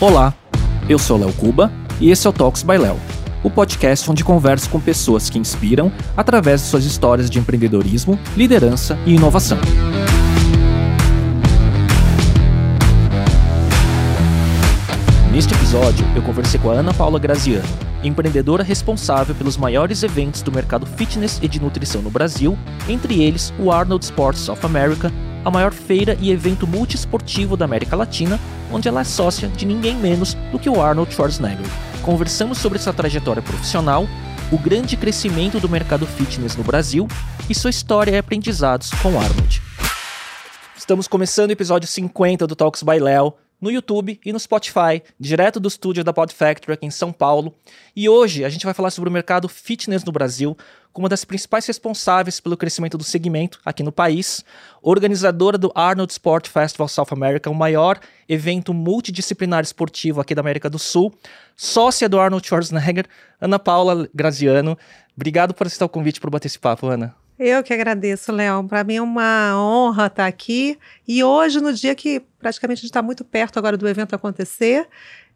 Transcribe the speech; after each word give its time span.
Olá, 0.00 0.32
eu 0.88 0.96
sou 0.96 1.18
Léo 1.18 1.32
Cuba 1.32 1.72
e 2.00 2.08
esse 2.12 2.24
é 2.24 2.30
o 2.30 2.32
Talks 2.32 2.62
by 2.62 2.78
Léo, 2.78 2.96
o 3.42 3.50
podcast 3.50 4.08
onde 4.08 4.22
converso 4.22 4.70
com 4.70 4.78
pessoas 4.78 5.28
que 5.28 5.40
inspiram 5.40 5.90
através 6.16 6.60
de 6.60 6.68
suas 6.68 6.84
histórias 6.84 7.28
de 7.28 7.40
empreendedorismo, 7.40 8.16
liderança 8.36 8.96
e 9.04 9.14
inovação. 9.14 9.58
Neste 15.32 15.52
episódio, 15.52 16.06
eu 16.14 16.22
conversei 16.22 16.60
com 16.60 16.70
a 16.70 16.74
Ana 16.74 16.94
Paula 16.94 17.18
Graziano, 17.18 17.66
empreendedora 18.04 18.62
responsável 18.62 19.34
pelos 19.34 19.56
maiores 19.56 20.04
eventos 20.04 20.42
do 20.42 20.52
mercado 20.52 20.86
fitness 20.86 21.40
e 21.42 21.48
de 21.48 21.60
nutrição 21.60 22.02
no 22.02 22.10
Brasil, 22.10 22.56
entre 22.88 23.20
eles 23.20 23.52
o 23.58 23.72
Arnold 23.72 24.04
Sports 24.04 24.48
of 24.48 24.64
America, 24.64 25.12
a 25.44 25.50
maior 25.50 25.72
feira 25.72 26.16
e 26.20 26.30
evento 26.30 26.66
multiesportivo 26.66 27.56
da 27.56 27.64
América 27.64 27.96
Latina, 27.96 28.38
onde 28.72 28.88
ela 28.88 29.00
é 29.00 29.04
sócia 29.04 29.48
de 29.48 29.64
ninguém 29.64 29.96
menos 29.96 30.34
do 30.52 30.58
que 30.58 30.68
o 30.68 30.80
Arnold 30.80 31.12
Schwarzenegger. 31.12 31.66
Conversamos 32.02 32.58
sobre 32.58 32.78
sua 32.78 32.92
trajetória 32.92 33.42
profissional, 33.42 34.06
o 34.50 34.58
grande 34.58 34.96
crescimento 34.96 35.60
do 35.60 35.68
mercado 35.68 36.06
fitness 36.06 36.56
no 36.56 36.64
Brasil 36.64 37.06
e 37.48 37.54
sua 37.54 37.70
história 37.70 38.12
e 38.12 38.18
aprendizados 38.18 38.90
com 39.02 39.18
Arnold. 39.18 39.62
Estamos 40.76 41.06
começando 41.06 41.50
o 41.50 41.52
episódio 41.52 41.86
50 41.86 42.46
do 42.46 42.56
Talks 42.56 42.82
by 42.82 42.98
Léo, 42.98 43.34
no 43.60 43.70
YouTube 43.70 44.20
e 44.24 44.32
no 44.32 44.38
Spotify, 44.38 45.02
direto 45.18 45.58
do 45.58 45.68
estúdio 45.68 46.04
da 46.04 46.12
Pod 46.12 46.32
Factory 46.32 46.72
aqui 46.72 46.86
em 46.86 46.90
São 46.90 47.12
Paulo. 47.12 47.54
E 47.94 48.08
hoje 48.08 48.44
a 48.44 48.48
gente 48.48 48.64
vai 48.64 48.72
falar 48.72 48.90
sobre 48.90 49.10
o 49.10 49.12
mercado 49.12 49.48
fitness 49.48 50.04
no 50.04 50.12
Brasil, 50.12 50.56
como 50.92 51.04
uma 51.04 51.08
das 51.08 51.24
principais 51.24 51.66
responsáveis 51.66 52.40
pelo 52.40 52.56
crescimento 52.56 52.98
do 52.98 53.04
segmento 53.04 53.60
aqui 53.64 53.82
no 53.82 53.92
país, 53.92 54.44
organizadora 54.82 55.56
do 55.56 55.70
Arnold 55.74 56.12
Sport 56.12 56.48
Festival 56.48 56.88
South 56.88 57.08
America, 57.12 57.50
o 57.50 57.54
maior 57.54 57.98
evento 58.28 58.74
multidisciplinar 58.74 59.62
esportivo 59.62 60.20
aqui 60.20 60.34
da 60.34 60.40
América 60.40 60.68
do 60.68 60.78
Sul, 60.78 61.12
sócia 61.56 62.08
do 62.08 62.18
Arnold 62.18 62.46
Schwarzenegger, 62.46 63.06
Ana 63.40 63.58
Paula 63.58 64.08
Graziano. 64.14 64.76
Obrigado 65.14 65.54
por 65.54 65.66
aceitar 65.66 65.86
o 65.86 65.88
convite 65.88 66.20
para 66.20 66.30
bater 66.30 66.46
esse 66.46 66.58
papo, 66.58 66.86
Ana. 66.86 67.14
Eu 67.38 67.62
que 67.62 67.72
agradeço, 67.72 68.32
Léo. 68.32 68.64
Para 68.64 68.82
mim 68.82 68.96
é 68.96 69.02
uma 69.02 69.54
honra 69.56 70.06
estar 70.06 70.26
aqui. 70.26 70.76
E 71.06 71.22
hoje, 71.22 71.60
no 71.60 71.72
dia 71.72 71.94
que 71.94 72.20
praticamente 72.40 72.80
a 72.80 72.82
gente 72.82 72.90
está 72.90 73.00
muito 73.00 73.24
perto 73.24 73.58
agora 73.58 73.76
do 73.76 73.88
evento 73.88 74.12
acontecer, 74.14 74.88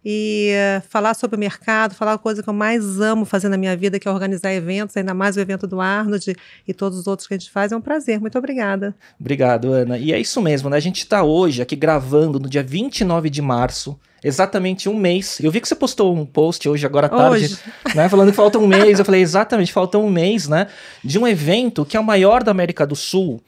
e 0.04 0.52
uh, 0.52 0.82
falar 0.88 1.14
sobre 1.14 1.36
o 1.36 1.38
mercado, 1.38 1.94
falar 1.94 2.14
a 2.14 2.18
coisa 2.18 2.42
que 2.42 2.48
eu 2.48 2.54
mais 2.54 3.00
amo 3.00 3.24
fazer 3.24 3.48
na 3.48 3.56
minha 3.56 3.76
vida, 3.76 3.98
que 3.98 4.08
é 4.08 4.10
organizar 4.10 4.52
eventos, 4.52 4.96
ainda 4.96 5.14
mais 5.14 5.36
o 5.36 5.40
evento 5.40 5.66
do 5.66 5.80
Arnold 5.80 6.36
e 6.66 6.74
todos 6.74 6.98
os 6.98 7.06
outros 7.06 7.28
que 7.28 7.34
a 7.34 7.38
gente 7.38 7.50
faz, 7.50 7.72
é 7.72 7.76
um 7.76 7.80
prazer. 7.80 8.20
Muito 8.20 8.36
obrigada. 8.36 8.94
Obrigado, 9.18 9.72
Ana. 9.72 9.98
E 9.98 10.12
é 10.12 10.18
isso 10.18 10.40
mesmo, 10.40 10.68
né? 10.68 10.76
A 10.76 10.80
gente 10.80 10.98
está 10.98 11.22
hoje 11.22 11.62
aqui 11.62 11.76
gravando 11.76 12.40
no 12.40 12.48
dia 12.48 12.62
29 12.62 13.30
de 13.30 13.40
março 13.40 13.98
exatamente 14.24 14.88
um 14.88 14.96
mês. 14.96 15.38
Eu 15.40 15.50
vi 15.50 15.60
que 15.60 15.68
você 15.68 15.74
postou 15.74 16.14
um 16.14 16.24
post 16.24 16.68
hoje, 16.68 16.86
agora 16.86 17.06
à 17.06 17.10
tarde, 17.10 17.44
hoje. 17.44 17.58
né? 17.94 18.08
Falando 18.08 18.30
que 18.30 18.36
falta 18.36 18.58
um 18.58 18.66
mês. 18.66 18.98
Eu 18.98 19.04
falei, 19.04 19.20
exatamente, 19.20 19.72
falta 19.72 19.98
um 19.98 20.08
mês, 20.08 20.48
né? 20.48 20.68
De 21.02 21.18
um 21.18 21.26
evento 21.26 21.84
que 21.84 21.96
é 21.96 22.00
o 22.00 22.04
maior 22.04 22.42
da 22.42 22.50
América 22.50 22.86
do 22.86 22.94
Sul 22.94 23.42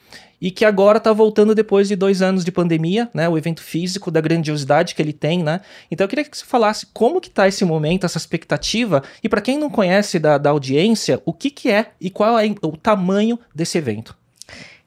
e 0.45 0.51
que 0.51 0.67
agora 0.67 0.99
está 0.99 1.11
voltando 1.11 1.55
depois 1.55 1.89
de 1.89 1.97
dois 1.97 2.21
anos 2.21 2.45
de 2.45 2.53
pandemia, 2.53 3.09
né? 3.15 3.27
O 3.27 3.39
evento 3.39 3.63
físico, 3.63 4.11
da 4.11 4.21
grandiosidade 4.21 4.95
que 4.95 5.01
ele 5.01 5.15
tem, 5.15 5.43
né? 5.43 5.63
Então 5.91 6.05
eu 6.05 6.09
queria 6.09 6.23
que 6.23 6.37
você 6.37 6.45
falasse 6.45 6.85
como 6.93 7.19
que 7.19 7.29
está 7.29 7.49
esse 7.49 7.65
momento, 7.65 8.05
essa 8.05 8.19
expectativa, 8.19 9.03
e 9.23 9.29
para 9.29 9.41
quem 9.41 9.57
não 9.59 9.71
conhece 9.71 10.19
da, 10.19 10.37
da 10.37 10.51
audiência, 10.51 11.23
o 11.25 11.33
que, 11.33 11.49
que 11.49 11.71
é 11.71 11.93
e 11.99 12.11
qual 12.11 12.39
é 12.39 12.55
o 12.61 12.77
tamanho 12.77 13.39
desse 13.55 13.79
evento. 13.79 14.15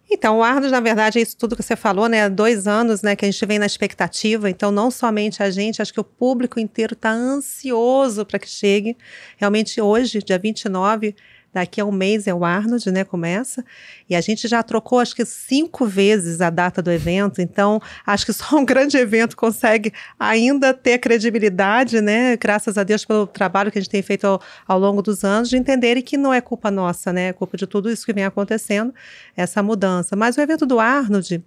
Então, 0.08 0.38
o 0.38 0.44
Ardos, 0.44 0.72
na 0.72 0.80
verdade, 0.80 1.18
é 1.18 1.24
isso 1.24 1.36
tudo 1.36 1.56
que 1.56 1.64
você 1.64 1.76
falou, 1.76 2.08
né? 2.08 2.30
Dois 2.30 2.68
anos, 2.68 3.02
né, 3.02 3.16
que 3.16 3.26
a 3.26 3.32
gente 3.32 3.46
vem 3.48 3.58
na 3.58 3.66
expectativa. 3.66 4.52
Então, 4.52 4.70
não 4.70 4.92
somente 4.92 5.42
a 5.42 5.50
gente, 5.50 5.82
acho 5.82 5.92
que 5.92 6.00
o 6.00 6.04
público 6.04 6.60
inteiro 6.60 6.94
está 6.94 7.10
ansioso 7.10 8.24
para 8.28 8.38
que 8.38 8.48
chegue. 8.48 8.96
Realmente, 9.38 9.82
hoje, 9.82 10.20
dia 10.20 10.38
29, 10.38 11.16
Daqui 11.54 11.82
a 11.82 11.86
um 11.86 11.92
mês 11.92 12.28
é 12.28 12.34
o 12.34 12.44
Arnold, 12.46 12.92
né? 12.92 13.04
Começa. 13.04 13.64
E 14.10 14.16
a 14.16 14.22
gente 14.22 14.48
já 14.48 14.62
trocou, 14.62 15.00
acho 15.00 15.16
que 15.16 15.26
cinco 15.26 15.86
vezes 15.86 16.42
a 16.42 16.50
data 16.50 16.82
do 16.82 16.92
evento. 16.92 17.42
Então, 17.42 17.82
acho 18.06 18.26
que 18.26 18.34
só 18.34 18.58
um 18.58 18.66
grande 18.66 18.98
evento 18.98 19.36
consegue 19.36 19.92
ainda 20.20 20.74
ter 20.74 20.98
credibilidade, 21.00 22.02
né? 22.02 22.38
Graças 22.38 22.78
a 22.78 22.84
Deus 22.84 23.06
pelo 23.06 23.26
trabalho 23.26 23.72
que 23.72 23.80
a 23.80 23.82
gente 23.82 23.90
tem 23.90 24.02
feito 24.02 24.26
ao, 24.26 24.42
ao 24.68 24.80
longo 24.80 25.02
dos 25.02 25.24
anos, 25.24 25.50
de 25.50 25.58
entenderem 25.58 26.04
que 26.04 26.18
não 26.18 26.34
é 26.34 26.42
culpa 26.42 26.70
nossa, 26.70 27.12
né? 27.12 27.30
É 27.30 27.34
culpa 27.34 27.58
de 27.58 27.66
tudo 27.66 27.90
isso 27.90 28.06
que 28.06 28.14
vem 28.14 28.26
acontecendo, 28.26 28.94
essa 29.36 29.64
mudança. 29.64 30.16
Mas 30.16 30.38
o 30.38 30.42
evento 30.42 30.66
do 30.66 30.80
Arnold, 30.80 31.44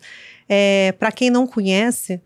é, 0.48 0.92
para 0.98 1.12
quem 1.12 1.30
não 1.30 1.46
conhece, 1.46 2.20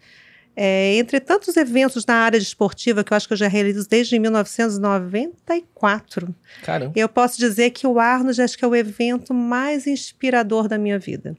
é, 0.56 0.96
entre 0.96 1.20
tantos 1.20 1.56
eventos 1.56 2.06
na 2.06 2.14
área 2.14 2.38
esportiva 2.38 3.02
que 3.02 3.12
eu 3.12 3.16
acho 3.16 3.26
que 3.26 3.32
eu 3.32 3.38
já 3.38 3.48
realizo 3.48 3.88
desde 3.88 4.16
1994, 4.18 6.34
Caramba. 6.62 6.92
eu 6.94 7.08
posso 7.08 7.38
dizer 7.38 7.70
que 7.70 7.84
o 7.86 7.98
Arnold 7.98 8.38
acho 8.40 8.56
que 8.56 8.64
é 8.64 8.68
o 8.68 8.76
evento 8.76 9.34
mais 9.34 9.86
inspirador 9.86 10.68
da 10.68 10.78
minha 10.78 10.98
vida. 10.98 11.36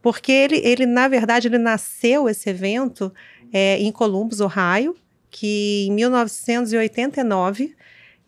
Porque 0.00 0.32
ele, 0.32 0.56
ele 0.58 0.86
na 0.86 1.06
verdade, 1.08 1.48
ele 1.48 1.58
nasceu 1.58 2.28
esse 2.28 2.50
evento 2.50 3.12
é, 3.52 3.78
em 3.78 3.92
Columbus, 3.92 4.40
Ohio, 4.40 4.96
que 5.30 5.86
em 5.88 5.92
1989 5.92 7.74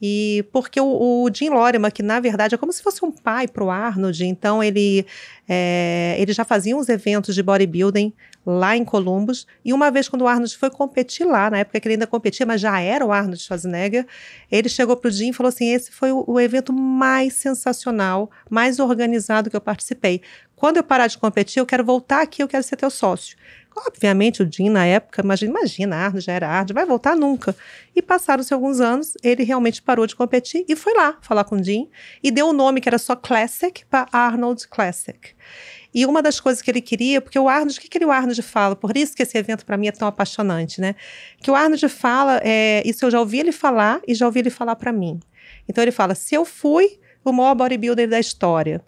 e 0.01 0.45
porque 0.53 0.79
o, 0.79 0.87
o, 0.87 1.31
Jim 1.33 1.49
Lorimer, 1.49 1.91
que 1.91 2.03
na 2.03 2.21
verdade 2.21 2.55
é 2.55 2.59
como 2.59 2.73
se 2.73 2.83
fosse 2.83 3.03
um 3.05 3.11
pai 3.11 3.49
para 3.49 3.65
o 3.65 3.71
Arnold, 3.71 4.27
então 4.27 4.63
ele, 4.63 5.07
é, 5.49 6.17
ele 6.19 6.33
já 6.33 6.45
fazia 6.45 6.77
uns 6.77 6.89
eventos 6.89 7.35
de 7.35 7.43
bodybuilding 7.43 8.13
lá 8.45 8.77
em 8.77 8.85
Columbus. 8.85 9.47
E 9.65 9.73
uma 9.73 9.91
vez, 9.91 10.09
quando 10.09 10.23
o 10.23 10.29
Arnold 10.29 10.55
foi 10.57 10.71
competir 10.71 11.27
lá, 11.27 11.51
na 11.51 11.59
época 11.59 11.81
que 11.81 11.89
ele 11.89 11.95
ainda 11.95 12.07
competia, 12.07 12.45
mas 12.45 12.61
já 12.61 12.79
era 12.79 13.05
o 13.07 13.11
Arnold 13.11 13.43
Schwarzenegger, 13.43 14.07
ele 14.53 14.69
chegou 14.69 14.97
para 14.97 15.09
o 15.09 15.11
Jim 15.11 15.31
e 15.31 15.33
falou 15.33 15.49
assim: 15.49 15.73
esse 15.73 15.91
foi 15.91 16.13
o, 16.13 16.25
o 16.27 16.39
evento 16.39 16.73
mais 16.75 17.33
sensacional, 17.35 18.31
mais 18.51 18.79
organizado 18.79 19.49
que 19.49 19.57
eu 19.57 19.61
participei. 19.61 20.21
Quando 20.55 20.77
eu 20.77 20.85
parar 20.85 21.07
de 21.07 21.17
competir, 21.17 21.61
eu 21.61 21.67
quero 21.67 21.85
voltar 21.85 22.23
aqui, 22.23 22.43
eu 22.43 22.49
quero 22.49 22.63
ser 22.63 22.77
teu 22.77 22.91
sócio. 22.91 23.37
Obviamente, 23.77 24.43
o 24.43 24.51
Jim, 24.51 24.71
na 24.71 24.87
época, 24.87 25.21
imagina, 25.21 25.51
imagina 25.51 25.97
Arnold 25.97 26.25
já 26.25 26.33
era 26.33 26.49
Arnold, 26.49 26.73
vai 26.73 26.87
voltar 26.87 27.15
nunca. 27.15 27.55
E 27.95 28.01
passaram-se 28.01 28.55
alguns 28.55 28.81
anos, 28.81 29.13
ele 29.23 29.45
realmente 29.45 29.83
parou 29.83 30.07
de 30.07 30.17
competir 30.17 30.65
e 30.67 30.75
foi 30.75 30.95
lá 30.95 31.19
falar 31.21 31.45
com 31.45 31.57
o 31.57 31.63
Jim 31.63 31.89
e 32.23 32.31
deu 32.31 32.47
o 32.47 32.51
um 32.51 32.53
nome 32.55 32.81
que 32.81 32.89
era 32.89 32.97
só 32.97 33.15
Classic 33.15 33.85
para 33.87 34.09
Arnold 34.11 34.67
Classic. 34.69 35.35
E 35.93 36.07
uma 36.07 36.23
das 36.23 36.41
coisas 36.41 36.63
que 36.63 36.71
ele 36.71 36.81
queria, 36.81 37.21
porque 37.21 37.39
o 37.39 37.49
Arnold, 37.49 37.79
o 37.79 37.81
que, 37.81 37.89
que 37.89 38.05
o 38.05 38.11
Arnold 38.11 38.41
fala? 38.43 38.75
Por 38.75 38.97
isso 38.97 39.15
que 39.15 39.23
esse 39.23 39.37
evento 39.37 39.65
para 39.65 39.77
mim 39.77 39.89
é 39.89 39.93
tão 39.93 40.09
apaixonante, 40.09 40.81
né? 40.81 40.95
Que 41.41 41.51
o 41.51 41.55
Arnold 41.55 41.89
fala, 41.89 42.41
é, 42.43 42.83
isso 42.85 43.05
eu 43.05 43.11
já 43.11 43.21
ouvi 43.21 43.41
ele 43.41 43.53
falar 43.53 44.01
e 44.07 44.15
já 44.15 44.27
ouvi 44.27 44.41
ele 44.41 44.51
falar 44.51 44.77
para 44.77 44.93
mim. 44.93 45.21
Então 45.69 45.83
ele 45.83 45.93
fala: 45.93 46.15
se 46.15 46.35
eu 46.35 46.45
fui 46.45 46.99
o 47.25 47.33
maior 47.33 47.55
bodybuilder 47.55 48.09
da 48.09 48.21
história, 48.21 48.83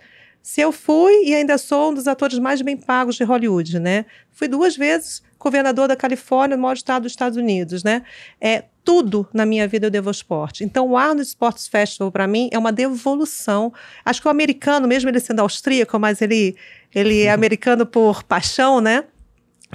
se 0.49 0.63
eu 0.63 0.73
fui 0.73 1.27
e 1.27 1.35
ainda 1.35 1.59
sou 1.59 1.91
um 1.91 1.95
dos 1.95 2.09
atores 2.09 2.39
mais 2.39 2.63
bem 2.63 2.75
pagos 2.75 3.17
de 3.17 3.23
Hollywood, 3.23 3.79
né? 3.79 4.07
Fui 4.33 4.49
duas 4.49 4.75
vezes 4.75 5.23
governador 5.39 5.89
da 5.89 5.95
Califórnia, 5.95 6.57
no 6.57 6.63
maior 6.63 6.73
estado 6.73 7.03
dos 7.03 7.13
Estados 7.13 7.37
Unidos, 7.37 7.85
né? 7.85 8.03
É 8.41 8.65
tudo 8.83 9.29
na 9.35 9.45
minha 9.45 9.69
vida 9.69 9.89
eu 9.89 9.91
devo 9.91 10.09
ao 10.09 10.11
esporte. 10.11 10.65
Então, 10.65 10.89
o 10.89 10.97
Arnold 10.97 11.21
Sports 11.21 11.69
Festival 11.69 12.11
para 12.11 12.27
mim 12.27 12.49
é 12.51 12.59
uma 12.59 12.73
devolução. 12.73 13.71
Acho 14.03 14.23
que 14.23 14.27
o 14.27 14.31
americano, 14.31 14.89
mesmo 14.89 15.11
ele 15.11 15.21
sendo 15.21 15.41
austríaco, 15.41 15.99
mas 15.99 16.23
ele 16.23 16.57
ele 16.95 17.25
é 17.25 17.31
americano 17.31 17.85
por 17.85 18.23
paixão, 18.23 18.81
né? 18.81 19.05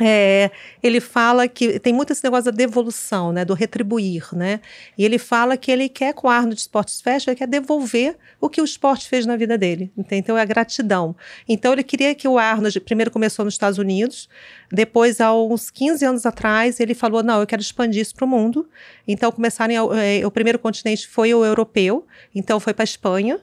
É, 0.01 0.49
ele 0.81 0.99
fala 0.99 1.47
que 1.47 1.79
tem 1.79 1.93
muito 1.93 2.11
esse 2.11 2.23
negócio 2.23 2.45
da 2.45 2.51
devolução, 2.51 3.31
né, 3.31 3.45
do 3.45 3.53
retribuir, 3.53 4.27
né? 4.33 4.59
E 4.97 5.05
ele 5.05 5.19
fala 5.19 5.55
que 5.55 5.71
ele 5.71 5.87
quer 5.87 6.15
com 6.15 6.27
o 6.27 6.29
Arnold 6.31 6.59
Sports 6.59 6.99
Fest, 6.99 7.27
ele 7.27 7.35
quer 7.35 7.47
devolver 7.47 8.17
o 8.41 8.49
que 8.49 8.59
o 8.59 8.63
esporte 8.65 9.07
fez 9.07 9.27
na 9.27 9.37
vida 9.37 9.55
dele. 9.55 9.91
Então 10.11 10.35
é 10.35 10.41
a 10.41 10.45
gratidão. 10.45 11.15
Então 11.47 11.73
ele 11.73 11.83
queria 11.83 12.15
que 12.15 12.27
o 12.27 12.39
Arnold 12.39 12.79
primeiro 12.79 13.11
começou 13.11 13.45
nos 13.45 13.53
Estados 13.53 13.77
Unidos, 13.77 14.27
depois 14.71 15.21
há 15.21 15.31
uns 15.31 15.69
15 15.69 16.03
anos 16.05 16.25
atrás 16.25 16.79
ele 16.79 16.95
falou 16.95 17.21
não, 17.21 17.39
eu 17.41 17.45
quero 17.45 17.61
expandir 17.61 18.01
isso 18.01 18.15
para 18.15 18.25
o 18.25 18.27
mundo. 18.27 18.67
Então 19.07 19.31
começaram 19.31 19.93
é, 19.93 20.25
o 20.25 20.31
primeiro 20.31 20.57
continente 20.57 21.07
foi 21.07 21.35
o 21.35 21.45
europeu, 21.45 22.07
então 22.33 22.59
foi 22.59 22.73
para 22.73 22.83
a 22.83 22.85
Espanha. 22.85 23.39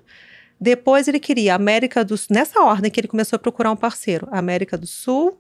Depois 0.61 1.09
ele 1.09 1.21
queria 1.21 1.55
América 1.55 2.05
do 2.05 2.19
Sul, 2.19 2.27
nessa 2.31 2.61
ordem 2.61 2.91
que 2.91 3.01
ele 3.01 3.09
começou 3.09 3.37
a 3.37 3.39
procurar 3.39 3.71
um 3.71 3.77
parceiro, 3.77 4.29
América 4.31 4.77
do 4.77 4.87
Sul, 4.87 5.40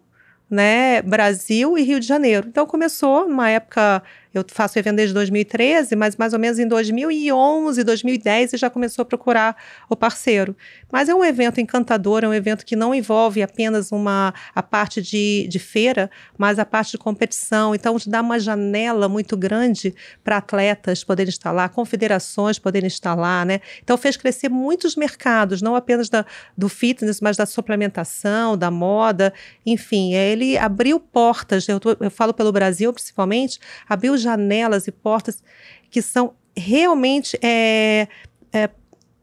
né, 0.51 1.01
Brasil 1.03 1.79
e 1.79 1.83
Rio 1.83 2.01
de 2.01 2.07
Janeiro. 2.07 2.49
Então 2.49 2.67
começou 2.67 3.29
numa 3.29 3.49
época 3.49 4.03
eu 4.33 4.45
faço 4.49 4.79
evento 4.79 4.97
desde 4.97 5.13
2013, 5.13 5.97
mas 5.97 6.17
mais 6.17 6.33
ou 6.33 6.39
menos 6.39 6.59
em 6.59 6.67
2011, 6.67 7.83
2010 7.83 8.53
já 8.53 8.71
começou 8.71 9.03
a 9.03 9.05
procurar 9.05 9.57
o 9.89 9.97
parceiro. 9.97 10.57
Mas 10.91 11.09
é 11.09 11.15
um 11.15 11.25
evento 11.25 11.61
encantador, 11.61 12.23
é 12.23 12.29
um 12.29 12.35
evento 12.35 12.65
que 12.65 12.77
não 12.77 12.95
envolve 12.95 13.43
apenas 13.43 13.91
uma 13.91 14.33
a 14.55 14.63
parte 14.63 15.03
de, 15.03 15.49
de 15.49 15.59
feira, 15.59 16.09
mas 16.39 16.59
a 16.59 16.65
parte 16.65 16.93
de 16.93 16.99
competição. 16.99 17.75
Então, 17.75 17.97
dá 18.07 18.21
uma 18.21 18.39
janela 18.39 19.09
muito 19.09 19.37
grande 19.37 19.95
para 20.23 20.37
atletas 20.37 21.03
poderem 21.03 21.31
estar 21.31 21.51
lá, 21.51 21.69
confederações 21.69 22.59
poderem 22.59 22.87
estar 22.87 23.15
lá, 23.15 23.45
né? 23.45 23.61
Então, 23.83 23.99
fez 23.99 24.17
crescer 24.17 24.49
muitos 24.49 24.95
mercados, 24.95 25.61
não 25.61 25.75
apenas 25.75 26.09
da, 26.09 26.25
do 26.57 26.69
fitness, 26.69 27.21
mas 27.21 27.37
da 27.37 27.47
suplementação, 27.47 28.57
da 28.57 28.71
moda, 28.71 29.33
enfim. 29.67 30.15
Ele 30.15 30.57
abriu 30.57 31.01
portas, 31.01 31.69
eu, 31.69 31.81
tô, 31.81 31.97
eu 31.99 32.11
falo 32.11 32.33
pelo 32.33 32.53
Brasil 32.53 32.93
principalmente, 32.93 33.59
abriu 33.89 34.17
janelas 34.23 34.87
e 34.87 34.93
portas 34.93 35.43
que 35.91 36.01
são 36.01 36.35
realmente 36.57 37.39
é, 37.43 38.07
é, 38.53 38.71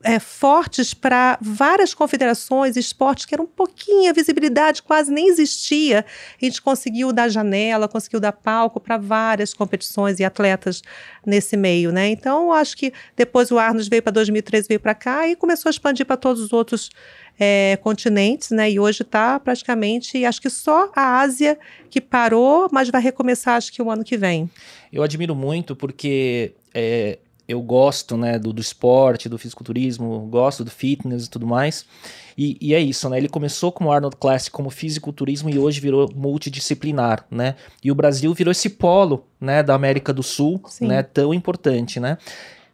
é, 0.04 0.20
fortes 0.20 0.94
para 0.94 1.38
várias 1.42 1.94
confederações, 1.94 2.76
esportes 2.76 3.26
que 3.26 3.34
eram 3.34 3.46
um 3.46 3.48
pouquinho, 3.48 4.10
a 4.10 4.14
visibilidade 4.14 4.84
quase 4.84 5.12
nem 5.12 5.28
existia. 5.28 6.06
A 6.42 6.46
gente 6.46 6.62
conseguiu 6.62 7.12
dar 7.12 7.30
janela, 7.30 7.88
conseguiu 7.88 8.20
dar 8.20 8.32
palco 8.32 8.80
para 8.80 8.98
várias 8.98 9.54
competições 9.54 10.20
e 10.20 10.24
atletas 10.24 10.82
nesse 11.26 11.58
meio, 11.58 11.92
né? 11.92 12.10
Então, 12.10 12.54
acho 12.54 12.78
que 12.78 12.94
depois 13.16 13.52
o 13.52 13.58
Arnos 13.58 13.88
veio 13.88 14.04
para 14.04 14.12
2013, 14.12 14.68
veio 14.68 14.80
para 14.80 14.94
cá 14.94 15.28
e 15.28 15.36
começou 15.36 15.70
a 15.70 15.72
expandir 15.72 16.06
para 16.06 16.18
todos 16.18 16.42
os 16.42 16.54
outros 16.54 16.90
é, 17.40 17.78
continentes, 17.82 18.52
né? 18.52 18.70
E 18.72 18.80
hoje 18.80 19.02
está 19.02 19.40
praticamente, 19.40 20.24
acho 20.26 20.42
que 20.42 20.50
só 20.50 20.92
a 20.96 21.20
Ásia 21.20 21.58
que 21.90 22.02
parou, 22.02 22.68
mas 22.72 22.90
vai 22.90 23.02
recomeçar, 23.02 23.56
acho 23.56 23.72
que 23.72 23.82
o 23.82 23.90
ano 23.90 24.04
que 24.04 24.18
vem. 24.18 24.50
Eu 24.92 25.04
admiro 25.04 25.36
muito 25.36 25.76
porque 25.76 26.54
é, 26.74 27.20
eu 27.48 27.62
gosto, 27.62 28.18
né, 28.18 28.38
do, 28.38 28.52
do 28.52 28.62
esporte, 28.62 29.30
do 29.30 29.38
fisiculturismo, 29.38 30.28
gosto 30.30 30.66
do 30.66 30.72
fitness 30.72 31.26
e 31.26 31.30
tudo 31.30 31.48
mais. 31.48 31.86
E, 32.38 32.58
e, 32.62 32.74
é 32.74 32.80
isso, 32.80 33.10
né? 33.10 33.18
Ele 33.18 33.30
começou 33.30 33.72
como 33.72 33.92
Arnold 33.92 34.18
Classic, 34.18 34.52
como 34.52 34.70
fisiculturismo 34.70 35.50
e 35.50 35.58
hoje 35.58 35.80
virou 35.80 36.10
multidisciplinar, 36.14 37.26
né? 37.32 37.56
E 37.84 37.92
o 37.92 37.96
Brasil 37.96 38.32
virou 38.34 38.52
esse 38.52 38.70
polo, 38.70 39.26
né, 39.40 39.64
da 39.64 39.74
América 39.74 40.14
do 40.14 40.22
Sul, 40.22 40.62
Sim. 40.68 40.88
né, 40.88 41.02
tão 41.02 41.34
importante, 41.34 42.00
né? 42.00 42.18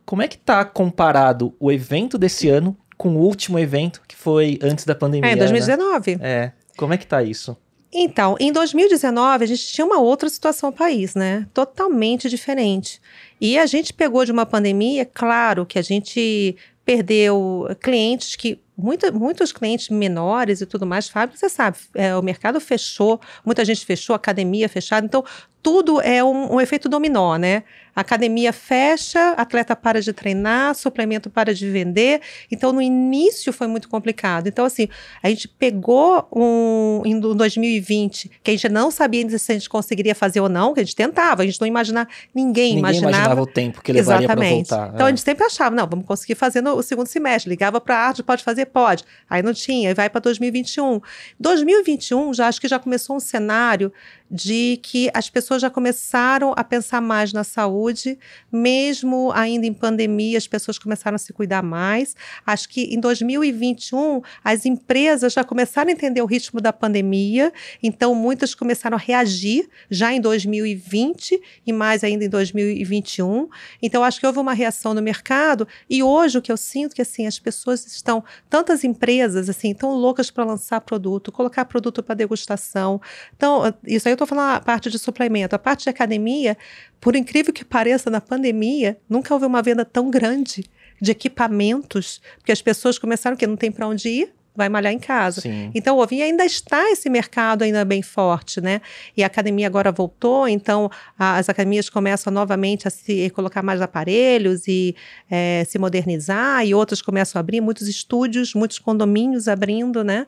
Como 0.06 0.22
é 0.22 0.28
que 0.28 0.38
tá 0.38 0.66
comparado 0.66 1.54
o 1.60 1.72
evento 1.72 2.18
desse 2.18 2.50
ano 2.50 2.76
com 2.98 3.16
o 3.16 3.20
último 3.20 3.58
evento 3.58 4.02
que 4.08 4.16
foi 4.16 4.60
antes 4.62 4.84
da 4.86 4.96
pandemia? 4.96 5.30
É, 5.30 5.34
em 5.34 5.38
2019. 5.38 6.18
Né? 6.18 6.28
É. 6.28 6.52
Como 6.76 6.94
é 6.94 6.98
que 6.98 7.08
tá 7.08 7.24
isso? 7.24 7.56
Então, 7.94 8.36
em 8.40 8.52
2019, 8.52 9.44
a 9.44 9.48
gente 9.48 9.68
tinha 9.68 9.86
uma 9.86 10.00
outra 10.00 10.28
situação 10.28 10.72
no 10.72 10.76
país, 10.76 11.14
né? 11.14 11.48
Totalmente 11.54 12.28
diferente. 12.28 13.00
E 13.40 13.58
a 13.58 13.68
gente 13.68 13.94
pegou 13.94 14.26
de 14.26 14.32
uma 14.32 14.46
pandemia, 14.46 15.06
claro 15.06 15.66
que 15.66 15.78
a 15.78 15.82
gente 15.82 16.56
perdeu 16.84 17.68
clientes 17.82 18.36
que 18.36 18.60
Muita, 18.76 19.12
muitos 19.12 19.52
clientes 19.52 19.90
menores 19.90 20.62
e 20.62 20.66
tudo 20.66 20.86
mais, 20.86 21.08
Fábio, 21.08 21.38
você 21.38 21.48
sabe, 21.48 21.78
é, 21.94 22.16
o 22.16 22.24
mercado 22.24 22.60
fechou, 22.60 23.22
muita 23.46 23.64
gente 23.64 23.86
fechou, 23.86 24.16
academia 24.16 24.68
fechada, 24.68 25.06
então 25.06 25.24
tudo 25.64 26.02
é 26.02 26.22
um, 26.22 26.56
um 26.56 26.62
efeito 26.62 26.90
dominó, 26.90 27.38
né? 27.38 27.64
A 27.96 28.02
academia 28.02 28.52
fecha, 28.52 29.34
atleta 29.34 29.76
para 29.76 30.02
de 30.02 30.12
treinar, 30.12 30.74
suplemento 30.74 31.30
para 31.30 31.54
de 31.54 31.70
vender. 31.70 32.22
Então, 32.52 32.74
no 32.74 32.82
início 32.82 33.54
foi 33.54 33.68
muito 33.68 33.88
complicado. 33.88 34.48
Então, 34.48 34.66
assim, 34.66 34.90
a 35.22 35.30
gente 35.30 35.48
pegou 35.48 36.28
um 36.36 37.04
em 37.06 37.20
2020, 37.20 38.32
que 38.44 38.50
a 38.50 38.54
gente 38.54 38.68
não 38.68 38.90
sabia 38.90 39.38
se 39.38 39.52
a 39.52 39.56
gente 39.56 39.70
conseguiria 39.70 40.16
fazer 40.16 40.42
ou 40.42 40.50
não, 40.50 40.74
que 40.74 40.80
a 40.80 40.84
gente 40.84 40.96
tentava, 40.96 41.44
a 41.44 41.46
gente 41.46 41.62
não 41.62 41.68
imaginava, 41.68 42.10
ninguém, 42.34 42.76
ninguém 42.76 42.80
imaginava. 42.80 43.16
imaginava 43.16 43.42
o 43.42 43.46
tempo 43.46 43.82
que 43.82 43.94
levaria 43.94 44.28
para 44.28 44.50
voltar. 44.50 44.92
Então, 44.94 45.06
é. 45.06 45.10
a 45.10 45.12
gente 45.12 45.22
sempre 45.22 45.46
achava, 45.46 45.76
não, 45.76 45.88
vamos 45.88 46.06
conseguir 46.06 46.36
fazer 46.36 46.62
no 46.62 46.82
segundo 46.82 47.08
semestre. 47.08 47.50
Ligava 47.50 47.80
para 47.80 47.96
a 47.96 48.08
arte, 48.08 48.24
pode 48.24 48.44
fazer? 48.44 48.63
Pode. 48.66 49.04
Aí 49.30 49.42
não 49.42 49.54
tinha, 49.54 49.92
e 49.92 49.94
vai 49.94 50.10
para 50.10 50.22
2021. 50.22 51.02
2021, 51.40 52.34
já 52.34 52.48
acho 52.48 52.60
que 52.62 52.68
já 52.68 52.80
começou 52.80 53.16
um 53.16 53.20
cenário 53.20 53.92
de 54.34 54.80
que 54.82 55.12
as 55.14 55.30
pessoas 55.30 55.62
já 55.62 55.70
começaram 55.70 56.54
a 56.58 56.64
pensar 56.64 57.00
mais 57.00 57.32
na 57.32 57.44
saúde, 57.44 58.18
mesmo 58.52 59.32
ainda 59.32 59.68
em 59.68 59.74
pandemia, 59.74 60.40
as 60.40 60.48
pessoas 60.48 60.80
começaram 60.80 61.14
a 61.14 61.20
se 61.20 61.32
cuidar 61.32 61.62
mais. 61.62 62.16
Acho 62.44 62.68
que 62.68 62.96
em 62.96 63.00
2021 63.00 64.22
as 64.44 64.66
empresas 64.66 65.34
já 65.34 65.44
começaram 65.44 65.90
a 65.90 65.94
entender 65.94 66.20
o 66.20 66.26
ritmo 66.26 66.60
da 66.60 66.74
pandemia, 66.74 67.54
então 67.82 68.16
muitas 68.16 68.56
começaram 68.56 68.98
a 68.98 69.00
reagir 69.00 69.70
já 69.88 70.12
em 70.12 70.20
2020 70.20 71.40
e 71.68 71.72
mais 71.72 72.04
ainda 72.04 72.26
em 72.26 72.30
2021. 72.30 73.48
Então 73.84 74.04
acho 74.04 74.20
que 74.20 74.26
houve 74.26 74.40
uma 74.40 74.54
reação 74.54 74.96
no 74.96 75.02
mercado 75.02 75.68
e 75.88 76.02
hoje 76.02 76.40
o 76.40 76.42
que 76.42 76.52
eu 76.52 76.58
sinto 76.58 76.94
é 76.94 76.96
que 76.96 77.02
assim 77.04 77.28
as 77.28 77.38
pessoas 77.38 77.86
estão 77.86 78.24
tantas 78.54 78.84
empresas 78.84 79.50
assim 79.50 79.74
tão 79.74 79.96
loucas 79.96 80.30
para 80.30 80.44
lançar 80.44 80.80
produto, 80.80 81.32
colocar 81.32 81.66
produto 81.66 82.04
para 82.04 82.14
degustação. 82.14 83.02
Então 83.36 83.64
isso 83.84 84.08
aí 84.08 84.12
eu 84.12 84.14
estou 84.14 84.28
falando 84.28 84.58
a 84.58 84.60
parte 84.60 84.92
de 84.92 85.00
suplemento. 85.00 85.56
A 85.56 85.60
parte 85.60 85.86
de 85.86 85.90
academia, 85.90 86.56
por 87.02 87.16
incrível 87.16 87.52
que 87.52 87.66
pareça, 87.66 88.12
na 88.12 88.22
pandemia, 88.22 88.96
nunca 89.10 89.34
houve 89.34 89.48
uma 89.48 89.64
venda 89.64 89.84
tão 89.84 90.12
grande 90.12 90.70
de 91.02 91.10
equipamentos, 91.10 92.22
porque 92.38 92.52
as 92.52 92.62
pessoas 92.62 93.00
começaram 93.00 93.36
que 93.36 93.48
não 93.48 93.58
tem 93.58 93.72
para 93.72 93.88
onde 93.88 94.08
ir, 94.08 94.34
vai 94.56 94.70
malhar 94.70 94.94
em 94.94 95.00
casa. 95.00 95.42
Sim. 95.42 95.72
Então, 95.74 95.98
o 95.98 96.04
ainda 96.04 96.46
está 96.46 96.92
esse 96.92 97.10
mercado 97.10 97.64
ainda 97.64 97.84
bem 97.84 98.02
forte, 98.02 98.62
né? 98.62 98.82
E 99.18 99.24
a 99.24 99.28
academia 99.28 99.68
agora 99.68 99.92
voltou, 99.92 100.48
então 100.48 100.90
a, 101.18 101.38
as 101.38 101.50
academias 101.50 101.90
começam 101.90 102.32
novamente 102.32 102.88
a 102.88 102.92
se 102.92 103.30
colocar 103.32 103.64
mais 103.64 103.82
aparelhos 103.82 104.68
e 104.68 104.96
é, 105.30 105.66
se 105.68 105.80
modernizar, 105.80 106.66
e 106.66 106.74
outros 106.74 107.02
começam 107.02 107.40
a 107.40 107.42
abrir, 107.42 107.62
muitos 107.62 107.88
estúdios, 107.88 108.54
muitos 108.54 108.80
condomínios 108.80 109.48
abrindo, 109.48 110.04
né? 110.04 110.28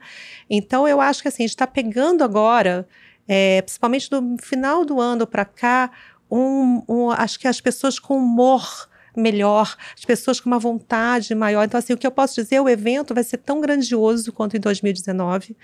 Então, 0.49 0.87
eu 0.87 0.99
acho 0.99 1.21
que 1.21 1.27
assim, 1.27 1.43
a 1.43 1.47
gente 1.47 1.55
está 1.55 1.67
pegando 1.67 2.23
agora 2.23 2.87
é, 3.27 3.61
principalmente 3.61 4.09
do 4.09 4.37
final 4.41 4.85
do 4.85 4.99
ano 5.01 5.25
para 5.25 5.45
cá, 5.45 5.91
um, 6.29 6.83
um, 6.87 7.11
acho 7.11 7.39
que 7.39 7.47
as 7.47 7.59
pessoas 7.61 7.99
com 7.99 8.17
humor 8.17 8.87
melhor, 9.15 9.75
as 9.97 10.05
pessoas 10.05 10.39
com 10.39 10.47
uma 10.47 10.59
vontade 10.59 11.33
maior. 11.33 11.63
Então, 11.63 11.77
assim, 11.77 11.93
o 11.93 11.97
que 11.97 12.05
eu 12.05 12.11
posso 12.11 12.35
dizer, 12.35 12.59
o 12.59 12.69
evento 12.69 13.13
vai 13.13 13.23
ser 13.23 13.37
tão 13.37 13.61
grandioso 13.61 14.31
quanto 14.31 14.57
em 14.57 14.59
2019, 14.59 15.55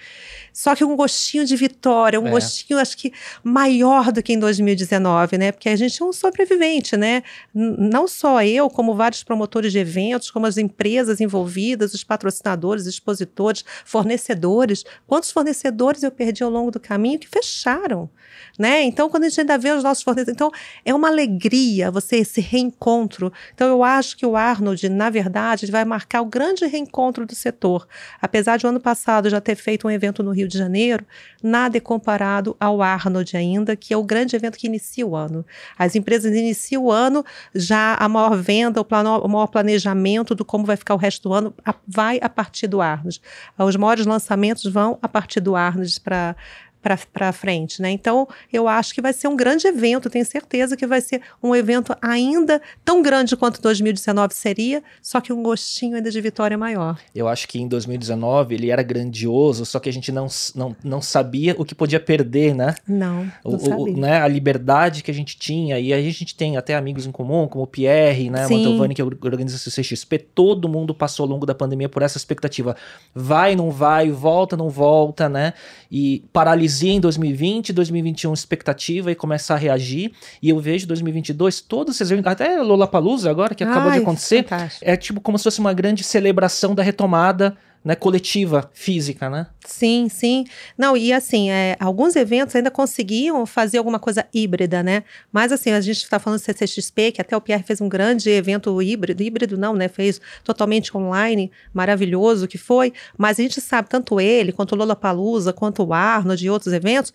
só 0.53 0.75
que 0.75 0.83
um 0.83 0.95
gostinho 0.95 1.45
de 1.45 1.55
vitória, 1.55 2.19
um 2.19 2.27
é. 2.27 2.31
gostinho, 2.31 2.79
acho 2.79 2.97
que, 2.97 3.13
maior 3.43 4.11
do 4.11 4.21
que 4.21 4.33
em 4.33 4.39
2019, 4.39 5.37
né? 5.37 5.51
Porque 5.51 5.69
a 5.69 5.75
gente 5.75 6.01
é 6.01 6.05
um 6.05 6.13
sobrevivente, 6.13 6.97
né? 6.97 7.23
Não 7.53 8.07
só 8.07 8.43
eu, 8.43 8.69
como 8.69 8.95
vários 8.95 9.23
promotores 9.23 9.71
de 9.71 9.79
eventos, 9.79 10.31
como 10.31 10.45
as 10.45 10.57
empresas 10.57 11.21
envolvidas, 11.21 11.93
os 11.93 12.03
patrocinadores, 12.03 12.85
expositores, 12.85 13.63
fornecedores. 13.85 14.83
Quantos 15.07 15.31
fornecedores 15.31 16.03
eu 16.03 16.11
perdi 16.11 16.43
ao 16.43 16.49
longo 16.49 16.71
do 16.71 16.79
caminho 16.79 17.19
que 17.19 17.27
fecharam? 17.27 18.09
né? 18.57 18.83
Então, 18.83 19.09
quando 19.09 19.23
a 19.23 19.29
gente 19.29 19.41
ainda 19.41 19.57
vê 19.57 19.71
os 19.71 19.83
nossos 19.83 20.03
fornecedores, 20.03 20.35
então 20.35 20.51
é 20.85 20.93
uma 20.93 21.07
alegria 21.07 21.91
você 21.91 22.17
esse 22.17 22.41
reencontro. 22.41 23.31
Então, 23.53 23.67
eu 23.67 23.83
acho 23.83 24.17
que 24.17 24.25
o 24.25 24.35
Arnold, 24.35 24.87
na 24.89 25.09
verdade, 25.09 25.69
vai 25.71 25.85
marcar 25.85 26.21
o 26.21 26.25
grande 26.25 26.65
reencontro 26.65 27.25
do 27.25 27.35
setor. 27.35 27.87
Apesar 28.21 28.57
de 28.57 28.65
o 28.65 28.69
ano 28.69 28.79
passado 28.79 29.29
já 29.29 29.41
ter 29.41 29.55
feito 29.55 29.87
um 29.87 29.91
evento 29.91 30.23
no 30.23 30.31
Rio 30.31 30.47
de 30.47 30.57
Janeiro, 30.57 31.05
nada 31.41 31.77
é 31.77 31.79
comparado 31.79 32.55
ao 32.59 32.81
Arnold 32.81 33.35
ainda, 33.35 33.75
que 33.75 33.93
é 33.93 33.97
o 33.97 34.03
grande 34.03 34.35
evento 34.35 34.57
que 34.57 34.67
inicia 34.67 35.05
o 35.05 35.15
ano. 35.15 35.45
As 35.77 35.95
empresas 35.95 36.33
iniciam 36.35 36.83
o 36.83 36.91
ano 36.91 37.23
já 37.53 37.95
a 37.95 38.07
maior 38.07 38.35
venda, 38.37 38.81
o, 38.81 38.85
plano, 38.85 39.19
o 39.19 39.27
maior 39.27 39.47
planejamento 39.47 40.35
do 40.35 40.45
como 40.45 40.65
vai 40.65 40.75
ficar 40.75 40.93
o 40.93 40.97
resto 40.97 41.29
do 41.29 41.33
ano 41.33 41.53
vai 41.87 42.19
a 42.21 42.29
partir 42.29 42.67
do 42.67 42.81
Arnold. 42.81 43.21
Os 43.57 43.75
maiores 43.75 44.05
lançamentos 44.05 44.63
vão 44.65 44.97
a 45.01 45.07
partir 45.07 45.39
do 45.39 45.55
Arnold 45.55 45.99
para 46.01 46.35
para 46.81 47.31
frente, 47.31 47.81
né? 47.81 47.91
Então, 47.91 48.27
eu 48.51 48.67
acho 48.67 48.93
que 48.93 49.01
vai 49.01 49.13
ser 49.13 49.27
um 49.27 49.35
grande 49.35 49.67
evento, 49.67 50.09
tenho 50.09 50.25
certeza 50.25 50.75
que 50.75 50.87
vai 50.87 50.99
ser 50.99 51.21
um 51.41 51.55
evento 51.55 51.95
ainda 52.01 52.61
tão 52.83 53.01
grande 53.01 53.37
quanto 53.37 53.61
2019 53.61 54.33
seria, 54.33 54.83
só 55.01 55.21
que 55.21 55.31
um 55.31 55.43
gostinho 55.43 55.95
ainda 55.95 56.09
de 56.09 56.19
vitória 56.19 56.57
maior. 56.57 56.97
Eu 57.13 57.27
acho 57.27 57.47
que 57.47 57.59
em 57.59 57.67
2019 57.67 58.55
ele 58.55 58.71
era 58.71 58.81
grandioso, 58.81 59.65
só 59.65 59.79
que 59.79 59.89
a 59.89 59.93
gente 59.93 60.11
não, 60.11 60.27
não, 60.55 60.75
não 60.83 61.01
sabia 61.01 61.55
o 61.57 61.63
que 61.63 61.75
podia 61.75 61.99
perder, 61.99 62.55
né? 62.55 62.75
Não, 62.87 63.23
não 63.45 63.55
o, 63.55 63.59
sabia. 63.59 63.75
O, 63.77 63.97
né? 63.97 64.21
A 64.21 64.27
liberdade 64.27 65.03
que 65.03 65.11
a 65.11 65.13
gente 65.13 65.37
tinha, 65.37 65.79
e 65.79 65.93
a 65.93 66.01
gente 66.01 66.35
tem 66.35 66.57
até 66.57 66.75
amigos 66.75 67.05
em 67.05 67.11
comum, 67.11 67.47
como 67.47 67.63
o 67.63 67.67
Pierre, 67.67 68.29
né? 68.29 68.47
Sim. 68.47 68.65
Mantovani, 68.65 68.95
que 68.95 69.03
organiza 69.03 69.57
o 69.57 69.71
CXP, 69.71 70.17
todo 70.17 70.67
mundo 70.67 70.93
passou 70.93 71.25
ao 71.25 71.29
longo 71.29 71.45
da 71.45 71.53
pandemia 71.53 71.89
por 71.89 72.01
essa 72.01 72.17
expectativa. 72.17 72.75
Vai, 73.13 73.55
não 73.55 73.69
vai, 73.69 74.09
volta, 74.09 74.57
não 74.57 74.69
volta, 74.69 75.29
né? 75.29 75.53
E 75.91 76.23
paralisia 76.31 76.93
em 76.93 76.99
2020, 76.99 77.73
2021 77.73 78.33
expectativa 78.33 79.11
e 79.11 79.15
começar 79.15 79.55
a 79.55 79.57
reagir. 79.57 80.11
E 80.41 80.49
eu 80.49 80.59
vejo 80.59 80.87
2022 80.87 81.59
todos 81.61 81.97
vocês 81.97 82.09
veem 82.09 82.21
até 82.23 82.61
Lollapalooza 82.61 83.29
agora 83.29 83.53
que 83.53 83.63
acabou 83.63 83.89
Ai, 83.89 83.97
de 83.97 84.03
acontecer, 84.03 84.43
fantástico. 84.43 84.85
é 84.87 84.95
tipo 84.95 85.19
como 85.19 85.37
se 85.37 85.43
fosse 85.43 85.59
uma 85.59 85.73
grande 85.73 86.03
celebração 86.03 86.73
da 86.73 86.81
retomada 86.81 87.57
né, 87.83 87.95
coletiva, 87.95 88.69
física, 88.73 89.29
né? 89.29 89.47
Sim, 89.65 90.07
sim. 90.09 90.45
Não, 90.77 90.95
e 90.95 91.11
assim, 91.11 91.49
é, 91.49 91.75
alguns 91.79 92.15
eventos 92.15 92.55
ainda 92.55 92.69
conseguiam 92.69 93.45
fazer 93.45 93.79
alguma 93.79 93.99
coisa 93.99 94.25
híbrida, 94.33 94.83
né? 94.83 95.03
Mas 95.31 95.51
assim, 95.51 95.71
a 95.71 95.81
gente 95.81 95.97
está 95.97 96.19
falando 96.19 96.39
do 96.39 96.43
CCXP, 96.43 97.13
que 97.13 97.21
até 97.21 97.35
o 97.35 97.41
Pierre 97.41 97.63
fez 97.63 97.81
um 97.81 97.89
grande 97.89 98.29
evento 98.29 98.81
híbrido, 98.81 99.23
híbrido 99.23 99.57
não, 99.57 99.73
né? 99.73 99.87
Fez 99.87 100.21
totalmente 100.43 100.95
online, 100.95 101.51
maravilhoso 101.73 102.47
que 102.47 102.57
foi. 102.57 102.93
Mas 103.17 103.39
a 103.39 103.43
gente 103.43 103.59
sabe, 103.59 103.89
tanto 103.89 104.19
ele, 104.19 104.51
quanto 104.51 104.73
o 104.73 104.75
Lola 104.75 104.95
Palusa, 104.95 105.51
quanto 105.51 105.83
o 105.83 105.93
Arnold 105.93 106.45
e 106.45 106.49
outros 106.49 106.73
eventos, 106.73 107.13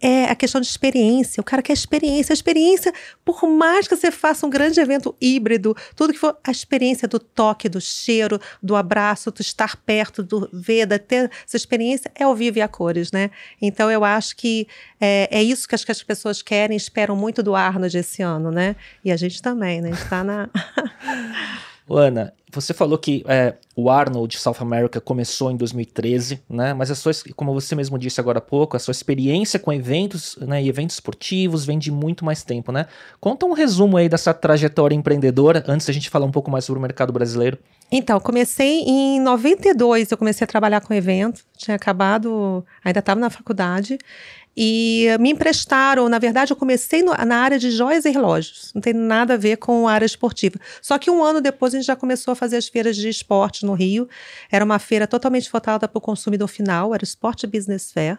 é 0.00 0.24
a 0.24 0.34
questão 0.34 0.60
de 0.60 0.66
experiência. 0.66 1.40
O 1.40 1.44
cara 1.44 1.62
quer 1.62 1.72
experiência. 1.72 2.32
A 2.32 2.34
experiência, 2.34 2.92
por 3.24 3.46
mais 3.48 3.88
que 3.88 3.96
você 3.96 4.10
faça 4.10 4.46
um 4.46 4.50
grande 4.50 4.80
evento 4.80 5.14
híbrido, 5.20 5.76
tudo 5.94 6.12
que 6.12 6.18
for, 6.18 6.36
a 6.44 6.50
experiência 6.50 7.08
do 7.08 7.18
toque, 7.18 7.68
do 7.68 7.80
cheiro, 7.80 8.40
do 8.62 8.76
abraço, 8.76 9.30
do 9.30 9.40
estar 9.40 9.76
perto, 9.76 10.22
do 10.22 10.48
ver, 10.52 10.86
da 10.86 10.98
ter 10.98 11.30
essa 11.46 11.56
experiência 11.56 12.10
é 12.14 12.24
ao 12.24 12.34
vivo 12.34 12.58
e 12.58 12.62
a 12.62 12.68
cores, 12.68 13.10
né? 13.10 13.30
Então 13.60 13.90
eu 13.90 14.04
acho 14.04 14.36
que 14.36 14.66
é, 15.00 15.28
é 15.30 15.42
isso 15.42 15.66
que 15.68 15.74
as, 15.74 15.84
que 15.84 15.92
as 15.92 16.02
pessoas 16.02 16.42
querem, 16.42 16.76
esperam 16.76 17.16
muito 17.16 17.42
do 17.42 17.54
Arnold 17.54 17.96
esse 17.96 18.22
ano, 18.22 18.50
né? 18.50 18.76
E 19.04 19.10
a 19.10 19.16
gente 19.16 19.40
também, 19.40 19.80
né? 19.80 19.90
A 19.90 19.94
gente 19.94 20.08
tá 20.08 20.22
na. 20.22 20.48
Ana, 21.88 22.32
você 22.52 22.72
falou 22.72 22.96
que 22.98 23.24
é, 23.28 23.54
o 23.74 23.90
Arnold 23.90 24.38
South 24.38 24.56
America 24.60 25.00
começou 25.00 25.50
em 25.50 25.56
2013, 25.56 26.42
né? 26.48 26.72
Mas 26.72 26.90
a 26.90 26.94
sua, 26.94 27.12
como 27.34 27.52
você 27.52 27.74
mesmo 27.74 27.98
disse 27.98 28.20
agora 28.20 28.38
há 28.38 28.40
pouco, 28.40 28.76
a 28.76 28.80
sua 28.80 28.92
experiência 28.92 29.58
com 29.58 29.72
eventos 29.72 30.36
né, 30.40 30.62
e 30.62 30.68
eventos 30.68 30.96
esportivos 30.96 31.64
vem 31.64 31.78
de 31.78 31.90
muito 31.90 32.24
mais 32.24 32.42
tempo, 32.42 32.72
né? 32.72 32.86
Conta 33.20 33.46
um 33.46 33.52
resumo 33.52 33.96
aí 33.96 34.08
dessa 34.08 34.32
trajetória 34.32 34.94
empreendedora, 34.94 35.64
antes 35.68 35.86
da 35.86 35.92
gente 35.92 36.10
falar 36.10 36.26
um 36.26 36.32
pouco 36.32 36.50
mais 36.50 36.64
sobre 36.64 36.78
o 36.78 36.82
mercado 36.82 37.12
brasileiro. 37.12 37.58
Então, 37.90 38.18
comecei 38.18 38.80
em 38.80 39.20
92, 39.20 40.10
eu 40.10 40.18
comecei 40.18 40.44
a 40.44 40.48
trabalhar 40.48 40.80
com 40.80 40.92
evento, 40.92 41.44
tinha 41.56 41.76
acabado, 41.76 42.64
ainda 42.84 42.98
estava 42.98 43.20
na 43.20 43.30
faculdade, 43.30 43.96
e 44.56 45.08
me 45.20 45.30
emprestaram, 45.32 46.08
na 46.08 46.18
verdade, 46.18 46.52
eu 46.52 46.56
comecei 46.56 47.02
no, 47.02 47.12
na 47.12 47.36
área 47.36 47.58
de 47.58 47.70
joias 47.70 48.04
e 48.04 48.10
relógios, 48.10 48.72
não 48.74 48.80
tem 48.80 48.94
nada 48.94 49.34
a 49.34 49.36
ver 49.36 49.56
com 49.56 49.86
a 49.86 49.92
área 49.92 50.06
esportiva. 50.06 50.58
Só 50.80 50.98
que 50.98 51.10
um 51.10 51.22
ano 51.22 51.40
depois 51.40 51.74
a 51.74 51.76
gente 51.76 51.86
já 51.86 51.96
começou 51.96 52.32
a 52.32 52.34
fazer 52.34 52.56
as 52.56 52.66
feiras 52.66 52.96
de 52.96 53.08
esporte 53.08 53.66
no 53.66 53.74
Rio. 53.74 54.08
Era 54.50 54.64
uma 54.64 54.78
feira 54.78 55.06
totalmente 55.06 55.50
voltada 55.50 55.86
para 55.86 55.98
o 55.98 56.00
consumidor 56.00 56.48
final, 56.48 56.94
era 56.94 57.02
o 57.02 57.04
Sport 57.04 57.46
Business 57.46 57.92
Fair. 57.92 58.18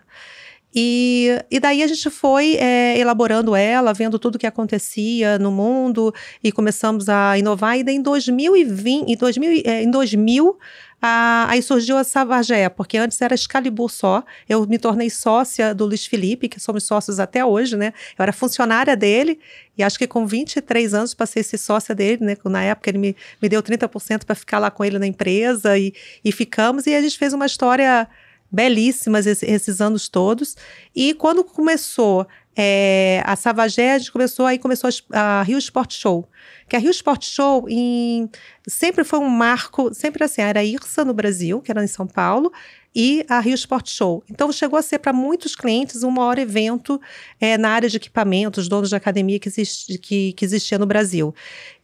E, 0.75 1.29
e 1.49 1.59
daí 1.59 1.81
a 1.81 1.87
gente 1.87 2.09
foi 2.09 2.55
é, 2.55 2.99
elaborando 2.99 3.55
ela, 3.55 3.93
vendo 3.93 4.19
tudo 4.19 4.35
o 4.35 4.39
que 4.39 4.45
acontecia 4.45 5.39
no 5.39 5.51
mundo 5.51 6.13
e 6.43 6.51
começamos 6.51 7.09
a 7.09 7.37
inovar. 7.37 7.77
E 7.77 7.83
daí 7.83 7.95
em 7.95 8.01
2020, 8.01 9.09
em 9.09 9.15
2000, 9.15 9.61
é, 9.65 9.83
em 9.83 9.89
2000 9.89 10.57
ah, 10.99 11.45
aí 11.47 11.61
surgiu 11.61 11.95
a 11.95 12.03
Savagé, 12.03 12.69
porque 12.69 12.97
antes 12.97 13.21
era 13.21 13.35
Excalibur 13.35 13.89
só. 13.89 14.23
Eu 14.49 14.65
me 14.65 14.79
tornei 14.79 15.11
sócia 15.11 15.73
do 15.73 15.85
Luiz 15.85 16.07
Felipe, 16.07 16.49
que 16.49 16.59
somos 16.59 16.85
sócios 16.85 17.19
até 17.19 17.45
hoje, 17.45 17.77
né? 17.77 17.93
Eu 18.17 18.23
era 18.23 18.33
funcionária 18.33 18.95
dele 18.95 19.39
e 19.77 19.83
acho 19.83 19.97
que 19.99 20.07
com 20.07 20.25
23 20.25 20.95
anos 20.95 21.13
passei 21.13 21.41
a 21.41 21.43
ser 21.43 21.59
sócia 21.59 21.93
dele, 21.93 22.25
né? 22.25 22.37
Na 22.45 22.63
época 22.63 22.89
ele 22.89 22.97
me, 22.97 23.15
me 23.39 23.47
deu 23.47 23.61
30% 23.61 24.25
para 24.25 24.35
ficar 24.35 24.57
lá 24.57 24.71
com 24.71 24.83
ele 24.83 24.97
na 24.97 25.05
empresa 25.05 25.77
e, 25.77 25.93
e 26.25 26.31
ficamos. 26.31 26.87
E 26.87 26.95
a 26.95 27.01
gente 27.01 27.17
fez 27.17 27.31
uma 27.31 27.45
história 27.45 28.07
belíssima 28.51 29.19
esses, 29.19 29.81
anos 29.81 30.07
todos. 30.07 30.55
E 30.95 31.13
quando 31.13 31.43
começou 31.43 32.27
é, 32.55 33.21
a 33.91 33.97
gente 33.99 34.11
começou, 34.11 34.45
aí 34.45 34.57
começou 34.57 34.89
a, 35.11 35.39
a 35.39 35.43
Rio 35.43 35.57
Sport 35.57 35.93
Show 35.93 36.27
que 36.67 36.75
a 36.75 36.79
Rio 36.79 36.91
Sport 36.91 37.25
Show 37.25 37.65
em, 37.69 38.29
sempre 38.67 39.03
foi 39.03 39.19
um 39.19 39.29
marco, 39.29 39.93
sempre 39.93 40.23
assim, 40.23 40.41
era 40.41 40.59
a 40.59 40.63
IRSA 40.63 41.05
no 41.05 41.13
Brasil, 41.13 41.61
que 41.61 41.71
era 41.71 41.83
em 41.83 41.87
São 41.87 42.05
Paulo, 42.05 42.51
e 42.99 43.23
a 43.29 43.39
Rio 43.39 43.53
Sport 43.53 43.91
Show. 43.91 44.23
Então 44.27 44.51
chegou 44.51 44.79
a 44.79 44.81
ser 44.81 44.97
para 44.97 45.13
muitos 45.13 45.55
clientes 45.55 46.01
um 46.01 46.09
maior 46.09 46.39
evento 46.39 46.99
é, 47.39 47.55
na 47.55 47.69
área 47.69 47.87
de 47.87 47.95
equipamentos, 47.95 48.67
donos 48.67 48.89
de 48.89 48.95
academia 48.95 49.39
que, 49.39 49.51
que, 50.01 50.33
que, 50.33 50.43
existia 50.43 50.79
no 50.79 50.87
Brasil. 50.87 51.31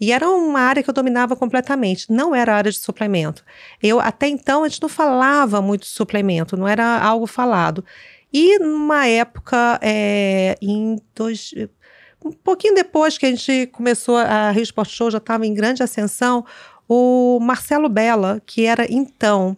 E 0.02 0.12
era 0.12 0.28
uma 0.28 0.60
área 0.60 0.82
que 0.82 0.90
eu 0.90 0.94
dominava 0.94 1.36
completamente, 1.36 2.12
não 2.12 2.34
era 2.34 2.54
a 2.54 2.58
área 2.58 2.72
de 2.72 2.80
suplemento. 2.80 3.46
Eu 3.82 4.00
até 4.00 4.28
então 4.28 4.64
a 4.64 4.68
gente 4.68 4.82
não 4.82 4.90
falava 4.90 5.62
muito 5.62 5.82
de 5.82 5.90
suplemento, 5.90 6.58
não 6.58 6.68
era 6.68 7.00
algo 7.00 7.28
falado. 7.28 7.86
E 8.34 8.58
numa 8.58 9.06
época, 9.06 9.80
é, 9.84 10.58
em 10.60 11.00
dois, 11.14 11.54
um 12.26 12.32
pouquinho 12.32 12.74
depois 12.74 13.20
que 13.20 13.28
a 13.28 13.30
gente 13.30 13.68
começou 13.68 14.18
a 14.18 14.50
Rio 14.50 14.64
Sport 14.64 14.90
Show, 14.90 15.12
já 15.12 15.20
estava 15.20 15.46
em 15.46 15.54
grande 15.54 15.84
ascensão, 15.84 16.44
o 16.90 17.40
Marcelo 17.40 17.88
Bella, 17.88 18.42
que 18.48 18.66
era 18.66 18.92
então 18.92 19.56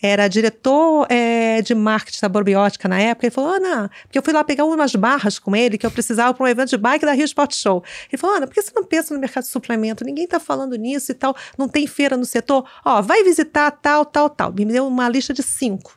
era 0.00 0.28
diretor 0.28 1.06
é, 1.10 1.62
de 1.62 1.74
marketing 1.74 2.20
da 2.20 2.28
Borbiótica 2.28 2.88
na 2.88 3.00
época, 3.00 3.26
ele 3.26 3.34
falou, 3.34 3.50
Ana, 3.54 3.90
porque 4.02 4.18
eu 4.18 4.22
fui 4.22 4.32
lá 4.32 4.44
pegar 4.44 4.64
umas 4.64 4.94
barras 4.94 5.38
com 5.38 5.56
ele 5.56 5.78
que 5.78 5.86
eu 5.86 5.90
precisava 5.90 6.34
para 6.34 6.44
um 6.44 6.48
evento 6.48 6.70
de 6.70 6.76
bike 6.76 7.04
da 7.04 7.12
Rio 7.12 7.24
Sport 7.24 7.54
Show. 7.54 7.82
Ele 8.10 8.18
falou, 8.18 8.36
Ana, 8.36 8.46
por 8.46 8.54
que 8.54 8.62
você 8.62 8.72
não 8.74 8.84
pensa 8.84 9.14
no 9.14 9.20
mercado 9.20 9.44
de 9.44 9.50
suplemento? 9.50 10.04
Ninguém 10.04 10.24
está 10.24 10.38
falando 10.38 10.76
nisso 10.76 11.12
e 11.12 11.14
tal, 11.14 11.34
não 11.56 11.68
tem 11.68 11.86
feira 11.86 12.16
no 12.16 12.24
setor. 12.24 12.68
Ó, 12.84 13.00
vai 13.00 13.24
visitar 13.24 13.70
tal, 13.70 14.04
tal, 14.04 14.28
tal. 14.28 14.52
Me 14.52 14.64
deu 14.64 14.86
uma 14.86 15.08
lista 15.08 15.32
de 15.32 15.42
cinco. 15.42 15.96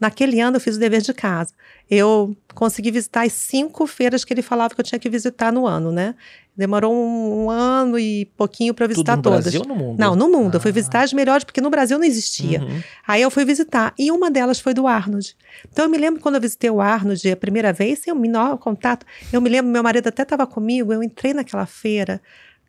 Naquele 0.00 0.40
ano 0.40 0.56
eu 0.56 0.60
fiz 0.60 0.76
o 0.76 0.78
dever 0.78 1.02
de 1.02 1.12
casa. 1.12 1.52
Eu 1.90 2.36
consegui 2.54 2.90
visitar 2.90 3.26
as 3.26 3.32
cinco 3.32 3.86
feiras 3.86 4.24
que 4.24 4.32
ele 4.32 4.42
falava 4.42 4.74
que 4.74 4.80
eu 4.80 4.84
tinha 4.84 4.98
que 4.98 5.10
visitar 5.10 5.52
no 5.52 5.66
ano, 5.66 5.90
né? 5.90 6.14
Demorou 6.56 6.92
um, 6.92 7.44
um 7.44 7.50
ano 7.50 7.98
e 7.98 8.24
pouquinho 8.36 8.74
para 8.74 8.86
visitar 8.86 9.16
Tudo 9.16 9.30
no 9.30 9.36
todas. 9.36 9.44
Brasil 9.44 9.60
ou 9.60 9.66
no 9.68 9.76
mundo? 9.76 9.98
Não, 9.98 10.16
no 10.16 10.28
mundo. 10.28 10.54
Ah. 10.54 10.56
Eu 10.56 10.60
fui 10.60 10.70
ah. 10.70 10.74
visitar 10.74 11.02
as 11.02 11.12
melhores, 11.12 11.44
porque 11.44 11.60
no 11.60 11.70
Brasil 11.70 11.98
não 11.98 12.04
existia. 12.04 12.60
Uhum. 12.60 12.82
Aí 13.06 13.22
eu 13.22 13.30
fui 13.30 13.44
visitar. 13.44 13.94
E 13.98 14.10
uma 14.10 14.30
delas 14.30 14.58
foi 14.58 14.74
do 14.74 14.86
Arnold. 14.86 15.36
Então 15.70 15.84
eu 15.84 15.90
me 15.90 15.98
lembro 15.98 16.20
quando 16.20 16.34
eu 16.34 16.40
visitei 16.40 16.70
o 16.70 16.80
Arnold 16.80 17.30
a 17.30 17.36
primeira 17.36 17.72
vez, 17.72 18.00
sem 18.00 18.12
o 18.12 18.16
menor 18.16 18.58
contato. 18.58 19.06
Eu 19.32 19.40
me 19.40 19.48
lembro, 19.48 19.70
meu 19.70 19.82
marido 19.82 20.08
até 20.08 20.22
estava 20.22 20.46
comigo, 20.46 20.92
eu 20.92 21.02
entrei 21.02 21.32
naquela 21.32 21.66
feira. 21.66 22.20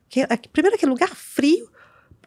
Que, 0.08 0.26
primeiro, 0.52 0.76
aquele 0.76 0.92
lugar 0.92 1.10
frio 1.10 1.68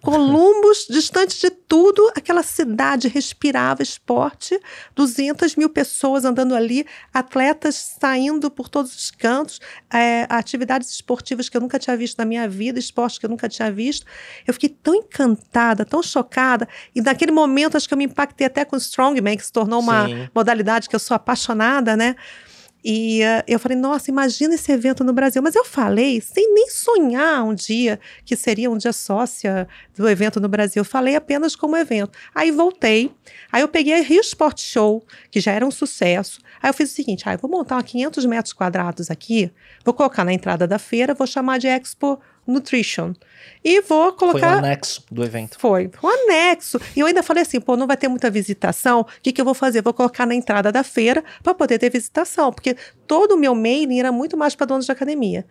Columbus, 0.02 0.87
distante 0.90 1.40
de 1.40 1.49
tudo, 1.49 2.11
aquela 2.16 2.42
cidade 2.42 3.06
respirava 3.06 3.85
esporte, 3.85 4.61
200 4.97 5.54
mil 5.54 5.71
pessoas 5.71 6.25
andando 6.25 6.56
ali, 6.56 6.85
atletas 7.14 7.97
saindo 8.00 8.50
por 8.50 8.68
todos 8.68 8.94
os 8.94 9.11
cantos, 9.12 9.61
é, 9.92 10.26
atividades 10.28 10.90
esportivas 10.90 11.49
que 11.49 11.56
eu 11.56 11.61
nunca 11.61 11.78
tinha 11.78 11.97
visto 11.97 12.18
na 12.18 12.25
minha 12.25 12.49
vida, 12.49 12.80
esportes 12.80 13.18
que 13.18 13.26
eu 13.26 13.30
nunca 13.30 13.49
tinha 13.49 13.71
visto. 13.71 14.04
Eu 14.44 14.52
fiquei 14.52 14.71
tão 14.71 14.97
encantada, 14.97 15.85
tão 15.85 16.02
chocada, 16.02 16.68
e 16.92 17.00
naquele 17.00 17.30
momento 17.30 17.76
acho 17.76 17.87
que 17.87 17.94
eu 17.94 17.99
me 17.99 18.04
impactei 18.04 18.49
até 18.49 18.64
com 18.64 18.75
o 18.75 18.78
Strongman, 18.78 19.37
que 19.37 19.47
se 19.47 19.52
tornou 19.52 19.78
uma 19.78 20.09
Sim. 20.09 20.28
modalidade 20.35 20.88
que 20.88 20.97
eu 20.97 21.00
sou 21.00 21.14
apaixonada, 21.14 21.97
né? 21.97 22.16
E 22.84 23.20
uh, 23.22 23.44
eu 23.46 23.58
falei, 23.58 23.78
nossa, 23.78 24.10
imagina 24.10 24.54
esse 24.54 24.70
evento 24.72 25.04
no 25.04 25.12
Brasil. 25.12 25.40
Mas 25.40 25.54
eu 25.54 25.64
falei, 25.64 26.20
sem 26.20 26.52
nem 26.52 26.68
sonhar 26.68 27.44
um 27.44 27.54
dia 27.54 28.00
que 28.24 28.34
seria 28.34 28.70
um 28.70 28.76
dia 28.76 28.92
sócia 28.92 29.68
do 29.96 30.08
evento 30.08 30.40
no 30.40 30.48
Brasil. 30.48 30.80
Eu 30.80 30.84
falei 30.84 31.14
apenas 31.14 31.54
como 31.54 31.76
evento. 31.76 32.18
Aí 32.34 32.50
voltei, 32.50 33.12
aí 33.50 33.62
eu 33.62 33.68
peguei 33.68 33.94
a 33.94 34.02
Rio 34.02 34.20
Sport 34.20 34.60
Show, 34.60 35.04
que 35.30 35.40
já 35.40 35.52
era 35.52 35.66
um 35.66 35.70
sucesso. 35.70 36.40
Aí 36.60 36.70
eu 36.70 36.74
fiz 36.74 36.90
o 36.90 36.94
seguinte, 36.94 37.28
ah, 37.28 37.36
vou 37.36 37.50
montar 37.50 37.76
uma 37.76 37.82
500 37.82 38.24
metros 38.26 38.52
quadrados 38.52 39.10
aqui, 39.10 39.52
vou 39.84 39.94
colocar 39.94 40.24
na 40.24 40.32
entrada 40.32 40.66
da 40.66 40.78
feira, 40.78 41.14
vou 41.14 41.26
chamar 41.26 41.58
de 41.58 41.68
Expo 41.68 42.20
Nutrition. 42.46 43.14
E 43.64 43.80
vou 43.82 44.12
colocar. 44.12 44.40
Foi 44.40 44.49
o 44.49 44.58
anexo 44.58 45.04
do 45.11 45.22
evento. 45.22 45.58
Foi, 45.58 45.90
o 46.02 46.08
anexo. 46.08 46.80
E 46.96 47.00
eu 47.00 47.06
ainda 47.06 47.22
falei 47.22 47.42
assim: 47.42 47.61
pô, 47.61 47.76
não 47.76 47.87
vai 47.87 47.96
ter 47.96 48.08
muita 48.08 48.30
visitação. 48.30 49.00
O 49.00 49.06
que, 49.22 49.32
que 49.32 49.40
eu 49.40 49.44
vou 49.44 49.54
fazer? 49.54 49.82
Vou 49.82 49.94
colocar 49.94 50.26
na 50.26 50.34
entrada 50.34 50.72
da 50.72 50.82
feira 50.82 51.22
para 51.42 51.54
poder 51.54 51.78
ter 51.78 51.90
visitação. 51.90 52.52
Porque 52.52 52.76
todo 53.06 53.32
o 53.32 53.38
meu 53.38 53.54
mailing 53.54 54.00
era 54.00 54.11
muito 54.11 54.37
mais 54.37 54.54
para 54.54 54.66
donos 54.66 54.87
de 54.87 54.92
academia. 54.92 55.46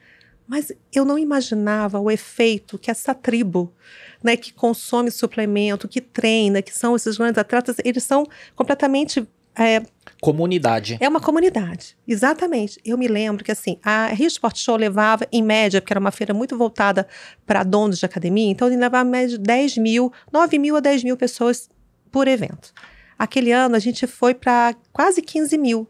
Mas 0.48 0.74
eu 0.94 1.06
não 1.06 1.18
imaginava 1.18 2.00
o 2.00 2.12
efeito 2.12 2.78
que 2.78 2.92
essa 2.92 3.14
tribo, 3.14 3.74
né, 4.22 4.36
que 4.36 4.52
consome 4.52 5.10
suplemento, 5.10 5.88
que 5.88 6.02
treina, 6.02 6.62
que 6.62 6.78
são 6.78 6.96
esses 6.96 7.18
grandes 7.18 7.38
atletas, 7.38 7.78
eles 7.86 8.04
são 8.04 8.28
completamente 8.54 9.26
é, 9.58 9.82
comunidade. 10.22 10.98
É 11.00 11.10
uma 11.10 11.20
comunidade, 11.20 11.98
exatamente. 12.08 12.80
Eu 12.86 12.98
me 12.98 13.08
lembro 13.08 13.44
que 13.44 13.52
assim, 13.52 13.78
a 13.84 14.08
Rio 14.08 14.28
Sport 14.28 14.58
Show 14.58 14.76
levava, 14.76 15.28
em 15.32 15.42
média, 15.42 15.82
porque 15.82 15.94
era 15.94 16.00
uma 16.00 16.12
feira 16.12 16.34
muito 16.34 16.58
voltada 16.58 17.08
para 17.46 17.64
donos 17.64 18.00
de 18.00 18.06
academia, 18.06 18.50
então 18.50 18.68
ele 18.68 18.78
levava 18.78 19.08
em 19.08 19.12
média 19.12 19.38
10 19.38 19.78
mil, 19.78 20.12
9 20.32 20.60
mil 20.60 20.76
a 20.76 20.80
10 20.80 21.04
mil 21.04 21.18
pessoas 21.18 21.70
por 22.12 22.28
evento. 22.28 22.74
Aquele 23.18 23.52
ano 23.52 23.76
a 23.76 23.80
gente 23.80 24.08
foi 24.08 24.34
para 24.34 24.76
quase 24.92 25.22
15 25.22 25.58
mil 25.58 25.88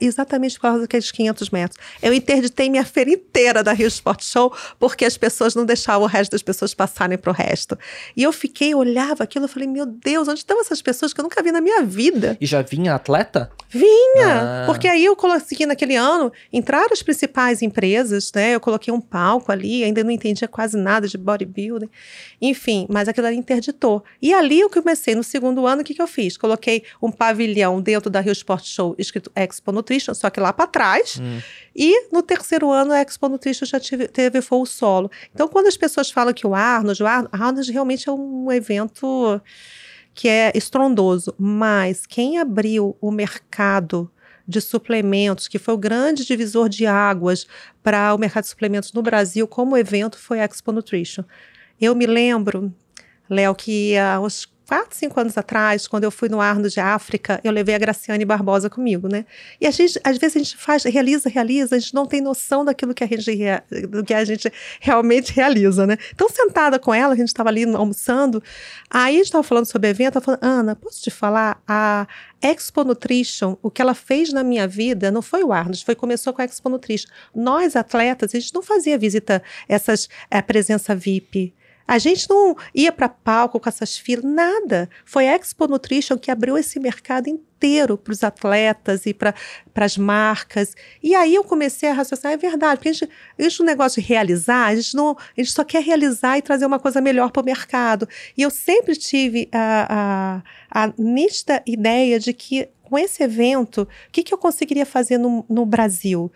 exatamente 0.00 0.56
por 0.56 0.62
causa 0.62 0.80
daqueles 0.80 1.10
500 1.10 1.50
metros. 1.50 1.86
Eu 2.02 2.12
interditei 2.12 2.70
minha 2.70 2.84
feira 2.84 3.10
inteira 3.10 3.62
da 3.62 3.72
Rio 3.72 3.88
Sport 3.88 4.22
Show 4.22 4.54
porque 4.78 5.04
as 5.04 5.16
pessoas 5.16 5.54
não 5.54 5.66
deixavam 5.66 6.02
o 6.02 6.06
resto 6.06 6.32
das 6.32 6.42
pessoas 6.42 6.72
passarem 6.72 7.18
para 7.18 7.30
o 7.30 7.34
resto. 7.34 7.78
E 8.16 8.22
eu 8.22 8.32
fiquei, 8.32 8.74
olhava 8.74 9.24
aquilo, 9.24 9.44
eu 9.44 9.48
falei, 9.48 9.68
meu 9.68 9.86
Deus, 9.86 10.28
onde 10.28 10.40
estão 10.40 10.60
essas 10.60 10.80
pessoas 10.80 11.12
que 11.12 11.20
eu 11.20 11.22
nunca 11.22 11.42
vi 11.42 11.52
na 11.52 11.60
minha 11.60 11.82
vida? 11.82 12.36
E 12.40 12.46
já 12.46 12.62
vinha 12.62 12.94
atleta? 12.94 13.50
Vinha! 13.68 14.62
Ah. 14.62 14.62
Porque 14.66 14.88
aí 14.88 15.04
eu 15.04 15.14
consegui, 15.14 15.64
naquele 15.64 15.94
ano, 15.94 16.32
entrar 16.52 16.86
as 16.90 17.02
principais 17.02 17.62
empresas, 17.62 18.32
né? 18.34 18.54
Eu 18.54 18.60
coloquei 18.60 18.92
um 18.92 19.00
palco 19.00 19.52
ali, 19.52 19.84
ainda 19.84 20.02
não 20.02 20.10
entendia 20.10 20.48
quase 20.48 20.76
nada 20.76 21.06
de 21.06 21.16
bodybuilding. 21.16 21.88
Enfim, 22.40 22.86
mas 22.88 23.08
aquilo 23.08 23.26
ali 23.26 23.36
interditou. 23.36 24.02
E 24.20 24.34
ali 24.34 24.60
eu 24.60 24.70
comecei, 24.70 25.14
no 25.14 25.22
segundo 25.22 25.66
ano, 25.66 25.82
o 25.82 25.84
que, 25.84 25.94
que 25.94 26.02
eu 26.02 26.08
fiz? 26.08 26.36
Coloquei 26.36 26.82
um 27.00 27.12
pavilhão 27.12 27.80
dentro 27.80 28.10
da 28.10 28.20
Rio 28.20 28.32
Sport 28.32 28.64
Show 28.64 28.94
escrito 28.98 29.30
Expo 29.50 29.72
Nutrition, 29.72 30.14
só 30.14 30.30
que 30.30 30.40
lá 30.40 30.52
para 30.52 30.66
trás. 30.66 31.18
Hum. 31.20 31.40
E 31.74 32.08
no 32.12 32.22
terceiro 32.22 32.70
ano, 32.70 32.92
a 32.92 33.00
Expo 33.00 33.28
Nutrition 33.28 33.66
já 33.66 33.80
tive, 33.80 34.08
teve 34.08 34.40
voo 34.40 34.64
solo. 34.64 35.10
Então, 35.34 35.48
quando 35.48 35.66
as 35.66 35.76
pessoas 35.76 36.10
falam 36.10 36.32
que 36.32 36.46
o 36.46 36.54
Arnold, 36.54 37.02
o 37.02 37.06
Arnold 37.06 37.72
realmente 37.72 38.08
é 38.08 38.12
um 38.12 38.50
evento 38.50 39.40
que 40.14 40.28
é 40.28 40.52
estrondoso, 40.54 41.34
mas 41.38 42.04
quem 42.06 42.38
abriu 42.38 42.96
o 43.00 43.10
mercado 43.10 44.10
de 44.46 44.60
suplementos, 44.60 45.46
que 45.46 45.58
foi 45.58 45.74
o 45.74 45.78
grande 45.78 46.26
divisor 46.26 46.68
de 46.68 46.86
águas 46.86 47.46
para 47.82 48.12
o 48.14 48.18
mercado 48.18 48.44
de 48.44 48.50
suplementos 48.50 48.92
no 48.92 49.02
Brasil, 49.02 49.46
como 49.46 49.76
evento, 49.76 50.18
foi 50.18 50.40
a 50.40 50.44
Expo 50.44 50.72
Nutrition. 50.72 51.24
Eu 51.80 51.94
me 51.94 52.06
lembro, 52.06 52.74
Léo, 53.28 53.54
que 53.54 53.96
há 53.96 54.20
uns 54.20 54.46
quatro, 54.70 54.96
cinco 54.96 55.18
anos 55.18 55.36
atrás, 55.36 55.88
quando 55.88 56.04
eu 56.04 56.12
fui 56.12 56.28
no 56.28 56.40
Arno 56.40 56.68
de 56.68 56.78
África, 56.78 57.40
eu 57.42 57.50
levei 57.50 57.74
a 57.74 57.78
Graciane 57.78 58.24
Barbosa 58.24 58.70
comigo, 58.70 59.08
né? 59.08 59.26
E 59.60 59.66
a 59.66 59.70
gente, 59.72 60.00
às 60.04 60.16
vezes 60.16 60.36
a 60.36 60.38
gente 60.38 60.56
faz, 60.56 60.84
realiza, 60.84 61.28
realiza, 61.28 61.74
a 61.74 61.78
gente 61.80 61.92
não 61.92 62.06
tem 62.06 62.20
noção 62.20 62.64
daquilo 62.64 62.94
que 62.94 63.02
a 63.02 63.06
gente, 63.08 63.32
do 63.88 64.04
que 64.04 64.14
a 64.14 64.24
gente 64.24 64.48
realmente 64.78 65.32
realiza, 65.32 65.88
né? 65.88 65.98
Então, 66.14 66.28
sentada 66.28 66.78
com 66.78 66.94
ela, 66.94 67.14
a 67.14 67.16
gente 67.16 67.26
estava 67.26 67.48
ali 67.48 67.64
almoçando, 67.64 68.40
aí 68.88 69.14
a 69.14 69.16
gente 69.16 69.24
estava 69.24 69.42
falando 69.42 69.66
sobre 69.66 69.88
o 69.88 69.90
evento, 69.90 70.18
ela 70.18 70.24
falou, 70.24 70.38
Ana, 70.40 70.76
posso 70.76 71.02
te 71.02 71.10
falar? 71.10 71.60
A 71.66 72.06
Expo 72.40 72.84
Nutrition, 72.84 73.56
o 73.60 73.72
que 73.72 73.82
ela 73.82 73.92
fez 73.92 74.32
na 74.32 74.44
minha 74.44 74.68
vida, 74.68 75.10
não 75.10 75.20
foi 75.20 75.42
o 75.42 75.52
Arnold, 75.52 75.84
foi 75.84 75.96
começou 75.96 76.32
com 76.32 76.42
a 76.42 76.44
Expo 76.44 76.68
Nutrition. 76.68 77.10
Nós, 77.34 77.74
atletas, 77.74 78.32
a 78.36 78.38
gente 78.38 78.54
não 78.54 78.62
fazia 78.62 78.96
visita, 78.96 79.42
essas, 79.68 80.08
é, 80.30 80.40
presença 80.40 80.94
VIP, 80.94 81.52
a 81.90 81.98
gente 81.98 82.30
não 82.30 82.56
ia 82.72 82.92
para 82.92 83.08
palco 83.08 83.58
com 83.58 83.68
essas 83.68 83.98
filas, 83.98 84.24
nada. 84.24 84.88
Foi 85.04 85.26
a 85.26 85.34
Expo 85.34 85.66
Nutrition 85.66 86.16
que 86.16 86.30
abriu 86.30 86.56
esse 86.56 86.78
mercado 86.78 87.28
inteiro 87.28 87.98
para 87.98 88.12
os 88.12 88.22
atletas 88.22 89.06
e 89.06 89.12
para 89.12 89.34
as 89.74 89.98
marcas. 89.98 90.76
E 91.02 91.16
aí 91.16 91.34
eu 91.34 91.42
comecei 91.42 91.88
a 91.88 91.92
raciocinar, 91.92 92.34
é 92.34 92.36
verdade, 92.36 92.76
porque 92.76 92.90
a 92.90 92.92
gente, 92.92 93.10
a 93.36 93.42
gente 93.42 93.62
negócio 93.64 94.00
de 94.00 94.06
realizar, 94.06 94.66
a 94.66 94.76
gente, 94.76 94.94
não, 94.94 95.16
a 95.18 95.40
gente 95.40 95.50
só 95.50 95.64
quer 95.64 95.82
realizar 95.82 96.38
e 96.38 96.42
trazer 96.42 96.64
uma 96.64 96.78
coisa 96.78 97.00
melhor 97.00 97.32
para 97.32 97.42
o 97.42 97.44
mercado. 97.44 98.08
E 98.38 98.42
eu 98.42 98.50
sempre 98.50 98.94
tive 98.94 99.48
a, 99.50 100.42
a, 100.70 100.84
a 100.84 100.92
nítida 100.96 101.60
ideia 101.66 102.20
de 102.20 102.32
que 102.32 102.68
com 102.82 102.96
esse 102.96 103.20
evento, 103.22 103.82
o 103.82 103.88
que, 104.12 104.22
que 104.22 104.32
eu 104.32 104.38
conseguiria 104.38 104.86
fazer 104.86 105.18
no, 105.18 105.44
no 105.48 105.66
Brasil? 105.66 106.30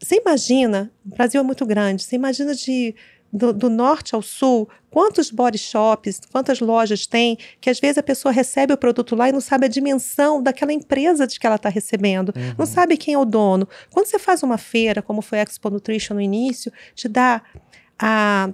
Você 0.00 0.16
imagina, 0.16 0.92
o 1.04 1.14
Brasil 1.14 1.40
é 1.40 1.44
muito 1.44 1.64
grande, 1.64 2.02
você 2.02 2.16
imagina 2.16 2.54
de 2.54 2.94
do, 3.32 3.52
do, 3.52 3.68
norte 3.68 4.14
ao 4.14 4.22
sul, 4.22 4.68
quantos 4.90 5.30
body 5.30 5.58
shops, 5.58 6.20
quantas 6.30 6.60
lojas 6.60 7.06
tem, 7.06 7.36
que 7.60 7.68
às 7.68 7.80
vezes 7.80 7.98
a 7.98 8.02
pessoa 8.02 8.32
recebe 8.32 8.72
o 8.72 8.76
produto 8.76 9.14
lá 9.14 9.28
e 9.28 9.32
não 9.32 9.40
sabe 9.40 9.66
a 9.66 9.68
dimensão 9.68 10.42
daquela 10.42 10.72
empresa 10.72 11.26
de 11.26 11.38
que 11.38 11.46
ela 11.46 11.56
está 11.56 11.68
recebendo, 11.68 12.32
uhum. 12.36 12.54
não 12.58 12.66
sabe 12.66 12.96
quem 12.96 13.14
é 13.14 13.18
o 13.18 13.24
dono. 13.24 13.68
Quando 13.90 14.06
você 14.06 14.18
faz 14.18 14.42
uma 14.42 14.58
feira, 14.58 15.02
como 15.02 15.20
foi 15.22 15.40
a 15.40 15.42
Expo 15.42 15.70
Nutrition 15.70 16.14
no 16.14 16.20
início, 16.20 16.72
te 16.94 17.08
dá 17.08 17.42
a, 17.98 18.50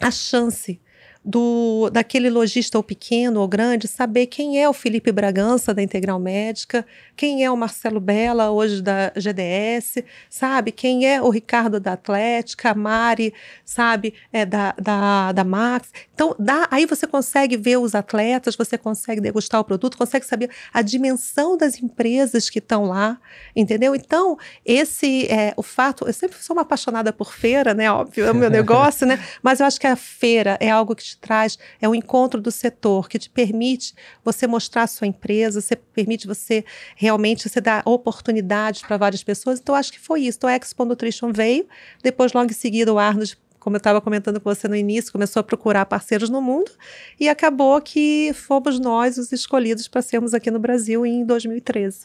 a 0.00 0.10
chance 0.10 0.80
do 1.24 1.88
daquele 1.90 2.28
lojista 2.28 2.76
ou 2.76 2.82
pequeno 2.82 3.40
ou 3.40 3.46
grande 3.46 3.86
saber 3.86 4.26
quem 4.26 4.60
é 4.60 4.68
o 4.68 4.72
Felipe 4.72 5.12
Bragança 5.12 5.72
da 5.72 5.82
Integral 5.82 6.18
Médica, 6.18 6.84
quem 7.16 7.44
é 7.44 7.50
o 7.50 7.56
Marcelo 7.56 8.00
Bela 8.00 8.50
hoje 8.50 8.82
da 8.82 9.12
GDS, 9.14 10.02
sabe? 10.28 10.72
Quem 10.72 11.06
é 11.06 11.22
o 11.22 11.30
Ricardo 11.30 11.78
da 11.78 11.92
Atlética, 11.92 12.70
a 12.70 12.74
Mari, 12.74 13.32
sabe? 13.64 14.14
É 14.32 14.44
da, 14.44 14.72
da, 14.72 15.32
da 15.32 15.44
Max. 15.44 15.90
Então, 16.14 16.34
dá, 16.38 16.66
aí 16.70 16.86
você 16.86 17.06
consegue 17.06 17.56
ver 17.56 17.76
os 17.78 17.94
atletas, 17.94 18.56
você 18.56 18.76
consegue 18.76 19.20
degustar 19.20 19.60
o 19.60 19.64
produto, 19.64 19.96
consegue 19.96 20.26
saber 20.26 20.50
a 20.72 20.82
dimensão 20.82 21.56
das 21.56 21.80
empresas 21.80 22.50
que 22.50 22.58
estão 22.58 22.84
lá, 22.86 23.18
entendeu? 23.54 23.94
Então, 23.94 24.36
esse 24.64 25.26
é 25.26 25.54
o 25.56 25.62
fato. 25.62 26.06
Eu 26.06 26.12
sempre 26.12 26.36
sou 26.38 26.56
uma 26.56 26.62
apaixonada 26.62 27.12
por 27.12 27.32
feira, 27.32 27.74
né? 27.74 27.90
Óbvio, 27.90 28.24
é 28.24 28.32
o 28.32 28.34
meu 28.34 28.50
negócio, 28.50 29.06
né? 29.06 29.22
Mas 29.42 29.60
eu 29.60 29.66
acho 29.66 29.78
que 29.78 29.86
a 29.86 29.96
feira 29.96 30.56
é 30.60 30.70
algo 30.70 30.96
que 30.96 31.11
te 31.12 31.18
traz 31.18 31.58
é 31.80 31.88
o 31.88 31.94
encontro 31.94 32.40
do 32.40 32.50
setor, 32.50 33.08
que 33.08 33.18
te 33.18 33.30
permite 33.30 33.94
você 34.24 34.46
mostrar 34.46 34.82
a 34.82 34.86
sua 34.86 35.06
empresa, 35.06 35.60
você 35.60 35.76
permite 35.76 36.26
você 36.26 36.64
realmente 36.96 37.48
você 37.48 37.60
dar 37.60 37.82
oportunidades 37.86 38.82
para 38.82 38.96
várias 38.96 39.22
pessoas. 39.22 39.58
Então, 39.60 39.74
acho 39.74 39.92
que 39.92 40.00
foi 40.00 40.22
isso. 40.22 40.38
Então, 40.38 40.50
a 40.50 40.56
Expo 40.56 40.84
Nutrition 40.84 41.32
veio, 41.32 41.66
depois, 42.02 42.32
logo 42.32 42.50
em 42.50 42.54
seguida, 42.54 42.92
o 42.92 42.98
Arnold 42.98 43.36
como 43.58 43.76
eu 43.76 43.78
estava 43.78 44.00
comentando 44.00 44.40
com 44.40 44.52
você 44.52 44.66
no 44.66 44.74
início, 44.74 45.12
começou 45.12 45.38
a 45.38 45.44
procurar 45.44 45.86
parceiros 45.86 46.28
no 46.28 46.42
mundo 46.42 46.72
e 47.18 47.28
acabou 47.28 47.80
que 47.80 48.32
fomos 48.34 48.80
nós 48.80 49.18
os 49.18 49.30
escolhidos 49.30 49.86
para 49.86 50.02
sermos 50.02 50.34
aqui 50.34 50.50
no 50.50 50.58
Brasil 50.58 51.06
em 51.06 51.24
2013. 51.24 52.00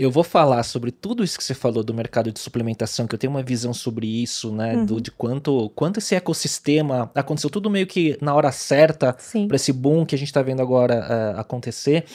Eu 0.00 0.10
vou 0.10 0.24
falar 0.24 0.62
sobre 0.62 0.90
tudo 0.90 1.22
isso 1.22 1.36
que 1.36 1.44
você 1.44 1.52
falou 1.52 1.84
do 1.84 1.92
mercado 1.92 2.32
de 2.32 2.40
suplementação, 2.40 3.06
que 3.06 3.14
eu 3.14 3.18
tenho 3.18 3.30
uma 3.30 3.42
visão 3.42 3.74
sobre 3.74 4.06
isso, 4.06 4.50
né? 4.50 4.74
Uhum. 4.74 4.86
Do, 4.86 4.98
de 4.98 5.10
quanto, 5.10 5.70
quanto 5.74 5.98
esse 5.98 6.14
ecossistema 6.14 7.10
aconteceu 7.14 7.50
tudo 7.50 7.68
meio 7.68 7.86
que 7.86 8.16
na 8.18 8.34
hora 8.34 8.50
certa 8.50 9.14
para 9.46 9.56
esse 9.56 9.74
boom 9.74 10.06
que 10.06 10.14
a 10.14 10.18
gente 10.18 10.28
está 10.28 10.40
vendo 10.40 10.62
agora 10.62 11.34
uh, 11.36 11.40
acontecer. 11.40 12.06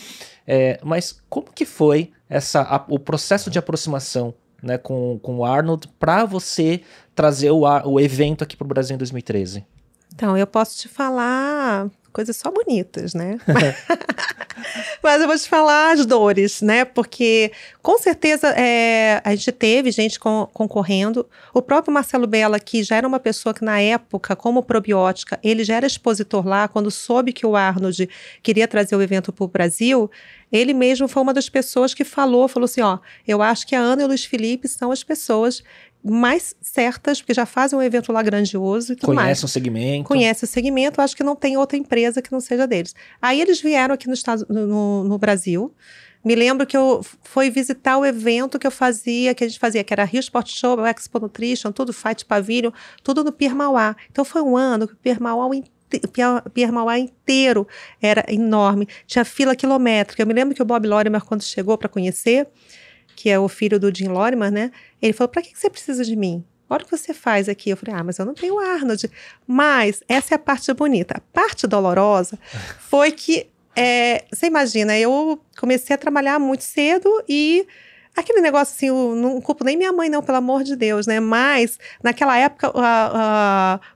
É, 0.48 0.80
mas 0.84 1.21
como 1.30 1.54
que 1.54 1.63
foi 1.63 2.12
essa, 2.28 2.63
a, 2.63 2.84
o 2.89 2.98
processo 2.98 3.52
de 3.52 3.60
aproximação 3.60 4.34
né, 4.63 4.80
com, 4.80 5.19
com 5.21 5.38
o 5.38 5.45
Arnold 5.45 5.88
para 6.00 6.26
você 6.26 6.82
trazer 7.13 7.52
o, 7.52 7.65
o 7.86 8.00
evento 8.00 8.43
aqui 8.43 8.58
para 8.58 8.65
o 8.65 8.67
Brasil 8.67 8.95
em 8.95 8.98
2013? 8.98 9.63
Então, 10.12 10.36
eu 10.36 10.48
posso 10.48 10.76
te 10.80 10.88
falar 10.88 11.88
coisas 12.15 12.38
só 12.38 12.49
bonitas, 12.49 13.13
né? 13.13 13.38
Mas 15.04 15.21
eu 15.21 15.28
vou 15.28 15.38
te 15.38 15.49
falar 15.49 15.91
as 15.91 16.06
dores, 16.06 16.62
né? 16.62 16.86
Porque 16.86 17.51
com 17.82 17.97
certeza 17.97 18.47
é, 18.58 19.21
a 19.21 19.36
gente 19.36 19.51
teve 19.51 19.91
gente 19.91 20.17
com, 20.17 20.47
concorrendo. 20.54 21.28
O 21.54 21.62
próprio 21.62 21.93
Marcelo 21.93 22.25
Bella, 22.25 22.58
que 22.58 22.84
já 22.84 22.95
era 22.95 23.06
uma 23.06 23.19
pessoa 23.19 23.54
que 23.54 23.65
na 23.65 23.82
época, 23.82 24.34
como 24.34 24.63
probiótica, 24.63 25.38
ele 25.43 25.65
já 25.65 25.75
era 25.75 25.86
expositor 25.86 26.47
lá, 26.47 26.69
quando 26.69 26.89
soube 26.89 27.34
que 27.34 27.45
o 27.45 27.54
Arnold 27.54 28.10
queria 28.41 28.65
trazer 28.65 28.95
o 28.95 29.01
evento 29.01 29.34
para 29.34 29.43
o 29.43 29.49
Brasil, 29.49 30.10
ele 30.49 30.73
mesmo 30.73 31.10
foi 31.10 31.21
uma 31.21 31.34
das 31.34 31.49
pessoas 31.49 31.93
que 31.93 32.06
falou, 32.06 32.47
falou 32.47 32.63
assim, 32.63 32.80
ó, 32.80 32.99
eu 33.28 33.41
acho 33.41 33.67
que 33.67 33.75
a 33.75 33.80
Ana 33.80 34.04
e 34.04 34.06
o 34.06 34.08
Luiz 34.08 34.23
Felipe 34.23 34.69
são 34.69 34.89
as 34.89 35.04
pessoas 35.04 35.62
mais 36.08 36.56
certas, 36.62 37.20
porque 37.20 37.34
já 37.34 37.48
fazem 37.48 37.78
um 37.78 37.82
evento 37.82 38.12
lá 38.12 38.22
grandioso 38.22 38.94
e 38.94 38.96
tudo 38.96 39.08
Conhece 39.08 39.26
mais. 39.26 39.44
o 39.44 39.48
segmento. 39.48 40.08
Conhece 40.08 40.44
o 40.44 40.48
segmento, 40.48 41.02
acho 41.02 41.15
que 41.15 41.24
não 41.24 41.36
tem 41.36 41.58
outra 41.58 41.78
empresa 41.78 42.22
que 42.22 42.32
não 42.32 42.39
seja 42.39 42.68
deles. 42.68 42.94
Aí 43.20 43.41
eles 43.41 43.60
vieram 43.60 43.96
aqui 43.96 44.08
no, 44.08 44.13
Estado, 44.13 44.46
no, 44.48 45.04
no 45.04 45.18
Brasil. 45.18 45.74
Me 46.24 46.36
lembro 46.36 46.65
que 46.65 46.78
eu 46.78 47.04
fui 47.24 47.50
visitar 47.50 47.98
o 47.98 48.06
evento 48.06 48.58
que 48.60 48.68
eu 48.68 48.72
fazia, 48.72 49.34
que 49.34 49.44
a 49.44 49.48
gente 49.48 49.60
fazia, 49.60 49.84
que 49.84 49.94
era 49.94 50.04
Rio 50.04 50.20
Sport 50.20 50.50
Show, 50.50 50.86
Expo 50.86 51.20
Nutrition, 51.20 51.72
tudo 51.72 51.91
Fight 51.91 52.24
Pavilion, 52.26 52.72
tudo 53.04 53.24
no 53.24 53.32
Pier 53.32 53.56
Mauá. 53.56 53.96
Então 54.12 54.24
foi 54.24 54.41
um 54.41 54.56
ano 54.56 54.88
que 54.88 54.94
o 54.94 54.98
Pier 54.98 55.22
Mauá 55.22 55.48
o 55.48 56.50
Pier 56.50 56.72
Mauá 56.72 56.98
inteiro 56.98 57.68
era 58.02 58.26
enorme, 58.28 58.88
tinha 59.06 59.24
fila 59.24 59.56
quilométrica. 59.56 60.22
Eu 60.22 60.28
me 60.28 60.34
lembro 60.34 60.56
que 60.56 60.62
o 60.62 60.65
Bob 60.65 60.88
Lorimer, 60.88 61.24
quando 61.24 61.44
chegou 61.44 61.78
para 61.78 61.88
conhecer, 61.88 62.48
que 63.15 63.30
é 63.30 63.39
o 63.39 63.47
filho 63.47 63.80
do 63.80 63.93
Jim 63.95 64.08
Lorimer, 64.08 64.51
né? 64.51 64.71
Ele 65.01 65.13
falou: 65.13 65.30
para 65.30 65.41
que, 65.41 65.58
você 65.58 65.69
precisa 65.69 66.04
de 66.04 66.15
mim? 66.15 66.43
Olha 66.69 66.82
o 66.82 66.86
que 66.86 66.97
você 66.97 67.13
faz 67.13 67.47
aqui. 67.47 67.69
Eu 67.69 67.78
falei, 67.78 67.99
ah, 67.99 68.04
mas 68.04 68.17
eu 68.17 68.25
não 68.25 68.34
tenho 68.34 68.60
Arnold. 68.60 69.10
Mas 69.45 70.04
essa 70.10 70.34
é 70.34 70.36
a 70.36 70.39
parte 70.39 70.73
bonita. 70.73 71.17
A 71.17 71.21
parte 71.32 71.67
dolorosa 71.67 72.39
foi 72.80 73.12
que, 73.12 73.47
é, 73.75 74.25
você 74.32 74.47
imagina, 74.47 74.97
eu 74.97 75.39
comecei 75.60 75.93
a 75.93 75.97
trabalhar 75.97 76.39
muito 76.39 76.63
cedo 76.63 77.10
e 77.30 77.67
aquele 78.15 78.41
negócio 78.41 78.73
assim, 78.75 78.88
eu 78.88 79.15
não 79.15 79.41
culpo 79.41 79.63
nem 79.63 79.75
minha 79.75 79.91
mãe, 79.91 80.10
não, 80.10 80.23
pelo 80.23 80.38
amor 80.38 80.63
de 80.63 80.75
Deus, 80.75 81.06
né? 81.06 81.19
Mas 81.19 81.78
naquela 82.01 82.38
época, 82.38 82.71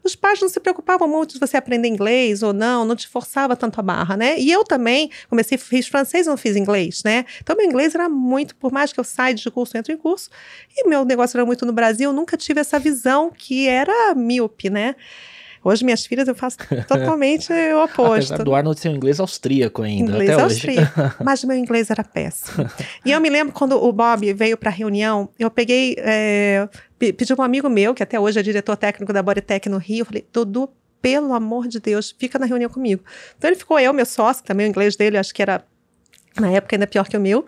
os 0.04 0.16
pais 0.16 0.42
não 0.42 0.50
se 0.50 0.60
preocupavam 0.60 1.08
muito 1.08 1.34
de 1.34 1.40
você 1.40 1.58
aprender 1.58 1.88
inglês 1.88 2.44
ou 2.44 2.52
não, 2.54 2.84
não 2.86 2.96
te 2.96 3.08
forçava 3.08 3.56
tanto 3.56 3.80
a 3.80 3.84
barra, 3.84 4.18
né? 4.18 4.40
E 4.40 4.52
eu 4.52 4.64
também 4.64 5.10
comecei, 5.30 5.58
fiz 5.58 5.88
francês, 5.88 6.28
não 6.28 6.38
fiz 6.38 6.56
inglês, 6.56 7.02
né? 7.04 7.26
Então 7.42 7.56
meu 7.56 7.66
inglês 7.66 7.96
era 7.96 8.10
muito, 8.10 8.56
por 8.56 8.72
mais 8.72 8.92
que 8.92 9.00
eu 9.00 9.04
saia 9.04 9.34
de 9.34 9.50
curso, 9.50 9.78
entro 9.78 9.94
em 9.94 9.98
curso, 9.98 10.30
e 10.76 10.88
meu 10.88 11.06
negócio 11.06 11.38
era 11.38 11.46
muito 11.46 11.66
no 11.66 11.72
Brasil, 11.72 12.10
eu 12.10 12.14
nunca 12.14 12.36
tive 12.36 12.60
essa 12.60 12.78
visão 12.78 13.32
que 13.32 13.68
era 13.68 14.14
míope, 14.16 14.70
né? 14.70 14.96
Hoje, 15.64 15.84
minhas 15.84 16.06
filhas, 16.06 16.28
eu 16.28 16.36
faço 16.36 16.58
totalmente 16.88 17.52
o 17.52 17.84
oposto. 17.84 18.34
Apesar 18.34 18.44
do 18.44 18.56
Arnold 18.56 18.80
ser 18.80 18.90
um 18.90 18.96
inglês 18.96 19.20
austríaco 19.20 19.82
ainda, 19.82 20.12
inglês 20.12 20.30
até 20.32 20.42
austríaco, 20.42 21.02
hoje. 21.02 21.14
Mas 21.24 21.44
meu 21.44 21.58
inglês 21.58 21.90
era 21.90 22.04
péssimo. 22.04 22.70
e 23.06 23.12
eu 23.12 23.20
me 23.20 23.30
lembro 23.30 23.54
quando 23.54 23.82
o 23.82 23.92
Bob 23.92 24.32
veio 24.34 24.58
para 24.58 24.70
a 24.70 24.74
reunião, 24.74 25.30
eu 25.38 25.50
peguei, 25.50 25.96
é, 26.00 26.68
pedi 26.98 27.34
um 27.38 27.42
amigo 27.42 27.70
meu, 27.70 27.94
que 27.94 28.04
até 28.04 28.20
hoje 28.20 28.40
é 28.40 28.44
diretor 28.44 28.76
técnico 28.78 29.12
da 29.12 29.22
Bodytech 29.22 29.68
no 29.70 29.78
Rio, 29.78 30.02
eu 30.02 30.06
falei, 30.06 30.26
Dudu, 30.32 30.70
pelo 31.02 31.34
amor 31.34 31.68
de 31.68 31.80
Deus, 31.80 32.14
fica 32.18 32.38
na 32.38 32.46
reunião 32.46 32.70
comigo. 32.70 33.04
Então 33.38 33.50
ele 33.50 33.58
ficou 33.58 33.80
eu, 33.80 33.94
meu 33.94 34.06
sócio, 34.06 34.44
também 34.44 34.68
o 34.68 34.70
inglês 34.70 34.96
dele, 34.96 35.18
acho 35.18 35.34
que 35.34 35.42
era 35.42 35.64
na 36.38 36.50
época 36.52 36.76
ainda 36.76 36.88
pior 36.88 37.08
que 37.08 37.18
o 37.18 37.20
meu. 37.20 37.48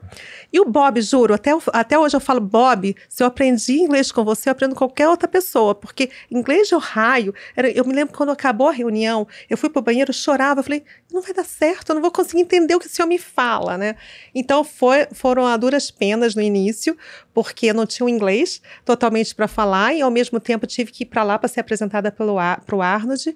E 0.52 0.60
o 0.60 0.66
Bob, 0.66 1.02
juro, 1.02 1.34
até, 1.34 1.52
até 1.74 1.98
hoje 1.98 2.16
eu 2.16 2.20
falo, 2.20 2.42
Bob, 2.42 2.96
se 3.08 3.24
eu 3.24 3.28
aprendi 3.28 3.74
inglês 3.74 4.12
com 4.12 4.24
você, 4.24 4.50
eu 4.50 4.52
aprendo 4.52 4.74
com 4.74 4.80
qualquer 4.80 5.08
outra 5.08 5.28
pessoa, 5.28 5.74
porque 5.74 6.10
inglês 6.30 6.68
de 6.68 6.76
raio, 6.76 7.34
eu 7.76 7.86
me 7.86 7.94
lembro 7.94 8.14
quando 8.14 8.32
acabou 8.32 8.68
a 8.68 8.72
reunião, 8.72 9.28
eu 9.50 9.58
fui 9.58 9.70
pro 9.70 9.82
banheiro, 9.82 10.12
chorava, 10.14 10.60
eu 10.60 10.64
falei, 10.64 10.84
não 11.12 11.22
vai 11.22 11.34
dar 11.34 11.46
certo, 11.46 11.90
eu 11.90 11.96
não 11.96 12.02
vou 12.02 12.12
conseguir 12.12 12.42
entender 12.42 12.76
o 12.76 12.80
que 12.80 12.88
o 12.88 12.90
senhor 12.90 13.08
me 13.08 13.18
fala, 13.18 13.78
né? 13.78 13.96
Então 14.34 14.64
foi, 14.64 15.08
foram 15.14 15.46
a 15.46 15.56
duras 15.58 15.92
penas 15.92 16.36
no 16.36 16.42
início, 16.42 16.98
porque 17.34 17.72
não 17.74 17.86
tinha 17.86 18.06
o 18.06 18.10
inglês 18.10 18.62
totalmente 18.84 19.34
para 19.36 19.48
falar 19.48 19.94
e 19.94 20.02
ao 20.02 20.12
mesmo 20.12 20.40
tempo 20.40 20.66
tive 20.66 20.92
que 20.92 21.04
ir 21.04 21.08
para 21.08 21.24
lá 21.24 21.38
para 21.38 21.48
ser 21.48 21.60
apresentada 21.60 22.12
pelo 22.12 22.36
o 22.36 22.82
Arnold. 22.82 23.36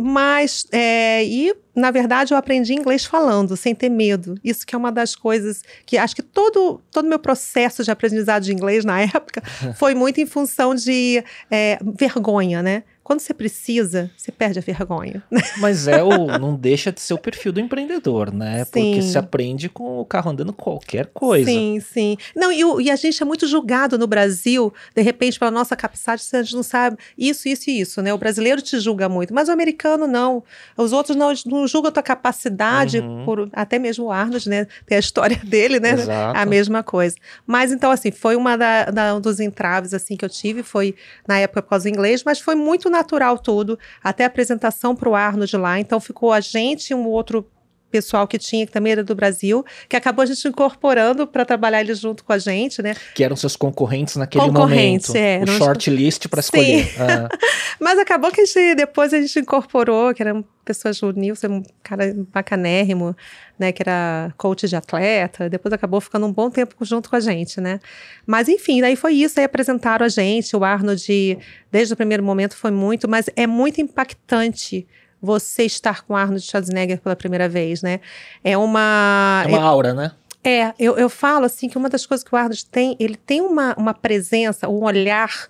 Mas, 0.00 0.64
é, 0.70 1.24
e 1.24 1.52
na 1.74 1.90
verdade 1.90 2.32
eu 2.32 2.38
aprendi 2.38 2.72
inglês 2.72 3.04
falando, 3.04 3.56
sem 3.56 3.74
ter 3.74 3.88
medo. 3.88 4.36
Isso 4.44 4.64
que 4.64 4.72
é 4.72 4.78
uma 4.78 4.92
das 4.92 5.16
coisas 5.16 5.64
que 5.84 5.98
acho 5.98 6.14
que 6.14 6.22
todo 6.22 6.80
todo 6.92 7.08
meu 7.08 7.18
processo 7.18 7.82
de 7.82 7.90
aprendizado 7.90 8.44
de 8.44 8.52
inglês 8.52 8.84
na 8.84 9.00
época 9.02 9.42
foi 9.74 9.96
muito 9.96 10.20
em 10.20 10.26
função 10.26 10.72
de 10.72 11.24
é, 11.50 11.80
vergonha, 11.98 12.62
né? 12.62 12.84
Quando 13.08 13.20
você 13.20 13.32
precisa, 13.32 14.10
você 14.14 14.30
perde 14.30 14.58
a 14.58 14.62
vergonha. 14.62 15.22
Mas 15.56 15.88
é 15.88 16.02
o 16.02 16.26
não 16.38 16.54
deixa 16.54 16.92
de 16.92 17.00
ser 17.00 17.14
o 17.14 17.18
perfil 17.18 17.50
do 17.52 17.58
empreendedor, 17.58 18.30
né? 18.30 18.66
Sim. 18.66 18.70
Porque 18.70 19.00
se 19.00 19.16
aprende 19.16 19.66
com 19.70 19.98
o 19.98 20.04
carro 20.04 20.30
andando 20.30 20.52
qualquer 20.52 21.06
coisa. 21.06 21.50
Sim, 21.50 21.80
sim. 21.80 22.18
Não, 22.36 22.52
e, 22.52 22.84
e, 22.84 22.90
a 22.90 22.96
gente 22.96 23.22
é 23.22 23.24
muito 23.24 23.46
julgado 23.46 23.96
no 23.96 24.06
Brasil, 24.06 24.70
de 24.94 25.00
repente, 25.00 25.38
pela 25.38 25.50
nossa 25.50 25.74
capacidade, 25.74 26.22
a 26.34 26.42
gente 26.42 26.54
não 26.54 26.62
sabe 26.62 26.98
isso, 27.16 27.48
isso 27.48 27.70
e 27.70 27.80
isso, 27.80 28.02
né? 28.02 28.12
O 28.12 28.18
brasileiro 28.18 28.60
te 28.60 28.78
julga 28.78 29.08
muito, 29.08 29.32
mas 29.32 29.48
o 29.48 29.52
americano 29.52 30.06
não. 30.06 30.44
Os 30.76 30.92
outros 30.92 31.16
não, 31.16 31.32
não 31.46 31.66
julgam 31.66 31.88
a 31.88 31.92
tua 31.92 32.02
capacidade, 32.02 32.98
uhum. 32.98 33.24
por 33.24 33.48
até 33.54 33.78
mesmo 33.78 34.04
o 34.04 34.12
Arnold, 34.12 34.50
né? 34.50 34.66
Tem 34.84 34.96
a 34.96 35.00
história 35.00 35.40
dele, 35.42 35.80
né? 35.80 35.92
Exato. 35.92 36.38
A 36.38 36.44
mesma 36.44 36.82
coisa. 36.82 37.16
Mas 37.46 37.72
então, 37.72 37.90
assim, 37.90 38.10
foi 38.10 38.36
uma 38.36 38.54
da, 38.54 38.84
da, 38.84 39.14
um 39.14 39.20
dos 39.22 39.40
entraves 39.40 39.94
assim 39.94 40.14
que 40.14 40.26
eu 40.26 40.28
tive, 40.28 40.62
foi 40.62 40.94
na 41.26 41.38
época 41.38 41.62
por 41.62 41.70
causa 41.70 41.88
do 41.88 41.94
inglês, 41.94 42.22
mas 42.22 42.38
foi 42.38 42.54
muito 42.54 42.90
natural 42.98 43.38
tudo, 43.38 43.78
até 44.02 44.24
a 44.24 44.26
apresentação 44.26 44.94
para 44.94 45.08
o 45.08 45.14
Arnold 45.14 45.56
lá. 45.56 45.80
Então 45.80 46.00
ficou 46.00 46.32
a 46.32 46.40
gente 46.40 46.90
e 46.90 46.94
um 46.94 47.06
outro 47.06 47.46
pessoal 47.90 48.26
que 48.26 48.38
tinha, 48.38 48.66
que 48.66 48.72
também 48.72 48.92
era 48.92 49.02
do 49.02 49.14
Brasil, 49.14 49.64
que 49.88 49.96
acabou 49.96 50.22
a 50.22 50.26
gente 50.26 50.46
incorporando 50.46 51.26
para 51.26 51.44
trabalhar 51.44 51.80
ele 51.80 51.94
junto 51.94 52.24
com 52.24 52.32
a 52.32 52.38
gente, 52.38 52.82
né? 52.82 52.94
Que 53.14 53.24
eram 53.24 53.36
seus 53.36 53.56
concorrentes 53.56 54.16
naquele 54.16 54.44
concorrentes, 54.44 55.08
momento. 55.08 55.22
É, 55.22 55.42
o 55.44 55.58
shortlist 55.58 56.28
para 56.28 56.40
escolher. 56.40 56.88
Ah. 56.98 57.28
Mas 57.80 57.98
acabou 57.98 58.30
que 58.30 58.40
a 58.40 58.44
gente, 58.44 58.74
depois 58.74 59.12
a 59.12 59.20
gente 59.20 59.38
incorporou, 59.38 60.12
que 60.14 60.22
era 60.22 60.44
pessoa 60.64 60.92
juvenil, 60.92 61.34
um 61.48 61.62
cara 61.82 62.14
bacanérrimo, 62.30 63.16
né, 63.58 63.72
que 63.72 63.82
era 63.82 64.32
coach 64.36 64.68
de 64.68 64.76
atleta, 64.76 65.48
depois 65.48 65.72
acabou 65.72 65.98
ficando 65.98 66.26
um 66.26 66.32
bom 66.32 66.50
tempo 66.50 66.76
junto 66.84 67.08
com 67.08 67.16
a 67.16 67.20
gente, 67.20 67.58
né? 67.58 67.80
Mas 68.26 68.48
enfim, 68.48 68.82
daí 68.82 68.94
foi 68.94 69.14
isso, 69.14 69.40
aí 69.40 69.46
apresentaram 69.46 70.04
a 70.04 70.08
gente, 70.10 70.54
o 70.54 70.62
Arnold, 70.62 71.38
desde 71.72 71.94
o 71.94 71.96
primeiro 71.96 72.22
momento 72.22 72.54
foi 72.54 72.70
muito, 72.70 73.08
mas 73.08 73.30
é 73.34 73.46
muito 73.46 73.80
impactante 73.80 74.86
você 75.20 75.64
estar 75.64 76.02
com 76.02 76.16
Arnold 76.16 76.44
Schwarzenegger 76.44 77.00
pela 77.00 77.16
primeira 77.16 77.48
vez, 77.48 77.82
né? 77.82 78.00
É 78.42 78.56
uma... 78.56 79.44
É 79.46 79.48
uma 79.48 79.62
aura, 79.62 79.94
né? 79.94 80.12
É, 80.44 80.72
eu, 80.78 80.96
eu 80.96 81.08
falo 81.08 81.44
assim 81.44 81.68
que 81.68 81.76
uma 81.76 81.88
das 81.88 82.06
coisas 82.06 82.24
que 82.26 82.34
o 82.34 82.38
Arnold 82.38 82.64
tem, 82.66 82.96
ele 82.98 83.16
tem 83.16 83.40
uma, 83.40 83.74
uma 83.76 83.92
presença, 83.92 84.68
um 84.68 84.84
olhar 84.84 85.48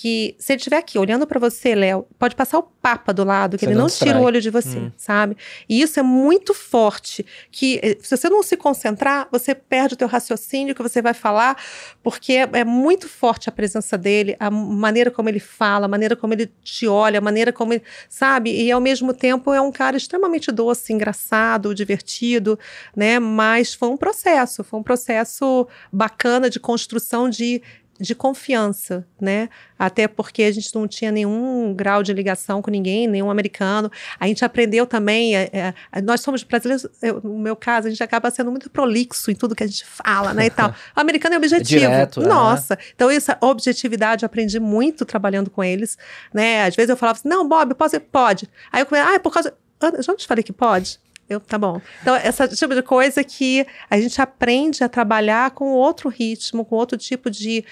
que 0.00 0.34
se 0.38 0.54
ele 0.54 0.56
estiver 0.56 0.78
aqui 0.78 0.98
olhando 0.98 1.26
para 1.26 1.38
você, 1.38 1.74
Léo, 1.74 2.06
pode 2.18 2.34
passar 2.34 2.58
o 2.58 2.62
papa 2.62 3.12
do 3.12 3.22
lado, 3.22 3.58
que 3.58 3.66
você 3.66 3.70
ele 3.70 3.78
não, 3.78 3.86
tira 3.86 4.18
o 4.18 4.22
olho 4.22 4.40
de 4.40 4.48
você, 4.48 4.78
hum. 4.78 4.90
sabe? 4.96 5.36
E 5.68 5.82
isso 5.82 6.00
é 6.00 6.02
muito 6.02 6.54
forte, 6.54 7.26
que 7.52 7.78
eh, 7.82 7.98
se 8.00 8.16
você 8.16 8.30
não 8.30 8.42
se 8.42 8.56
concentrar, 8.56 9.28
você 9.30 9.54
perde 9.54 9.92
o 9.92 9.96
teu 9.98 10.08
raciocínio 10.08 10.74
que 10.74 10.82
você 10.82 11.02
vai 11.02 11.12
falar, 11.12 11.62
porque 12.02 12.32
é, 12.32 12.48
é 12.50 12.64
muito 12.64 13.10
forte 13.10 13.50
a 13.50 13.52
presença 13.52 13.98
dele, 13.98 14.34
a 14.40 14.50
maneira 14.50 15.10
como 15.10 15.28
ele 15.28 15.38
fala, 15.38 15.84
a 15.84 15.88
maneira 15.88 16.16
como 16.16 16.32
ele 16.32 16.50
te 16.64 16.86
olha, 16.86 17.18
a 17.18 17.20
maneira 17.20 17.52
como 17.52 17.74
ele, 17.74 17.82
sabe? 18.08 18.58
E 18.58 18.72
ao 18.72 18.80
mesmo 18.80 19.12
tempo 19.12 19.52
é 19.52 19.60
um 19.60 19.70
cara 19.70 19.98
extremamente 19.98 20.50
doce, 20.50 20.94
engraçado, 20.94 21.74
divertido, 21.74 22.58
né? 22.96 23.18
Mas 23.18 23.74
foi 23.74 23.90
um 23.90 23.98
processo, 23.98 24.64
foi 24.64 24.80
um 24.80 24.82
processo 24.82 25.68
bacana 25.92 26.48
de 26.48 26.58
construção 26.58 27.28
de 27.28 27.60
de 28.00 28.14
confiança, 28.14 29.06
né? 29.20 29.50
Até 29.78 30.08
porque 30.08 30.42
a 30.42 30.50
gente 30.50 30.74
não 30.74 30.88
tinha 30.88 31.12
nenhum 31.12 31.74
grau 31.74 32.02
de 32.02 32.12
ligação 32.12 32.62
com 32.62 32.70
ninguém, 32.70 33.06
nenhum 33.06 33.30
americano. 33.30 33.90
A 34.18 34.26
gente 34.26 34.44
aprendeu 34.44 34.86
também, 34.86 35.36
é, 35.36 35.74
é, 35.92 36.00
nós 36.00 36.22
somos 36.22 36.42
brasileiros, 36.42 36.86
eu, 37.02 37.20
no 37.22 37.38
meu 37.38 37.54
caso, 37.54 37.88
a 37.88 37.90
gente 37.90 38.02
acaba 38.02 38.30
sendo 38.30 38.50
muito 38.50 38.70
prolixo 38.70 39.30
em 39.30 39.34
tudo 39.34 39.54
que 39.54 39.62
a 39.62 39.66
gente 39.66 39.84
fala, 39.84 40.32
né? 40.32 40.46
E 40.46 40.50
tal. 40.50 40.74
O 40.96 41.00
americano 41.00 41.34
é 41.34 41.38
objetivo. 41.38 41.80
Direto, 41.80 42.20
Nossa. 42.20 42.78
Então, 42.94 43.10
essa 43.10 43.36
objetividade 43.40 44.22
eu 44.22 44.26
aprendi 44.26 44.58
muito 44.58 45.04
trabalhando 45.04 45.50
com 45.50 45.62
eles, 45.62 45.96
né? 46.32 46.64
Às 46.64 46.74
vezes 46.74 46.90
eu 46.90 46.96
falava 46.96 47.18
assim, 47.18 47.28
não, 47.28 47.46
Bob, 47.46 47.74
posso? 47.74 47.98
Pode. 48.00 48.48
Aí 48.72 48.82
eu 48.82 48.86
falei, 48.86 49.04
ah, 49.04 49.14
é 49.14 49.18
por 49.18 49.32
causa. 49.32 49.54
Eu 49.82 50.02
já 50.02 50.14
te 50.14 50.26
falei 50.26 50.42
que 50.42 50.52
pode. 50.52 50.98
Eu, 51.30 51.38
tá 51.38 51.56
bom. 51.56 51.80
Então, 52.02 52.16
essa 52.16 52.48
tipo 52.48 52.74
de 52.74 52.82
coisa 52.82 53.22
que 53.22 53.64
a 53.88 54.00
gente 54.00 54.20
aprende 54.20 54.82
a 54.82 54.88
trabalhar 54.88 55.52
com 55.52 55.70
outro 55.70 56.08
ritmo, 56.08 56.64
com 56.64 56.74
outro 56.74 56.98
tipo 56.98 57.30
de 57.30 57.64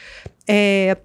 é, 0.46 0.96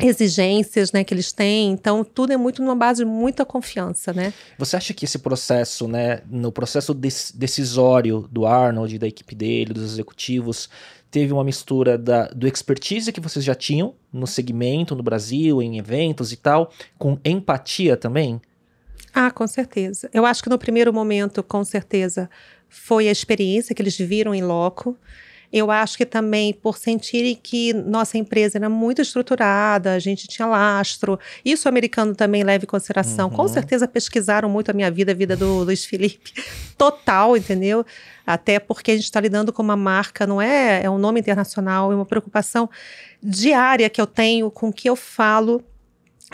exigências 0.00 0.92
né, 0.92 1.04
que 1.04 1.12
eles 1.12 1.30
têm. 1.30 1.72
Então, 1.72 2.02
tudo 2.02 2.32
é 2.32 2.38
muito 2.38 2.62
numa 2.62 2.74
base 2.74 3.04
de 3.04 3.10
muita 3.10 3.44
confiança, 3.44 4.14
né? 4.14 4.32
Você 4.56 4.76
acha 4.76 4.94
que 4.94 5.04
esse 5.04 5.18
processo, 5.18 5.86
né, 5.86 6.22
no 6.30 6.50
processo 6.50 6.94
decisório 6.94 8.26
do 8.32 8.46
Arnold, 8.46 8.98
da 8.98 9.06
equipe 9.06 9.34
dele, 9.34 9.74
dos 9.74 9.92
executivos, 9.92 10.70
teve 11.10 11.34
uma 11.34 11.44
mistura 11.44 11.98
da, 11.98 12.28
do 12.28 12.46
expertise 12.46 13.12
que 13.12 13.20
vocês 13.20 13.44
já 13.44 13.54
tinham 13.54 13.94
no 14.10 14.26
segmento, 14.26 14.94
no 14.94 15.02
Brasil, 15.02 15.60
em 15.60 15.76
eventos 15.76 16.32
e 16.32 16.36
tal, 16.36 16.72
com 16.96 17.18
empatia 17.24 17.94
também? 17.94 18.40
Ah, 19.14 19.30
com 19.30 19.46
certeza. 19.46 20.08
Eu 20.12 20.24
acho 20.24 20.42
que 20.42 20.50
no 20.50 20.58
primeiro 20.58 20.92
momento, 20.92 21.42
com 21.42 21.64
certeza, 21.64 22.30
foi 22.68 23.08
a 23.08 23.12
experiência 23.12 23.74
que 23.74 23.82
eles 23.82 23.98
viram 23.98 24.34
em 24.34 24.42
loco. 24.42 24.96
Eu 25.52 25.68
acho 25.68 25.98
que 25.98 26.06
também 26.06 26.54
por 26.54 26.78
sentirem 26.78 27.34
que 27.34 27.72
nossa 27.72 28.16
empresa 28.16 28.56
era 28.56 28.68
muito 28.68 29.02
estruturada, 29.02 29.94
a 29.94 29.98
gente 29.98 30.28
tinha 30.28 30.46
lastro. 30.46 31.18
Isso 31.44 31.66
o 31.66 31.68
americano 31.68 32.14
também 32.14 32.44
leva 32.44 32.64
em 32.64 32.68
consideração. 32.68 33.28
Uhum. 33.28 33.34
Com 33.34 33.48
certeza 33.48 33.88
pesquisaram 33.88 34.48
muito 34.48 34.70
a 34.70 34.72
minha 34.72 34.88
vida, 34.92 35.10
a 35.10 35.14
vida 35.14 35.36
do 35.36 35.64
Luiz 35.64 35.84
Felipe. 35.84 36.32
Total, 36.78 37.36
entendeu? 37.36 37.84
Até 38.24 38.60
porque 38.60 38.92
a 38.92 38.94
gente 38.94 39.04
está 39.04 39.20
lidando 39.20 39.52
com 39.52 39.60
uma 39.60 39.76
marca, 39.76 40.24
não 40.24 40.40
é? 40.40 40.84
É 40.84 40.90
um 40.90 40.98
nome 40.98 41.18
internacional, 41.18 41.90
é 41.90 41.96
uma 41.96 42.06
preocupação 42.06 42.70
diária 43.20 43.90
que 43.90 44.00
eu 44.00 44.06
tenho 44.06 44.52
com 44.52 44.68
o 44.68 44.72
que 44.72 44.88
eu 44.88 44.94
falo 44.94 45.64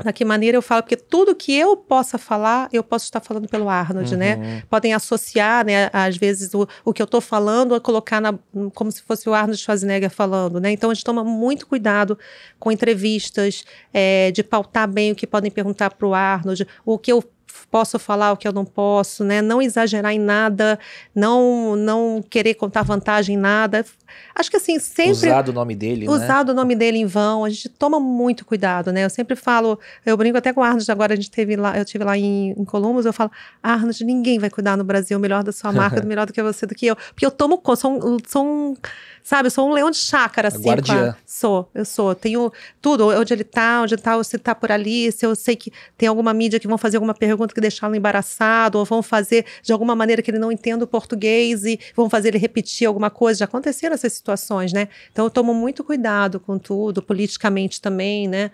da 0.05 0.13
que 0.13 0.25
maneira 0.25 0.57
eu 0.57 0.63
falo, 0.63 0.83
porque 0.83 0.97
tudo 0.97 1.35
que 1.35 1.57
eu 1.57 1.77
possa 1.77 2.19
falar, 2.19 2.69
eu 2.73 2.83
posso 2.83 3.07
estar 3.07 3.21
falando 3.21 3.49
pelo 3.49 3.69
Arnold, 3.69 4.17
né? 4.17 4.35
uhum. 4.35 4.41
né? 4.41 4.63
Podem 4.69 4.93
associar, 4.93 5.65
né, 5.65 5.89
às 5.93 6.17
vezes, 6.17 6.53
o, 6.55 6.69
o 6.85 6.93
que 6.93 7.01
eu 7.01 7.05
estou 7.05 7.21
falando 7.21 7.75
a 7.75 7.81
colocar 7.81 8.21
na, 8.21 8.35
como 8.75 8.93
se 8.93 9.03
fosse 9.03 9.29
o 9.29 9.35
Arnold 9.35 9.61
Schwarzenegger 9.61 10.11
falando, 10.11 10.61
né? 10.61 10.71
Então 10.71 10.91
a 10.91 10.95
gente 10.95 11.05
toma 11.05 11.25
muito 11.25 11.67
cuidado 11.67 12.19
com 12.59 12.71
entrevistas, 12.71 13.65
é, 13.93 14.31
de 14.33 14.43
pautar 14.43 14.89
bem 14.89 15.13
o 15.13 15.15
que 15.15 15.27
podem 15.27 15.51
perguntar 15.51 15.91
para 15.95 16.07
o 16.07 16.15
Arnold, 16.15 16.67
o 16.85 16.99
que 16.99 17.13
eu 17.13 17.23
posso 17.71 17.99
falar 17.99 18.33
o 18.33 18.37
que 18.37 18.47
eu 18.47 18.53
não 18.53 18.65
posso, 18.65 19.25
né? 19.25 19.41
Não 19.41 19.61
exagerar 19.63 20.13
em 20.13 20.19
nada, 20.19 20.79
não 21.15 21.77
não 21.77 22.23
querer 22.29 22.55
contar 22.55 22.83
vantagem 22.83 23.37
em 23.37 23.39
nada. 23.39 23.85
Acho 24.35 24.51
que 24.51 24.57
assim, 24.57 24.79
sempre 24.79 25.13
usar 25.13 25.49
o 25.49 25.53
nome 25.53 25.75
dele, 25.75 26.09
usar 26.09 26.45
né? 26.45 26.53
o 26.53 26.55
nome 26.55 26.75
dele 26.75 26.99
em 26.99 27.07
vão, 27.07 27.45
a 27.45 27.51
gente 27.51 27.69
toma 27.69 27.99
muito 27.99 28.45
cuidado, 28.45 28.93
né? 28.93 29.05
Eu 29.05 29.11
sempre 29.11 29.37
falo, 29.37 29.79
eu 30.05 30.17
brinco 30.17 30.39
até 30.39 30.53
com 30.53 30.61
o 30.61 30.65
Arnold, 30.65 30.91
agora 30.91 31.13
a 31.13 31.17
gente 31.17 31.31
teve 31.31 31.57
lá, 31.57 31.77
eu 31.79 31.85
tive 31.85 32.05
lá 32.05 32.17
em, 32.17 32.51
em 32.51 32.65
Columbus, 32.65 33.07
eu 33.07 33.13
falo, 33.13 33.31
Arnold, 33.63 34.05
ninguém 34.05 34.39
vai 34.39 34.51
cuidar 34.51 34.77
no 34.77 34.85
Brasil 34.85 35.19
melhor 35.19 35.43
da 35.43 35.53
sua 35.53 35.73
marca, 35.73 36.03
melhor 36.07 36.27
do 36.27 36.33
que 36.33 36.43
você 36.43 36.67
do 36.67 36.75
que 36.75 36.87
eu, 36.87 36.97
porque 36.97 37.27
eu 37.27 37.31
tomo 37.31 37.59
conta, 37.59 37.81
sou, 37.81 38.19
sou 38.27 38.45
um 38.45 38.77
Sabe, 39.27 39.49
eu 39.49 39.51
sou 39.51 39.69
um 39.69 39.73
leão 39.73 39.91
de 39.91 39.97
chácara, 39.97 40.47
assim. 40.47 40.63
Guardiã. 40.63 41.17
Sou, 41.27 41.69
eu 41.75 41.85
sou. 41.85 42.15
Tenho 42.15 42.53
tudo, 42.81 43.09
onde 43.09 43.35
ele 43.35 43.43
tá, 43.43 43.83
onde 43.83 43.97
tá, 43.97 44.23
se 44.23 44.39
tá 44.39 44.55
por 44.55 44.71
ali, 44.71 45.11
se 45.11 45.27
eu 45.27 45.35
sei 45.35 45.57
que 45.57 45.73
tem 45.99 46.09
alguma 46.09 46.33
mídia 46.33 46.61
que 46.61 46.69
vão 46.69 46.79
fazer 46.79 46.97
alguma 46.97 47.13
pergunta 47.13 47.53
que 47.53 47.61
deixá-lo 47.61 47.97
embaraçado, 47.97 48.79
ou 48.79 48.85
vão 48.85 49.03
fazer 49.03 49.45
de 49.65 49.73
alguma 49.73 49.97
maneira 49.97 50.23
que 50.23 50.31
ele 50.31 50.39
não 50.39 50.53
entenda 50.53 50.85
o 50.85 50.87
português 50.87 51.65
e 51.65 51.77
vão 51.97 52.09
fazer 52.09 52.29
ele 52.29 52.39
repetir 52.39 52.87
alguma 52.87 53.11
coisa. 53.11 53.41
Já 53.41 53.47
aconteceram 53.47 53.96
essas 53.97 54.13
situações, 54.13 54.73
né? 54.73 54.89
Então 55.11 55.27
eu 55.27 55.31
tomo 55.31 55.53
muito 55.53 55.83
cuidado 55.83 56.39
com 56.39 56.59
tudo, 56.59 57.03
politicamente 57.03 57.81
também, 57.81 58.29
né? 58.29 58.51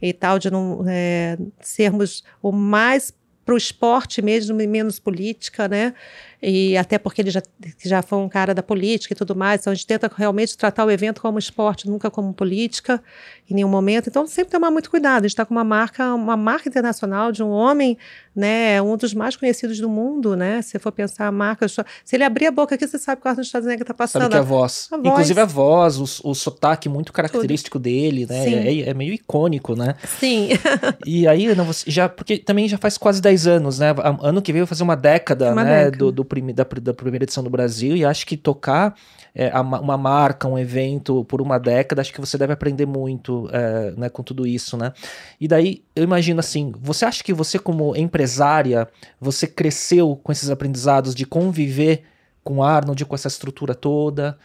E 0.00 0.12
tal, 0.12 0.38
de 0.38 0.50
não 0.50 0.84
é, 0.86 1.36
sermos 1.60 2.22
o 2.40 2.52
mais 2.52 3.12
para 3.44 3.54
o 3.54 3.58
esporte 3.58 4.22
mesmo, 4.22 4.56
menos 4.56 4.98
política, 4.98 5.66
né? 5.68 5.94
E 6.42 6.76
até 6.76 6.98
porque 6.98 7.20
ele 7.20 7.30
já, 7.30 7.42
já 7.84 8.02
foi 8.02 8.18
um 8.18 8.28
cara 8.28 8.54
da 8.54 8.62
política 8.62 9.12
e 9.12 9.16
tudo 9.16 9.36
mais, 9.36 9.60
então 9.60 9.72
a 9.72 9.74
gente 9.74 9.86
tenta 9.86 10.10
realmente 10.16 10.56
tratar 10.56 10.84
o 10.84 10.90
evento 10.90 11.20
como 11.20 11.38
esporte, 11.38 11.88
nunca 11.88 12.10
como 12.10 12.32
política, 12.32 13.02
em 13.50 13.54
nenhum 13.54 13.68
momento. 13.68 14.08
Então 14.08 14.26
sempre 14.26 14.52
tomar 14.52 14.70
muito 14.70 14.90
cuidado. 14.90 15.24
A 15.24 15.28
gente 15.28 15.32
está 15.32 15.44
com 15.44 15.54
uma 15.54 15.64
marca, 15.64 16.14
uma 16.14 16.36
marca 16.36 16.68
internacional 16.68 17.30
de 17.30 17.42
um 17.42 17.50
homem, 17.50 17.98
né, 18.34 18.80
um 18.80 18.96
dos 18.96 19.12
mais 19.12 19.36
conhecidos 19.36 19.78
do 19.78 19.88
mundo, 19.88 20.34
né? 20.34 20.62
Se 20.62 20.78
for 20.78 20.92
pensar 20.92 21.26
a 21.26 21.32
marca, 21.32 21.66
se 21.68 21.84
ele 22.12 22.24
abrir 22.24 22.46
a 22.46 22.50
boca 22.50 22.74
aqui, 22.74 22.86
você 22.86 22.98
sabe 22.98 23.20
que 23.20 23.26
o 23.26 23.30
Arnold 23.30 23.48
Schwarzenegger 23.48 23.82
está 23.82 23.94
passando. 23.94 24.22
Sabe 24.22 24.32
que 24.32 24.38
é 24.38 24.40
a 24.40 24.42
voz. 24.42 24.88
a 24.90 24.96
voz. 24.96 25.08
Inclusive 25.08 25.40
a 25.40 25.44
voz, 25.44 25.98
o, 25.98 26.30
o 26.30 26.34
sotaque 26.34 26.88
muito 26.88 27.12
característico 27.12 27.78
Tudo. 27.78 27.84
dele, 27.84 28.26
né? 28.28 28.48
É, 28.48 28.90
é, 28.90 28.94
meio 28.94 29.12
icônico, 29.12 29.76
né? 29.76 29.94
Sim. 30.18 30.50
e 31.04 31.28
aí, 31.28 31.54
não, 31.54 31.68
já, 31.86 32.08
porque 32.08 32.38
também 32.38 32.66
já 32.68 32.78
faz 32.78 32.96
quase 32.96 33.20
10 33.20 33.42
10 33.42 33.46
anos, 33.46 33.78
né? 33.78 33.94
Ano 34.20 34.40
que 34.40 34.52
vem 34.52 34.62
vai 34.62 34.66
fazer 34.66 34.82
uma 34.82 34.96
década, 34.96 35.52
uma 35.52 35.64
né? 35.64 35.84
Década. 35.84 35.96
Do, 35.96 36.12
do 36.12 36.24
prime, 36.32 36.54
da, 36.54 36.64
da, 36.64 36.94
primeira 36.94 37.24
edição 37.24 37.44
do 37.44 37.50
Brasil. 37.50 37.94
E 37.94 38.06
acho 38.06 38.26
que 38.26 38.38
tocar 38.38 38.96
é, 39.34 39.52
uma 39.60 39.98
marca, 39.98 40.48
um 40.48 40.58
evento 40.58 41.24
por 41.26 41.42
uma 41.42 41.58
década, 41.58 42.00
acho 42.00 42.12
que 42.12 42.20
você 42.20 42.38
deve 42.38 42.54
aprender 42.54 42.86
muito 42.86 43.50
é, 43.52 43.90
né, 43.90 44.08
com 44.08 44.22
tudo 44.22 44.46
isso, 44.46 44.78
né? 44.78 44.94
E 45.38 45.46
daí, 45.46 45.84
eu 45.94 46.02
imagino 46.02 46.40
assim, 46.40 46.72
você 46.80 47.04
acha 47.04 47.22
que 47.22 47.34
você 47.34 47.58
como 47.58 47.94
empresária, 47.94 48.88
você 49.20 49.46
cresceu 49.46 50.18
com 50.22 50.32
esses 50.32 50.48
aprendizados 50.48 51.14
de 51.14 51.26
conviver 51.26 52.04
com 52.42 52.62
Arnold, 52.62 53.04
com 53.04 53.14
essa 53.14 53.28
estrutura 53.28 53.74
toda? 53.74 54.38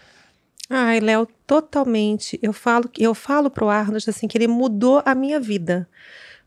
Ai, 0.70 1.00
Léo, 1.00 1.26
totalmente. 1.46 2.38
Eu 2.44 2.52
falo, 2.52 2.90
eu 2.98 3.16
falo 3.16 3.50
pro 3.50 3.70
Arnold 3.70 4.10
assim 4.10 4.28
que 4.28 4.38
ele 4.38 4.48
mudou 4.48 5.02
a 5.06 5.16
minha 5.16 5.40
vida. 5.40 5.88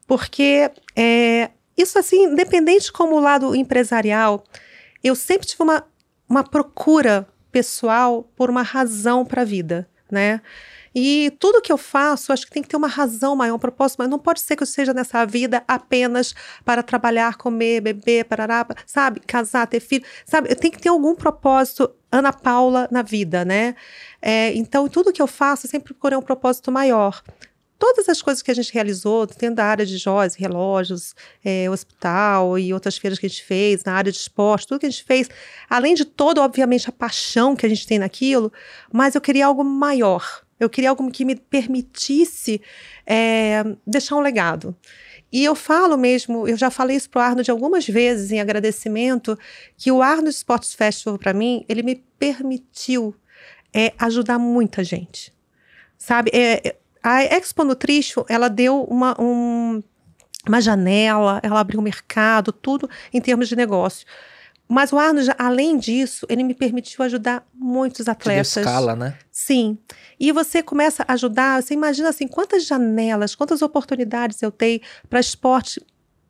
Porque 0.06 0.70
é, 0.94 1.50
isso 1.76 1.98
assim, 1.98 2.24
independente 2.24 2.92
como 2.92 3.16
o 3.16 3.20
lado 3.20 3.54
empresarial, 3.54 4.44
eu 5.08 5.14
sempre 5.14 5.46
tive 5.46 5.62
uma, 5.62 5.84
uma 6.28 6.42
procura 6.44 7.26
pessoal 7.50 8.30
por 8.36 8.50
uma 8.50 8.62
razão 8.62 9.24
para 9.24 9.42
a 9.42 9.44
vida, 9.44 9.88
né? 10.10 10.40
E 10.94 11.32
tudo 11.38 11.62
que 11.62 11.70
eu 11.70 11.78
faço, 11.78 12.32
acho 12.32 12.46
que 12.46 12.52
tem 12.52 12.62
que 12.62 12.68
ter 12.68 12.76
uma 12.76 12.88
razão 12.88 13.36
maior, 13.36 13.54
um 13.54 13.58
propósito, 13.58 13.98
mas 14.00 14.08
não 14.08 14.18
pode 14.18 14.40
ser 14.40 14.56
que 14.56 14.62
eu 14.62 14.66
seja 14.66 14.92
nessa 14.92 15.24
vida 15.24 15.62
apenas 15.68 16.34
para 16.64 16.82
trabalhar, 16.82 17.36
comer, 17.36 17.80
beber, 17.80 18.24
parará, 18.24 18.66
sabe? 18.86 19.20
Casar, 19.20 19.66
ter 19.68 19.78
filho, 19.78 20.04
sabe? 20.26 20.50
Eu 20.50 20.56
tenho 20.56 20.72
que 20.72 20.80
ter 20.80 20.88
algum 20.88 21.14
propósito, 21.14 21.92
Ana 22.10 22.32
Paula, 22.32 22.88
na 22.90 23.02
vida, 23.02 23.44
né? 23.44 23.76
É, 24.20 24.52
então, 24.54 24.88
tudo 24.88 25.12
que 25.12 25.22
eu 25.22 25.28
faço, 25.28 25.66
eu 25.66 25.70
sempre 25.70 25.94
procurei 25.94 26.18
um 26.18 26.22
propósito 26.22 26.72
maior 26.72 27.22
todas 27.80 28.10
as 28.10 28.20
coisas 28.20 28.42
que 28.42 28.50
a 28.50 28.54
gente 28.54 28.72
realizou, 28.74 29.26
dentro 29.26 29.54
da 29.54 29.64
área 29.64 29.86
de 29.86 29.96
joias, 29.96 30.34
relógios, 30.34 31.14
é, 31.42 31.68
hospital 31.70 32.58
e 32.58 32.74
outras 32.74 32.98
feiras 32.98 33.18
que 33.18 33.24
a 33.24 33.28
gente 33.28 33.42
fez, 33.42 33.82
na 33.82 33.94
área 33.94 34.12
de 34.12 34.18
esporte, 34.18 34.66
tudo 34.66 34.80
que 34.80 34.86
a 34.86 34.90
gente 34.90 35.02
fez, 35.02 35.30
além 35.68 35.94
de 35.94 36.04
todo, 36.04 36.42
obviamente, 36.42 36.90
a 36.90 36.92
paixão 36.92 37.56
que 37.56 37.64
a 37.64 37.68
gente 37.68 37.86
tem 37.86 37.98
naquilo, 37.98 38.52
mas 38.92 39.14
eu 39.14 39.20
queria 39.20 39.46
algo 39.46 39.64
maior. 39.64 40.42
Eu 40.60 40.68
queria 40.68 40.90
algo 40.90 41.10
que 41.10 41.24
me 41.24 41.34
permitisse 41.34 42.60
é, 43.06 43.64
deixar 43.86 44.16
um 44.16 44.20
legado. 44.20 44.76
E 45.32 45.42
eu 45.42 45.54
falo 45.54 45.96
mesmo, 45.96 46.46
eu 46.46 46.58
já 46.58 46.70
falei 46.70 46.98
isso 46.98 47.08
para 47.08 47.20
o 47.20 47.24
Arnold 47.24 47.50
algumas 47.50 47.86
vezes 47.86 48.30
em 48.30 48.40
agradecimento, 48.40 49.38
que 49.78 49.90
o 49.90 50.02
Arnold 50.02 50.36
Sports 50.36 50.74
Festival, 50.74 51.18
para 51.18 51.32
mim, 51.32 51.64
ele 51.66 51.82
me 51.82 52.04
permitiu 52.18 53.16
é, 53.72 53.94
ajudar 53.98 54.38
muita 54.38 54.84
gente. 54.84 55.32
Sabe? 55.96 56.30
É, 56.34 56.76
a 57.02 57.22
Expo 57.22 57.64
Nutrition, 57.64 58.24
ela 58.28 58.48
deu 58.48 58.82
uma, 58.84 59.14
um, 59.20 59.82
uma 60.46 60.60
janela, 60.60 61.40
ela 61.42 61.60
abriu 61.60 61.80
o 61.80 61.82
mercado, 61.82 62.52
tudo 62.52 62.88
em 63.12 63.20
termos 63.20 63.48
de 63.48 63.56
negócio. 63.56 64.06
Mas 64.72 64.92
o 64.92 64.98
Arnold, 64.98 65.28
além 65.36 65.76
disso, 65.76 66.24
ele 66.28 66.44
me 66.44 66.54
permitiu 66.54 67.04
ajudar 67.04 67.44
muitos 67.52 68.06
atletas. 68.06 68.52
De 68.52 68.60
escala, 68.60 68.94
né? 68.94 69.18
Sim. 69.32 69.76
E 70.18 70.30
você 70.30 70.62
começa 70.62 71.04
a 71.08 71.14
ajudar, 71.14 71.60
você 71.60 71.74
imagina 71.74 72.10
assim, 72.10 72.28
quantas 72.28 72.64
janelas, 72.66 73.34
quantas 73.34 73.62
oportunidades 73.62 74.40
eu 74.42 74.52
tenho 74.52 74.80
para 75.08 75.18
esporte 75.18 75.84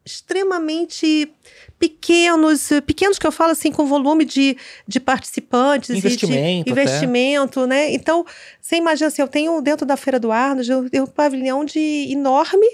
extremamente 0.05 1.33
pequenos, 1.79 2.69
pequenos 2.87 3.19
que 3.19 3.27
eu 3.27 3.33
falo 3.33 3.53
assim, 3.53 3.73
com 3.73 3.87
volume 3.87 4.25
de, 4.25 4.57
de 4.87 5.01
participantes 5.01 5.91
investimento, 5.91 6.61
e 6.61 6.65
de 6.65 6.71
investimento, 6.71 7.61
até. 7.61 7.69
né? 7.69 7.93
Então, 7.93 8.25
você 8.61 8.77
imagina 8.77 9.09
assim, 9.09 9.23
eu 9.23 9.29
tenho 9.29 9.61
dentro 9.61 9.87
da 9.87 9.97
Feira 9.97 10.19
do 10.19 10.33
Arnold, 10.33 10.71
eu 10.71 10.91
tenho 10.91 11.05
um 11.05 11.07
pavilhão 11.07 11.65
de 11.65 12.09
enorme 12.11 12.67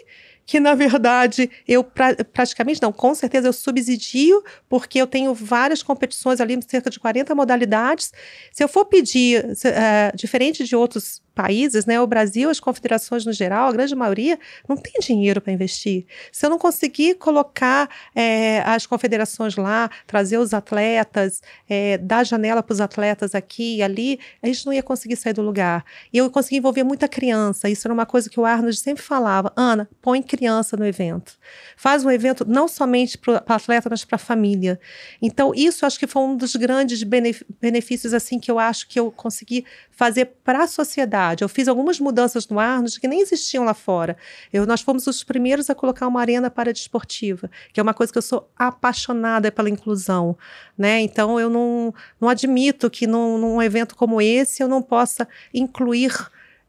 que 0.47 0.61
na 0.61 0.75
verdade 0.77 1.51
eu 1.67 1.83
pra, 1.83 2.15
praticamente 2.33 2.81
não, 2.81 2.93
com 2.93 3.15
certeza 3.15 3.49
eu 3.49 3.53
subsidio, 3.53 4.43
porque 4.69 5.01
eu 5.01 5.07
tenho 5.07 5.35
várias 5.35 5.83
competições 5.83 6.41
ali, 6.41 6.59
cerca 6.67 6.89
de 6.89 7.01
40 7.01 7.35
modalidades. 7.35 8.13
Se 8.53 8.63
eu 8.63 8.69
for 8.69 8.85
pedir, 8.85 9.45
uh, 9.45 10.17
diferente 10.17 10.65
de 10.65 10.77
outros 10.77 11.21
países, 11.37 11.85
né, 11.85 12.01
o 12.01 12.07
Brasil, 12.07 12.49
as 12.49 12.59
confederações 12.59 13.27
no 13.27 13.33
geral, 13.33 13.69
a 13.69 13.73
grande 13.73 13.95
maioria, 13.95 14.39
não 14.67 14.75
tem 14.75 14.95
dinheiro 15.01 15.39
para 15.39 15.53
investir. 15.53 16.07
Se 16.33 16.47
eu 16.47 16.51
não 16.51 16.59
conseguir 16.59 17.17
colocar 17.17 17.91
é, 18.15 18.61
as 18.61 18.87
confederações 18.87 19.55
lá, 19.55 19.91
trazer 20.07 20.39
os 20.39 20.55
atletas, 20.55 21.43
é, 21.69 21.99
dar 21.99 22.25
janela 22.25 22.63
para 22.63 22.73
os 22.73 22.81
atletas 22.81 23.35
aqui 23.35 23.77
e 23.77 23.83
ali, 23.83 24.19
a 24.43 24.47
gente 24.47 24.65
não 24.65 24.73
ia 24.73 24.83
conseguir 24.83 25.17
sair 25.17 25.35
do 25.35 25.43
lugar. 25.43 25.85
E 26.11 26.17
eu 26.17 26.31
consegui 26.31 26.57
envolver 26.57 26.85
muita 26.85 27.07
criança. 27.07 27.69
Isso 27.69 27.87
era 27.87 27.93
uma 27.93 28.07
coisa 28.07 28.31
que 28.31 28.41
o 28.41 28.47
Arnold 28.47 28.77
sempre 28.79 29.03
falava. 29.03 29.53
Ana, 29.55 29.87
põe 30.01 30.23
criança 30.23 30.75
no 30.75 30.87
evento. 30.87 31.35
Faz 31.77 32.03
um 32.03 32.11
evento 32.11 32.47
não 32.49 32.67
somente 32.67 33.19
para 33.19 33.43
atleta, 33.47 33.91
mas 33.91 34.07
para 34.07 34.17
a 34.17 34.19
família. 34.19 34.81
Então, 35.21 35.53
isso 35.55 35.85
acho 35.85 35.99
que 35.99 36.07
foi 36.07 36.23
um 36.23 36.35
dos 36.35 36.57
grandes 36.57 37.03
benefícios 37.03 38.15
assim 38.15 38.39
que 38.39 38.51
eu 38.51 38.59
acho 38.59 38.89
que 38.89 38.99
eu 38.99 39.11
consegui 39.11 39.67
fazer 39.91 40.27
para 40.43 40.65
a 40.65 40.67
sociedade. 40.67 41.26
Eu 41.41 41.49
fiz 41.49 41.69
algumas 41.69 41.99
mudanças 41.99 42.47
no 42.49 42.59
Arnold 42.59 43.01
que 43.01 43.09
nem 43.09 43.21
existiam 43.21 43.65
lá 43.65 43.75
fora. 43.75 44.17
Eu, 44.53 44.67
nós 44.67 44.81
fomos 44.81 45.07
os 45.07 45.25
primeiros 45.25 45.71
a 45.71 45.75
colocar 45.75 46.07
uma 46.07 46.21
arena 46.21 46.51
para 46.51 46.73
desportiva, 46.73 47.51
que 47.73 47.81
é 47.81 47.83
uma 47.83 47.95
coisa 47.95 48.13
que 48.13 48.19
eu 48.19 48.23
sou 48.23 48.51
apaixonada 48.57 49.51
pela 49.51 49.71
inclusão. 49.71 50.37
Né? 50.77 51.01
Então, 51.01 51.39
eu 51.41 51.49
não, 51.49 51.95
não 52.21 52.29
admito 52.29 52.91
que 52.91 53.07
num, 53.07 53.39
num 53.39 53.63
evento 53.63 53.97
como 53.97 54.21
esse 54.21 54.63
eu 54.63 54.69
não 54.69 54.83
possa 54.83 55.27
incluir 55.53 56.13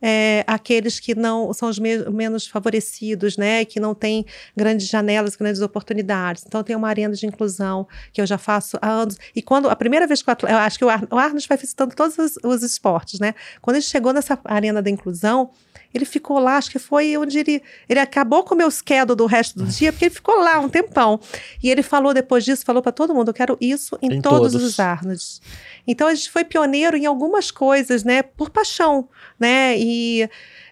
é, 0.01 0.43
aqueles 0.45 0.99
que 0.99 1.15
não 1.15 1.53
são 1.53 1.69
os 1.69 1.79
me 1.79 1.97
menos 2.09 2.47
favorecidos, 2.47 3.37
né, 3.37 3.65
que 3.65 3.79
não 3.79 3.95
têm 3.95 4.25
grandes 4.55 4.87
janelas, 4.87 5.35
grandes 5.35 5.61
oportunidades. 5.61 6.43
Então 6.45 6.63
tem 6.63 6.75
uma 6.75 6.87
arena 6.87 7.13
de 7.13 7.25
inclusão 7.25 7.87
que 8.13 8.21
eu 8.21 8.25
já 8.25 8.37
faço 8.37 8.77
há 8.81 8.89
anos. 8.89 9.17
E 9.35 9.41
quando 9.41 9.69
a 9.69 9.75
primeira 9.75 10.07
vez 10.07 10.21
que 10.21 10.29
eu, 10.29 10.35
eu 10.47 10.57
acho 10.57 10.77
que 10.77 10.85
o, 10.85 10.89
Ar, 10.89 11.07
o 11.09 11.17
Arnold 11.17 11.47
vai 11.47 11.57
visitando 11.57 11.95
todos 11.95 12.17
os, 12.17 12.37
os 12.43 12.63
esportes, 12.63 13.19
né? 13.19 13.33
Quando 13.61 13.77
ele 13.77 13.85
chegou 13.85 14.13
nessa 14.13 14.39
arena 14.45 14.81
da 14.81 14.89
inclusão, 14.89 15.51
ele 15.93 16.05
ficou 16.05 16.37
lá, 16.39 16.57
acho 16.57 16.69
que 16.69 16.79
foi 16.79 17.17
onde 17.17 17.39
ele. 17.39 17.61
Ele 17.87 17.99
acabou 17.99 18.43
com 18.43 18.53
o 18.53 18.57
meu 18.57 18.69
schedule 18.69 19.15
do 19.15 19.25
resto 19.25 19.57
do 19.57 19.65
dia, 19.65 19.91
porque 19.91 20.05
ele 20.05 20.13
ficou 20.13 20.35
lá 20.35 20.59
um 20.59 20.69
tempão. 20.69 21.19
E 21.63 21.69
ele 21.69 21.81
falou 21.81 22.13
depois 22.13 22.43
disso, 22.43 22.65
falou 22.65 22.81
para 22.81 22.91
todo 22.91 23.13
mundo: 23.13 23.29
eu 23.29 23.33
quero 23.33 23.57
isso 23.59 23.97
em, 24.01 24.15
em 24.15 24.21
todos, 24.21 24.51
todos, 24.51 24.63
os 24.63 24.79
Arnolds. 24.79 25.41
Então 25.87 26.07
a 26.07 26.13
gente 26.13 26.29
foi 26.29 26.43
pioneiro 26.43 26.97
em 26.97 27.05
algumas 27.05 27.51
coisas, 27.51 28.03
né? 28.03 28.21
Por 28.21 28.49
paixão, 28.49 29.07
né? 29.39 29.77
E. 29.77 29.86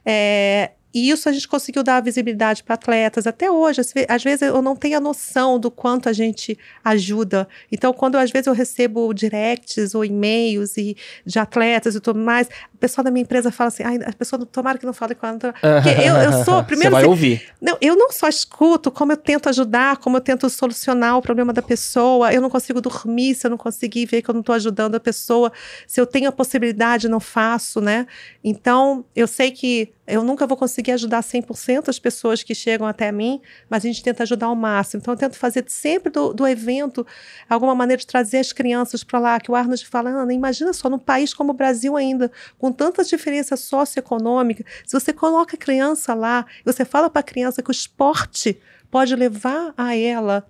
É, 0.05 0.71
e 0.95 1.09
isso 1.09 1.27
a 1.27 1.33
gente 1.33 1.45
conseguiu 1.45 1.83
dar 1.83 2.01
visibilidade 2.01 2.63
para 2.63 2.75
atletas. 2.75 3.27
Até 3.27 3.51
hoje, 3.51 3.81
às 4.07 4.23
vezes 4.23 4.43
eu 4.43 4.61
não 4.61 4.77
tenho 4.77 4.95
a 4.95 5.01
noção 5.01 5.59
do 5.59 5.69
quanto 5.69 6.07
a 6.07 6.13
gente 6.13 6.57
ajuda. 6.81 7.49
Então, 7.69 7.91
quando 7.91 8.15
às 8.15 8.31
vezes 8.31 8.47
eu 8.47 8.53
recebo 8.53 9.13
directs 9.13 9.93
ou 9.93 10.05
e-mails 10.05 10.77
e 10.77 10.95
de 11.25 11.37
atletas 11.37 11.95
e 11.95 11.99
tudo 11.99 12.17
mais, 12.17 12.47
o 12.73 12.77
pessoal 12.77 13.03
da 13.03 13.11
minha 13.11 13.23
empresa 13.23 13.51
fala 13.51 13.67
assim: 13.67 13.83
a 13.83 14.13
pessoa 14.13 14.45
tomara 14.45 14.77
que 14.77 14.85
não 14.85 14.93
fale 14.93 15.15
com 15.15 15.27
ela. 15.27 15.37
Porque 15.37 15.89
eu, 16.01 16.15
eu 16.15 16.45
sou, 16.45 16.63
primeiro. 16.63 16.95
Você 16.95 17.01
vai 17.01 17.01
assim, 17.01 17.09
ouvir. 17.09 17.43
Não, 17.61 17.77
eu 17.81 17.97
não 17.97 18.09
só 18.09 18.29
escuto, 18.29 18.89
como 18.89 19.11
eu 19.11 19.17
tento 19.17 19.49
ajudar, 19.49 19.97
como 19.97 20.15
eu 20.15 20.21
tento 20.21 20.49
solucionar 20.49 21.17
o 21.17 21.21
problema 21.21 21.51
da 21.51 21.61
pessoa. 21.61 22.33
Eu 22.33 22.39
não 22.39 22.49
consigo 22.49 22.79
dormir 22.79 23.35
se 23.35 23.45
eu 23.45 23.51
não 23.51 23.57
conseguir 23.57 24.05
ver 24.05 24.21
que 24.21 24.29
eu 24.29 24.33
não 24.33 24.39
estou 24.39 24.55
ajudando 24.55 24.95
a 24.95 24.99
pessoa. 25.01 25.51
Se 25.85 25.99
eu 25.99 26.05
tenho 26.05 26.29
a 26.29 26.31
possibilidade, 26.31 27.09
não 27.09 27.19
faço, 27.19 27.81
né? 27.81 28.07
Então, 28.41 29.03
eu 29.13 29.27
sei 29.27 29.51
que 29.51 29.93
eu 30.07 30.23
nunca 30.23 30.45
vou 30.45 30.55
conseguir 30.55 30.91
ajudar 30.91 31.21
100% 31.21 31.89
as 31.89 31.97
pessoas 31.97 32.43
que 32.43 32.53
chegam 32.53 32.85
até 32.85 33.11
mim, 33.11 33.41
mas 33.69 33.83
a 33.83 33.87
gente 33.87 34.03
tenta 34.03 34.23
ajudar 34.23 34.47
ao 34.47 34.55
máximo. 34.55 35.01
Então, 35.01 35.13
eu 35.13 35.17
tento 35.17 35.35
fazer 35.35 35.65
sempre 35.67 36.11
do, 36.11 36.33
do 36.33 36.47
evento 36.47 37.05
alguma 37.49 37.73
maneira 37.73 37.99
de 37.99 38.05
trazer 38.05 38.37
as 38.37 38.53
crianças 38.53 39.03
para 39.03 39.19
lá, 39.19 39.39
que 39.39 39.49
o 39.49 39.55
Arnold 39.55 39.85
fala, 39.87 40.11
Ana, 40.11 40.33
imagina 40.33 40.73
só, 40.73 40.89
num 40.89 40.99
país 40.99 41.33
como 41.33 41.51
o 41.51 41.55
Brasil 41.55 41.97
ainda, 41.97 42.31
com 42.57 42.71
tanta 42.71 43.03
diferença 43.03 43.57
socioeconômica, 43.57 44.63
se 44.85 44.99
você 44.99 45.11
coloca 45.11 45.55
a 45.55 45.59
criança 45.59 46.13
lá, 46.13 46.45
você 46.63 46.85
fala 46.85 47.09
para 47.09 47.21
a 47.21 47.23
criança 47.23 47.63
que 47.63 47.69
o 47.69 47.71
esporte 47.71 48.59
pode 48.91 49.15
levar 49.15 49.73
a 49.75 49.95
ela 49.95 50.47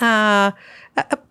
a, 0.00 0.54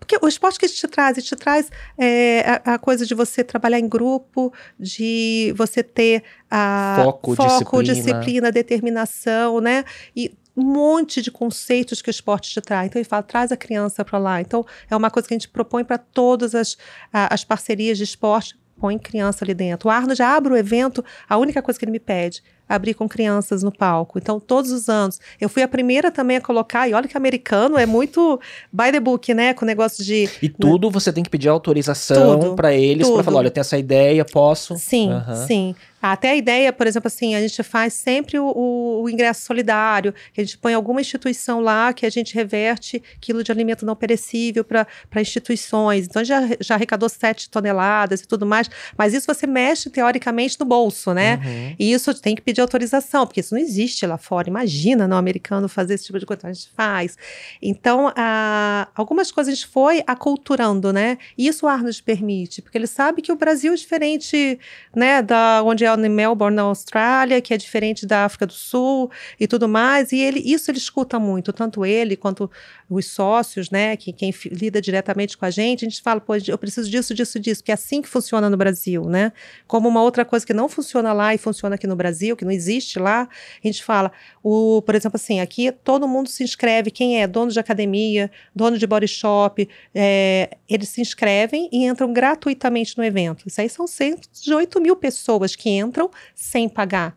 porque 0.07 0.25
o 0.25 0.27
esporte 0.29 0.57
que 0.57 0.67
te 0.69 0.87
traz, 0.87 1.21
te 1.21 1.35
traz 1.35 1.69
é, 1.97 2.61
a, 2.63 2.75
a, 2.75 2.79
coisa 2.79 3.05
de 3.05 3.13
você 3.13 3.43
trabalhar 3.43 3.77
em 3.77 3.89
grupo, 3.89 4.53
de 4.79 5.53
você 5.57 5.83
ter 5.83 6.23
a 6.49 7.01
foco, 7.03 7.35
foco 7.35 7.83
disciplina. 7.83 8.13
disciplina, 8.19 8.51
determinação, 8.51 9.59
né? 9.59 9.83
E 10.15 10.31
um 10.55 10.63
monte 10.63 11.21
de 11.21 11.29
conceitos 11.29 12.01
que 12.01 12.09
o 12.09 12.11
esporte 12.11 12.49
te 12.49 12.61
traz. 12.61 12.87
Então 12.87 12.99
ele 12.99 13.07
fala, 13.07 13.21
traz 13.21 13.51
a 13.51 13.57
criança 13.57 14.03
para 14.05 14.17
lá. 14.17 14.39
Então 14.39 14.65
é 14.89 14.95
uma 14.95 15.11
coisa 15.11 15.27
que 15.27 15.33
a 15.33 15.37
gente 15.37 15.49
propõe 15.49 15.83
para 15.83 15.97
todas 15.97 16.55
as, 16.55 16.77
as 17.11 17.43
parcerias 17.43 17.97
de 17.97 18.05
esporte 18.05 18.57
põe 18.79 18.97
criança 18.97 19.43
ali 19.43 19.53
dentro. 19.53 19.89
O 19.89 19.91
Arno 19.91 20.15
já 20.15 20.35
abre 20.35 20.53
o 20.53 20.55
evento, 20.57 21.03
a 21.27 21.37
única 21.37 21.61
coisa 21.61 21.79
que 21.79 21.83
ele 21.83 21.91
me 21.91 21.99
pede, 21.99 22.43
abrir 22.67 22.93
com 22.93 23.07
crianças 23.07 23.63
no 23.63 23.71
palco. 23.71 24.17
Então, 24.17 24.39
todos 24.39 24.71
os 24.71 24.89
anos. 24.89 25.19
Eu 25.39 25.49
fui 25.49 25.63
a 25.63 25.67
primeira 25.67 26.11
também 26.11 26.37
a 26.37 26.41
colocar, 26.41 26.87
e 26.87 26.93
olha 26.93 27.07
que 27.07 27.17
americano 27.17 27.77
é 27.77 27.85
muito 27.85 28.39
by 28.71 28.91
the 28.91 28.99
book, 28.99 29.33
né? 29.33 29.53
Com 29.53 29.65
o 29.65 29.67
negócio 29.67 30.03
de. 30.03 30.29
E 30.41 30.49
tudo 30.49 30.89
você 30.89 31.11
tem 31.11 31.23
que 31.23 31.29
pedir 31.29 31.49
autorização 31.49 32.55
para 32.55 32.73
eles 32.73 33.09
para 33.09 33.23
falar: 33.23 33.39
olha, 33.39 33.47
eu 33.47 33.51
tenho 33.51 33.61
essa 33.61 33.77
ideia, 33.77 34.25
posso. 34.25 34.75
Sim, 34.77 35.11
uhum. 35.11 35.47
sim. 35.47 35.75
Até 36.01 36.29
a 36.29 36.35
ideia, 36.35 36.71
por 36.71 36.85
exemplo, 36.85 37.07
assim, 37.07 37.33
a 37.33 37.41
gente 37.41 37.63
faz 37.63 37.93
sempre 37.93 38.37
o, 38.37 38.45
o, 38.45 39.01
o, 39.03 39.09
ingresso 39.09 39.41
solidário, 39.41 40.13
que 40.31 40.39
a 40.39 40.43
gente 40.43 40.57
põe 40.57 40.73
alguma 40.75 41.01
instituição 41.01 41.59
lá 41.59 41.91
que 41.91 42.05
a 42.05 42.09
gente 42.09 42.35
reverte 42.35 43.01
quilo 43.19 43.43
de 43.43 43.51
alimento 43.51 43.83
não 43.83 43.95
perecível 43.95 44.63
para 44.63 44.85
instituições. 45.19 46.05
Então, 46.05 46.23
já, 46.23 46.41
já 46.59 46.75
arrecadou 46.75 47.09
sete 47.09 47.49
toneladas 47.49 48.21
e 48.21 48.27
tudo 48.27 48.45
mais, 48.45 48.69
mas 48.95 49.13
isso 49.13 49.25
você 49.25 49.47
mexe, 49.47 49.89
teoricamente, 49.89 50.59
no 50.59 50.67
bolso, 50.67 51.13
né? 51.13 51.41
Uhum. 51.43 51.75
E 51.79 51.91
isso 51.91 52.13
tem 52.13 52.35
que 52.35 52.41
pedir 52.43 52.56
autorização, 52.61 53.25
porque 53.25 53.39
isso 53.39 53.53
não 53.53 53.61
existe 53.61 54.05
lá 54.05 54.17
fora. 54.17 54.49
Imagina, 54.49 55.07
não, 55.07 55.17
americano 55.17 55.67
fazer 55.67 55.95
esse 55.95 56.05
tipo 56.05 56.19
de 56.19 56.25
coisa, 56.25 56.39
então 56.39 56.49
a 56.49 56.53
gente 56.53 56.69
faz. 56.75 57.17
Então, 57.61 58.11
a, 58.15 58.87
algumas 58.95 59.31
coisas 59.31 59.51
a 59.51 59.55
gente 59.55 59.67
foi 59.67 60.03
aculturando, 60.05 60.91
né? 60.93 61.17
E 61.37 61.47
isso 61.47 61.65
o 61.65 61.69
Arnold 61.69 62.01
permite, 62.03 62.61
porque 62.61 62.77
ele 62.77 62.87
sabe 62.87 63.21
que 63.21 63.31
o 63.31 63.35
Brasil 63.35 63.73
é 63.73 63.75
diferente, 63.75 64.59
né, 64.95 65.21
da 65.21 65.61
onde 65.63 65.85
é 65.85 65.93
em 65.93 66.09
Melbourne, 66.09 66.55
na 66.55 66.63
Austrália, 66.63 67.41
que 67.41 67.53
é 67.53 67.57
diferente 67.57 68.05
da 68.05 68.25
África 68.25 68.45
do 68.45 68.53
Sul 68.53 69.09
e 69.39 69.47
tudo 69.47 69.67
mais. 69.67 70.11
E 70.11 70.19
ele, 70.19 70.39
isso 70.39 70.69
ele 70.71 70.77
escuta 70.77 71.19
muito, 71.19 71.51
tanto 71.51 71.85
ele 71.85 72.15
quanto 72.15 72.49
os 72.89 73.05
sócios, 73.07 73.69
né, 73.69 73.97
que 73.97 74.13
quem 74.13 74.33
lida 74.45 74.81
diretamente 74.81 75.37
com 75.37 75.45
a 75.45 75.49
gente, 75.49 75.85
a 75.85 75.89
gente 75.89 76.01
fala, 76.01 76.21
pô, 76.21 76.35
eu 76.35 76.57
preciso 76.57 76.89
disso, 76.89 77.13
disso, 77.13 77.39
disso, 77.39 77.63
que 77.63 77.71
é 77.71 77.73
assim 77.73 78.01
que 78.01 78.07
funciona 78.07 78.49
no 78.49 78.57
Brasil, 78.57 79.03
né? 79.05 79.31
Como 79.67 79.89
uma 79.89 80.01
outra 80.01 80.23
coisa 80.23 80.45
que 80.45 80.53
não 80.53 80.69
funciona 80.69 81.11
lá 81.13 81.33
e 81.33 81.37
funciona 81.37 81.75
aqui 81.75 81.87
no 81.87 81.95
Brasil, 81.95 82.35
que 82.35 82.45
não 82.47 82.51
existe 82.51 82.97
lá, 82.97 83.27
a 83.63 83.67
gente 83.67 83.83
fala, 83.83 84.11
o, 84.41 84.81
por 84.81 84.95
exemplo, 84.95 85.17
assim, 85.17 85.39
aqui 85.41 85.71
todo 85.71 86.07
mundo 86.07 86.29
se 86.29 86.43
inscreve, 86.43 86.89
quem 86.89 87.21
é 87.21 87.27
dono 87.27 87.51
de 87.51 87.59
academia, 87.59 88.31
dono 88.55 88.77
de 88.77 88.87
body 88.87 89.07
shop, 89.07 89.67
é, 89.93 90.57
eles 90.69 90.89
se 90.89 91.01
inscrevem 91.01 91.69
e 91.71 91.85
entram 91.85 92.11
gratuitamente 92.13 92.97
no 92.97 93.03
evento. 93.03 93.45
Isso 93.45 93.59
aí 93.59 93.69
são 93.69 93.85
108 93.85 94.79
mil 94.81 94.95
pessoas 94.95 95.55
que 95.55 95.69
entram 95.69 96.09
sem 96.33 96.69
pagar. 96.69 97.15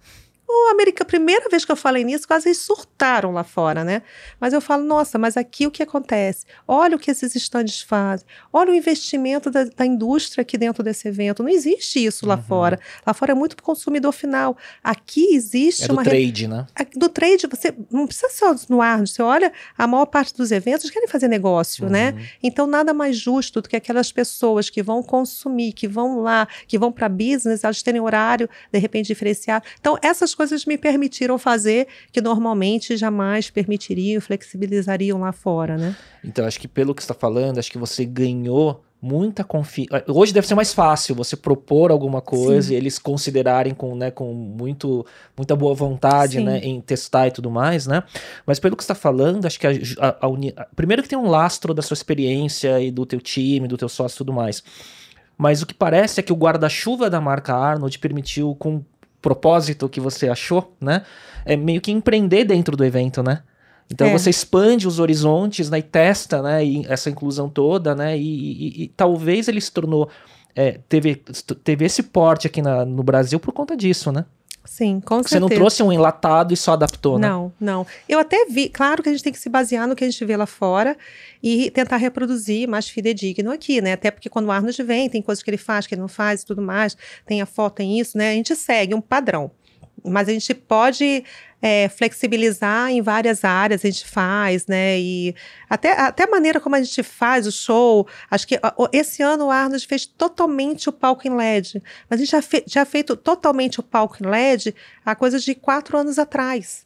O 0.53 0.71
América, 0.73 1.05
a 1.05 1.07
primeira 1.07 1.49
vez 1.49 1.65
que 1.65 1.71
eu 1.71 1.77
falei 1.77 2.03
nisso, 2.03 2.27
quase 2.27 2.49
eles 2.49 2.59
surtaram 2.59 3.31
lá 3.31 3.45
fora, 3.45 3.85
né? 3.85 4.03
Mas 4.41 4.53
eu 4.53 4.61
falo, 4.61 4.83
nossa, 4.83 5.17
mas 5.17 5.37
aqui 5.37 5.65
o 5.65 5.71
que 5.71 5.81
acontece? 5.81 6.45
Olha 6.67 6.97
o 6.97 6.99
que 6.99 7.09
esses 7.09 7.37
estandes 7.37 7.81
fazem. 7.81 8.27
Olha 8.53 8.73
o 8.73 8.75
investimento 8.75 9.49
da, 9.49 9.63
da 9.65 9.87
indústria 9.87 10.43
aqui 10.43 10.59
dentro 10.59 10.83
desse 10.83 11.07
evento. 11.07 11.45
Não 11.45 11.49
existe 11.49 12.05
isso 12.05 12.27
lá 12.27 12.35
uhum. 12.35 12.43
fora. 12.43 12.81
Lá 13.07 13.15
fora 13.15 13.31
é 13.31 13.35
muito 13.35 13.55
para 13.55 13.63
o 13.63 13.65
consumidor 13.67 14.11
final. 14.13 14.57
Aqui 14.83 15.35
existe 15.35 15.85
é 15.85 15.87
do 15.87 15.93
uma. 15.93 16.03
trade, 16.03 16.49
né? 16.49 16.67
Do 16.97 17.09
trade, 17.09 17.47
você 17.47 17.73
não 17.89 18.09
precisa 18.09 18.29
só 18.31 18.57
no 18.69 18.83
ar, 18.83 19.07
você 19.07 19.23
olha, 19.23 19.53
a 19.79 19.87
maior 19.87 20.07
parte 20.07 20.35
dos 20.35 20.51
eventos 20.51 20.91
querem 20.91 21.07
fazer 21.07 21.29
negócio, 21.29 21.89
né? 21.89 22.11
uhum. 22.11 22.17
né? 22.17 22.29
Então, 22.43 22.67
nada 22.67 22.93
mais 22.93 23.17
justo 23.17 23.63
do 23.63 23.69
que 23.69 23.77
aquelas 23.77 24.11
pessoas 24.11 24.69
que 24.69 24.83
vão 24.83 25.01
consumir, 25.01 25.73
que 25.73 25.87
vão 25.87 26.21
lá, 26.21 26.49
que 26.67 26.77
vão 26.77 26.91
para 26.91 27.09
business, 27.09 27.63
elas 27.63 27.83
terem 27.83 28.01
horário, 28.01 28.49
de 28.73 28.79
repente, 28.81 29.07
diferenciado. 29.07 29.65
Então, 29.79 29.97
essas 30.03 30.35
coisas 30.41 30.65
me 30.65 30.79
permitiram 30.79 31.37
fazer 31.37 31.87
que 32.11 32.19
normalmente 32.19 32.97
jamais 32.97 33.51
permitiriam, 33.51 34.23
flexibilizariam 34.23 35.21
lá 35.21 35.33
fora, 35.33 35.77
né? 35.77 35.95
Então, 36.25 36.47
acho 36.47 36.59
que 36.59 36.67
pelo 36.67 36.95
que 36.95 37.03
está 37.03 37.13
falando, 37.13 37.59
acho 37.59 37.71
que 37.71 37.77
você 37.77 38.07
ganhou 38.07 38.83
muita 39.03 39.45
confiança. 39.45 40.03
Hoje 40.09 40.33
deve 40.33 40.47
ser 40.47 40.55
mais 40.55 40.73
fácil 40.73 41.15
você 41.15 41.37
propor 41.37 41.91
alguma 41.91 42.23
coisa 42.23 42.69
Sim. 42.69 42.73
e 42.73 42.77
eles 42.77 42.99
considerarem 42.99 43.75
com, 43.75 43.95
né, 43.95 44.11
com 44.11 44.33
muito, 44.33 45.05
muita 45.37 45.55
boa 45.55 45.75
vontade 45.75 46.41
né, 46.41 46.59
em 46.63 46.81
testar 46.81 47.29
e 47.29 47.31
tudo 47.31 47.51
mais, 47.51 47.87
né? 47.87 48.03
Mas 48.47 48.59
pelo 48.59 48.75
que 48.75 48.83
está 48.83 48.95
falando, 48.95 49.45
acho 49.45 49.61
que 49.61 49.67
a, 49.67 49.73
a, 50.01 50.17
a 50.23 50.29
uni... 50.29 50.55
primeiro 50.75 51.03
que 51.03 51.09
tem 51.09 51.19
um 51.19 51.29
lastro 51.29 51.75
da 51.75 51.83
sua 51.83 51.95
experiência 51.95 52.81
e 52.81 52.91
do 52.91 53.05
teu 53.05 53.21
time, 53.21 53.69
do 53.69 53.77
teu 53.77 53.91
sócio 53.91 54.17
e 54.17 54.19
tudo 54.19 54.33
mais. 54.33 54.63
Mas 55.37 55.61
o 55.61 55.67
que 55.67 55.75
parece 55.75 56.21
é 56.21 56.23
que 56.23 56.33
o 56.33 56.37
guarda-chuva 56.37 57.11
da 57.11 57.21
marca 57.21 57.55
Arnold 57.55 57.99
permitiu 57.99 58.55
com 58.55 58.83
propósito 59.21 59.89
que 59.89 60.01
você 60.01 60.29
achou, 60.29 60.75
né? 60.81 61.03
É 61.45 61.57
meio 61.57 61.81
que 61.81 61.91
empreender 61.91 62.45
dentro 62.45 62.77
do 62.77 62.85
evento, 62.85 63.23
né? 63.23 63.43
Então 63.91 64.07
é. 64.07 64.13
você 64.13 64.31
expande 64.31 64.87
os 64.87 64.99
horizontes, 64.99 65.69
né? 65.69 65.79
E 65.79 65.83
testa, 65.83 66.43
né? 66.43 66.65
E 66.65 66.87
essa 66.87 67.11
inclusão 67.11 67.49
toda, 67.49 67.95
né? 67.95 68.17
E, 68.17 68.23
e, 68.23 68.83
e 68.85 68.89
talvez 68.89 69.49
ele 69.49 69.61
se 69.61 69.73
tornou 69.73 70.09
é, 70.55 70.81
teve, 70.89 71.23
teve 71.63 71.85
esse 71.85 72.03
porte 72.03 72.47
aqui 72.47 72.61
na, 72.61 72.85
no 72.85 73.03
Brasil 73.03 73.39
por 73.39 73.53
conta 73.53 73.77
disso, 73.77 74.11
né? 74.11 74.25
Sim, 74.65 75.01
com 75.01 75.17
certeza. 75.17 75.29
Você 75.29 75.41
não 75.41 75.49
trouxe 75.49 75.83
um 75.83 75.93
enlatado 75.93 76.53
e 76.53 76.57
só 76.57 76.75
adaptou, 76.75 77.19
né? 77.19 77.29
Não, 77.29 77.53
não. 77.59 77.87
Eu 78.09 78.19
até 78.19 78.45
vi, 78.47 78.69
claro 78.69 79.03
que 79.03 79.09
a 79.09 79.13
gente 79.13 79.25
tem 79.25 79.33
que 79.33 79.39
se 79.39 79.49
basear 79.49 79.89
no 79.89 79.97
que 79.97 80.05
a 80.05 80.11
gente 80.11 80.25
vê 80.25 80.37
lá 80.37 80.47
fora 80.47 80.97
e 81.43 81.71
tentar 81.71 81.97
reproduzir 81.97 82.69
mais 82.69 82.89
fidedigno 82.89 83.51
aqui, 83.51 83.81
né? 83.81 83.95
Até 83.95 84.11
porque 84.11 84.29
quando 84.29 84.47
o 84.47 84.51
Arnold 84.51 84.83
vem, 84.83 85.09
tem 85.09 85.23
coisas 85.23 85.43
que 85.43 85.51
ele 85.51 85.57
faz, 85.57 85.87
que 85.87 85.95
ele 85.95 86.01
não 86.01 86.09
faz 86.09 86.43
e 86.43 86.47
tudo 86.47 86.61
mais, 86.61 86.97
tem 87.27 87.41
a 87.41 87.47
foto, 87.47 87.77
tem 87.77 87.99
isso, 87.99 88.17
né? 88.19 88.31
A 88.31 88.35
gente 88.35 88.55
segue 88.55 88.95
um 88.95 89.01
padrão. 89.01 89.51
Mas 90.05 90.29
a 90.29 90.33
gente 90.33 90.55
pode 90.55 91.25
é, 91.63 91.89
flexibilizar 91.89 92.91
em 92.91 93.03
várias 93.03 93.45
áreas, 93.45 93.85
a 93.85 93.89
gente 93.89 94.07
faz, 94.07 94.67
né? 94.67 94.99
E 94.99 95.35
até, 95.69 95.93
até 95.93 96.25
a 96.25 96.31
maneira 96.31 96.61
como 96.61 96.77
a 96.77 96.83
gente 96.83 97.03
faz 97.03 97.47
o 97.47 97.53
show. 97.53 98.07
Acho 98.31 98.47
que 98.47 98.59
esse 98.93 99.23
ano 99.23 99.47
o 99.47 99.51
Arnold 99.51 99.87
fez 99.87 100.07
totalmente 100.07 100.89
o 100.89 100.93
palco 100.93 101.27
em 101.27 101.35
LED. 101.35 101.83
Mas 102.09 102.21
a 102.21 102.25
gente 102.25 102.31
já, 102.31 102.43
fe, 102.43 102.65
já 102.67 102.85
feito 102.85 103.17
totalmente 103.17 103.81
o 103.81 103.83
palco 103.83 104.17
em 104.23 104.27
LED 104.27 104.75
há 105.05 105.15
coisa 105.15 105.39
de 105.39 105.55
quatro 105.55 105.99
anos 105.99 106.19
atrás 106.19 106.85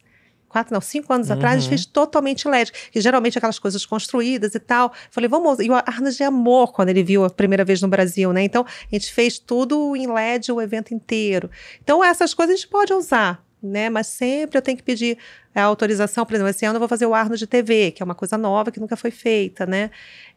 quatro, 0.55 0.73
não, 0.73 0.79
cinco 0.79 1.11
anos 1.11 1.27
uhum. 1.27 1.35
atrás, 1.35 1.55
a 1.55 1.59
gente 1.59 1.67
fez 1.67 1.85
totalmente 1.85 2.47
LED, 2.47 2.71
que 2.89 3.01
geralmente 3.01 3.37
aquelas 3.37 3.59
coisas 3.59 3.85
construídas 3.85 4.55
e 4.55 4.59
tal. 4.59 4.93
Falei, 5.11 5.29
vamos. 5.29 5.59
E 5.59 5.69
o 5.69 5.73
Arnold 5.73 6.23
amor 6.23 6.71
quando 6.71 6.87
ele 6.87 7.03
viu 7.03 7.25
a 7.25 7.29
primeira 7.29 7.65
vez 7.65 7.81
no 7.81 7.89
Brasil, 7.89 8.31
né? 8.31 8.41
Então, 8.43 8.65
a 8.65 8.95
gente 8.95 9.11
fez 9.11 9.37
tudo 9.37 9.97
em 9.97 10.07
LED 10.07 10.53
o 10.53 10.61
evento 10.61 10.93
inteiro. 10.93 11.51
Então, 11.83 12.01
essas 12.01 12.33
coisas 12.33 12.53
a 12.53 12.55
gente 12.55 12.69
pode 12.69 12.93
usar, 12.93 13.43
né? 13.65 13.89
Mas 13.89 14.07
sempre 14.07 14.57
eu 14.57 14.61
tenho 14.61 14.77
que 14.77 14.83
pedir 14.83 15.17
a 15.61 15.63
autorização, 15.63 16.25
por 16.25 16.33
exemplo, 16.33 16.49
esse 16.49 16.65
ano 16.65 16.75
eu 16.75 16.79
vou 16.79 16.89
fazer 16.89 17.05
o 17.05 17.13
Arno 17.13 17.37
de 17.37 17.47
TV, 17.47 17.91
que 17.91 18.03
é 18.03 18.05
uma 18.05 18.15
coisa 18.15 18.37
nova 18.37 18.71
que 18.71 18.79
nunca 18.79 18.95
foi 18.95 19.11
feita, 19.11 19.65
né? 19.65 19.89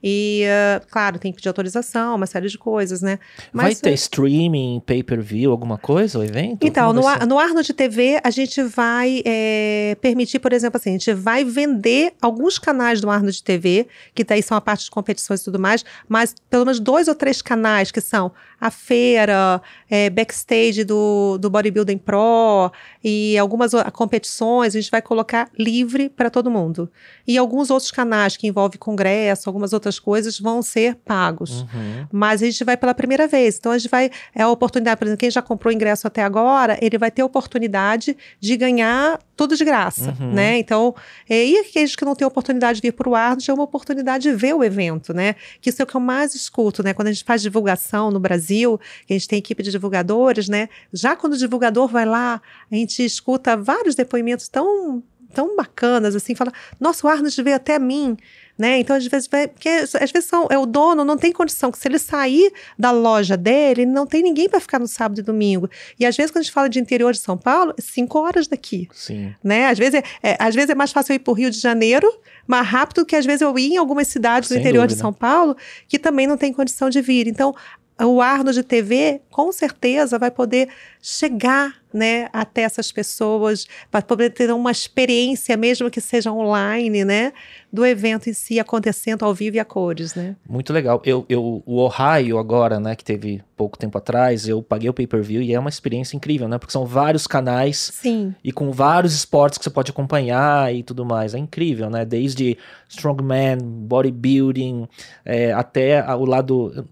E, 0.02 0.44
uh, 0.46 0.86
claro, 0.90 1.18
tem 1.18 1.32
que 1.32 1.36
pedir 1.36 1.48
autorização, 1.48 2.14
uma 2.14 2.26
série 2.26 2.48
de 2.48 2.56
coisas, 2.56 3.02
né? 3.02 3.18
Mas, 3.52 3.64
vai 3.64 3.74
ter 3.74 3.92
streaming, 3.94 4.80
pay-per-view, 4.86 5.50
alguma 5.50 5.76
coisa, 5.76 6.20
o 6.20 6.24
evento? 6.24 6.64
Então, 6.64 6.92
no, 6.92 7.02
no 7.26 7.38
Arno 7.38 7.62
de 7.62 7.72
TV, 7.72 8.20
a 8.22 8.30
gente 8.30 8.62
vai 8.62 9.22
é, 9.24 9.96
permitir, 10.00 10.38
por 10.38 10.52
exemplo, 10.52 10.76
assim, 10.78 10.90
a 10.90 10.92
gente 10.92 11.12
vai 11.12 11.44
vender 11.44 12.12
alguns 12.22 12.58
canais 12.58 13.00
do 13.00 13.10
Arno 13.10 13.30
de 13.30 13.42
TV, 13.42 13.88
que 14.14 14.22
daí 14.22 14.42
são 14.42 14.56
a 14.56 14.60
parte 14.60 14.84
de 14.84 14.90
competições 14.90 15.40
e 15.40 15.44
tudo 15.44 15.58
mais, 15.58 15.84
mas 16.08 16.34
pelo 16.48 16.64
menos 16.64 16.78
dois 16.78 17.08
ou 17.08 17.14
três 17.14 17.42
canais, 17.42 17.90
que 17.90 18.00
são 18.00 18.30
a 18.60 18.70
feira, 18.70 19.60
é, 19.90 20.10
backstage 20.10 20.84
do, 20.84 21.38
do 21.38 21.48
Bodybuilding 21.50 21.98
Pro 21.98 22.70
e 23.02 23.36
algumas 23.38 23.72
competições, 23.92 24.74
a 24.76 24.80
gente 24.80 24.90
vai 24.90 25.00
colocar 25.08 25.50
livre 25.56 26.10
para 26.10 26.30
todo 26.30 26.50
mundo. 26.50 26.92
E 27.28 27.36
alguns 27.36 27.70
outros 27.70 27.90
canais 27.90 28.38
que 28.38 28.46
envolvem 28.46 28.78
congresso, 28.78 29.50
algumas 29.50 29.74
outras 29.74 29.98
coisas, 29.98 30.40
vão 30.40 30.62
ser 30.62 30.94
pagos. 31.04 31.60
Uhum. 31.60 32.06
Mas 32.10 32.42
a 32.42 32.46
gente 32.46 32.64
vai 32.64 32.74
pela 32.74 32.94
primeira 32.94 33.28
vez. 33.28 33.58
Então 33.58 33.70
a 33.70 33.76
gente 33.76 33.90
vai. 33.90 34.10
É 34.34 34.40
a 34.40 34.48
oportunidade, 34.48 34.96
por 34.96 35.04
exemplo, 35.04 35.18
quem 35.20 35.30
já 35.30 35.42
comprou 35.42 35.70
ingresso 35.70 36.06
até 36.06 36.24
agora, 36.24 36.78
ele 36.80 36.96
vai 36.96 37.10
ter 37.10 37.20
a 37.20 37.26
oportunidade 37.26 38.16
de 38.40 38.56
ganhar 38.56 39.20
tudo 39.36 39.56
de 39.56 39.64
graça, 39.64 40.16
uhum. 40.18 40.32
né? 40.32 40.58
Então, 40.58 40.94
é, 41.28 41.44
e 41.44 41.58
aqueles 41.58 41.94
que 41.94 42.04
não 42.04 42.16
têm 42.16 42.26
oportunidade 42.26 42.80
de 42.80 42.88
vir 42.88 42.92
para 42.92 43.08
o 43.08 43.14
Arnold, 43.14 43.50
é 43.50 43.54
uma 43.54 43.62
oportunidade 43.62 44.22
de 44.22 44.34
ver 44.34 44.54
o 44.54 44.64
evento, 44.64 45.12
né? 45.12 45.36
Que 45.60 45.68
isso 45.68 45.82
é 45.82 45.84
o 45.84 45.86
que 45.86 45.94
eu 45.94 46.00
mais 46.00 46.34
escuto, 46.34 46.82
né? 46.82 46.94
Quando 46.94 47.08
a 47.08 47.12
gente 47.12 47.24
faz 47.24 47.42
divulgação 47.42 48.10
no 48.10 48.18
Brasil, 48.18 48.80
que 49.06 49.12
a 49.12 49.18
gente 49.18 49.28
tem 49.28 49.38
equipe 49.38 49.62
de 49.62 49.70
divulgadores, 49.70 50.48
né? 50.48 50.68
Já 50.92 51.14
quando 51.14 51.34
o 51.34 51.36
divulgador 51.36 51.88
vai 51.88 52.06
lá, 52.06 52.40
a 52.72 52.74
gente 52.74 53.04
escuta 53.04 53.54
vários 53.54 53.94
depoimentos 53.94 54.48
tão 54.48 55.02
tão 55.32 55.56
bacanas, 55.56 56.14
assim, 56.14 56.34
fala, 56.34 56.52
nossa, 56.80 57.06
o 57.06 57.10
Arnold 57.10 57.42
veio 57.42 57.56
até 57.56 57.78
mim, 57.78 58.16
né? 58.58 58.80
Então, 58.80 58.96
às 58.96 59.06
vezes, 59.06 59.28
porque 59.28 59.68
às 59.68 60.10
vezes 60.10 60.24
são, 60.24 60.48
é 60.50 60.58
o 60.58 60.66
dono 60.66 61.04
não 61.04 61.16
tem 61.16 61.30
condição, 61.30 61.70
que 61.70 61.78
se 61.78 61.86
ele 61.86 61.98
sair 61.98 62.52
da 62.76 62.90
loja 62.90 63.36
dele, 63.36 63.86
não 63.86 64.04
tem 64.04 64.20
ninguém 64.20 64.48
para 64.48 64.58
ficar 64.58 64.80
no 64.80 64.88
sábado 64.88 65.20
e 65.20 65.22
domingo. 65.22 65.70
E 65.98 66.04
às 66.04 66.16
vezes, 66.16 66.32
quando 66.32 66.40
a 66.40 66.42
gente 66.42 66.52
fala 66.52 66.68
de 66.68 66.80
interior 66.80 67.12
de 67.12 67.20
São 67.20 67.38
Paulo, 67.38 67.72
é 67.78 67.80
cinco 67.80 68.18
horas 68.18 68.48
daqui. 68.48 68.88
Sim. 68.92 69.32
Né? 69.44 69.66
Às 69.68 69.78
vezes 69.78 69.94
é, 69.94 70.30
é 70.30 70.36
às 70.40 70.54
vezes 70.54 70.70
é 70.70 70.74
mais 70.74 70.90
fácil 70.90 71.12
eu 71.12 71.16
ir 71.16 71.20
para 71.20 71.30
o 71.30 71.34
Rio 71.34 71.50
de 71.50 71.60
Janeiro, 71.60 72.12
mais 72.46 72.66
rápido 72.66 73.06
que 73.06 73.14
às 73.14 73.24
vezes 73.24 73.42
eu 73.42 73.56
ir 73.56 73.74
em 73.74 73.76
algumas 73.76 74.08
cidades 74.08 74.48
do 74.48 74.54
Sem 74.54 74.60
interior 74.60 74.82
dúvida. 74.82 74.96
de 74.96 75.00
São 75.00 75.12
Paulo, 75.12 75.56
que 75.86 75.98
também 75.98 76.26
não 76.26 76.36
tem 76.36 76.52
condição 76.52 76.90
de 76.90 77.00
vir. 77.00 77.28
Então, 77.28 77.54
o 78.00 78.20
Arnold 78.20 78.54
de 78.58 78.62
TV, 78.62 79.20
com 79.30 79.52
certeza, 79.52 80.18
vai 80.18 80.30
poder 80.30 80.68
chegar 81.00 81.77
né, 81.92 82.28
até 82.32 82.62
essas 82.62 82.92
pessoas, 82.92 83.66
para 83.90 84.02
poder 84.02 84.30
ter 84.30 84.50
uma 84.52 84.70
experiência, 84.70 85.56
mesmo 85.56 85.90
que 85.90 86.00
seja 86.00 86.32
online, 86.32 87.04
né, 87.04 87.32
do 87.72 87.84
evento 87.84 88.30
em 88.30 88.32
si 88.32 88.58
acontecendo 88.58 89.24
ao 89.24 89.34
vivo 89.34 89.56
e 89.56 89.60
a 89.60 89.64
cores, 89.64 90.14
né? 90.14 90.36
Muito 90.48 90.72
legal. 90.72 91.02
Eu, 91.04 91.24
eu, 91.28 91.62
o 91.66 91.76
Ohio 91.76 92.38
agora, 92.38 92.80
né, 92.80 92.96
que 92.96 93.04
teve 93.04 93.42
pouco 93.56 93.76
tempo 93.76 93.98
atrás, 93.98 94.48
eu 94.48 94.62
paguei 94.62 94.88
o 94.88 94.94
pay-per-view 94.94 95.42
e 95.42 95.52
é 95.52 95.58
uma 95.58 95.68
experiência 95.68 96.16
incrível, 96.16 96.48
né? 96.48 96.58
Porque 96.58 96.72
são 96.72 96.86
vários 96.86 97.26
canais 97.26 97.90
Sim. 98.00 98.34
e 98.42 98.52
com 98.52 98.70
vários 98.70 99.14
esportes 99.14 99.58
que 99.58 99.64
você 99.64 99.70
pode 99.70 99.90
acompanhar 99.90 100.72
e 100.72 100.82
tudo 100.82 101.04
mais. 101.04 101.34
É 101.34 101.38
incrível, 101.38 101.90
né? 101.90 102.04
Desde 102.04 102.56
strongman, 102.88 103.58
bodybuilding, 103.58 104.88
é, 105.24 105.52
até 105.52 106.04
o 106.14 106.24
lado 106.24 106.86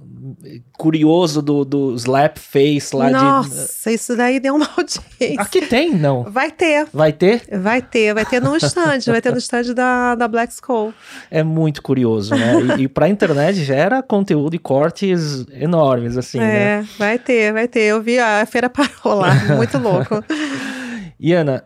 curioso 0.76 1.40
do, 1.40 1.64
do 1.64 1.94
slap 1.94 2.36
face 2.38 2.94
lá 2.94 3.10
Nossa, 3.10 3.48
de... 3.48 3.56
Nossa, 3.56 3.92
isso 3.92 4.16
daí 4.16 4.40
deu 4.40 4.56
uma 4.56 4.68
audiência. 4.76 5.40
Aqui 5.40 5.66
tem, 5.66 5.94
não? 5.94 6.24
Vai 6.24 6.50
ter. 6.50 6.86
Vai 6.92 7.12
ter? 7.12 7.42
Vai 7.58 7.80
ter, 7.80 8.12
vai 8.12 8.26
ter 8.26 8.40
no 8.40 8.56
stand, 8.56 9.00
vai 9.06 9.22
ter 9.22 9.30
no 9.30 9.38
stand 9.38 9.74
da, 9.74 10.14
da 10.14 10.28
Black 10.28 10.52
É 11.30 11.42
muito 11.42 11.82
curioso, 11.82 12.34
né? 12.34 12.54
E, 12.78 12.82
e 12.82 12.88
pra 12.88 13.08
internet 13.08 13.62
gera 13.64 14.02
conteúdo 14.02 14.54
e 14.54 14.58
cortes 14.58 15.46
enormes, 15.52 16.16
assim, 16.16 16.38
é. 16.38 16.42
né? 16.42 16.58
É, 16.58 16.84
vai 16.98 17.18
ter, 17.18 17.52
vai 17.52 17.68
ter. 17.68 17.82
Eu 17.82 18.02
vi 18.02 18.18
a 18.18 18.44
feira 18.46 18.68
parou 18.68 19.20
lá, 19.20 19.34
muito 19.56 19.78
louco. 19.78 20.24
E 21.18 21.32
Ana, 21.32 21.64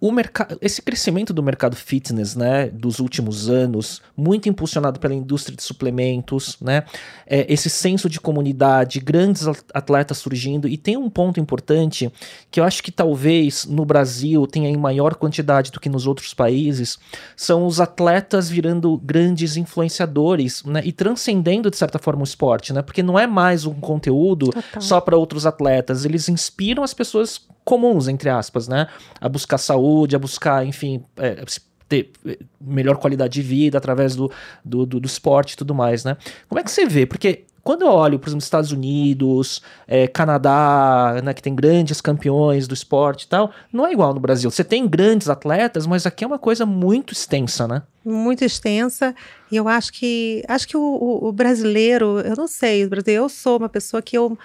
o 0.00 0.10
mercado, 0.10 0.56
esse 0.62 0.80
crescimento 0.80 1.32
do 1.32 1.42
mercado 1.42 1.76
fitness, 1.76 2.34
né, 2.34 2.68
dos 2.70 3.00
últimos 3.00 3.50
anos, 3.50 4.00
muito 4.16 4.48
impulsionado 4.48 4.98
pela 4.98 5.14
indústria 5.14 5.54
de 5.54 5.62
suplementos, 5.62 6.56
né, 6.60 6.84
é, 7.26 7.52
esse 7.52 7.68
senso 7.68 8.08
de 8.08 8.18
comunidade, 8.18 8.98
grandes 8.98 9.46
atletas 9.74 10.18
surgindo, 10.18 10.66
e 10.66 10.78
tem 10.78 10.96
um 10.96 11.10
ponto 11.10 11.38
importante 11.38 12.10
que 12.50 12.60
eu 12.60 12.64
acho 12.64 12.82
que 12.82 12.90
talvez 12.90 13.66
no 13.66 13.84
Brasil 13.84 14.46
tenha 14.46 14.70
em 14.70 14.76
maior 14.76 15.14
quantidade 15.14 15.70
do 15.70 15.80
que 15.80 15.90
nos 15.90 16.06
outros 16.06 16.32
países, 16.32 16.98
são 17.36 17.66
os 17.66 17.78
atletas 17.78 18.48
virando 18.48 18.96
grandes 18.96 19.56
influenciadores, 19.56 20.64
né, 20.64 20.80
e 20.82 20.92
transcendendo 20.92 21.70
de 21.70 21.76
certa 21.76 21.98
forma 21.98 22.22
o 22.22 22.24
esporte, 22.24 22.72
né, 22.72 22.80
porque 22.80 23.02
não 23.02 23.18
é 23.18 23.26
mais 23.26 23.66
um 23.66 23.74
conteúdo 23.74 24.46
Total. 24.46 24.80
só 24.80 24.98
para 24.98 25.16
outros 25.16 25.44
atletas, 25.44 26.06
eles 26.06 26.26
inspiram 26.28 26.82
as 26.82 26.94
pessoas 26.94 27.46
comuns, 27.68 28.08
entre 28.08 28.30
aspas, 28.30 28.66
né? 28.66 28.86
A 29.20 29.28
buscar 29.28 29.58
saúde, 29.58 30.16
a 30.16 30.18
buscar, 30.18 30.64
enfim, 30.64 31.04
é, 31.18 31.44
ter 31.86 32.10
é, 32.24 32.38
melhor 32.58 32.96
qualidade 32.96 33.34
de 33.34 33.42
vida 33.42 33.76
através 33.76 34.16
do, 34.16 34.32
do, 34.64 34.86
do, 34.86 35.00
do 35.00 35.06
esporte 35.06 35.52
e 35.52 35.56
tudo 35.58 35.74
mais, 35.74 36.02
né? 36.02 36.16
Como 36.48 36.58
é 36.58 36.64
que 36.64 36.70
você 36.70 36.86
vê? 36.86 37.04
Porque 37.04 37.44
quando 37.62 37.82
eu 37.82 37.88
olho, 37.88 38.18
por 38.18 38.30
exemplo, 38.30 38.42
Estados 38.42 38.72
Unidos, 38.72 39.60
é, 39.86 40.08
Canadá, 40.08 41.20
né, 41.22 41.34
que 41.34 41.42
tem 41.42 41.54
grandes 41.54 42.00
campeões 42.00 42.66
do 42.66 42.72
esporte 42.72 43.24
e 43.24 43.28
tal, 43.28 43.52
não 43.70 43.86
é 43.86 43.92
igual 43.92 44.14
no 44.14 44.20
Brasil. 44.20 44.50
Você 44.50 44.64
tem 44.64 44.88
grandes 44.88 45.28
atletas, 45.28 45.86
mas 45.86 46.06
aqui 46.06 46.24
é 46.24 46.26
uma 46.26 46.38
coisa 46.38 46.64
muito 46.64 47.12
extensa, 47.12 47.68
né? 47.68 47.82
Muito 48.02 48.42
extensa. 48.42 49.14
E 49.52 49.56
eu 49.56 49.68
acho 49.68 49.92
que 49.92 50.42
acho 50.48 50.66
que 50.66 50.76
o, 50.78 50.80
o, 50.80 51.28
o 51.28 51.32
brasileiro, 51.32 52.20
eu 52.20 52.34
não 52.34 52.48
sei, 52.48 52.88
eu 53.08 53.28
sou 53.28 53.58
uma 53.58 53.68
pessoa 53.68 54.00
que 54.00 54.16
eu, 54.16 54.38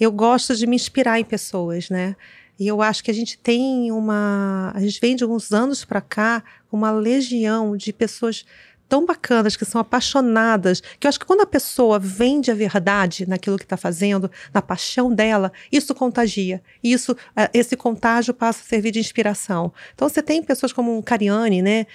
eu 0.00 0.10
gosto 0.10 0.56
de 0.56 0.66
me 0.66 0.76
inspirar 0.76 1.20
em 1.20 1.24
pessoas, 1.24 1.90
né? 1.90 2.16
E 2.60 2.68
eu 2.68 2.82
acho 2.82 3.02
que 3.02 3.10
a 3.10 3.14
gente 3.14 3.38
tem 3.38 3.90
uma. 3.90 4.70
A 4.74 4.80
gente 4.80 5.00
vem 5.00 5.16
de 5.16 5.24
alguns 5.24 5.50
anos 5.50 5.82
para 5.82 6.02
cá 6.02 6.44
uma 6.70 6.90
legião 6.90 7.74
de 7.74 7.90
pessoas 7.90 8.44
tão 8.86 9.06
bacanas, 9.06 9.56
que 9.56 9.64
são 9.64 9.80
apaixonadas, 9.80 10.82
que 10.98 11.06
eu 11.06 11.08
acho 11.08 11.18
que 11.18 11.24
quando 11.24 11.42
a 11.42 11.46
pessoa 11.46 11.96
vende 11.96 12.50
a 12.50 12.54
verdade 12.54 13.24
naquilo 13.26 13.56
que 13.56 13.62
está 13.62 13.76
fazendo, 13.76 14.28
na 14.52 14.60
paixão 14.60 15.14
dela, 15.14 15.52
isso 15.70 15.94
contagia. 15.94 16.60
Isso, 16.82 17.16
eh, 17.36 17.48
esse 17.54 17.76
contágio 17.76 18.34
passa 18.34 18.60
a 18.62 18.68
servir 18.68 18.90
de 18.90 18.98
inspiração. 18.98 19.72
Então 19.94 20.08
você 20.08 20.20
tem 20.20 20.42
pessoas 20.42 20.72
como 20.72 20.94
um 20.94 21.00
Cariani, 21.00 21.62
né? 21.62 21.86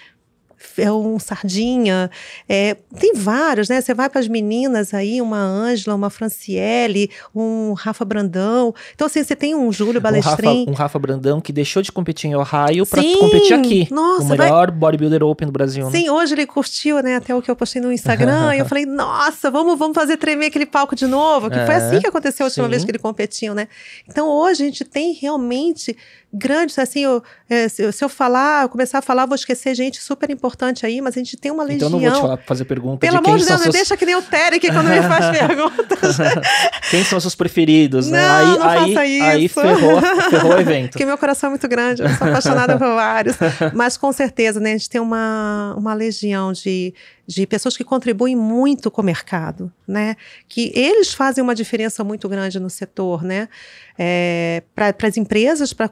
É 0.77 0.91
um 0.91 1.19
Sardinha, 1.19 2.09
é, 2.47 2.75
tem 2.99 3.13
vários, 3.13 3.69
né? 3.69 3.81
Você 3.81 3.93
vai 3.93 4.09
para 4.09 4.19
as 4.19 4.27
meninas 4.27 4.93
aí, 4.93 5.21
uma 5.21 5.39
Ângela, 5.39 5.95
uma 5.95 6.09
Franciele, 6.09 7.09
um 7.33 7.73
Rafa 7.73 8.03
Brandão. 8.05 8.73
Então, 8.93 9.07
assim, 9.07 9.23
você 9.23 9.35
tem 9.35 9.55
um 9.55 9.71
Júlio 9.71 10.01
Balestrin. 10.01 10.47
Um 10.47 10.59
Rafa, 10.59 10.71
um 10.71 10.73
Rafa 10.73 10.99
Brandão 10.99 11.41
que 11.41 11.51
deixou 11.53 11.81
de 11.81 11.91
competir 11.91 12.29
em 12.29 12.35
Ohio 12.35 12.85
para 12.85 13.01
competir 13.03 13.53
aqui. 13.53 13.87
Nossa, 13.91 14.23
o 14.23 14.37
melhor 14.37 14.69
vai... 14.71 14.79
bodybuilder 14.79 15.23
open 15.23 15.47
do 15.47 15.51
Brasil, 15.51 15.85
né? 15.85 15.91
Sim, 15.91 16.09
hoje 16.09 16.33
ele 16.33 16.45
curtiu, 16.45 17.01
né? 17.01 17.15
Até 17.17 17.33
o 17.33 17.41
que 17.41 17.49
eu 17.49 17.55
postei 17.55 17.81
no 17.81 17.91
Instagram. 17.91 18.55
e 18.55 18.59
eu 18.59 18.65
falei, 18.67 18.85
nossa, 18.85 19.49
vamos, 19.49 19.77
vamos 19.77 19.95
fazer 19.95 20.17
tremer 20.17 20.47
aquele 20.47 20.65
palco 20.65 20.95
de 20.95 21.07
novo. 21.07 21.49
Que 21.49 21.59
é, 21.59 21.65
foi 21.65 21.75
assim 21.75 21.99
que 21.99 22.07
aconteceu 22.07 22.45
a 22.45 22.47
última 22.47 22.65
sim. 22.65 22.71
vez 22.71 22.83
que 22.83 22.91
ele 22.91 22.99
competiu, 22.99 23.53
né? 23.53 23.67
Então, 24.07 24.27
hoje 24.27 24.63
a 24.63 24.65
gente 24.65 24.83
tem 24.83 25.13
realmente 25.13 25.95
grandes, 26.35 26.77
assim, 26.77 27.03
eu, 27.03 27.23
é, 27.49 27.67
se, 27.69 27.91
se, 27.91 28.03
eu 28.03 28.09
falar, 28.09 28.63
eu 28.63 28.69
começar 28.69 28.99
a 28.99 29.01
falar, 29.01 29.25
vou 29.25 29.35
esquecer 29.35 29.73
gente 29.73 30.01
super 30.01 30.29
importante 30.29 30.85
aí, 30.85 30.99
mas 30.99 31.15
a 31.15 31.19
gente 31.19 31.37
tem 31.37 31.51
uma 31.51 31.63
legião. 31.63 31.87
Então 31.87 31.99
eu 31.99 32.03
não 32.03 32.11
vou 32.11 32.19
te 32.19 32.21
falar, 32.21 32.37
fazer 32.45 32.65
pergunta 32.65 32.99
Pelo 32.99 33.21
de 33.21 33.27
amor 33.27 33.39
de 33.39 33.45
Deus, 33.45 33.61
seus... 33.61 33.73
deixa 33.73 33.95
que 33.95 34.05
nem 34.05 34.15
o 34.15 34.21
Terek 34.21 34.67
quando 34.67 34.89
me 34.89 35.01
faz 35.01 35.29
perguntas. 35.37 36.17
quem 36.91 37.03
são 37.03 37.19
seus 37.19 37.35
preferidos, 37.35 38.09
né? 38.09 38.21
Não, 38.21 38.35
aí, 38.35 38.59
não 38.59 38.67
aí, 38.67 38.79
faça 38.79 39.05
isso. 39.05 39.23
aí 39.23 39.47
ferrou, 39.47 40.01
ferrou 40.29 40.55
o 40.55 40.59
evento. 40.59 40.91
Porque 40.91 41.05
meu 41.05 41.17
coração 41.17 41.47
é 41.47 41.51
muito 41.51 41.67
grande, 41.67 42.01
eu 42.01 42.09
sou 42.09 42.27
apaixonada 42.27 42.77
por 42.77 42.87
vários. 42.87 43.37
Mas 43.73 43.97
com 43.97 44.11
certeza, 44.11 44.59
né, 44.59 44.71
a 44.71 44.77
gente 44.77 44.89
tem 44.89 44.99
uma, 44.99 45.73
uma 45.77 45.93
legião 45.93 46.51
de, 46.51 46.93
de 47.27 47.45
pessoas 47.47 47.75
que 47.75 47.83
contribuem 47.83 48.35
muito 48.35 48.91
com 48.91 49.01
o 49.01 49.05
mercado, 49.05 49.71
né? 49.87 50.15
Que 50.47 50.71
eles 50.75 51.13
fazem 51.13 51.43
uma 51.43 51.55
diferença 51.55 52.03
muito 52.03 52.29
grande 52.29 52.59
no 52.59 52.69
setor, 52.69 53.23
né? 53.23 53.49
É, 53.97 54.63
para 54.73 54.93
as 55.07 55.17
empresas, 55.17 55.73
para 55.73 55.91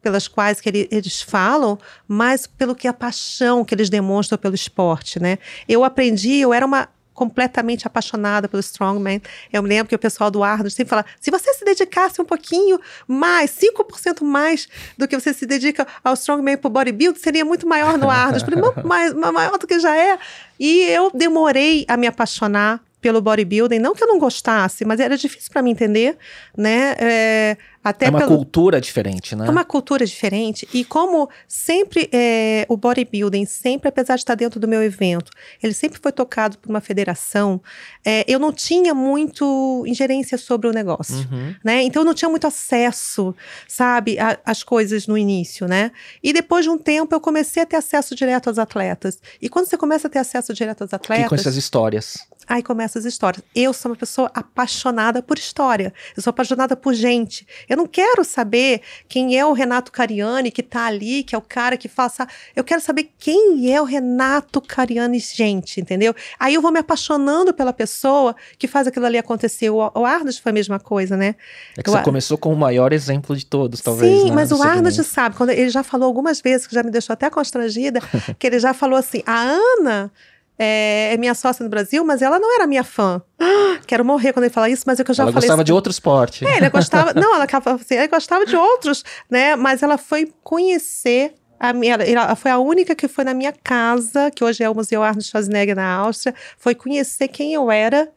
pelas 0.00 0.28
quais 0.28 0.60
que 0.60 0.68
ele, 0.68 0.88
eles 0.90 1.20
falam, 1.20 1.78
mas 2.06 2.46
pelo 2.46 2.74
que 2.74 2.86
a 2.86 2.92
paixão 2.92 3.64
que 3.64 3.74
eles 3.74 3.90
demonstram 3.90 4.38
pelo 4.38 4.54
esporte, 4.54 5.20
né? 5.20 5.38
Eu 5.68 5.84
aprendi, 5.84 6.36
eu 6.36 6.54
era 6.54 6.64
uma 6.64 6.88
completamente 7.18 7.84
apaixonada 7.84 8.48
pelo 8.48 8.60
Strongman. 8.60 9.20
Eu 9.52 9.60
me 9.60 9.68
lembro 9.68 9.88
que 9.88 9.94
o 9.96 9.98
pessoal 9.98 10.30
do 10.30 10.44
Arnold 10.44 10.70
sempre 10.70 10.90
fala: 10.90 11.04
se 11.20 11.32
você 11.32 11.52
se 11.52 11.64
dedicasse 11.64 12.22
um 12.22 12.24
pouquinho 12.24 12.80
mais, 13.08 13.50
5% 13.50 14.22
mais 14.22 14.68
do 14.96 15.08
que 15.08 15.18
você 15.18 15.34
se 15.34 15.44
dedica 15.44 15.84
ao 16.04 16.14
Strongman 16.14 16.56
para 16.56 16.68
o 16.68 16.70
bodybuilding, 16.70 17.18
seria 17.18 17.44
muito 17.44 17.66
maior 17.66 17.98
no 17.98 18.08
Arnold. 18.08 18.44
Eu 18.48 18.62
falei, 18.62 18.84
mais, 18.86 19.12
maior 19.14 19.58
do 19.58 19.66
que 19.66 19.80
já 19.80 19.96
é. 19.96 20.16
E 20.60 20.82
eu 20.84 21.10
demorei 21.12 21.84
a 21.88 21.96
me 21.96 22.06
apaixonar 22.06 22.80
pelo 23.00 23.20
bodybuilding, 23.20 23.78
não 23.78 23.94
que 23.94 24.02
eu 24.02 24.08
não 24.08 24.18
gostasse, 24.18 24.84
mas 24.84 25.00
era 25.00 25.16
difícil 25.16 25.52
para 25.52 25.62
mim 25.62 25.70
entender, 25.70 26.16
né? 26.56 26.94
É, 26.98 27.56
até 27.82 28.06
é 28.06 28.10
uma 28.10 28.18
pelo... 28.18 28.36
cultura 28.36 28.80
diferente, 28.80 29.36
né? 29.36 29.46
É 29.46 29.50
uma 29.50 29.64
cultura 29.64 30.04
diferente. 30.04 30.68
E 30.72 30.84
como 30.84 31.28
sempre 31.46 32.08
é, 32.12 32.66
o 32.68 32.76
bodybuilding, 32.76 33.46
sempre, 33.46 33.88
apesar 33.88 34.16
de 34.16 34.22
estar 34.22 34.34
dentro 34.34 34.58
do 34.58 34.66
meu 34.66 34.82
evento, 34.82 35.30
ele 35.62 35.72
sempre 35.72 35.98
foi 36.00 36.12
tocado 36.12 36.58
por 36.58 36.68
uma 36.68 36.80
federação, 36.80 37.60
é, 38.04 38.24
eu 38.26 38.38
não 38.38 38.52
tinha 38.52 38.94
muito 38.94 39.84
ingerência 39.86 40.36
sobre 40.36 40.68
o 40.68 40.72
negócio, 40.72 41.26
uhum. 41.30 41.54
né? 41.64 41.82
Então 41.82 42.02
eu 42.02 42.06
não 42.06 42.14
tinha 42.14 42.28
muito 42.28 42.46
acesso, 42.46 43.34
sabe, 43.66 44.16
às 44.44 44.62
coisas 44.62 45.06
no 45.06 45.16
início, 45.16 45.66
né? 45.66 45.92
E 46.22 46.32
depois 46.32 46.64
de 46.64 46.70
um 46.70 46.78
tempo 46.78 47.14
eu 47.14 47.20
comecei 47.20 47.62
a 47.62 47.66
ter 47.66 47.76
acesso 47.76 48.14
direto 48.14 48.48
aos 48.48 48.58
atletas. 48.58 49.18
E 49.40 49.48
quando 49.48 49.66
você 49.66 49.76
começa 49.76 50.08
a 50.08 50.10
ter 50.10 50.18
acesso 50.18 50.52
direto 50.52 50.82
aos 50.82 50.92
atletas... 50.92 51.26
E 51.26 51.28
com 51.28 51.34
essas 51.34 51.56
histórias. 51.56 52.18
Aí 52.48 52.62
começam 52.62 52.98
as 52.98 53.04
histórias. 53.04 53.44
Eu 53.54 53.74
sou 53.74 53.90
uma 53.90 53.96
pessoa 53.96 54.30
apaixonada 54.32 55.22
por 55.22 55.38
história. 55.38 55.92
Eu 56.16 56.22
sou 56.22 56.30
apaixonada 56.30 56.74
por 56.74 56.94
gente. 56.94 57.46
Eu 57.68 57.76
não 57.76 57.86
quero 57.86 58.24
saber 58.24 58.80
quem 59.08 59.38
é 59.38 59.44
o 59.44 59.52
Renato 59.52 59.92
Cariani 59.92 60.50
que 60.50 60.62
tá 60.62 60.86
ali, 60.86 61.22
que 61.22 61.34
é 61.34 61.38
o 61.38 61.42
cara 61.42 61.76
que 61.76 61.88
faça. 61.88 62.26
Eu 62.54 62.64
quero 62.64 62.80
saber 62.80 63.10
quem 63.18 63.72
é 63.72 63.80
o 63.80 63.84
Renato 63.84 64.60
Cariani, 64.60 65.18
gente, 65.18 65.80
entendeu? 65.80 66.14
Aí 66.38 66.54
eu 66.54 66.62
vou 66.62 66.72
me 66.72 66.78
apaixonando 66.78 67.52
pela 67.52 67.72
pessoa 67.72 68.34
que 68.58 68.66
faz 68.66 68.86
aquilo 68.86 69.06
ali 69.06 69.18
acontecer. 69.18 69.70
O, 69.70 69.76
o 69.76 70.04
Arnold 70.04 70.40
foi 70.40 70.50
a 70.50 70.52
mesma 70.52 70.78
coisa, 70.78 71.16
né? 71.16 71.34
É 71.76 71.82
que 71.82 71.90
você 71.90 72.02
começou 72.02 72.38
com 72.38 72.52
o 72.52 72.56
maior 72.56 72.92
exemplo 72.92 73.36
de 73.36 73.44
todos, 73.44 73.80
talvez. 73.80 74.20
Sim, 74.20 74.30
né, 74.30 74.34
mas 74.34 74.52
o 74.52 74.62
Arnold 74.62 75.04
sabe, 75.04 75.36
quando 75.36 75.50
ele 75.50 75.70
já 75.70 75.82
falou 75.82 76.06
algumas 76.06 76.40
vezes, 76.40 76.66
que 76.66 76.74
já 76.74 76.82
me 76.82 76.90
deixou 76.90 77.12
até 77.12 77.28
constrangida, 77.30 78.00
que 78.38 78.46
ele 78.46 78.58
já 78.58 78.72
falou 78.72 78.98
assim: 78.98 79.22
a 79.26 79.58
Ana 79.78 80.10
é, 80.58 81.14
é, 81.14 81.16
minha 81.16 81.34
sócia 81.34 81.62
no 81.62 81.70
Brasil, 81.70 82.04
mas 82.04 82.20
ela 82.20 82.38
não 82.38 82.54
era 82.54 82.66
minha 82.66 82.82
fã. 82.82 83.22
quero 83.86 84.04
morrer 84.04 84.32
quando 84.32 84.44
ele 84.44 84.52
fala 84.52 84.68
isso, 84.68 84.84
mas 84.86 84.98
é 84.98 85.04
que 85.04 85.10
eu 85.10 85.14
já 85.14 85.22
ela 85.22 85.32
falei. 85.32 85.46
Ela 85.46 85.52
gostava 85.52 85.62
isso. 85.62 85.66
de 85.66 85.72
outro 85.72 85.90
esporte. 85.90 86.46
É, 86.46 86.58
ela 86.58 86.68
gostava. 86.68 87.14
não, 87.18 87.34
ela, 87.34 87.46
assim, 87.74 87.94
ela 87.94 88.06
gostava 88.08 88.44
de 88.44 88.56
outros, 88.56 89.04
né? 89.30 89.54
Mas 89.54 89.82
ela 89.82 89.96
foi 89.96 90.32
conhecer. 90.42 91.34
A 91.60 91.72
minha, 91.72 91.94
ela 91.94 92.36
foi 92.36 92.52
a 92.52 92.58
única 92.58 92.94
que 92.94 93.08
foi 93.08 93.24
na 93.24 93.34
minha 93.34 93.52
casa, 93.52 94.30
que 94.30 94.44
hoje 94.44 94.62
é 94.62 94.70
o 94.70 94.74
Museu 94.74 95.02
Arnold 95.02 95.26
Schwarzenegger 95.26 95.74
na 95.74 95.92
Áustria, 95.92 96.32
foi 96.56 96.72
conhecer 96.72 97.26
quem 97.26 97.52
eu 97.52 97.68
era 97.68 98.08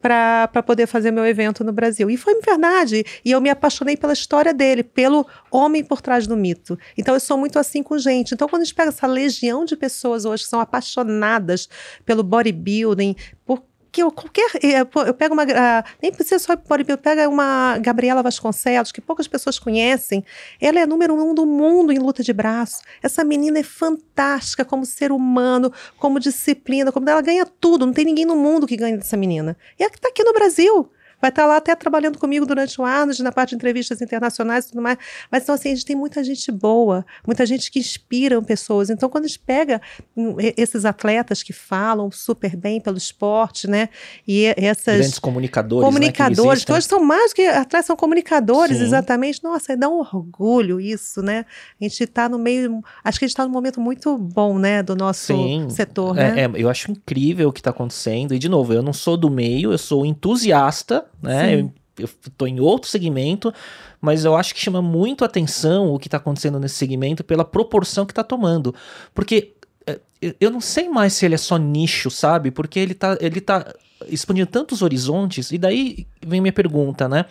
para 0.00 0.62
poder 0.64 0.86
fazer 0.86 1.10
meu 1.10 1.26
evento 1.26 1.64
no 1.64 1.72
Brasil. 1.72 2.08
E 2.10 2.16
foi 2.16 2.40
verdade. 2.40 3.04
E 3.24 3.30
eu 3.30 3.40
me 3.40 3.50
apaixonei 3.50 3.96
pela 3.96 4.12
história 4.12 4.52
dele, 4.54 4.82
pelo 4.82 5.26
homem 5.50 5.84
por 5.84 6.00
trás 6.00 6.26
do 6.26 6.36
mito. 6.36 6.78
Então 6.96 7.14
eu 7.14 7.20
sou 7.20 7.36
muito 7.36 7.58
assim 7.58 7.82
com 7.82 7.98
gente. 7.98 8.34
Então 8.34 8.48
quando 8.48 8.62
a 8.62 8.64
gente 8.64 8.74
pega 8.74 8.90
essa 8.90 9.06
legião 9.06 9.64
de 9.64 9.76
pessoas 9.76 10.24
hoje 10.24 10.44
que 10.44 10.50
são 10.50 10.60
apaixonadas 10.60 11.68
pelo 12.04 12.22
bodybuilding, 12.22 13.16
por 13.44 13.62
que 13.96 14.02
eu, 14.02 14.12
qualquer. 14.12 14.50
Eu, 14.62 14.86
eu 15.06 15.14
pego 15.14 15.32
uma. 15.32 15.44
Uh, 15.44 15.82
nem 16.02 16.12
precisa 16.12 16.38
só 16.38 16.54
bodybuilding, 16.54 17.02
pega 17.02 17.26
uma 17.30 17.78
Gabriela 17.78 18.22
Vasconcelos, 18.22 18.92
que 18.92 19.00
poucas 19.00 19.26
pessoas 19.26 19.58
conhecem. 19.58 20.22
Ela 20.60 20.80
é 20.80 20.86
número 20.86 21.14
um 21.14 21.34
do 21.34 21.46
mundo 21.46 21.90
em 21.90 21.98
luta 21.98 22.22
de 22.22 22.30
braço. 22.30 22.82
Essa 23.02 23.24
menina 23.24 23.58
é 23.58 23.62
fantástica 23.62 24.66
como 24.66 24.84
ser 24.84 25.10
humano, 25.10 25.72
como 25.96 26.20
disciplina, 26.20 26.92
como 26.92 27.08
ela 27.08 27.22
ganha 27.22 27.46
tudo. 27.46 27.86
Não 27.86 27.92
tem 27.94 28.04
ninguém 28.04 28.26
no 28.26 28.36
mundo 28.36 28.66
que 28.66 28.76
ganhe 28.76 28.98
dessa 28.98 29.16
menina. 29.16 29.56
E 29.78 29.82
ela 29.82 29.90
que 29.90 29.96
está 29.96 30.10
aqui 30.10 30.22
no 30.22 30.34
Brasil 30.34 30.90
vai 31.20 31.30
estar 31.30 31.46
lá 31.46 31.56
até 31.56 31.74
trabalhando 31.74 32.18
comigo 32.18 32.44
durante 32.44 32.80
o 32.80 32.84
ano, 32.84 33.12
na 33.20 33.32
parte 33.32 33.50
de 33.50 33.56
entrevistas 33.56 34.00
internacionais 34.00 34.66
e 34.66 34.68
tudo 34.70 34.82
mais. 34.82 34.98
Mas 35.30 35.42
então, 35.42 35.54
assim, 35.54 35.70
a 35.70 35.74
gente 35.74 35.86
tem 35.86 35.96
muita 35.96 36.22
gente 36.22 36.52
boa, 36.52 37.04
muita 37.26 37.46
gente 37.46 37.70
que 37.70 37.78
inspira 37.78 38.40
pessoas. 38.42 38.90
Então, 38.90 39.08
quando 39.08 39.24
a 39.24 39.28
gente 39.28 39.40
pega 39.40 39.80
hum, 40.16 40.36
esses 40.56 40.84
atletas 40.84 41.42
que 41.42 41.52
falam 41.52 42.10
super 42.10 42.56
bem 42.56 42.80
pelo 42.80 42.96
esporte, 42.96 43.68
né? 43.68 43.88
E 44.26 44.54
essas. 44.56 44.98
Grandes 44.98 45.18
comunicadores. 45.18 45.84
Comunicadores, 45.84 46.60
né, 46.60 46.66
que, 46.66 46.72
hoje 46.72 46.86
são 46.86 47.02
mais 47.02 47.32
que 47.32 47.46
atletas, 47.46 47.86
são 47.86 47.96
comunicadores, 47.96 48.78
Sim. 48.78 48.84
exatamente. 48.84 49.42
Nossa, 49.42 49.76
dá 49.76 49.88
um 49.88 49.98
orgulho 49.98 50.80
isso, 50.80 51.22
né? 51.22 51.44
A 51.80 51.84
gente 51.84 52.04
está 52.04 52.28
no 52.28 52.38
meio. 52.38 52.82
Acho 53.02 53.18
que 53.18 53.24
a 53.24 53.28
gente 53.28 53.34
está 53.34 53.44
num 53.44 53.52
momento 53.52 53.80
muito 53.80 54.16
bom, 54.18 54.58
né? 54.58 54.82
Do 54.82 54.94
nosso 54.94 55.26
Sim. 55.26 55.68
setor. 55.70 56.16
É, 56.18 56.32
né? 56.32 56.42
É, 56.42 56.62
eu 56.62 56.68
acho 56.68 56.90
incrível 56.90 57.48
o 57.48 57.52
que 57.52 57.60
está 57.60 57.70
acontecendo. 57.70 58.34
E, 58.34 58.38
de 58.38 58.48
novo, 58.48 58.72
eu 58.72 58.82
não 58.82 58.92
sou 58.92 59.16
do 59.16 59.30
meio, 59.30 59.72
eu 59.72 59.78
sou 59.78 60.04
entusiasta 60.04 61.06
né? 61.22 61.60
Eu, 61.60 61.72
eu 61.98 62.08
tô 62.36 62.46
em 62.46 62.60
outro 62.60 62.88
segmento, 62.90 63.52
mas 64.00 64.24
eu 64.24 64.36
acho 64.36 64.54
que 64.54 64.60
chama 64.60 64.82
muito 64.82 65.24
atenção 65.24 65.92
o 65.92 65.98
que 65.98 66.08
está 66.08 66.18
acontecendo 66.18 66.58
nesse 66.60 66.74
segmento 66.74 67.24
pela 67.24 67.44
proporção 67.44 68.04
que 68.04 68.12
está 68.12 68.22
tomando. 68.22 68.74
Porque 69.14 69.54
é, 69.86 69.98
eu 70.40 70.50
não 70.50 70.60
sei 70.60 70.88
mais 70.88 71.12
se 71.14 71.24
ele 71.24 71.34
é 71.34 71.38
só 71.38 71.56
nicho, 71.56 72.10
sabe? 72.10 72.50
Porque 72.50 72.78
ele 72.78 72.94
tá, 72.94 73.16
ele 73.20 73.40
tá 73.40 73.74
expandindo 74.08 74.50
tantos 74.50 74.82
horizontes, 74.82 75.50
e 75.50 75.58
daí 75.58 76.06
vem 76.24 76.40
minha 76.40 76.52
pergunta, 76.52 77.08
né? 77.08 77.24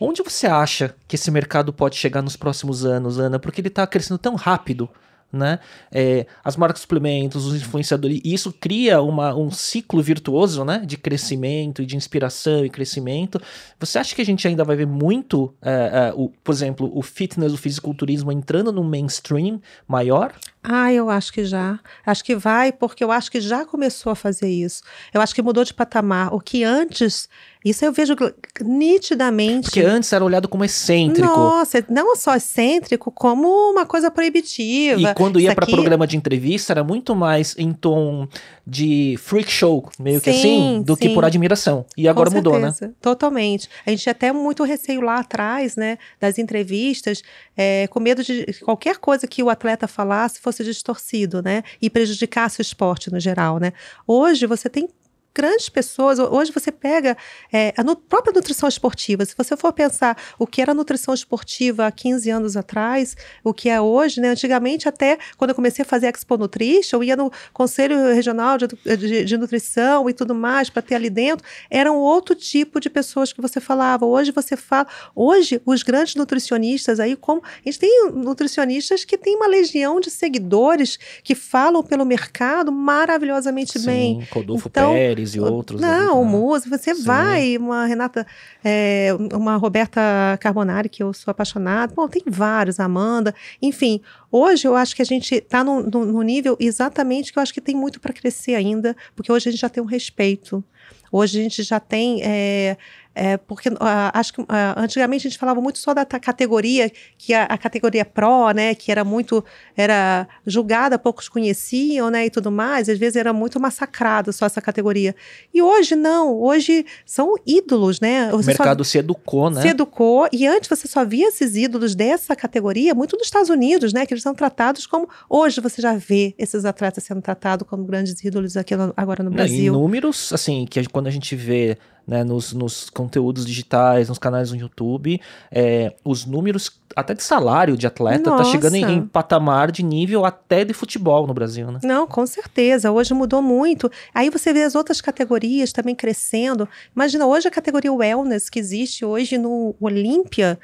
Onde 0.00 0.22
você 0.22 0.46
acha 0.46 0.94
que 1.06 1.14
esse 1.14 1.30
mercado 1.30 1.72
pode 1.72 1.96
chegar 1.96 2.22
nos 2.22 2.34
próximos 2.34 2.86
anos, 2.86 3.18
Ana? 3.18 3.38
Porque 3.38 3.60
ele 3.60 3.68
está 3.68 3.86
crescendo 3.86 4.18
tão 4.18 4.34
rápido 4.34 4.88
né? 5.32 5.58
É, 5.92 6.26
as 6.42 6.56
marcas 6.56 6.82
suplementos, 6.82 7.46
os 7.46 7.54
influenciadores, 7.54 8.20
e 8.24 8.34
isso 8.34 8.52
cria 8.52 9.00
uma, 9.00 9.34
um 9.34 9.50
ciclo 9.50 10.02
virtuoso, 10.02 10.64
né? 10.64 10.82
De 10.84 10.96
crescimento, 10.96 11.84
de 11.84 11.96
inspiração 11.96 12.64
e 12.64 12.70
crescimento. 12.70 13.40
Você 13.78 13.98
acha 13.98 14.14
que 14.14 14.22
a 14.22 14.26
gente 14.26 14.46
ainda 14.46 14.64
vai 14.64 14.76
ver 14.76 14.86
muito, 14.86 15.54
é, 15.62 15.70
é, 15.70 16.12
o, 16.14 16.28
por 16.42 16.52
exemplo, 16.52 16.90
o 16.94 17.02
fitness, 17.02 17.52
o 17.52 17.56
fisiculturismo 17.56 18.32
entrando 18.32 18.72
no 18.72 18.82
mainstream 18.82 19.60
maior? 19.86 20.32
Ah, 20.62 20.92
eu 20.92 21.08
acho 21.08 21.32
que 21.32 21.44
já. 21.44 21.80
Acho 22.04 22.22
que 22.22 22.36
vai, 22.36 22.70
porque 22.70 23.02
eu 23.02 23.10
acho 23.10 23.30
que 23.30 23.40
já 23.40 23.64
começou 23.64 24.12
a 24.12 24.14
fazer 24.14 24.48
isso. 24.48 24.82
Eu 25.12 25.20
acho 25.20 25.34
que 25.34 25.40
mudou 25.40 25.64
de 25.64 25.72
patamar. 25.72 26.34
O 26.34 26.40
que 26.40 26.62
antes 26.64 27.28
isso 27.62 27.84
eu 27.84 27.92
vejo 27.92 28.14
nitidamente. 28.62 29.64
Porque 29.64 29.82
antes 29.82 30.10
era 30.12 30.24
olhado 30.24 30.48
como 30.48 30.64
excêntrico. 30.64 31.28
Nossa, 31.28 31.84
não 31.90 32.16
só 32.16 32.34
excêntrico, 32.34 33.10
como 33.10 33.48
uma 33.70 33.84
coisa 33.84 34.10
proibitiva. 34.10 35.10
E 35.10 35.14
quando 35.14 35.38
ia 35.38 35.54
para 35.54 35.64
aqui... 35.64 35.74
programa 35.74 36.06
de 36.06 36.16
entrevista, 36.16 36.72
era 36.72 36.82
muito 36.82 37.14
mais 37.14 37.54
em 37.58 37.72
tom 37.72 38.26
de 38.70 39.16
freak 39.18 39.50
show, 39.50 39.90
meio 39.98 40.20
sim, 40.20 40.22
que 40.22 40.30
assim, 40.30 40.82
do 40.82 40.94
sim. 40.94 41.00
que 41.00 41.08
por 41.08 41.24
admiração. 41.24 41.84
E 41.96 42.06
agora 42.06 42.30
mudou, 42.30 42.56
né? 42.56 42.72
Totalmente. 43.02 43.68
A 43.84 43.90
gente 43.90 44.04
tinha 44.04 44.12
até 44.12 44.30
muito 44.32 44.62
receio 44.62 45.00
lá 45.00 45.18
atrás, 45.18 45.74
né, 45.74 45.98
das 46.20 46.38
entrevistas, 46.38 47.20
é, 47.56 47.88
com 47.88 47.98
medo 47.98 48.22
de 48.22 48.46
qualquer 48.64 48.98
coisa 48.98 49.26
que 49.26 49.42
o 49.42 49.50
atleta 49.50 49.88
falasse 49.88 50.40
fosse 50.40 50.62
distorcido, 50.62 51.42
né, 51.42 51.64
e 51.82 51.90
prejudicasse 51.90 52.60
o 52.60 52.62
esporte 52.62 53.10
no 53.10 53.18
geral, 53.18 53.58
né. 53.58 53.72
Hoje 54.06 54.46
você 54.46 54.68
tem 54.68 54.88
grandes 55.34 55.68
pessoas. 55.68 56.18
Hoje 56.18 56.52
você 56.52 56.72
pega 56.72 57.16
é, 57.52 57.72
a 57.76 57.84
própria 57.96 58.32
nutrição 58.32 58.68
esportiva. 58.68 59.24
Se 59.24 59.34
você 59.36 59.56
for 59.56 59.72
pensar 59.72 60.16
o 60.38 60.46
que 60.46 60.60
era 60.60 60.74
nutrição 60.74 61.14
esportiva 61.14 61.86
há 61.86 61.92
15 61.92 62.30
anos 62.30 62.56
atrás, 62.56 63.16
o 63.44 63.54
que 63.54 63.68
é 63.68 63.80
hoje, 63.80 64.20
né? 64.20 64.30
Antigamente, 64.30 64.88
até 64.88 65.18
quando 65.36 65.50
eu 65.50 65.54
comecei 65.54 65.82
a 65.82 65.86
fazer 65.86 66.08
Expo 66.08 66.36
Nutrition, 66.36 66.98
eu 66.98 67.04
ia 67.04 67.16
no 67.16 67.30
Conselho 67.52 68.12
Regional 68.14 68.58
de, 68.58 68.66
de, 68.96 69.24
de 69.24 69.36
Nutrição 69.36 70.08
e 70.08 70.12
tudo 70.12 70.34
mais 70.34 70.68
para 70.68 70.82
ter 70.82 70.94
ali 70.94 71.10
dentro. 71.10 71.46
Eram 71.70 71.96
outro 71.96 72.34
tipo 72.34 72.80
de 72.80 72.90
pessoas 72.90 73.32
que 73.32 73.40
você 73.40 73.60
falava. 73.60 74.04
Hoje 74.04 74.32
você 74.32 74.56
fala. 74.56 74.86
Hoje, 75.14 75.60
os 75.64 75.82
grandes 75.82 76.14
nutricionistas 76.14 76.98
aí, 76.98 77.16
como. 77.16 77.42
A 77.44 77.62
gente 77.64 77.78
tem 77.78 78.10
nutricionistas 78.12 79.04
que 79.04 79.16
tem 79.16 79.36
uma 79.36 79.46
legião 79.46 80.00
de 80.00 80.10
seguidores 80.10 80.98
que 81.22 81.34
falam 81.34 81.82
pelo 81.82 82.04
mercado 82.04 82.72
maravilhosamente 82.72 83.78
Sim, 83.78 83.86
bem. 83.86 84.28
Rodolfo 84.30 84.68
então, 84.68 84.92
Pérez 84.92 85.19
e 85.34 85.40
outros. 85.40 85.80
Não, 85.80 86.22
o 86.22 86.24
Muse, 86.24 86.68
você 86.68 86.94
Sim. 86.94 87.02
vai, 87.02 87.56
uma 87.56 87.86
Renata, 87.86 88.26
é, 88.64 89.10
uma 89.32 89.56
Roberta 89.56 90.00
Carbonari, 90.40 90.88
que 90.88 91.02
eu 91.02 91.12
sou 91.12 91.30
apaixonada. 91.30 91.92
Bom, 91.94 92.08
tem 92.08 92.22
vários, 92.26 92.80
Amanda, 92.80 93.34
enfim. 93.60 94.00
Hoje 94.30 94.66
eu 94.66 94.76
acho 94.76 94.94
que 94.94 95.02
a 95.02 95.04
gente 95.04 95.34
está 95.34 95.64
no, 95.64 95.82
no, 95.82 96.04
no, 96.04 96.22
nível 96.22 96.56
exatamente 96.60 97.32
que 97.32 97.38
eu 97.38 97.42
acho 97.42 97.52
que 97.52 97.60
tem 97.60 97.74
muito 97.74 98.00
para 98.00 98.12
crescer 98.12 98.54
ainda, 98.54 98.96
porque 99.14 99.30
hoje 99.30 99.48
a 99.48 99.52
gente 99.52 99.60
já 99.60 99.68
tem 99.68 99.82
um 99.82 99.86
respeito. 99.86 100.64
Hoje 101.12 101.38
a 101.38 101.42
gente 101.42 101.62
já 101.62 101.80
tem 101.80 102.22
é, 102.22 102.76
é, 103.14 103.36
porque 103.36 103.68
uh, 103.68 103.76
acho 104.14 104.32
que 104.32 104.40
uh, 104.40 104.46
antigamente 104.76 105.26
a 105.26 105.30
gente 105.30 105.38
falava 105.38 105.60
muito 105.60 105.78
só 105.78 105.92
da 105.92 106.06
categoria, 106.06 106.90
que 107.18 107.34
a, 107.34 107.44
a, 107.44 107.58
categoria 107.58 108.02
Pro, 108.02 108.50
né, 108.52 108.74
que 108.74 108.90
era 108.90 109.04
muito, 109.04 109.44
era 109.76 110.26
julgada, 110.46 110.98
poucos 110.98 111.28
conheciam, 111.28 112.08
né, 112.08 112.26
e 112.26 112.30
tudo 112.30 112.50
mais, 112.50 112.88
às 112.88 112.98
vezes 112.98 113.16
era 113.16 113.32
muito 113.32 113.60
massacrado 113.60 114.32
só 114.32 114.46
essa 114.46 114.60
categoria. 114.62 115.14
E 115.52 115.60
hoje 115.60 115.96
não, 115.96 116.40
hoje 116.40 116.86
são 117.04 117.34
ídolos, 117.46 118.00
né? 118.00 118.30
Você 118.30 118.36
o 118.36 118.46
mercado 118.46 118.84
só, 118.84 118.92
se 118.92 118.98
educou, 118.98 119.50
né? 119.50 119.60
Se 119.60 119.68
educou, 119.68 120.26
e 120.32 120.46
antes 120.46 120.68
você 120.68 120.88
só 120.88 121.04
via 121.04 121.28
esses 121.28 121.56
ídolos 121.56 121.94
dessa 121.94 122.34
categoria, 122.34 122.94
muito 122.94 123.16
nos 123.16 123.26
Estados 123.26 123.50
Unidos, 123.50 123.92
né, 123.92 124.06
que 124.06 124.14
eles 124.14 124.22
são 124.22 124.34
tratados 124.34 124.86
como, 124.86 125.06
hoje 125.28 125.60
você 125.60 125.82
já 125.82 125.94
vê 125.94 126.34
esses 126.38 126.64
atletas 126.64 127.04
sendo 127.04 127.20
tratados 127.20 127.68
como 127.68 127.84
grandes 127.84 128.24
ídolos 128.24 128.56
aqui 128.56 128.74
no, 128.76 128.94
agora 128.96 129.22
no 129.22 129.30
Brasil. 129.30 129.74
Em 129.74 129.76
números, 129.76 130.32
assim, 130.32 130.64
que 130.64 130.79
quando 130.88 131.06
a 131.06 131.10
gente 131.10 131.34
vê 131.36 131.76
né, 132.06 132.24
nos, 132.24 132.52
nos 132.52 132.90
conteúdos 132.90 133.46
digitais, 133.46 134.08
nos 134.08 134.18
canais 134.18 134.50
no 134.50 134.56
YouTube, 134.56 135.20
é, 135.50 135.94
os 136.04 136.26
números 136.26 136.80
até 136.96 137.14
de 137.14 137.22
salário 137.22 137.76
de 137.76 137.86
atleta 137.86 138.30
Nossa. 138.30 138.44
tá 138.44 138.50
chegando 138.50 138.74
em, 138.74 138.96
em, 138.96 139.06
patamar 139.06 139.70
de 139.70 139.82
nível 139.82 140.24
até 140.24 140.64
de 140.64 140.74
futebol 140.74 141.26
no 141.26 141.32
Brasil, 141.32 141.70
né? 141.70 141.78
Não, 141.84 142.06
com 142.06 142.26
certeza. 142.26 142.90
Hoje 142.90 143.14
mudou 143.14 143.40
muito. 143.40 143.90
Aí 144.12 144.28
você 144.28 144.52
vê 144.52 144.64
as 144.64 144.74
outras 144.74 145.00
categorias 145.00 145.72
também 145.72 145.94
crescendo. 145.94 146.68
Imagina, 146.94 147.26
hoje 147.26 147.46
a 147.46 147.50
categoria 147.50 147.92
wellness 147.92 148.50
que 148.50 148.58
existe 148.58 149.04
hoje 149.04 149.38
no 149.38 149.74
Olímpia. 149.80 150.58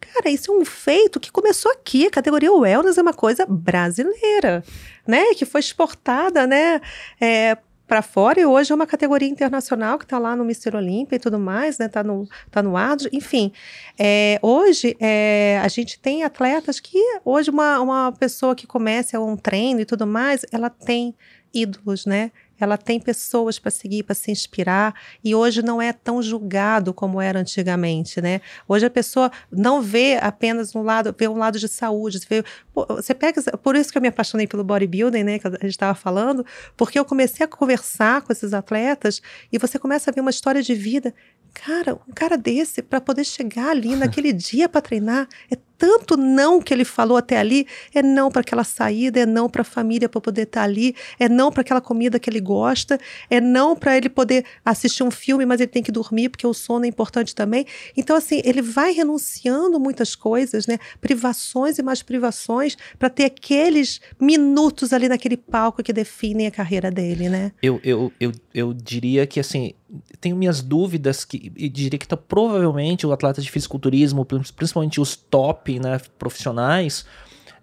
Cara, 0.00 0.30
isso 0.30 0.52
é 0.52 0.54
um 0.54 0.64
feito 0.64 1.20
que 1.20 1.30
começou 1.30 1.70
aqui. 1.72 2.06
A 2.06 2.10
categoria 2.10 2.52
wellness 2.52 2.98
é 2.98 3.02
uma 3.02 3.12
coisa 3.12 3.46
brasileira, 3.46 4.62
né? 5.06 5.34
Que 5.34 5.44
foi 5.44 5.60
exportada, 5.60 6.46
né? 6.46 6.80
É, 7.20 7.56
para 7.90 8.02
fora 8.02 8.38
e 8.38 8.46
hoje 8.46 8.70
é 8.70 8.74
uma 8.76 8.86
categoria 8.86 9.28
internacional 9.28 9.98
que 9.98 10.04
está 10.04 10.16
lá 10.16 10.36
no 10.36 10.44
Mister 10.44 10.76
Olímpia 10.76 11.16
e 11.16 11.18
tudo 11.18 11.40
mais, 11.40 11.76
né? 11.76 11.86
Está 11.86 12.04
no, 12.04 12.28
tá 12.48 12.62
no 12.62 12.76
ADO, 12.76 13.08
enfim. 13.12 13.50
É, 13.98 14.38
hoje 14.40 14.96
é, 15.00 15.60
a 15.60 15.66
gente 15.66 15.98
tem 15.98 16.22
atletas 16.22 16.78
que 16.78 16.96
hoje 17.24 17.50
uma, 17.50 17.80
uma 17.80 18.12
pessoa 18.12 18.54
que 18.54 18.64
começa 18.64 19.18
um 19.18 19.36
treino 19.36 19.80
e 19.80 19.84
tudo 19.84 20.06
mais, 20.06 20.46
ela 20.52 20.70
tem 20.70 21.16
ídolos, 21.52 22.06
né? 22.06 22.30
Ela 22.60 22.76
tem 22.76 23.00
pessoas 23.00 23.58
para 23.58 23.70
seguir, 23.70 24.02
para 24.02 24.14
se 24.14 24.30
inspirar, 24.30 24.94
e 25.24 25.34
hoje 25.34 25.62
não 25.62 25.80
é 25.80 25.92
tão 25.92 26.22
julgado 26.22 26.92
como 26.92 27.20
era 27.20 27.40
antigamente, 27.40 28.20
né? 28.20 28.40
Hoje 28.68 28.86
a 28.86 28.90
pessoa 28.90 29.30
não 29.50 29.80
vê 29.80 30.18
apenas 30.20 30.74
um 30.74 30.82
lado, 30.82 31.14
vê 31.16 31.28
um 31.28 31.36
lado 31.36 31.58
de 31.58 31.68
saúde, 31.68 32.20
vê, 32.28 32.44
você 32.74 33.14
pega, 33.14 33.42
por 33.58 33.76
isso 33.76 33.90
que 33.90 33.98
eu 33.98 34.02
me 34.02 34.08
apaixonei 34.08 34.46
pelo 34.46 34.64
bodybuilding, 34.64 35.24
né, 35.24 35.38
que 35.38 35.46
a 35.46 35.50
gente 35.50 35.70
estava 35.70 35.94
falando, 35.94 36.44
porque 36.76 36.98
eu 36.98 37.04
comecei 37.04 37.44
a 37.44 37.48
conversar 37.48 38.22
com 38.22 38.32
esses 38.32 38.52
atletas 38.52 39.20
e 39.52 39.58
você 39.58 39.78
começa 39.78 40.10
a 40.10 40.14
ver 40.14 40.20
uma 40.20 40.30
história 40.30 40.62
de 40.62 40.74
vida. 40.74 41.14
Cara, 41.52 41.94
um 41.94 42.12
cara 42.14 42.36
desse, 42.36 42.82
para 42.82 43.00
poder 43.00 43.24
chegar 43.24 43.70
ali 43.70 43.94
naquele 43.96 44.32
dia 44.32 44.68
para 44.68 44.80
treinar, 44.80 45.28
é 45.50 45.56
tanto 45.80 46.14
não 46.14 46.60
que 46.60 46.74
ele 46.74 46.84
falou 46.84 47.16
até 47.16 47.38
ali, 47.38 47.66
é 47.94 48.02
não 48.02 48.30
para 48.30 48.42
aquela 48.42 48.62
saída, 48.62 49.20
é 49.20 49.24
não 49.24 49.48
para 49.48 49.62
a 49.62 49.64
família 49.64 50.10
para 50.10 50.20
poder 50.20 50.42
estar 50.42 50.60
tá 50.60 50.64
ali, 50.64 50.94
é 51.18 51.26
não 51.26 51.50
para 51.50 51.62
aquela 51.62 51.80
comida 51.80 52.20
que 52.20 52.28
ele 52.28 52.38
gosta, 52.38 53.00
é 53.30 53.40
não 53.40 53.74
para 53.74 53.96
ele 53.96 54.10
poder 54.10 54.44
assistir 54.62 55.02
um 55.02 55.10
filme, 55.10 55.46
mas 55.46 55.58
ele 55.58 55.70
tem 55.70 55.82
que 55.82 55.90
dormir 55.90 56.28
porque 56.28 56.46
o 56.46 56.52
sono 56.52 56.84
é 56.84 56.88
importante 56.88 57.34
também. 57.34 57.64
Então 57.96 58.14
assim, 58.14 58.42
ele 58.44 58.60
vai 58.60 58.92
renunciando 58.92 59.80
muitas 59.80 60.14
coisas, 60.14 60.66
né? 60.66 60.78
Privações 61.00 61.78
e 61.78 61.82
mais 61.82 62.02
privações 62.02 62.76
para 62.98 63.08
ter 63.08 63.24
aqueles 63.24 64.02
minutos 64.20 64.92
ali 64.92 65.08
naquele 65.08 65.38
palco 65.38 65.82
que 65.82 65.94
definem 65.94 66.46
a 66.46 66.50
carreira 66.50 66.90
dele, 66.90 67.30
né? 67.30 67.52
Eu, 67.62 67.80
eu, 67.82 68.12
eu, 68.20 68.32
eu 68.52 68.74
diria 68.74 69.26
que 69.26 69.40
assim, 69.40 69.72
tenho 70.20 70.36
minhas 70.36 70.62
dúvidas 70.62 71.24
que 71.24 71.52
e 71.56 71.68
diria 71.68 71.98
que 71.98 72.06
tá, 72.06 72.16
provavelmente 72.16 73.06
o 73.06 73.12
atleta 73.12 73.40
de 73.40 73.50
fisiculturismo, 73.50 74.24
principalmente 74.24 75.00
os 75.00 75.16
top 75.16 75.78
né, 75.78 76.00
profissionais, 76.18 77.04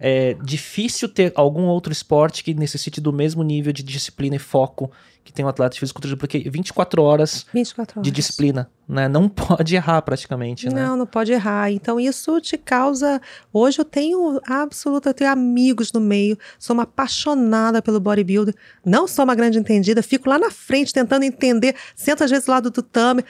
é 0.00 0.34
difícil 0.34 1.08
ter 1.08 1.32
algum 1.34 1.64
outro 1.64 1.92
esporte 1.92 2.44
que 2.44 2.54
necessite 2.54 3.00
do 3.00 3.12
mesmo 3.12 3.42
nível 3.42 3.72
de 3.72 3.82
disciplina 3.82 4.36
e 4.36 4.38
foco 4.38 4.90
que 5.24 5.32
tem 5.32 5.44
um 5.44 5.48
atleta 5.48 5.74
de 5.74 5.80
fisiculturismo, 5.80 6.18
porque 6.18 6.38
24 6.38 7.02
horas, 7.02 7.44
24 7.52 8.00
horas. 8.00 8.04
de 8.04 8.10
disciplina, 8.10 8.70
né? 8.88 9.08
Não 9.08 9.28
pode 9.28 9.76
errar 9.76 10.00
praticamente, 10.00 10.68
né? 10.70 10.86
Não, 10.86 10.96
não 10.96 11.06
pode 11.06 11.32
errar. 11.32 11.70
Então 11.70 12.00
isso 12.00 12.40
te 12.40 12.56
causa. 12.56 13.20
Hoje 13.52 13.78
eu 13.78 13.84
tenho 13.84 14.40
absoluta, 14.46 15.10
eu 15.10 15.14
tenho 15.14 15.30
amigos 15.30 15.92
no 15.92 16.00
meio. 16.00 16.38
Sou 16.58 16.72
uma 16.72 16.84
apaixonada 16.84 17.82
pelo 17.82 18.00
bodybuilder. 18.00 18.54
Não 18.82 19.06
sou 19.06 19.22
uma 19.22 19.34
grande 19.34 19.58
entendida. 19.58 20.02
Fico 20.02 20.30
lá 20.30 20.38
na 20.38 20.50
frente 20.50 20.94
tentando 20.94 21.24
entender. 21.24 21.74
Sento 21.94 22.24
às 22.24 22.30
vezes 22.30 22.46
do 22.46 22.50
lado 22.50 22.70
do 22.70 22.82
Tami. 22.82 23.22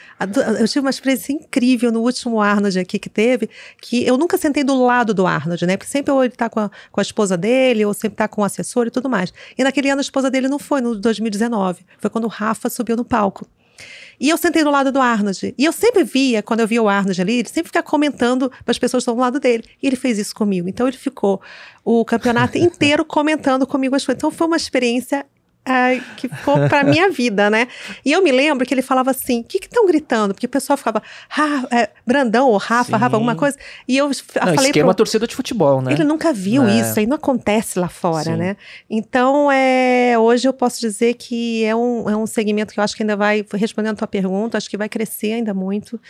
Eu 0.60 0.68
tive 0.68 0.80
uma 0.80 0.90
experiência 0.90 1.32
incrível 1.32 1.90
no 1.90 2.00
último 2.00 2.40
Arnold 2.40 2.78
aqui 2.78 2.96
que 2.96 3.10
teve, 3.10 3.50
que 3.80 4.06
eu 4.06 4.16
nunca 4.16 4.38
sentei 4.38 4.62
do 4.62 4.80
lado 4.80 5.12
do 5.12 5.26
Arnold, 5.26 5.66
né? 5.66 5.76
Porque 5.76 5.90
sempre 5.90 6.12
ou 6.12 6.22
ele 6.22 6.34
tá 6.34 6.48
com 6.48 6.60
a, 6.60 6.70
com 6.92 7.00
a 7.00 7.02
esposa 7.02 7.36
dele, 7.36 7.84
ou 7.84 7.92
sempre 7.92 8.16
tá 8.16 8.28
com 8.28 8.42
o 8.42 8.44
assessor 8.44 8.86
e 8.86 8.90
tudo 8.90 9.08
mais. 9.08 9.32
E 9.56 9.64
naquele 9.64 9.90
ano 9.90 9.98
a 9.98 10.02
esposa 10.02 10.30
dele 10.30 10.46
não 10.46 10.60
foi, 10.60 10.80
no 10.80 10.94
2019. 10.94 11.87
Foi 11.98 12.10
quando 12.10 12.24
o 12.24 12.28
Rafa 12.28 12.68
subiu 12.68 12.96
no 12.96 13.04
palco. 13.04 13.46
E 14.20 14.28
eu 14.28 14.36
sentei 14.36 14.64
do 14.64 14.70
lado 14.70 14.90
do 14.90 15.00
Arnold. 15.00 15.54
E 15.56 15.64
eu 15.64 15.72
sempre 15.72 16.02
via, 16.02 16.42
quando 16.42 16.60
eu 16.60 16.66
via 16.66 16.82
o 16.82 16.88
Arnold 16.88 17.20
ali, 17.20 17.34
ele 17.38 17.48
sempre 17.48 17.68
ficava 17.68 17.86
comentando 17.86 18.50
para 18.50 18.72
as 18.72 18.78
pessoas 18.78 19.02
que 19.02 19.10
estão 19.10 19.14
do 19.14 19.20
lado 19.20 19.38
dele. 19.38 19.64
E 19.80 19.86
ele 19.86 19.96
fez 19.96 20.18
isso 20.18 20.34
comigo. 20.34 20.68
Então 20.68 20.88
ele 20.88 20.96
ficou 20.96 21.40
o 21.84 22.04
campeonato 22.04 22.58
inteiro 22.58 23.04
comentando 23.04 23.66
comigo 23.66 23.94
as 23.94 24.04
coisas. 24.04 24.18
Então 24.18 24.30
foi 24.30 24.46
uma 24.46 24.56
experiência 24.56 25.24
é, 25.68 26.00
que 26.16 26.28
ficou 26.28 26.68
para 26.68 26.82
minha 26.84 27.10
vida, 27.10 27.50
né? 27.50 27.68
E 28.04 28.12
eu 28.12 28.22
me 28.22 28.32
lembro 28.32 28.66
que 28.66 28.72
ele 28.72 28.82
falava 28.82 29.10
assim: 29.10 29.40
o 29.40 29.44
que 29.44 29.58
estão 29.58 29.86
gritando? 29.86 30.32
Porque 30.34 30.46
o 30.46 30.48
pessoal 30.48 30.76
ficava, 30.76 31.02
ah, 31.36 31.66
é, 31.70 31.90
Brandão 32.06 32.48
ou 32.48 32.56
Rafa, 32.56 32.96
Rafa, 32.96 33.16
alguma 33.16 33.34
coisa. 33.34 33.56
E 33.86 33.96
eu 33.96 34.08
Não, 34.08 34.14
falei. 34.14 34.66
esquema 34.66 34.88
pro... 34.88 34.94
torcida 34.96 35.26
de 35.26 35.34
futebol, 35.36 35.82
né? 35.82 35.92
Ele 35.92 36.04
nunca 36.04 36.32
viu 36.32 36.66
É. 36.66 36.80
isso, 36.80 36.98
aí 36.98 37.06
não 37.06 37.16
acontece 37.16 37.78
lá 37.78 37.88
fora, 37.88 38.24
Sim. 38.24 38.36
né? 38.36 38.56
Então, 38.88 39.50
é, 39.52 40.18
hoje 40.18 40.48
eu 40.48 40.52
posso 40.52 40.80
dizer 40.80 41.14
que 41.14 41.64
é 41.64 41.74
um, 41.74 42.08
é 42.08 42.16
um 42.16 42.26
segmento 42.26 42.72
que 42.72 42.80
eu 42.80 42.84
acho 42.84 42.96
que 42.96 43.02
ainda 43.02 43.16
vai, 43.16 43.44
respondendo 43.54 43.94
a 43.94 43.96
tua 43.98 44.08
pergunta, 44.08 44.56
acho 44.56 44.68
que 44.70 44.76
vai 44.76 44.88
crescer 44.88 45.32
ainda 45.32 45.52
muito. 45.52 46.00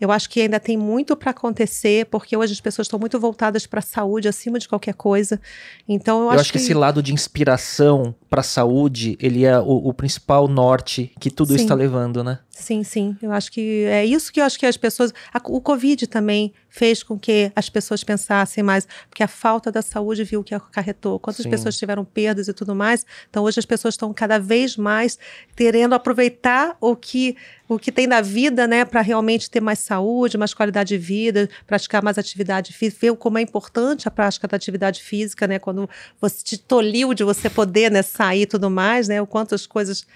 Eu 0.00 0.10
acho 0.10 0.30
que 0.30 0.40
ainda 0.40 0.58
tem 0.58 0.76
muito 0.76 1.14
para 1.14 1.30
acontecer, 1.30 2.06
porque 2.06 2.36
hoje 2.36 2.52
as 2.54 2.60
pessoas 2.60 2.86
estão 2.86 2.98
muito 2.98 3.20
voltadas 3.20 3.66
para 3.66 3.80
a 3.80 3.82
saúde 3.82 4.28
acima 4.28 4.58
de 4.58 4.68
qualquer 4.68 4.94
coisa. 4.94 5.40
Então, 5.86 6.20
eu, 6.20 6.24
Eu 6.24 6.30
acho, 6.30 6.40
acho 6.40 6.52
que 6.52 6.58
esse 6.58 6.72
lado 6.72 7.02
de 7.02 7.12
inspiração 7.12 8.14
para 8.28 8.40
a 8.40 8.44
saúde, 8.44 9.18
ele 9.20 9.44
é 9.44 9.58
o, 9.58 9.88
o 9.88 9.92
principal 9.92 10.48
norte 10.48 11.12
que 11.20 11.30
tudo 11.30 11.54
está 11.54 11.74
levando, 11.74 12.24
né? 12.24 12.38
Sim, 12.60 12.82
sim. 12.84 13.16
Eu 13.22 13.32
acho 13.32 13.50
que 13.50 13.84
é 13.84 14.04
isso 14.04 14.30
que 14.30 14.38
eu 14.40 14.44
acho 14.44 14.58
que 14.58 14.66
as 14.66 14.76
pessoas. 14.76 15.12
a- 15.32 15.40
o 15.46 15.60
Covid 15.60 16.06
também 16.06 16.52
fez 16.68 17.02
com 17.02 17.18
que 17.18 17.50
as 17.56 17.68
pessoas 17.70 18.04
pensassem 18.04 18.62
mais, 18.62 18.86
porque 19.08 19.22
a 19.22 19.28
falta 19.28 19.72
da 19.72 19.80
saúde 19.82 20.22
viu 20.24 20.40
o 20.40 20.44
que 20.44 20.54
acarretou. 20.54 21.18
Quantas 21.18 21.42
Sim. 21.42 21.50
pessoas 21.50 21.76
tiveram 21.76 22.04
perdas 22.04 22.48
e 22.48 22.52
tudo 22.52 22.74
mais. 22.74 23.04
Então, 23.28 23.42
hoje 23.44 23.58
as 23.58 23.64
pessoas 23.66 23.94
estão 23.94 24.12
cada 24.12 24.38
vez 24.38 24.76
mais 24.76 25.18
querendo 25.56 25.94
aproveitar 25.94 26.76
o 26.80 26.94
que, 26.94 27.34
o 27.68 27.78
que 27.78 27.90
tem 27.90 28.06
na 28.06 28.20
vida, 28.20 28.66
né, 28.68 28.84
para 28.84 29.00
realmente 29.00 29.50
ter 29.50 29.60
mais 29.60 29.78
saúde, 29.80 30.36
mais 30.38 30.52
qualidade 30.54 30.90
de 30.90 30.98
vida, 30.98 31.48
praticar 31.66 32.02
mais 32.02 32.18
atividade 32.18 32.72
física, 32.72 32.98
ver 33.00 33.16
como 33.16 33.38
é 33.38 33.40
importante 33.42 34.06
a 34.06 34.10
prática 34.10 34.46
da 34.46 34.56
atividade 34.56 35.02
física, 35.02 35.46
né, 35.48 35.58
quando 35.58 35.88
você 36.20 36.44
te 36.44 36.58
tolhiu 36.58 37.14
de 37.14 37.24
você 37.24 37.48
poder, 37.50 37.90
né, 37.90 38.02
sair 38.02 38.42
e 38.42 38.46
tudo 38.46 38.70
mais, 38.70 39.08
né, 39.08 39.20
o 39.20 39.26
quanto 39.26 39.54
as 39.54 39.66
coisas 39.66 40.06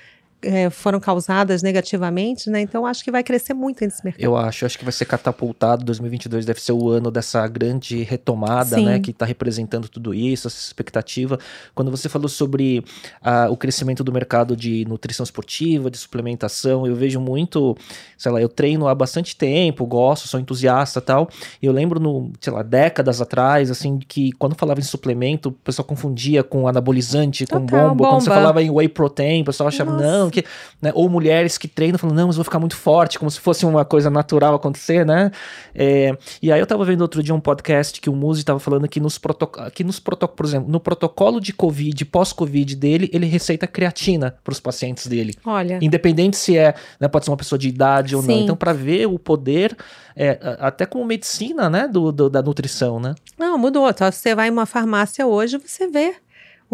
eh, 0.44 0.70
foram 0.70 1.00
causadas 1.00 1.62
negativamente, 1.62 2.50
né? 2.50 2.60
Então 2.60 2.86
acho 2.86 3.02
que 3.02 3.10
vai 3.10 3.22
crescer 3.22 3.54
muito 3.54 3.84
nesse 3.84 4.04
mercado. 4.04 4.22
Eu 4.22 4.36
acho, 4.36 4.66
acho 4.66 4.78
que 4.78 4.84
vai 4.84 4.92
ser 4.92 5.04
catapultado. 5.04 5.84
2022 5.84 6.44
deve 6.44 6.60
ser 6.60 6.72
o 6.72 6.88
ano 6.88 7.10
dessa 7.10 7.46
grande 7.48 8.02
retomada, 8.02 8.76
Sim. 8.76 8.84
né? 8.86 9.00
Que 9.00 9.10
está 9.10 9.24
representando 9.24 9.88
tudo 9.88 10.14
isso, 10.14 10.46
essa 10.46 10.58
expectativa. 10.58 11.38
Quando 11.74 11.90
você 11.90 12.08
falou 12.08 12.28
sobre 12.28 12.84
ah, 13.22 13.48
o 13.50 13.56
crescimento 13.56 14.04
do 14.04 14.12
mercado 14.12 14.56
de 14.56 14.84
nutrição 14.86 15.24
esportiva, 15.24 15.90
de 15.90 15.98
suplementação, 15.98 16.86
eu 16.86 16.94
vejo 16.94 17.20
muito, 17.20 17.76
sei 18.16 18.30
lá, 18.32 18.40
eu 18.40 18.48
treino 18.48 18.86
há 18.86 18.94
bastante 18.94 19.36
tempo, 19.36 19.86
gosto, 19.86 20.28
sou 20.28 20.38
entusiasta 20.38 20.98
e 20.98 21.02
tal. 21.02 21.28
E 21.62 21.66
eu 21.66 21.72
lembro, 21.72 21.98
no, 21.98 22.32
sei 22.40 22.52
lá, 22.52 22.62
décadas 22.62 23.20
atrás, 23.20 23.70
assim, 23.70 23.98
que 23.98 24.32
quando 24.32 24.54
falava 24.54 24.80
em 24.80 24.82
suplemento, 24.82 25.48
o 25.48 25.52
pessoal 25.52 25.86
confundia 25.86 26.42
com 26.42 26.68
anabolizante, 26.68 27.46
com 27.46 27.60
Total, 27.60 27.90
bomba. 27.90 28.04
Quando 28.04 28.20
você 28.20 28.28
bomba. 28.28 28.40
falava 28.40 28.62
em 28.62 28.70
whey 28.70 28.88
protein, 28.88 29.42
o 29.42 29.44
pessoal 29.44 29.68
achava, 29.68 29.92
Nossa. 29.92 30.04
não, 30.04 30.30
que, 30.34 30.44
né? 30.82 30.90
Ou 30.94 31.08
mulheres 31.08 31.56
que 31.56 31.66
treinam 31.68 31.98
falando, 31.98 32.16
não, 32.16 32.26
mas 32.26 32.36
vou 32.36 32.44
ficar 32.44 32.58
muito 32.58 32.76
forte, 32.76 33.18
como 33.18 33.30
se 33.30 33.40
fosse 33.40 33.64
uma 33.64 33.84
coisa 33.84 34.10
natural 34.10 34.54
acontecer, 34.54 35.06
né? 35.06 35.30
É, 35.74 36.16
e 36.42 36.52
aí 36.52 36.60
eu 36.60 36.66
tava 36.66 36.84
vendo 36.84 37.00
outro 37.00 37.22
dia 37.22 37.34
um 37.34 37.40
podcast 37.40 38.00
que 38.00 38.10
o 38.10 38.14
Muzi 38.14 38.44
tava 38.44 38.58
falando 38.60 38.86
que 38.88 39.00
nos 39.00 39.16
protocolos, 39.18 39.72
que 39.72 39.82
nos 39.84 39.98
proto 40.00 40.28
por 40.28 40.44
exemplo, 40.46 40.70
no 40.70 40.80
protocolo 40.80 41.40
de 41.40 41.52
Covid, 41.52 42.04
pós-Covid 42.06 42.74
dele, 42.76 43.08
ele 43.12 43.26
receita 43.26 43.66
creatina 43.66 44.34
para 44.42 44.52
os 44.52 44.60
pacientes 44.60 45.06
dele. 45.06 45.34
Olha, 45.44 45.78
Independente 45.82 46.36
se 46.36 46.56
é, 46.58 46.74
né, 46.98 47.08
pode 47.08 47.24
ser 47.24 47.30
uma 47.30 47.36
pessoa 47.36 47.58
de 47.58 47.68
idade 47.68 48.16
ou 48.16 48.22
não. 48.22 48.34
Sim. 48.34 48.42
Então, 48.44 48.56
para 48.56 48.72
ver 48.72 49.06
o 49.06 49.18
poder, 49.18 49.76
é, 50.16 50.38
até 50.60 50.86
como 50.86 51.04
medicina, 51.04 51.68
né, 51.70 51.86
do, 51.86 52.10
do- 52.10 52.30
da 52.30 52.42
nutrição, 52.42 52.98
né? 52.98 53.14
não, 53.38 53.56
mudou. 53.58 53.88
Então, 53.88 54.10
você 54.10 54.34
vai 54.34 54.48
em 54.48 54.50
uma 54.50 54.66
farmácia 54.66 55.26
hoje, 55.26 55.58
você 55.58 55.86
vê 55.88 56.14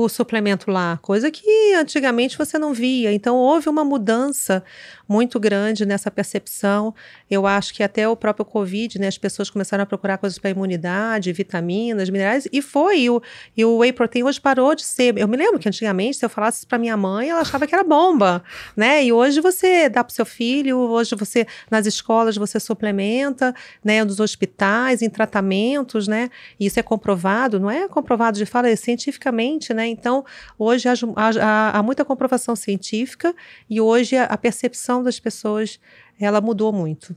o 0.04 0.08
suplemento 0.08 0.70
lá, 0.70 0.98
coisa 1.02 1.30
que 1.30 1.74
antigamente 1.74 2.36
você 2.36 2.58
não 2.58 2.72
via. 2.72 3.12
Então 3.12 3.36
houve 3.36 3.68
uma 3.68 3.84
mudança 3.84 4.62
muito 5.10 5.40
grande 5.40 5.84
nessa 5.84 6.08
percepção. 6.08 6.94
Eu 7.28 7.44
acho 7.44 7.74
que 7.74 7.82
até 7.82 8.08
o 8.08 8.14
próprio 8.14 8.44
Covid, 8.44 8.96
né, 9.00 9.08
as 9.08 9.18
pessoas 9.18 9.50
começaram 9.50 9.82
a 9.82 9.86
procurar 9.86 10.18
coisas 10.18 10.38
para 10.38 10.50
imunidade, 10.50 11.32
vitaminas, 11.32 12.08
minerais, 12.08 12.46
e 12.52 12.62
foi. 12.62 13.00
E 13.00 13.10
o, 13.10 13.20
e 13.56 13.64
o 13.64 13.78
whey 13.78 13.92
protein 13.92 14.22
hoje 14.22 14.40
parou 14.40 14.72
de 14.72 14.84
ser. 14.84 15.18
Eu 15.18 15.26
me 15.26 15.36
lembro 15.36 15.58
que 15.58 15.68
antigamente, 15.68 16.16
se 16.18 16.24
eu 16.24 16.30
falasse 16.30 16.64
para 16.64 16.78
minha 16.78 16.96
mãe, 16.96 17.28
ela 17.28 17.40
achava 17.40 17.66
que 17.66 17.74
era 17.74 17.82
bomba, 17.82 18.44
né? 18.76 19.02
E 19.04 19.12
hoje 19.12 19.40
você 19.40 19.88
dá 19.88 20.04
para 20.04 20.14
seu 20.14 20.24
filho, 20.24 20.78
hoje 20.78 21.16
você 21.16 21.44
nas 21.68 21.86
escolas 21.86 22.36
você 22.36 22.60
suplementa, 22.60 23.52
né, 23.84 24.04
nos 24.04 24.20
hospitais, 24.20 25.02
em 25.02 25.10
tratamentos, 25.10 26.06
né? 26.06 26.30
E 26.58 26.66
isso 26.66 26.78
é 26.78 26.82
comprovado, 26.84 27.58
não 27.58 27.68
é 27.68 27.88
comprovado 27.88 28.38
de 28.38 28.46
fala, 28.46 28.68
é 28.68 28.76
cientificamente, 28.76 29.74
né? 29.74 29.88
Então, 29.88 30.24
hoje 30.56 30.88
há, 30.88 30.92
há- 31.16 31.78
há 31.78 31.82
muita 31.82 32.04
comprovação 32.04 32.54
científica 32.54 33.34
e 33.68 33.80
hoje 33.80 34.16
a, 34.16 34.24
a 34.26 34.38
percepção 34.38 34.99
das 35.02 35.18
pessoas 35.20 35.78
ela 36.20 36.40
mudou 36.40 36.72
muito. 36.72 37.14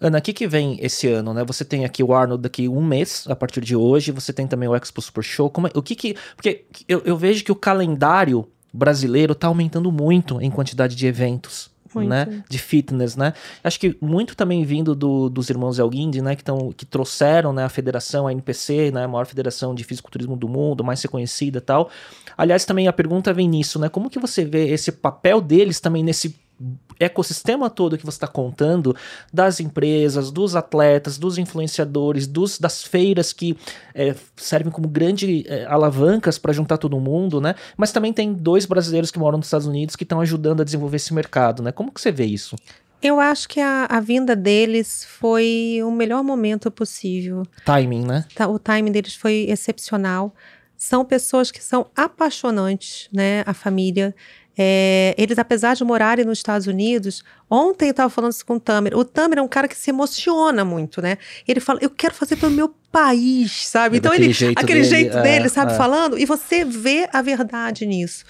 Ana, 0.00 0.18
o 0.18 0.22
que, 0.22 0.32
que 0.32 0.46
vem 0.48 0.78
esse 0.80 1.06
ano, 1.08 1.34
né? 1.34 1.44
Você 1.44 1.64
tem 1.64 1.84
aqui 1.84 2.02
o 2.02 2.14
Arnold 2.14 2.42
daqui 2.42 2.66
um 2.68 2.82
mês, 2.82 3.26
a 3.28 3.36
partir 3.36 3.60
de 3.60 3.76
hoje, 3.76 4.10
você 4.12 4.32
tem 4.32 4.46
também 4.46 4.68
o 4.68 4.74
Expo 4.74 5.02
Super 5.02 5.22
Show. 5.22 5.50
Como 5.50 5.66
é- 5.66 5.70
o 5.74 5.82
que 5.82 5.94
que... 5.94 6.16
Porque 6.34 6.64
eu, 6.88 7.02
eu 7.04 7.16
vejo 7.16 7.44
que 7.44 7.52
o 7.52 7.56
calendário 7.56 8.48
brasileiro 8.72 9.34
tá 9.34 9.48
aumentando 9.48 9.90
muito 9.92 10.40
em 10.40 10.50
quantidade 10.50 10.94
de 10.96 11.06
eventos. 11.06 11.68
Muito. 11.92 12.08
Né, 12.08 12.44
de 12.48 12.56
fitness, 12.56 13.16
né? 13.16 13.32
Acho 13.64 13.80
que 13.80 13.96
muito 14.00 14.36
também 14.36 14.62
vindo 14.62 14.94
do- 14.94 15.28
dos 15.28 15.50
irmãos 15.50 15.76
Elguindi, 15.76 16.22
né, 16.22 16.36
que, 16.36 16.44
tão, 16.44 16.70
que 16.70 16.86
trouxeram, 16.86 17.52
né, 17.52 17.64
a 17.64 17.68
federação, 17.68 18.28
a 18.28 18.32
NPC, 18.32 18.92
né, 18.92 19.02
a 19.02 19.08
maior 19.08 19.26
federação 19.26 19.74
de 19.74 19.82
fisiculturismo 19.82 20.36
do 20.36 20.48
mundo, 20.48 20.84
mais 20.84 21.02
reconhecida 21.02 21.58
e 21.58 21.60
tal. 21.60 21.90
Aliás, 22.38 22.64
também 22.64 22.86
a 22.86 22.92
pergunta 22.92 23.32
vem 23.32 23.48
nisso, 23.48 23.76
né? 23.80 23.88
Como 23.88 24.08
que 24.08 24.20
você 24.20 24.44
vê 24.44 24.68
esse 24.68 24.92
papel 24.92 25.40
deles 25.40 25.80
também 25.80 26.04
nesse 26.04 26.36
ecossistema 26.98 27.70
todo 27.70 27.96
que 27.96 28.04
você 28.04 28.16
está 28.16 28.26
contando 28.26 28.94
das 29.32 29.60
empresas, 29.60 30.30
dos 30.30 30.54
atletas, 30.54 31.18
dos 31.18 31.38
influenciadores, 31.38 32.26
dos, 32.26 32.58
das 32.58 32.82
feiras 32.82 33.32
que 33.32 33.56
é, 33.94 34.14
servem 34.36 34.70
como 34.70 34.86
grande 34.86 35.44
é, 35.48 35.64
alavancas 35.64 36.38
para 36.38 36.52
juntar 36.52 36.76
todo 36.76 37.00
mundo, 37.00 37.40
né? 37.40 37.54
Mas 37.76 37.92
também 37.92 38.12
tem 38.12 38.34
dois 38.34 38.66
brasileiros 38.66 39.10
que 39.10 39.18
moram 39.18 39.38
nos 39.38 39.46
Estados 39.46 39.66
Unidos 39.66 39.96
que 39.96 40.04
estão 40.04 40.20
ajudando 40.20 40.60
a 40.60 40.64
desenvolver 40.64 40.96
esse 40.96 41.14
mercado, 41.14 41.62
né? 41.62 41.72
Como 41.72 41.90
que 41.90 42.00
você 42.00 42.12
vê 42.12 42.26
isso? 42.26 42.56
Eu 43.02 43.18
acho 43.18 43.48
que 43.48 43.60
a, 43.60 43.86
a 43.88 43.98
vinda 43.98 44.36
deles 44.36 45.04
foi 45.04 45.80
o 45.82 45.90
melhor 45.90 46.22
momento 46.22 46.70
possível. 46.70 47.44
Timing, 47.64 48.04
né? 48.04 48.26
Tá, 48.34 48.46
o 48.46 48.58
timing 48.58 48.92
deles 48.92 49.14
foi 49.14 49.46
excepcional. 49.48 50.34
São 50.76 51.04
pessoas 51.04 51.50
que 51.50 51.62
são 51.64 51.86
apaixonantes, 51.96 53.08
né? 53.10 53.42
A 53.46 53.54
família. 53.54 54.14
É, 54.58 55.14
eles, 55.16 55.38
apesar 55.38 55.74
de 55.74 55.84
morarem 55.84 56.24
nos 56.24 56.38
Estados 56.38 56.66
Unidos, 56.66 57.22
ontem 57.48 57.86
eu 57.86 57.90
estava 57.92 58.10
falando 58.10 58.32
isso 58.32 58.44
com 58.44 58.56
o 58.56 58.60
Tamer. 58.60 58.96
O 58.96 59.04
Tamer 59.04 59.38
é 59.38 59.42
um 59.42 59.48
cara 59.48 59.68
que 59.68 59.76
se 59.76 59.90
emociona 59.90 60.64
muito, 60.64 61.00
né? 61.00 61.18
Ele 61.46 61.60
fala, 61.60 61.78
eu 61.82 61.90
quero 61.90 62.14
fazer 62.14 62.36
pelo 62.36 62.52
meu 62.52 62.74
país, 62.90 63.66
sabe? 63.68 63.96
É 63.96 63.98
então 63.98 64.12
ele, 64.12 64.32
jeito 64.32 64.58
aquele 64.58 64.80
dele, 64.82 64.90
jeito 64.90 65.16
é, 65.18 65.22
dele, 65.22 65.48
sabe, 65.48 65.72
é. 65.72 65.76
falando, 65.76 66.18
e 66.18 66.24
você 66.24 66.64
vê 66.64 67.08
a 67.12 67.22
verdade 67.22 67.86
nisso. 67.86 68.24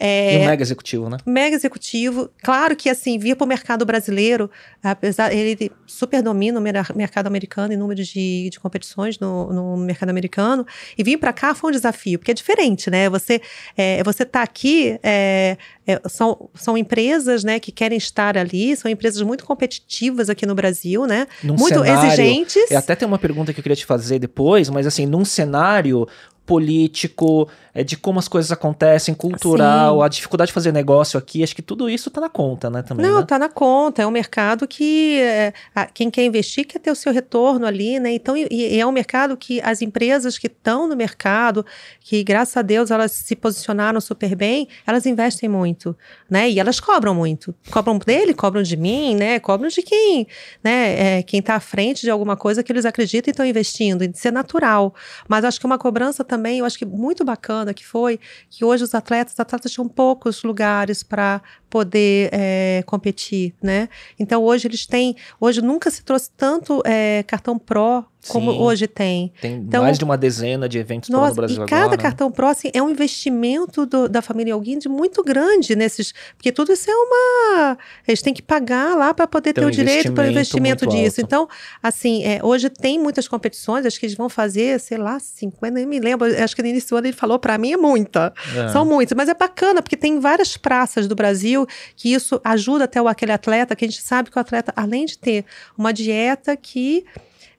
É, 0.00 0.34
E 0.34 0.38
um 0.38 0.46
mega 0.46 0.62
executivo, 0.62 1.08
né? 1.10 1.16
mega 1.26 1.56
executivo. 1.56 2.30
Claro 2.42 2.76
que, 2.76 2.88
assim, 2.88 3.18
vir 3.18 3.34
para 3.34 3.44
o 3.44 3.48
mercado 3.48 3.84
brasileiro, 3.84 4.48
apesar 4.82 5.32
ele 5.32 5.72
super 5.86 6.22
domina 6.22 6.58
o 6.58 6.62
mer- 6.62 6.94
mercado 6.94 7.26
americano 7.26 7.72
em 7.72 7.76
número 7.76 8.02
de, 8.02 8.48
de 8.50 8.60
competições 8.60 9.18
no, 9.18 9.52
no 9.52 9.76
mercado 9.76 10.10
americano, 10.10 10.64
e 10.96 11.02
vir 11.02 11.16
para 11.18 11.32
cá 11.32 11.54
foi 11.54 11.70
um 11.70 11.72
desafio, 11.72 12.18
porque 12.18 12.30
é 12.30 12.34
diferente, 12.34 12.90
né? 12.90 13.08
Você 13.10 13.40
é, 13.76 14.02
você 14.04 14.24
tá 14.24 14.42
aqui, 14.42 14.98
é, 15.02 15.56
é, 15.86 16.00
são, 16.08 16.48
são 16.54 16.78
empresas, 16.78 17.42
né, 17.42 17.58
que 17.58 17.72
querem 17.72 17.98
estar 17.98 18.38
ali, 18.38 18.76
são 18.76 18.90
empresas 18.90 19.20
muito 19.22 19.44
competitivas 19.44 20.30
aqui 20.30 20.46
no 20.46 20.54
Brasil, 20.54 21.06
né? 21.06 21.26
Num 21.42 21.56
muito 21.56 21.74
cenário- 21.82 22.06
exigentes. 22.06 22.70
E 22.70 22.74
até 22.76 22.94
tem 22.94 23.08
uma 23.08 23.18
pergunta 23.18 23.52
que 23.52 23.58
eu 23.58 23.62
queria 23.62 23.76
te 23.76 23.84
fazer 23.86 24.18
depois, 24.18 24.68
mas 24.70 24.86
assim, 24.86 25.06
num 25.06 25.24
cenário 25.24 26.06
político, 26.48 27.46
é, 27.74 27.84
de 27.84 27.94
como 27.94 28.18
as 28.18 28.26
coisas 28.26 28.50
acontecem, 28.50 29.14
cultural, 29.14 29.98
Sim. 29.98 30.02
a 30.02 30.08
dificuldade 30.08 30.48
de 30.48 30.54
fazer 30.54 30.72
negócio 30.72 31.18
aqui, 31.18 31.44
acho 31.44 31.54
que 31.54 31.60
tudo 31.60 31.90
isso 31.90 32.08
está 32.08 32.22
na 32.22 32.30
conta, 32.30 32.70
né, 32.70 32.82
também. 32.82 33.04
Não, 33.04 33.20
está 33.20 33.38
né? 33.38 33.44
na 33.46 33.52
conta, 33.52 34.00
é 34.00 34.06
um 34.06 34.10
mercado 34.10 34.66
que 34.66 35.20
é, 35.20 35.52
quem 35.92 36.10
quer 36.10 36.24
investir 36.24 36.66
quer 36.66 36.78
ter 36.78 36.90
o 36.90 36.96
seu 36.96 37.12
retorno 37.12 37.66
ali, 37.66 38.00
né, 38.00 38.10
então, 38.12 38.34
e, 38.34 38.48
e 38.50 38.80
é 38.80 38.86
um 38.86 38.90
mercado 38.90 39.36
que 39.36 39.60
as 39.60 39.82
empresas 39.82 40.38
que 40.38 40.46
estão 40.46 40.88
no 40.88 40.96
mercado, 40.96 41.64
que 42.00 42.24
graças 42.24 42.56
a 42.56 42.62
Deus 42.62 42.90
elas 42.90 43.12
se 43.12 43.36
posicionaram 43.36 44.00
super 44.00 44.34
bem, 44.34 44.66
elas 44.86 45.04
investem 45.04 45.50
muito, 45.50 45.94
né, 46.30 46.48
e 46.48 46.58
elas 46.58 46.80
cobram 46.80 47.14
muito, 47.14 47.54
cobram 47.70 47.98
dele, 47.98 48.32
cobram 48.32 48.62
de 48.62 48.76
mim, 48.78 49.14
né, 49.14 49.38
cobram 49.38 49.68
de 49.68 49.82
quem, 49.82 50.26
né, 50.64 51.18
é, 51.18 51.22
quem 51.22 51.40
está 51.40 51.56
à 51.56 51.60
frente 51.60 52.00
de 52.00 52.10
alguma 52.10 52.36
coisa 52.36 52.62
que 52.62 52.72
eles 52.72 52.86
acreditam 52.86 53.28
e 53.28 53.32
estão 53.32 53.44
investindo, 53.44 54.02
isso 54.02 54.26
é 54.26 54.30
natural, 54.30 54.94
mas 55.28 55.44
acho 55.44 55.60
que 55.60 55.66
uma 55.66 55.76
cobrança 55.76 56.24
também, 56.24 56.37
eu 56.60 56.64
acho 56.64 56.78
que 56.78 56.84
muito 56.84 57.24
bacana 57.24 57.74
que 57.74 57.84
foi 57.84 58.18
que 58.50 58.64
hoje 58.64 58.84
os 58.84 58.94
atletas, 58.94 59.34
os 59.34 59.40
atletas 59.40 59.72
tinham 59.72 59.88
poucos 59.88 60.42
lugares 60.42 61.02
para 61.02 61.42
poder 61.68 62.30
é, 62.32 62.82
competir, 62.86 63.54
né? 63.62 63.88
Então 64.18 64.42
hoje 64.42 64.68
eles 64.68 64.86
têm, 64.86 65.16
hoje 65.40 65.60
nunca 65.60 65.90
se 65.90 66.02
trouxe 66.02 66.30
tanto 66.36 66.82
é, 66.84 67.22
cartão 67.24 67.58
Pro 67.58 68.04
como 68.26 68.52
Sim, 68.52 68.58
hoje 68.58 68.86
tem. 68.86 69.32
Tem 69.40 69.54
então, 69.56 69.82
mais 69.82 69.98
de 69.98 70.04
uma 70.04 70.16
dezena 70.16 70.68
de 70.68 70.78
eventos 70.78 71.08
nossa, 71.08 71.28
no 71.28 71.34
Brasil 71.34 71.64
e 71.64 71.66
cada 71.66 71.84
agora. 71.84 71.98
cartão 71.98 72.30
Pro 72.30 72.48
assim, 72.48 72.70
é 72.74 72.82
um 72.82 72.90
investimento 72.90 73.86
do, 73.86 74.08
da 74.08 74.20
família 74.20 74.54
Alguin 74.54 74.78
muito 74.88 75.22
grande 75.22 75.76
nesses, 75.76 76.12
porque 76.36 76.50
tudo 76.52 76.72
isso 76.72 76.90
é 76.90 76.94
uma, 76.94 77.78
eles 78.06 78.20
têm 78.20 78.34
que 78.34 78.42
pagar 78.42 78.96
lá 78.96 79.14
para 79.14 79.26
poder 79.26 79.52
tem 79.52 79.62
ter 79.62 79.66
um 79.66 79.68
o 79.68 79.72
direito 79.72 80.12
para 80.12 80.26
o 80.26 80.30
investimento 80.30 80.86
disso. 80.86 81.20
Alto. 81.20 81.26
Então, 81.26 81.48
assim, 81.82 82.24
é, 82.24 82.40
hoje 82.42 82.68
tem 82.68 82.98
muitas 82.98 83.28
competições, 83.28 83.86
acho 83.86 83.98
que 83.98 84.06
eles 84.06 84.16
vão 84.16 84.28
fazer, 84.28 84.78
sei 84.80 84.98
lá, 84.98 85.18
50, 85.18 85.74
nem 85.74 85.86
me 85.86 86.00
lembro, 86.00 86.26
acho 86.42 86.54
que 86.54 86.62
no 86.62 86.68
início 86.68 86.90
do 86.90 86.96
ano 86.96 87.06
ele 87.06 87.16
falou 87.16 87.38
para 87.38 87.56
mim 87.56 87.72
é 87.72 87.76
muita. 87.76 88.32
É. 88.56 88.68
São 88.68 88.84
muitas, 88.84 89.16
mas 89.16 89.28
é 89.28 89.34
bacana 89.34 89.80
porque 89.80 89.96
tem 89.96 90.20
várias 90.20 90.56
praças 90.56 91.06
do 91.06 91.14
Brasil 91.14 91.66
que 91.96 92.12
isso 92.12 92.40
ajuda 92.44 92.84
até 92.84 93.00
o, 93.00 93.08
aquele 93.08 93.32
atleta, 93.32 93.74
que 93.74 93.84
a 93.84 93.88
gente 93.88 94.02
sabe 94.02 94.30
que 94.30 94.38
o 94.38 94.40
atleta, 94.40 94.72
além 94.76 95.06
de 95.06 95.18
ter 95.18 95.44
uma 95.76 95.92
dieta 95.92 96.56
que 96.56 97.04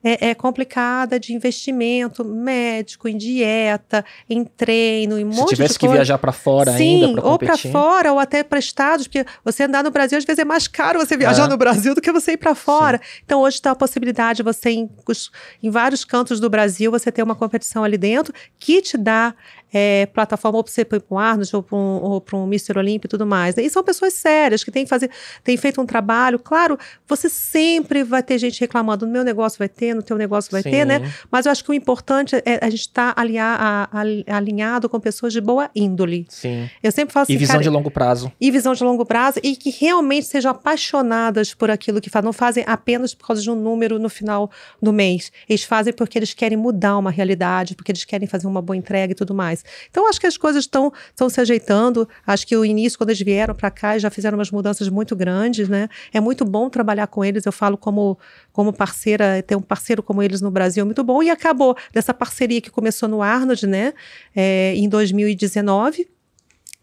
é, 0.04 0.30
é, 0.30 0.36
complicada 0.36 1.20
de 1.20 1.34
investimento 1.34 2.24
médico, 2.24 3.08
em 3.08 3.18
dieta, 3.18 4.06
em 4.30 4.44
treino, 4.44 5.20
em 5.20 5.26
um 5.26 5.32
Se 5.32 5.40
monte 5.40 5.50
tivesse 5.50 5.74
de 5.74 5.80
que 5.80 5.86
coisa. 5.86 5.96
viajar 5.96 6.18
para 6.18 6.32
fora 6.32 6.72
Sim, 6.78 7.06
ainda 7.06 7.22
competir. 7.22 7.32
ou 7.32 7.38
para 7.38 7.58
fora 7.58 8.14
ou 8.14 8.20
até 8.20 8.44
para 8.44 8.60
estados, 8.60 9.08
porque 9.08 9.26
você 9.44 9.64
andar 9.64 9.84
no 9.84 9.92
Brasil 9.92 10.18
às 10.18 10.24
vezes 10.24 10.40
é 10.40 10.46
mais 10.46 10.68
caro 10.68 11.00
você 11.00 11.18
viajar 11.18 11.46
é. 11.46 11.48
no 11.48 11.58
Brasil 11.58 11.94
do 11.94 12.02
que 12.02 12.12
você 12.12 12.34
ir 12.34 12.38
para 12.38 12.56
fora. 12.56 12.98
Sim. 12.98 13.22
Então 13.26 13.42
hoje 13.42 13.56
está 13.58 13.72
a 13.72 13.76
possibilidade 13.76 14.38
de 14.38 14.44
você 14.44 14.70
em, 14.70 14.90
em 15.62 15.70
vários 15.70 16.06
cantos 16.06 16.40
do 16.40 16.50
Brasil 16.50 16.92
você 16.92 17.12
ter 17.12 17.22
uma 17.22 17.36
competição 17.36 17.84
ali 17.84 17.98
dentro 17.98 18.34
que 18.58 18.82
te 18.82 18.98
dá 18.98 19.34
é, 19.74 20.08
plataforma 20.08 20.58
ou 20.58 20.64
para 20.64 20.74
você 20.74 20.82
ir 20.82 20.86
para 20.86 21.02
um 21.10 21.18
Arnold 21.18 21.56
ou 21.56 21.64
para 21.64 21.78
um, 21.78 22.00
ou 22.02 22.24
um 22.34 22.48
Mr. 22.48 22.78
Olympia 22.78 23.08
e 23.08 23.10
tudo 23.10 23.26
mais. 23.26 23.58
E 23.58 23.70
são 23.70 23.84
pessoas 23.84 24.14
sérias 24.14 24.64
que 24.64 24.72
têm, 24.72 24.86
fazer, 24.86 25.10
têm 25.44 25.58
feito 25.58 25.82
um 25.82 25.86
trabalho. 25.86 26.40
Claro, 26.40 26.78
você 27.08 27.30
sempre 27.30 28.04
vai 28.04 28.24
ter 28.24 28.38
gente 28.38 28.60
reclamando, 28.60 29.06
no 29.06 29.12
meu 29.12 29.24
negócio 29.24 29.58
vai 29.60 29.70
ter, 29.70 29.94
no 29.94 30.02
teu 30.02 30.18
negócio 30.18 30.52
vai 30.52 30.64
Sim. 30.64 30.72
ter, 30.72 30.86
né? 30.86 31.12
Mas 31.32 31.46
eu 31.46 31.52
acho 31.52 31.64
que 31.64 31.70
o 31.70 31.74
importante 31.74 32.36
é 32.46 32.60
a 32.62 32.70
gente 32.70 32.82
estar 32.82 33.14
tá 33.14 33.90
alinhado 34.28 34.90
com 34.90 35.00
pessoas 35.00 35.34
de 35.34 35.42
boa 35.42 35.70
índole. 35.76 36.26
Sim. 36.30 36.70
Eu 36.82 36.92
sempre 36.92 37.14
falo 37.14 37.24
assim, 37.24 37.34
E 37.34 37.38
visão 37.38 37.54
cara, 37.54 37.64
de 37.64 37.70
longo 37.70 37.92
prazo. 37.92 38.32
E 38.40 38.52
visão 38.52 38.74
de 38.74 38.84
longo 38.84 39.06
prazo 39.06 39.40
e 39.44 39.56
que 39.56 39.70
realmente 39.70 40.26
sejam 40.26 40.52
apaixonadas 40.52 41.54
por 41.54 41.70
aquilo 41.70 42.02
que 42.02 42.10
fazem. 42.10 42.26
Não 42.26 42.34
fazem 42.34 42.64
apenas 42.68 43.14
por 43.14 43.28
causa 43.28 43.42
de 43.42 43.50
um 43.50 43.56
número 43.56 43.98
no 43.98 44.10
final 44.10 44.52
do 44.82 44.92
mês. 44.92 45.32
Eles 45.48 45.64
fazem 45.64 45.94
porque 45.94 46.18
eles 46.18 46.34
querem 46.34 46.58
mudar 46.58 46.98
uma 46.98 47.12
realidade, 47.12 47.76
porque 47.76 47.92
eles 47.92 48.04
querem 48.04 48.28
fazer 48.28 48.48
uma 48.48 48.62
boa 48.62 48.76
entrega 48.76 49.14
e 49.14 49.16
tudo 49.16 49.34
mais 49.34 49.59
mais. 49.60 49.66
Então, 49.90 50.08
acho 50.08 50.20
que 50.20 50.28
as 50.28 50.38
coisas 50.38 50.64
estão 50.64 50.92
se 51.30 51.42
ajeitando. 51.42 52.08
Acho 52.26 52.46
que 52.48 52.56
o 52.56 52.66
início, 52.66 52.98
quando 52.98 53.10
eles 53.10 53.22
vieram 53.22 53.54
para 53.54 53.70
cá, 53.70 53.98
já 53.98 54.10
fizeram 54.10 54.38
umas 54.38 54.52
mudanças 54.52 54.90
muito 54.90 55.16
grandes, 55.16 55.68
né? 55.68 55.90
É 56.14 56.20
muito 56.20 56.46
bom 56.46 56.70
trabalhar 56.70 57.08
com 57.08 57.24
eles. 57.24 57.46
Eu 57.46 57.52
falo 57.52 57.78
como, 57.78 58.18
como 58.52 58.74
parceira, 58.74 59.42
ter 59.44 59.56
um 59.56 59.62
parceiro 59.62 60.02
como 60.02 60.22
eles 60.22 60.42
no 60.42 60.52
Brasil 60.52 60.82
é 60.82 60.86
muito 60.86 61.04
bom. 61.04 61.22
E 61.22 61.30
acabou 61.30 61.76
dessa 61.94 62.14
parceria 62.14 62.62
que 62.62 62.70
começou 62.70 63.10
no 63.10 63.22
Arnold, 63.22 63.68
né? 63.68 63.94
É, 64.36 64.74
em 64.76 64.88
2019. 64.88 66.08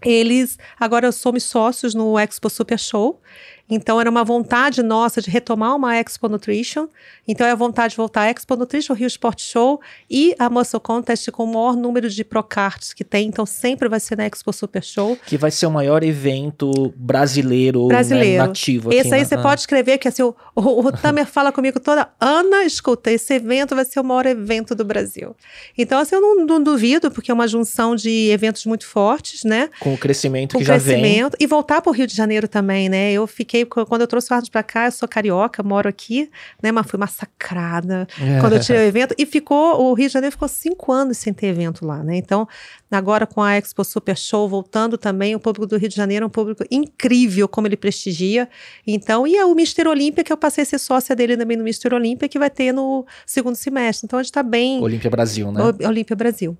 Eles 0.04 0.58
agora 0.78 1.10
somos 1.10 1.42
sócios 1.44 1.94
no 1.94 2.18
Expo 2.18 2.50
Super 2.50 2.78
Show. 2.78 3.20
Então, 3.68 4.00
era 4.00 4.08
uma 4.08 4.24
vontade 4.24 4.82
nossa 4.82 5.20
de 5.20 5.30
retomar 5.30 5.74
uma 5.74 5.96
Expo 5.96 6.28
Nutrition. 6.28 6.86
Então, 7.26 7.46
é 7.46 7.50
a 7.50 7.54
vontade 7.54 7.92
de 7.92 7.96
voltar 7.96 8.22
a 8.22 8.30
Expo 8.30 8.56
Nutrition, 8.56 8.94
Rio 8.94 9.06
Sport 9.06 9.40
Show 9.40 9.80
e 10.08 10.34
a 10.38 10.48
Muscle 10.48 10.80
Contest 10.80 11.30
com 11.30 11.44
o 11.44 11.46
maior 11.46 11.76
número 11.76 12.08
de 12.08 12.24
Procarts 12.24 12.92
que 12.92 13.04
tem. 13.04 13.26
Então, 13.26 13.44
sempre 13.44 13.88
vai 13.88 13.98
ser 13.98 14.16
na 14.16 14.26
Expo 14.26 14.52
Super 14.52 14.82
Show. 14.82 15.18
Que 15.26 15.36
vai 15.36 15.50
ser 15.50 15.66
o 15.66 15.70
maior 15.70 16.04
evento 16.04 16.92
brasileiro, 16.96 17.82
né, 17.82 17.88
brasileiro. 17.88 18.42
Né, 18.42 18.48
nativo. 18.48 18.92
Esse 18.92 19.12
aí 19.12 19.22
na... 19.22 19.26
você 19.26 19.38
pode 19.38 19.60
escrever 19.60 19.98
que 19.98 20.08
assim, 20.08 20.22
o, 20.22 20.34
o, 20.54 20.86
o 20.86 20.92
Tamer 20.96 21.26
fala 21.26 21.50
comigo 21.50 21.80
toda. 21.80 22.08
Ana, 22.20 22.64
escuta, 22.64 23.10
esse 23.10 23.34
evento 23.34 23.74
vai 23.74 23.84
ser 23.84 24.00
o 24.00 24.04
maior 24.04 24.26
evento 24.26 24.74
do 24.74 24.84
Brasil. 24.84 25.34
Então, 25.76 25.98
assim, 25.98 26.14
eu 26.14 26.20
não, 26.20 26.46
não 26.46 26.62
duvido, 26.62 27.10
porque 27.10 27.30
é 27.30 27.34
uma 27.34 27.48
junção 27.48 27.96
de 27.96 28.30
eventos 28.30 28.64
muito 28.64 28.86
fortes, 28.86 29.44
né? 29.44 29.70
Com 29.80 29.94
o 29.94 29.98
crescimento 29.98 30.52
com 30.52 30.58
que 30.58 30.64
crescimento, 30.64 31.32
já 31.32 31.38
vem. 31.38 31.40
E 31.40 31.46
voltar 31.46 31.82
para 31.82 31.90
o 31.90 31.92
Rio 31.92 32.06
de 32.06 32.14
Janeiro 32.14 32.46
também, 32.46 32.88
né? 32.88 33.12
Eu 33.12 33.26
fiquei 33.26 33.55
fiquei, 33.64 33.84
quando 33.86 34.00
eu 34.00 34.06
trouxe 34.06 34.30
o 34.30 34.34
Arnold 34.34 34.50
pra 34.50 34.62
cá, 34.62 34.86
eu 34.86 34.92
sou 34.92 35.08
carioca, 35.08 35.62
moro 35.62 35.88
aqui, 35.88 36.30
né? 36.62 36.70
Mas 36.70 36.86
fui 36.86 36.98
massacrada 36.98 38.06
é. 38.20 38.40
quando 38.40 38.54
eu 38.54 38.60
tirei 38.60 38.82
o 38.82 38.88
evento. 38.88 39.14
E 39.16 39.24
ficou, 39.24 39.80
o 39.80 39.94
Rio 39.94 40.08
de 40.08 40.12
Janeiro 40.12 40.32
ficou 40.32 40.48
cinco 40.48 40.92
anos 40.92 41.18
sem 41.18 41.32
ter 41.32 41.46
evento 41.46 41.86
lá, 41.86 42.02
né? 42.02 42.16
Então, 42.16 42.46
agora 42.90 43.26
com 43.26 43.42
a 43.42 43.56
Expo 43.56 43.84
Super 43.84 44.16
Show 44.16 44.48
voltando 44.48 44.96
também, 44.96 45.34
o 45.34 45.40
público 45.40 45.66
do 45.66 45.76
Rio 45.76 45.88
de 45.88 45.96
Janeiro 45.96 46.24
é 46.24 46.26
um 46.26 46.30
público 46.30 46.64
incrível, 46.70 47.48
como 47.48 47.66
ele 47.66 47.76
prestigia. 47.76 48.48
Então, 48.86 49.26
e 49.26 49.36
é 49.36 49.44
o 49.44 49.54
Mister 49.54 49.86
Olímpia, 49.88 50.22
que 50.22 50.32
eu 50.32 50.36
passei 50.36 50.62
a 50.62 50.64
ser 50.66 50.78
sócia 50.78 51.16
dele 51.16 51.36
também 51.36 51.56
no 51.56 51.64
Mister 51.64 51.92
Olímpia, 51.92 52.28
que 52.28 52.38
vai 52.38 52.50
ter 52.50 52.72
no 52.72 53.04
segundo 53.24 53.56
semestre. 53.56 54.06
Então, 54.06 54.18
a 54.18 54.22
gente 54.22 54.32
tá 54.32 54.42
bem. 54.42 54.80
Olímpia 54.82 55.10
Brasil, 55.10 55.50
né? 55.50 55.60
Olímpia 55.86 56.14
Brasil. 56.14 56.56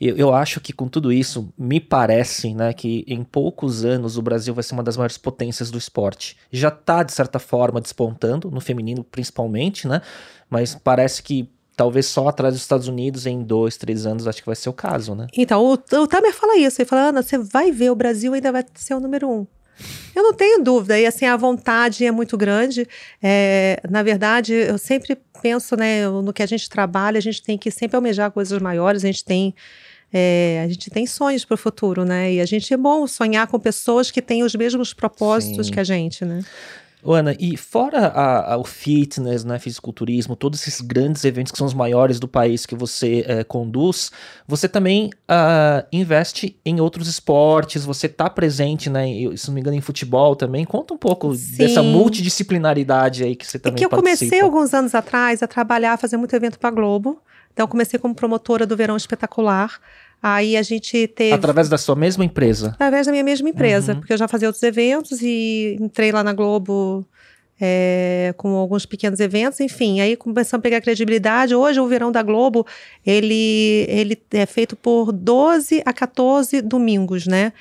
Eu, 0.00 0.16
eu 0.16 0.34
acho 0.34 0.60
que 0.60 0.72
com 0.72 0.88
tudo 0.88 1.12
isso, 1.12 1.52
me 1.56 1.78
parece 1.78 2.54
né, 2.54 2.72
que 2.72 3.04
em 3.06 3.22
poucos 3.22 3.84
anos 3.84 4.16
o 4.16 4.22
Brasil 4.22 4.54
vai 4.54 4.64
ser 4.64 4.74
uma 4.74 4.82
das 4.82 4.96
maiores 4.96 5.18
potências 5.18 5.70
do 5.70 5.78
esporte. 5.78 6.36
Já 6.50 6.68
está, 6.68 7.02
de 7.02 7.12
certa 7.12 7.38
forma, 7.38 7.80
despontando, 7.80 8.50
no 8.50 8.60
feminino 8.60 9.04
principalmente, 9.04 9.86
né? 9.86 10.00
Mas 10.48 10.74
parece 10.74 11.22
que 11.22 11.48
talvez 11.80 12.04
só 12.04 12.28
atrás 12.28 12.52
dos 12.52 12.60
Estados 12.60 12.88
Unidos 12.88 13.24
em 13.24 13.42
dois, 13.42 13.78
três 13.78 14.04
anos, 14.04 14.28
acho 14.28 14.40
que 14.40 14.46
vai 14.46 14.54
ser 14.54 14.68
o 14.68 14.72
caso, 14.72 15.14
né? 15.14 15.28
Então, 15.34 15.64
o, 15.64 15.72
o 15.72 16.06
Tamer 16.06 16.34
fala 16.34 16.58
isso, 16.58 16.82
ele 16.82 16.86
fala, 16.86 17.08
Ana, 17.08 17.22
você 17.22 17.38
vai 17.38 17.72
ver, 17.72 17.90
o 17.90 17.94
Brasil 17.94 18.34
ainda 18.34 18.52
vai 18.52 18.62
ser 18.74 18.92
o 18.92 19.00
número 19.00 19.26
um. 19.26 19.46
Eu 20.14 20.22
não 20.22 20.34
tenho 20.34 20.62
dúvida, 20.62 21.00
e 21.00 21.06
assim, 21.06 21.24
a 21.24 21.34
vontade 21.38 22.04
é 22.04 22.10
muito 22.10 22.36
grande. 22.36 22.86
É, 23.22 23.80
na 23.88 24.02
verdade, 24.02 24.52
eu 24.52 24.76
sempre 24.76 25.16
penso 25.40 25.74
né, 25.74 26.06
no 26.06 26.34
que 26.34 26.42
a 26.42 26.46
gente 26.46 26.68
trabalha, 26.68 27.16
a 27.16 27.22
gente 27.22 27.42
tem 27.42 27.56
que 27.56 27.70
sempre 27.70 27.96
almejar 27.96 28.30
coisas 28.30 28.60
maiores, 28.60 29.02
a 29.02 29.06
gente 29.06 29.24
tem. 29.24 29.54
É, 30.12 30.62
a 30.62 30.68
gente 30.68 30.90
tem 30.90 31.06
sonhos 31.06 31.46
para 31.46 31.54
o 31.54 31.56
futuro, 31.56 32.04
né? 32.04 32.34
E 32.34 32.40
a 32.42 32.44
gente 32.44 32.74
é 32.74 32.76
bom 32.76 33.06
sonhar 33.06 33.46
com 33.46 33.58
pessoas 33.58 34.10
que 34.10 34.20
têm 34.20 34.42
os 34.42 34.54
mesmos 34.54 34.92
propósitos 34.92 35.68
Sim. 35.68 35.72
que 35.72 35.80
a 35.80 35.84
gente, 35.84 36.24
né? 36.24 36.44
Ana, 37.04 37.34
e 37.38 37.56
fora 37.56 38.06
a, 38.08 38.54
a, 38.54 38.56
o 38.58 38.64
fitness, 38.64 39.44
né, 39.44 39.58
fisiculturismo, 39.58 40.36
todos 40.36 40.60
esses 40.60 40.80
grandes 40.80 41.24
eventos 41.24 41.52
que 41.52 41.58
são 41.58 41.66
os 41.66 41.74
maiores 41.74 42.20
do 42.20 42.28
país 42.28 42.66
que 42.66 42.74
você 42.74 43.24
é, 43.26 43.44
conduz, 43.44 44.10
você 44.46 44.68
também 44.68 45.10
uh, 45.28 45.86
investe 45.92 46.58
em 46.64 46.80
outros 46.80 47.08
esportes, 47.08 47.84
você 47.84 48.06
está 48.06 48.28
presente, 48.28 48.90
né, 48.90 49.06
se 49.36 49.48
não 49.48 49.54
me 49.54 49.60
engano, 49.60 49.76
em 49.76 49.80
futebol 49.80 50.36
também. 50.36 50.64
Conta 50.64 50.94
um 50.94 50.98
pouco 50.98 51.34
Sim. 51.34 51.56
dessa 51.56 51.82
multidisciplinaridade 51.82 53.24
aí 53.24 53.34
que 53.34 53.46
você 53.46 53.58
também 53.58 53.76
é 53.76 53.78
que 53.78 53.84
eu 53.84 53.90
participa. 53.90 54.18
comecei 54.18 54.40
alguns 54.40 54.74
anos 54.74 54.94
atrás 54.94 55.42
a 55.42 55.46
trabalhar, 55.46 55.94
a 55.94 55.96
fazer 55.96 56.16
muito 56.16 56.34
evento 56.34 56.58
para 56.58 56.70
Globo. 56.70 57.20
Então, 57.52 57.66
comecei 57.66 57.98
como 57.98 58.14
promotora 58.14 58.66
do 58.66 58.76
Verão 58.76 58.96
Espetacular. 58.96 59.80
Aí 60.22 60.56
a 60.56 60.62
gente 60.62 61.06
teve. 61.08 61.32
Através 61.32 61.68
da 61.68 61.78
sua 61.78 61.96
mesma 61.96 62.24
empresa? 62.24 62.70
Através 62.74 63.06
da 63.06 63.12
minha 63.12 63.24
mesma 63.24 63.48
empresa, 63.48 63.92
uhum. 63.92 64.00
porque 64.00 64.12
eu 64.12 64.18
já 64.18 64.28
fazia 64.28 64.48
outros 64.48 64.62
eventos 64.62 65.22
e 65.22 65.76
entrei 65.80 66.12
lá 66.12 66.22
na 66.22 66.32
Globo 66.32 67.06
é, 67.60 68.34
com 68.36 68.54
alguns 68.56 68.86
pequenos 68.86 69.20
eventos, 69.20 69.60
enfim, 69.60 70.00
aí 70.00 70.16
começamos 70.16 70.60
a 70.60 70.62
pegar 70.62 70.80
credibilidade. 70.80 71.54
Hoje 71.54 71.80
o 71.80 71.86
Verão 71.86 72.10
da 72.10 72.22
Globo, 72.22 72.66
ele, 73.04 73.86
ele 73.88 74.18
é 74.32 74.46
feito 74.46 74.74
por 74.74 75.12
12 75.12 75.82
a 75.84 75.92
14 75.92 76.62
domingos, 76.62 77.26
né? 77.26 77.52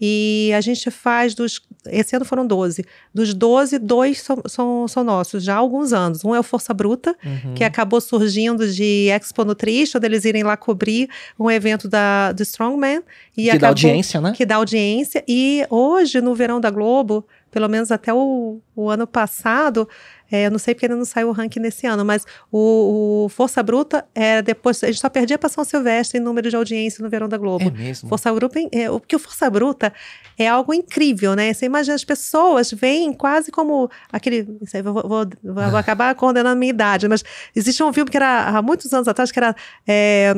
E 0.00 0.52
a 0.54 0.60
gente 0.60 0.90
faz 0.90 1.34
dos. 1.34 1.60
Esse 1.86 2.14
ano 2.14 2.24
foram 2.24 2.46
12. 2.46 2.84
Dos 3.14 3.32
12, 3.32 3.78
dois 3.78 4.20
são, 4.20 4.42
são, 4.46 4.88
são 4.88 5.04
nossos, 5.04 5.42
já 5.42 5.54
há 5.54 5.58
alguns 5.58 5.92
anos. 5.92 6.24
Um 6.24 6.34
é 6.34 6.40
o 6.40 6.42
Força 6.42 6.74
Bruta, 6.74 7.16
uhum. 7.24 7.54
que 7.54 7.64
acabou 7.64 8.00
surgindo 8.00 8.68
de 8.70 9.08
Expo 9.08 9.44
Nutrition, 9.44 9.98
deles 9.98 10.24
irem 10.24 10.42
lá 10.42 10.56
cobrir 10.56 11.08
um 11.38 11.50
evento 11.50 11.88
da, 11.88 12.32
do 12.32 12.42
Strongman. 12.42 13.02
E 13.36 13.44
que 13.44 13.50
acabou, 13.50 13.60
dá 13.60 13.68
audiência, 13.68 14.20
né? 14.20 14.32
Que 14.36 14.44
dá 14.44 14.56
audiência. 14.56 15.24
E 15.26 15.64
hoje, 15.70 16.20
no 16.20 16.34
Verão 16.34 16.60
da 16.60 16.70
Globo, 16.70 17.26
pelo 17.56 17.70
menos 17.70 17.90
até 17.90 18.12
o, 18.12 18.60
o 18.74 18.90
ano 18.90 19.06
passado, 19.06 19.88
é, 20.30 20.44
eu 20.44 20.50
não 20.50 20.58
sei 20.58 20.74
porque 20.74 20.84
ainda 20.84 20.94
não 20.94 21.06
saiu 21.06 21.30
o 21.30 21.32
ranking 21.32 21.58
nesse 21.58 21.86
ano, 21.86 22.04
mas 22.04 22.26
o, 22.52 23.24
o 23.24 23.28
Força 23.30 23.62
Bruta 23.62 24.04
é 24.14 24.42
depois. 24.42 24.84
A 24.84 24.88
gente 24.88 25.00
só 25.00 25.08
perdia 25.08 25.38
para 25.38 25.48
São 25.48 25.64
Silvestre 25.64 26.20
em 26.20 26.22
número 26.22 26.50
de 26.50 26.54
audiência 26.54 27.02
no 27.02 27.08
Verão 27.08 27.26
da 27.26 27.38
Globo. 27.38 27.64
É 27.64 27.70
mesmo? 27.70 28.10
Força 28.10 28.30
Bruta, 28.34 28.60
é, 28.70 28.90
porque 28.90 29.16
o 29.16 29.18
Força 29.18 29.48
Bruta 29.48 29.90
é 30.38 30.46
algo 30.46 30.74
incrível, 30.74 31.34
né? 31.34 31.50
Você 31.50 31.64
imagina, 31.64 31.94
as 31.94 32.04
pessoas 32.04 32.70
veem 32.72 33.10
quase 33.14 33.50
como 33.50 33.90
aquele. 34.12 34.46
Aí, 34.74 34.82
vou, 34.82 34.92
vou, 34.92 35.26
vou, 35.42 35.62
acabar 35.80 36.14
condenando 36.14 36.52
a 36.52 36.54
minha 36.54 36.68
idade, 36.68 37.08
mas 37.08 37.24
existe 37.54 37.82
um 37.82 37.90
filme 37.90 38.10
que 38.10 38.18
era 38.18 38.48
há 38.48 38.60
muitos 38.60 38.92
anos 38.92 39.08
atrás 39.08 39.32
que 39.32 39.38
era. 39.38 39.56
É, 39.88 40.34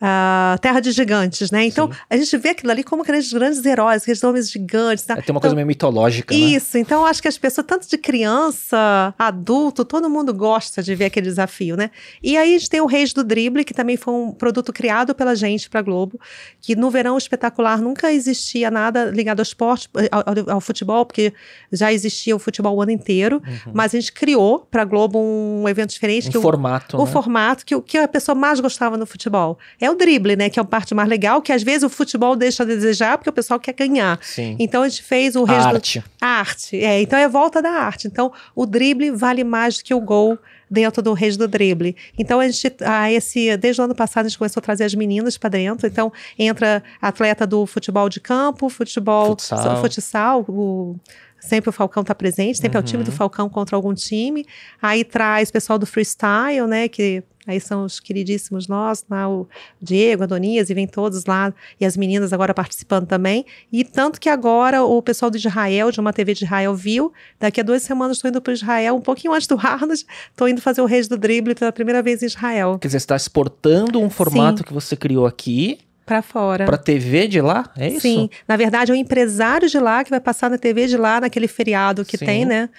a 0.00 0.56
Terra 0.60 0.80
de 0.80 0.92
Gigantes, 0.92 1.50
né? 1.50 1.66
Então, 1.66 1.90
Sim. 1.90 1.98
a 2.08 2.16
gente 2.16 2.36
vê 2.36 2.50
aquilo 2.50 2.70
ali 2.70 2.84
como 2.84 3.02
aqueles 3.02 3.32
grandes 3.32 3.64
heróis, 3.64 4.02
aqueles 4.02 4.22
homens 4.22 4.50
gigantes. 4.50 5.04
Tá? 5.04 5.14
É, 5.14 5.16
tem 5.16 5.24
uma 5.26 5.38
então, 5.38 5.40
coisa 5.40 5.56
meio 5.56 5.66
mitológica, 5.66 6.34
né? 6.34 6.40
Isso, 6.40 6.78
então 6.78 7.00
eu 7.00 7.06
acho 7.06 7.20
que 7.20 7.26
as 7.26 7.36
pessoas, 7.36 7.66
tanto 7.66 7.88
de 7.88 7.98
criança, 7.98 9.12
adulto, 9.18 9.84
todo 9.84 10.08
mundo 10.08 10.32
gosta 10.32 10.82
de 10.82 10.94
ver 10.94 11.06
aquele 11.06 11.26
desafio, 11.26 11.76
né? 11.76 11.90
E 12.22 12.36
aí 12.36 12.54
a 12.54 12.58
gente 12.58 12.70
tem 12.70 12.80
o 12.80 12.86
Reis 12.86 13.12
do 13.12 13.24
Drible, 13.24 13.64
que 13.64 13.74
também 13.74 13.96
foi 13.96 14.14
um 14.14 14.32
produto 14.32 14.72
criado 14.72 15.14
pela 15.14 15.34
gente 15.34 15.68
para 15.68 15.82
Globo, 15.82 16.20
que 16.60 16.76
no 16.76 16.90
verão 16.90 17.18
espetacular 17.18 17.80
nunca 17.80 18.12
existia 18.12 18.70
nada 18.70 19.06
ligado 19.06 19.40
ao 19.40 19.44
esporte, 19.44 19.88
ao, 20.12 20.20
ao, 20.20 20.54
ao 20.54 20.60
futebol, 20.60 21.04
porque 21.04 21.32
já 21.72 21.92
existia 21.92 22.36
o 22.36 22.38
futebol 22.38 22.76
o 22.76 22.82
ano 22.82 22.92
inteiro, 22.92 23.42
uhum. 23.44 23.72
mas 23.74 23.94
a 23.94 23.98
gente 23.98 24.12
criou 24.12 24.60
para 24.70 24.84
Globo 24.84 25.18
um 25.18 25.68
evento 25.68 25.90
diferente. 25.90 26.28
Um 26.28 26.32
que 26.32 26.40
formato, 26.40 26.96
o, 26.96 26.98
né? 26.98 27.04
o 27.04 27.06
formato 27.06 27.66
que, 27.66 27.80
que 27.82 27.98
a 27.98 28.06
pessoa 28.06 28.34
mais 28.34 28.60
gostava 28.60 28.96
no 28.96 29.06
futebol. 29.06 29.58
É 29.80 29.87
é 29.88 29.90
o 29.90 29.96
drible, 29.96 30.36
né? 30.36 30.48
Que 30.48 30.58
é 30.58 30.62
a 30.62 30.64
parte 30.64 30.94
mais 30.94 31.08
legal, 31.08 31.42
que 31.42 31.52
às 31.52 31.62
vezes 31.62 31.82
o 31.82 31.88
futebol 31.88 32.36
deixa 32.36 32.62
a 32.62 32.66
desejar 32.66 33.18
porque 33.18 33.30
o 33.30 33.32
pessoal 33.32 33.58
quer 33.58 33.72
ganhar. 33.72 34.18
Sim. 34.22 34.56
Então 34.58 34.82
a 34.82 34.88
gente 34.88 35.02
fez 35.02 35.34
o 35.36 35.44
a 35.46 35.52
arte. 35.52 36.04
A 36.20 36.26
arte, 36.26 36.76
é. 36.76 37.00
Então 37.00 37.18
é 37.18 37.28
volta 37.28 37.60
da 37.60 37.70
arte. 37.70 38.06
Então 38.06 38.32
o 38.54 38.66
drible 38.66 39.10
vale 39.10 39.44
mais 39.44 39.78
do 39.78 39.84
que 39.84 39.94
o 39.94 40.00
gol 40.00 40.38
dentro 40.70 41.02
do 41.02 41.12
Reis 41.12 41.36
do 41.36 41.48
Drible. 41.48 41.96
Então, 42.18 42.40
a 42.40 42.48
gente, 42.48 42.74
a 42.84 43.10
esse, 43.10 43.56
desde 43.56 43.80
o 43.80 43.84
ano 43.84 43.94
passado, 43.94 44.26
a 44.26 44.28
gente 44.28 44.38
começou 44.38 44.60
a 44.60 44.62
trazer 44.62 44.84
as 44.84 44.94
meninas 44.94 45.38
para 45.38 45.50
dentro. 45.50 45.86
Então, 45.86 46.12
entra 46.38 46.82
atleta 47.00 47.46
do 47.46 47.66
futebol 47.66 48.08
de 48.08 48.20
campo, 48.20 48.68
futebol, 48.68 49.28
futsal, 49.28 49.80
futsal 49.80 50.44
o, 50.48 50.96
sempre 51.40 51.70
o 51.70 51.72
Falcão 51.72 52.02
está 52.02 52.14
presente, 52.14 52.58
sempre 52.58 52.76
uhum. 52.76 52.82
é 52.82 52.84
o 52.84 52.86
time 52.86 53.04
do 53.04 53.10
uhum. 53.10 53.16
Falcão 53.16 53.48
contra 53.48 53.76
algum 53.76 53.94
time. 53.94 54.44
Aí 54.80 55.04
traz 55.04 55.50
pessoal 55.50 55.78
do 55.78 55.86
freestyle, 55.86 56.66
né, 56.66 56.88
que 56.88 57.22
Aí 57.48 57.58
são 57.58 57.86
os 57.86 57.98
queridíssimos 57.98 58.68
nós, 58.68 59.02
lá 59.08 59.26
o 59.26 59.48
Diego, 59.80 60.22
a 60.24 60.26
Donias, 60.26 60.68
e 60.68 60.74
vem 60.74 60.86
todos 60.86 61.24
lá, 61.24 61.52
e 61.80 61.86
as 61.86 61.96
meninas 61.96 62.30
agora 62.30 62.52
participando 62.52 63.06
também. 63.06 63.46
E 63.72 63.84
tanto 63.84 64.20
que 64.20 64.28
agora 64.28 64.84
o 64.84 65.00
pessoal 65.00 65.30
de 65.30 65.38
Israel, 65.38 65.90
de 65.90 65.98
uma 65.98 66.12
TV 66.12 66.34
de 66.34 66.44
Israel, 66.44 66.74
viu. 66.74 67.10
Daqui 67.40 67.62
a 67.62 67.64
duas 67.64 67.82
semanas 67.82 68.18
estou 68.18 68.28
indo 68.28 68.42
para 68.42 68.52
Israel, 68.52 68.94
um 68.96 69.00
pouquinho 69.00 69.32
antes 69.32 69.46
do 69.46 69.58
Arnold, 69.58 70.04
estou 70.30 70.46
indo 70.46 70.60
fazer 70.60 70.82
o 70.82 70.84
Reis 70.84 71.08
do 71.08 71.16
Drible 71.16 71.54
pela 71.54 71.72
primeira 71.72 72.02
vez 72.02 72.22
em 72.22 72.26
Israel. 72.26 72.78
Quer 72.78 72.88
dizer, 72.88 73.00
você 73.00 73.04
está 73.04 73.16
exportando 73.16 73.98
um 73.98 74.10
formato 74.10 74.58
Sim. 74.58 74.64
que 74.64 74.72
você 74.74 74.94
criou 74.94 75.24
aqui 75.24 75.78
para 76.08 76.22
fora. 76.22 76.64
Para 76.64 76.78
TV 76.78 77.28
de 77.28 77.40
lá? 77.40 77.70
É 77.76 77.88
isso? 77.88 78.00
Sim. 78.00 78.30
Na 78.48 78.56
verdade, 78.56 78.90
é 78.90 78.94
o 78.94 78.96
empresário 78.96 79.68
de 79.68 79.78
lá 79.78 80.02
que 80.02 80.10
vai 80.10 80.20
passar 80.20 80.48
na 80.48 80.56
TV 80.56 80.86
de 80.86 80.96
lá, 80.96 81.20
naquele 81.20 81.46
feriado 81.46 82.04
que 82.04 82.16
Sim. 82.16 82.24
tem, 82.24 82.44
né? 82.44 82.70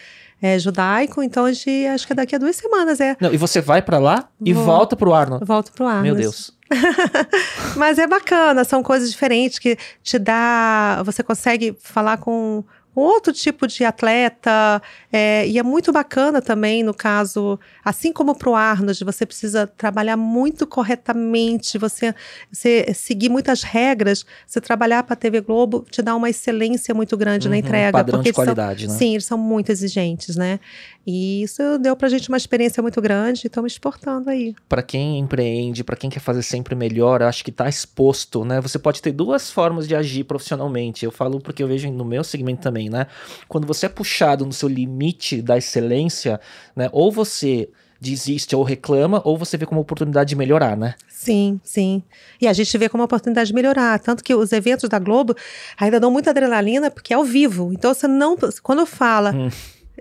é, 0.42 0.58
judaico, 0.58 1.22
então 1.22 1.46
a 1.46 1.52
gente, 1.52 1.86
acho 1.88 2.08
que 2.08 2.14
é 2.14 2.16
daqui 2.16 2.36
a 2.36 2.38
duas 2.38 2.56
semanas, 2.56 3.00
é. 3.00 3.16
Não, 3.20 3.34
e 3.34 3.38
você 3.38 3.60
vai 3.60 3.82
para 3.82 3.98
lá 4.00 4.30
e 4.44 4.54
Vou, 4.54 4.64
volta 4.64 4.96
pro 4.96 5.14
Arno? 5.14 5.40
Volto 5.44 5.72
pro 5.74 5.86
Arno. 5.86 6.04
Meu 6.04 6.16
Deus. 6.16 6.58
Mas 7.76 8.00
é 8.00 8.08
bacana, 8.08 8.64
são 8.64 8.82
coisas 8.82 9.12
diferentes 9.12 9.60
que 9.60 9.78
te 10.02 10.18
dá, 10.18 11.02
você 11.04 11.22
consegue 11.24 11.76
falar 11.82 12.18
com 12.18 12.64
outro 13.00 13.34
tipo 13.34 13.68
de 13.68 13.84
atleta. 13.84 14.82
É, 15.12 15.48
e 15.48 15.58
é 15.58 15.64
muito 15.64 15.92
bacana 15.92 16.42
também, 16.42 16.84
no 16.84 16.94
caso, 16.94 17.60
assim 17.84 18.12
como 18.12 18.36
para 18.36 18.50
o 18.50 18.56
Arnold, 18.56 19.04
você 19.04 19.26
precisa 19.26 19.66
trabalhar 19.66 20.18
muito 20.18 20.68
corretamente, 20.68 21.78
você, 21.78 22.14
você 22.52 22.94
seguir 22.94 23.30
muitas 23.30 23.64
regras. 23.64 24.26
Você 24.46 24.62
trabalhar 24.62 25.04
para 25.04 25.14
a 25.14 25.18
TV 25.18 25.42
Globo 25.42 25.86
te 25.90 26.02
dá 26.02 26.16
uma 26.16 26.30
excelência 26.30 26.94
muito 26.94 27.16
grande 27.18 27.48
uhum, 27.48 27.52
na 27.52 27.58
entrega. 27.58 27.92
Padrão 27.92 28.22
de 28.22 28.34
qualidade, 28.34 28.86
são, 28.86 28.94
né? 28.94 29.00
Sim, 29.00 29.12
eles 29.14 29.26
são 29.26 29.38
muito 29.38 29.72
exigentes, 29.72 30.36
né? 30.36 30.60
E 31.06 31.42
isso 31.42 31.80
deu 31.80 31.96
para 31.96 32.08
a 32.08 32.10
gente 32.10 32.30
uma 32.30 32.38
experiência 32.38 32.84
muito 32.84 33.02
grande 33.02 33.42
e 33.44 33.48
estamos 33.48 33.72
exportando 33.72 34.30
aí. 34.30 34.54
Para 34.68 34.84
quem 34.84 35.18
empreende, 35.18 35.84
para 35.84 35.96
quem 35.96 36.10
quer 36.10 36.20
fazer 36.20 36.44
sempre 36.44 36.76
melhor, 36.76 37.24
acho 37.24 37.44
que 37.44 37.50
está 37.50 37.68
exposto, 37.68 38.46
né? 38.46 38.62
Você 38.62 38.78
pode 38.78 39.02
ter 39.02 39.12
duas 39.12 39.50
formas 39.50 39.88
de 39.88 39.96
agir 39.96 40.24
profissionalmente. 40.26 41.04
Eu 41.04 41.12
falo 41.12 41.40
porque 41.40 41.64
eu 41.64 41.68
vejo 41.68 41.90
no 41.92 42.06
meu 42.06 42.24
segmento 42.24 42.62
também, 42.62 42.89
né? 42.90 43.08
Quando 43.48 43.68
você 43.68 43.86
é 43.86 43.90
puxado 43.90 44.46
no 44.46 44.54
seu 44.54 44.68
limite 44.68 45.42
da 45.42 45.58
excelência, 45.58 46.40
né? 46.76 46.90
Ou 46.92 47.12
você 47.12 47.70
desiste 48.02 48.56
ou 48.56 48.64
reclama, 48.64 49.22
ou 49.26 49.38
você 49.38 49.58
vê 49.58 49.66
como 49.66 49.82
oportunidade 49.82 50.30
de 50.30 50.36
melhorar, 50.36 50.78
né? 50.78 50.96
Sim, 51.10 51.60
sim. 51.64 52.02
E 52.40 52.48
a 52.48 52.54
gente 52.54 52.78
vê 52.78 52.88
como 52.88 53.04
oportunidade 53.04 53.50
de 53.50 53.54
melhorar. 53.54 54.00
Tanto 54.00 54.24
que 54.24 54.34
os 54.34 54.52
eventos 54.54 54.90
da 54.90 55.00
Globo 55.00 55.36
ainda 55.78 56.00
dão 56.00 56.10
muita 56.10 56.30
adrenalina, 56.30 56.90
porque 56.90 57.14
é 57.14 57.16
ao 57.16 57.24
vivo. 57.24 57.72
Então 57.74 57.94
você 57.94 58.08
não. 58.08 58.38
Quando 58.64 58.86
fala. 58.86 59.34
Hum. 59.34 59.50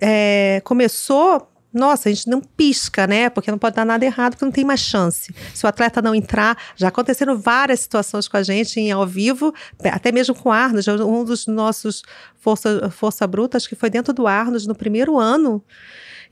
É, 0.00 0.62
começou, 0.64 1.48
nossa, 1.78 2.08
a 2.08 2.12
gente 2.12 2.28
não 2.28 2.40
pisca, 2.40 3.06
né? 3.06 3.30
Porque 3.30 3.50
não 3.50 3.58
pode 3.58 3.76
dar 3.76 3.84
nada 3.84 4.04
errado, 4.04 4.32
porque 4.32 4.44
não 4.44 4.52
tem 4.52 4.64
mais 4.64 4.80
chance. 4.80 5.34
Se 5.54 5.64
o 5.64 5.68
atleta 5.68 6.02
não 6.02 6.14
entrar, 6.14 6.56
já 6.76 6.88
aconteceram 6.88 7.38
várias 7.38 7.80
situações 7.80 8.28
com 8.28 8.36
a 8.36 8.42
gente 8.42 8.78
em 8.80 8.90
ao 8.90 9.06
vivo, 9.06 9.54
até 9.84 10.12
mesmo 10.12 10.34
com 10.34 10.48
o 10.48 10.52
Arnold, 10.52 10.90
um 11.02 11.24
dos 11.24 11.46
nossos 11.46 12.02
Força, 12.36 12.90
Força 12.90 13.26
Bruta, 13.26 13.56
acho 13.56 13.68
que 13.68 13.74
foi 13.74 13.90
dentro 13.90 14.12
do 14.12 14.26
Arnold 14.26 14.66
no 14.66 14.74
primeiro 14.74 15.18
ano, 15.18 15.62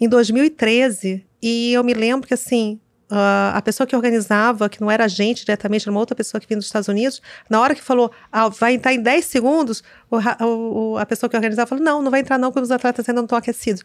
em 0.01 0.09
2013. 0.09 1.25
E 1.43 1.73
eu 1.73 1.85
me 1.85 1.95
lembro 1.95 2.27
que, 2.27 2.35
assim, 2.35 2.81
Uh, 3.09 3.55
a 3.55 3.63
pessoa 3.63 3.87
que 3.87 3.95
organizava, 3.95 4.69
que 4.69 4.81
não 4.81 4.91
era 4.91 5.05
a 5.05 5.09
gente 5.09 5.45
diretamente, 5.45 5.85
era 5.85 5.93
uma 5.93 6.01
outra 6.01 6.17
pessoa 6.17 6.41
que 6.41 6.47
vinha 6.49 6.57
dos 6.57 6.67
Estados 6.67 6.89
Unidos, 6.89 7.23
na 7.49 7.61
hora 7.61 7.73
que 7.73 7.81
falou, 7.81 8.11
ah, 8.33 8.49
vai 8.49 8.75
entrar 8.75 8.93
em 8.93 9.01
10 9.01 9.25
segundos, 9.25 9.85
o, 10.11 10.17
o, 10.45 10.99
a 10.99 11.07
pessoa 11.07 11.31
que 11.31 11.37
organizava 11.37 11.69
falou, 11.69 11.85
não, 11.85 12.03
não 12.03 12.11
vai 12.11 12.19
entrar 12.19 12.37
não, 12.37 12.51
porque 12.51 12.65
os 12.65 12.71
atletas 12.73 13.09
ainda 13.09 13.21
não 13.21 13.27
estão 13.27 13.39
aquecidos. 13.39 13.85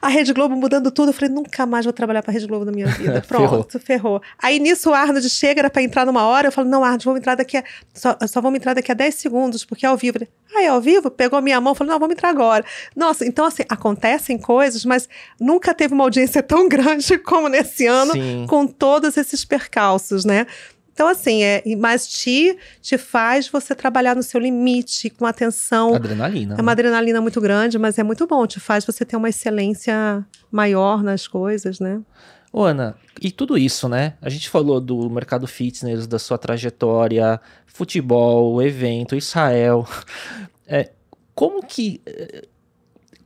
A 0.00 0.08
Rede 0.08 0.32
Globo 0.32 0.56
mudando 0.56 0.90
tudo, 0.90 1.10
eu 1.10 1.12
falei, 1.12 1.28
nunca 1.28 1.66
mais 1.66 1.84
vou 1.84 1.92
trabalhar 1.92 2.22
para 2.22 2.30
a 2.30 2.34
Rede 2.34 2.46
Globo 2.46 2.64
na 2.64 2.72
minha 2.72 2.86
vida. 2.96 3.22
Pronto, 3.28 3.78
ferrou. 3.78 4.18
ferrou. 4.18 4.22
Aí 4.42 4.58
nisso 4.58 4.88
o 4.88 4.94
Arnold 4.94 5.28
chega, 5.28 5.60
era 5.60 5.68
para 5.68 5.82
entrar 5.82 6.06
numa 6.06 6.24
hora, 6.24 6.48
eu 6.48 6.52
falo, 6.52 6.66
não, 6.66 6.82
Arnold, 6.82 7.04
vamos 7.04 7.20
entrar 7.20 7.34
daqui 7.34 7.58
a, 7.58 7.64
só, 7.92 8.16
só 8.26 8.40
vamos 8.40 8.56
entrar 8.56 8.72
daqui 8.72 8.90
a 8.90 8.94
10 8.94 9.14
segundos, 9.14 9.62
porque 9.62 9.84
é 9.84 9.90
ao 9.90 9.96
vivo. 9.98 10.16
Ele, 10.16 10.28
ah, 10.56 10.62
é 10.62 10.68
ao 10.68 10.80
vivo? 10.80 11.10
Pegou 11.10 11.38
a 11.38 11.42
minha 11.42 11.60
mão, 11.60 11.74
falou, 11.74 11.92
não, 11.92 12.00
vamos 12.00 12.14
entrar 12.14 12.30
agora. 12.30 12.64
Nossa, 12.96 13.26
então 13.26 13.44
assim, 13.44 13.64
acontecem 13.68 14.38
coisas, 14.38 14.86
mas 14.86 15.06
nunca 15.38 15.74
teve 15.74 15.92
uma 15.92 16.04
audiência 16.04 16.42
tão 16.42 16.66
grande 16.70 17.18
como 17.18 17.48
nesse 17.48 17.86
ano, 17.86 18.12
Sim 18.12 18.46
com 18.54 18.68
todos 18.68 19.16
esses 19.16 19.44
percalços, 19.44 20.24
né? 20.24 20.46
Então, 20.92 21.08
assim, 21.08 21.42
é, 21.42 21.60
mas 21.76 22.06
te, 22.06 22.56
te 22.80 22.96
faz 22.96 23.48
você 23.48 23.74
trabalhar 23.74 24.14
no 24.14 24.22
seu 24.22 24.38
limite, 24.38 25.10
com 25.10 25.26
atenção. 25.26 25.92
Adrenalina. 25.92 26.54
É 26.54 26.62
uma 26.62 26.66
né? 26.66 26.70
adrenalina 26.70 27.20
muito 27.20 27.40
grande, 27.40 27.80
mas 27.80 27.98
é 27.98 28.04
muito 28.04 28.28
bom. 28.28 28.46
Te 28.46 28.60
faz 28.60 28.84
você 28.84 29.04
ter 29.04 29.16
uma 29.16 29.28
excelência 29.28 30.24
maior 30.52 31.02
nas 31.02 31.26
coisas, 31.26 31.80
né? 31.80 32.00
Ô, 32.52 32.62
Ana, 32.62 32.94
e 33.20 33.32
tudo 33.32 33.58
isso, 33.58 33.88
né? 33.88 34.14
A 34.22 34.28
gente 34.28 34.48
falou 34.48 34.80
do 34.80 35.10
mercado 35.10 35.48
fitness, 35.48 36.06
da 36.06 36.20
sua 36.20 36.38
trajetória, 36.38 37.40
futebol, 37.66 38.62
evento, 38.62 39.16
Israel. 39.16 39.84
É, 40.66 40.92
como 41.34 41.60
que 41.60 42.00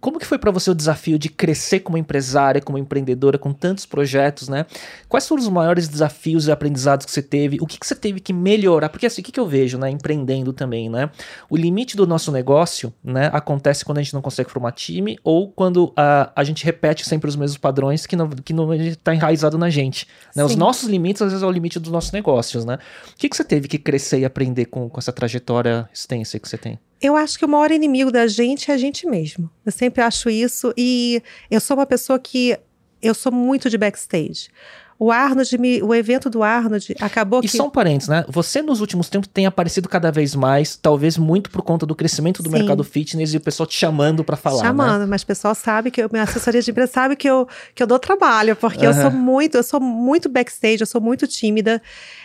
como 0.00 0.18
que 0.18 0.26
foi 0.26 0.38
para 0.38 0.50
você 0.50 0.70
o 0.70 0.74
desafio 0.74 1.18
de 1.18 1.28
crescer 1.28 1.80
como 1.80 1.98
empresária, 1.98 2.60
como 2.60 2.78
empreendedora, 2.78 3.38
com 3.38 3.52
tantos 3.52 3.84
projetos, 3.84 4.48
né? 4.48 4.64
Quais 5.08 5.26
foram 5.26 5.42
os 5.42 5.48
maiores 5.48 5.88
desafios 5.88 6.46
e 6.46 6.52
aprendizados 6.52 7.04
que 7.04 7.12
você 7.12 7.22
teve? 7.22 7.58
O 7.60 7.66
que, 7.66 7.78
que 7.78 7.86
você 7.86 7.94
teve 7.94 8.20
que 8.20 8.32
melhorar? 8.32 8.88
Porque 8.88 9.06
assim, 9.06 9.20
o 9.20 9.24
que, 9.24 9.32
que 9.32 9.40
eu 9.40 9.46
vejo, 9.46 9.76
né? 9.78 9.90
Empreendendo 9.90 10.52
também, 10.52 10.88
né? 10.88 11.10
O 11.50 11.56
limite 11.56 11.96
do 11.96 12.06
nosso 12.06 12.30
negócio, 12.30 12.92
né? 13.02 13.28
Acontece 13.32 13.84
quando 13.84 13.98
a 13.98 14.02
gente 14.02 14.14
não 14.14 14.22
consegue 14.22 14.50
formar 14.50 14.72
time 14.72 15.18
ou 15.24 15.50
quando 15.50 15.92
a, 15.96 16.30
a 16.34 16.44
gente 16.44 16.64
repete 16.64 17.06
sempre 17.06 17.28
os 17.28 17.36
mesmos 17.36 17.58
padrões 17.58 18.06
que 18.06 18.14
não, 18.14 18.28
que 18.28 18.52
não 18.52 18.72
está 18.74 19.14
enraizado 19.14 19.58
na 19.58 19.68
gente. 19.68 20.06
Né? 20.34 20.44
Os 20.44 20.54
nossos 20.54 20.88
limites, 20.88 21.22
às 21.22 21.32
vezes, 21.32 21.42
é 21.42 21.46
o 21.46 21.50
limite 21.50 21.78
dos 21.80 21.90
nossos 21.90 22.12
negócios, 22.12 22.64
né? 22.64 22.78
O 23.12 23.16
que, 23.16 23.28
que 23.28 23.36
você 23.36 23.44
teve 23.44 23.66
que 23.66 23.78
crescer 23.78 24.20
e 24.20 24.24
aprender 24.24 24.66
com, 24.66 24.88
com 24.88 24.98
essa 24.98 25.12
trajetória 25.12 25.88
extensa 25.92 26.38
que 26.38 26.48
você 26.48 26.56
tem? 26.56 26.78
Eu 27.00 27.16
acho 27.16 27.38
que 27.38 27.44
o 27.44 27.48
maior 27.48 27.70
inimigo 27.70 28.10
da 28.10 28.26
gente 28.26 28.70
é 28.70 28.74
a 28.74 28.76
gente 28.76 29.06
mesmo. 29.06 29.50
Eu 29.64 29.72
sempre 29.72 30.02
acho 30.02 30.28
isso. 30.28 30.72
E 30.76 31.22
eu 31.50 31.60
sou 31.60 31.76
uma 31.76 31.86
pessoa 31.86 32.18
que. 32.18 32.58
Eu 33.00 33.14
sou 33.14 33.30
muito 33.30 33.70
de 33.70 33.78
backstage. 33.78 34.48
o 34.98 35.12
Arnold, 35.12 35.56
me, 35.58 35.80
o 35.80 35.94
evento 35.94 36.28
do 36.28 36.42
Arnold 36.42 36.96
acabou 37.00 37.38
e 37.38 37.42
que... 37.42 37.46
E 37.46 37.56
só 37.56 37.66
um 37.66 37.70
parênteses, 37.70 38.08
né? 38.08 38.24
Você 38.28 38.60
nos 38.60 38.80
últimos 38.80 39.08
tempos 39.08 39.30
tem 39.32 39.46
aparecido 39.46 39.88
cada 39.88 40.10
vez 40.10 40.34
mais, 40.34 40.74
talvez 40.74 41.16
muito 41.16 41.50
por 41.50 41.62
conta 41.62 41.86
do 41.86 41.94
crescimento 41.94 42.42
do 42.42 42.50
Sim. 42.50 42.56
mercado 42.56 42.82
fitness 42.82 43.32
e 43.32 43.36
o 43.36 43.40
pessoal 43.40 43.66
te 43.66 43.76
chamando 43.76 44.24
para 44.24 44.36
falar, 44.36 44.62
né? 44.62 44.68
Chamando, 44.68 45.00
né? 45.02 45.06
mas 45.06 45.22
o 45.22 45.26
pessoal 45.26 45.54
sabe 45.54 45.92
que 45.92 46.02
eu, 46.02 46.08
minha 46.10 46.24
assessoria 46.24 46.60
de 46.60 46.68
imprensa 46.68 46.94
sabe 46.94 47.14
que 47.14 47.30
eu, 47.30 47.46
que 47.76 47.82
eu 47.82 47.86
dou 47.86 48.00
trabalho, 48.00 48.56
porque 48.56 48.84
uhum. 48.84 48.92
eu 48.92 49.00
sou 49.02 49.10
muito, 49.12 49.56
eu 49.56 49.62
sou 49.62 49.80
muito 49.80 50.28
backstage, 50.28 50.80
eu 50.80 50.86
sou 50.86 51.00
muito 51.00 51.28
tímida. 51.28 51.80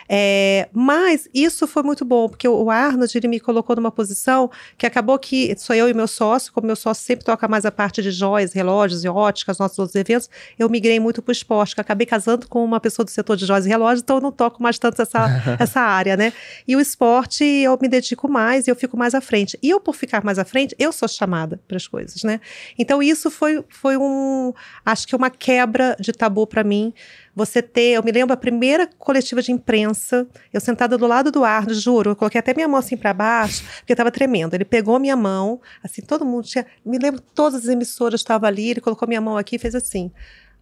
É, 0.08 0.68
mas 0.72 1.28
isso 1.32 1.66
foi 1.66 1.82
muito 1.82 2.04
bom, 2.04 2.28
porque 2.28 2.46
o 2.46 2.70
Arnold 2.70 3.16
ele 3.16 3.28
me 3.28 3.40
colocou 3.40 3.76
numa 3.76 3.90
posição 3.90 4.50
que 4.76 4.86
acabou 4.86 5.18
que 5.18 5.54
sou 5.58 5.74
eu 5.74 5.88
e 5.88 5.94
meu 5.94 6.06
sócio, 6.06 6.52
como 6.52 6.66
meu 6.66 6.76
sócio 6.76 7.04
sempre 7.04 7.24
toca 7.24 7.48
mais 7.48 7.64
a 7.64 7.72
parte 7.72 8.02
de 8.02 8.10
joias, 8.10 8.52
relógios 8.52 9.04
e 9.04 9.08
óticas, 9.08 9.58
nossos 9.58 9.78
outros 9.78 9.94
eventos, 9.94 10.28
eu 10.58 10.68
migrei 10.68 11.00
muito 11.00 11.22
para 11.22 11.30
o 11.30 11.32
esporte, 11.32 11.74
que 11.74 11.80
acabei 11.80 12.06
casando 12.06 12.48
com 12.48 12.64
uma 12.64 12.80
pessoa 12.80 13.04
do 13.04 13.10
setor 13.10 13.36
de 13.36 13.46
joias 13.46 13.66
e 13.66 13.68
relógios, 13.68 14.02
então 14.02 14.16
eu 14.16 14.22
não 14.22 14.32
toco 14.32 14.62
mais 14.62 14.78
tanto 14.78 15.00
essa, 15.00 15.26
essa 15.58 15.80
área, 15.80 16.16
né? 16.16 16.32
E 16.66 16.76
o 16.76 16.80
esporte 16.80 17.44
eu 17.44 17.78
me 17.80 17.88
dedico 17.88 18.28
mais 18.28 18.66
e 18.66 18.70
eu 18.70 18.76
fico 18.76 18.96
mais 18.96 19.14
à 19.14 19.20
frente. 19.20 19.58
E 19.62 19.70
eu, 19.70 19.80
por 19.80 19.94
ficar 19.94 20.24
mais 20.24 20.38
à 20.38 20.44
frente, 20.44 20.74
eu 20.78 20.92
sou 20.92 21.08
chamada 21.08 21.60
para 21.66 21.76
as 21.76 21.86
coisas, 21.86 22.22
né? 22.22 22.40
Então 22.78 23.02
isso 23.02 23.30
foi, 23.30 23.64
foi 23.68 23.96
um, 23.96 24.52
acho 24.84 25.06
que 25.06 25.16
uma 25.16 25.30
quebra 25.30 25.96
de 25.98 26.12
tabu 26.12 26.46
para 26.46 26.62
mim, 26.62 26.92
você 27.34 27.60
ter, 27.60 27.92
eu 27.94 28.02
me 28.02 28.12
lembro 28.12 28.32
a 28.32 28.36
primeira 28.36 28.86
coletiva 28.98 29.42
de 29.42 29.50
imprensa, 29.50 30.26
eu 30.52 30.60
sentada 30.60 30.96
do 30.96 31.06
lado 31.06 31.30
do 31.30 31.44
Arno, 31.44 31.74
juro, 31.74 32.10
eu 32.10 32.16
coloquei 32.16 32.38
até 32.38 32.54
minha 32.54 32.68
mão 32.68 32.78
assim 32.78 32.96
para 32.96 33.12
baixo, 33.12 33.64
porque 33.78 33.92
estava 33.92 34.10
tremendo. 34.10 34.54
Ele 34.54 34.64
pegou 34.64 34.98
minha 34.98 35.16
mão, 35.16 35.60
assim, 35.82 36.02
todo 36.02 36.24
mundo 36.24 36.46
tinha, 36.46 36.64
me 36.84 36.98
lembro 36.98 37.20
todas 37.20 37.62
as 37.64 37.68
emissoras 37.68 38.20
estavam 38.20 38.48
ali, 38.48 38.70
ele 38.70 38.80
colocou 38.80 39.08
minha 39.08 39.20
mão 39.20 39.36
aqui 39.36 39.56
e 39.56 39.58
fez 39.58 39.74
assim: 39.74 40.12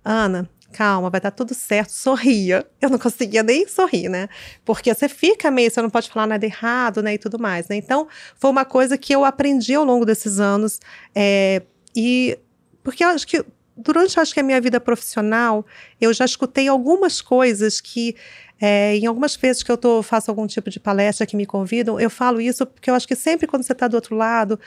"Ana, 0.04 0.48
calma, 0.72 1.10
vai 1.10 1.20
dar 1.20 1.30
tudo 1.30 1.54
certo, 1.54 1.90
sorria. 1.90 2.66
Eu 2.80 2.90
não 2.90 2.98
conseguia 2.98 3.42
nem 3.42 3.68
sorrir, 3.68 4.08
né? 4.08 4.28
Porque 4.64 4.92
você 4.92 5.08
fica 5.08 5.50
meio, 5.50 5.70
você 5.70 5.82
não 5.82 5.90
pode 5.90 6.08
falar 6.08 6.26
nada 6.26 6.44
errado, 6.44 7.02
né? 7.02 7.14
E 7.14 7.18
tudo 7.18 7.38
mais, 7.38 7.68
né? 7.68 7.76
Então, 7.76 8.08
foi 8.36 8.50
uma 8.50 8.64
coisa 8.64 8.96
que 8.98 9.14
eu 9.14 9.24
aprendi 9.24 9.74
ao 9.74 9.84
longo 9.84 10.04
desses 10.04 10.40
anos. 10.40 10.80
É, 11.14 11.62
e 11.94 12.38
porque 12.82 13.04
eu 13.04 13.08
acho 13.08 13.26
que 13.26 13.44
durante 13.76 14.18
acho 14.18 14.34
que 14.34 14.40
a 14.40 14.42
minha 14.42 14.60
vida 14.60 14.80
profissional, 14.80 15.64
eu 16.00 16.12
já 16.12 16.24
escutei 16.24 16.68
algumas 16.68 17.20
coisas 17.20 17.80
que 17.80 18.16
é, 18.60 18.96
em 18.96 19.06
algumas 19.06 19.34
vezes 19.34 19.62
que 19.62 19.72
eu 19.72 19.76
tô, 19.76 20.04
faço 20.04 20.30
algum 20.30 20.46
tipo 20.46 20.70
de 20.70 20.78
palestra 20.78 21.26
que 21.26 21.36
me 21.36 21.44
convidam, 21.44 21.98
eu 21.98 22.08
falo 22.08 22.40
isso 22.40 22.64
porque 22.64 22.88
eu 22.88 22.94
acho 22.94 23.08
que 23.08 23.16
sempre 23.16 23.46
quando 23.46 23.64
você 23.64 23.72
está 23.72 23.88
do 23.88 23.94
outro 23.94 24.14
lado, 24.14 24.58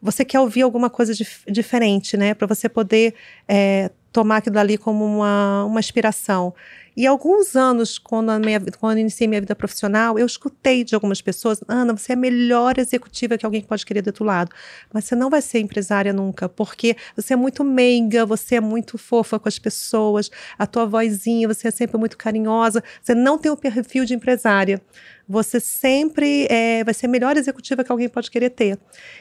você 0.00 0.24
quer 0.24 0.40
ouvir 0.40 0.62
alguma 0.62 0.88
coisa 0.88 1.12
dif 1.12 1.42
diferente, 1.46 2.16
né? 2.16 2.32
Para 2.32 2.46
você 2.46 2.66
poder 2.66 3.14
é, 3.46 3.90
tomar 4.10 4.38
aquilo 4.38 4.58
ali 4.58 4.78
como 4.78 5.04
uma, 5.04 5.64
uma 5.64 5.80
inspiração. 5.80 6.54
E 6.96 7.06
alguns 7.06 7.56
anos, 7.56 7.98
quando, 7.98 8.38
minha, 8.38 8.60
quando 8.78 8.98
iniciei 8.98 9.26
minha 9.26 9.40
vida 9.40 9.54
profissional, 9.54 10.18
eu 10.18 10.26
escutei 10.26 10.84
de 10.84 10.94
algumas 10.94 11.22
pessoas: 11.22 11.60
Ana, 11.66 11.96
você 11.96 12.12
é 12.12 12.14
a 12.14 12.18
melhor 12.18 12.78
executiva 12.78 13.38
que 13.38 13.46
alguém 13.46 13.62
pode 13.62 13.86
querer 13.86 14.02
do 14.02 14.08
outro 14.08 14.24
lado, 14.24 14.50
mas 14.92 15.04
você 15.04 15.14
não 15.14 15.30
vai 15.30 15.40
ser 15.40 15.60
empresária 15.60 16.12
nunca, 16.12 16.48
porque 16.48 16.96
você 17.16 17.32
é 17.32 17.36
muito 17.36 17.64
meiga, 17.64 18.26
você 18.26 18.56
é 18.56 18.60
muito 18.60 18.98
fofa 18.98 19.38
com 19.38 19.48
as 19.48 19.58
pessoas, 19.58 20.30
a 20.58 20.66
tua 20.66 20.86
vozinha, 20.86 21.48
você 21.48 21.68
é 21.68 21.70
sempre 21.70 21.96
muito 21.96 22.18
carinhosa, 22.18 22.82
você 23.02 23.14
não 23.14 23.38
tem 23.38 23.50
o 23.50 23.56
perfil 23.56 24.04
de 24.04 24.14
empresária. 24.14 24.80
Você 25.28 25.60
sempre 25.60 26.46
é, 26.50 26.82
vai 26.84 26.92
ser 26.92 27.06
a 27.06 27.08
melhor 27.08 27.36
executiva 27.36 27.84
que 27.84 27.92
alguém 27.92 28.08
pode 28.08 28.30
querer 28.30 28.50
ter. 28.50 28.78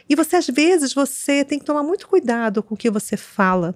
E 0.09 0.15
você, 0.15 0.36
às 0.36 0.47
vezes, 0.47 0.93
você 0.93 1.45
tem 1.45 1.59
que 1.59 1.63
tomar 1.63 1.84
muito 1.84 2.07
cuidado 2.07 2.63
com 2.63 2.74
o 2.74 2.78
que 2.78 2.89
você 2.89 3.15
fala 3.15 3.76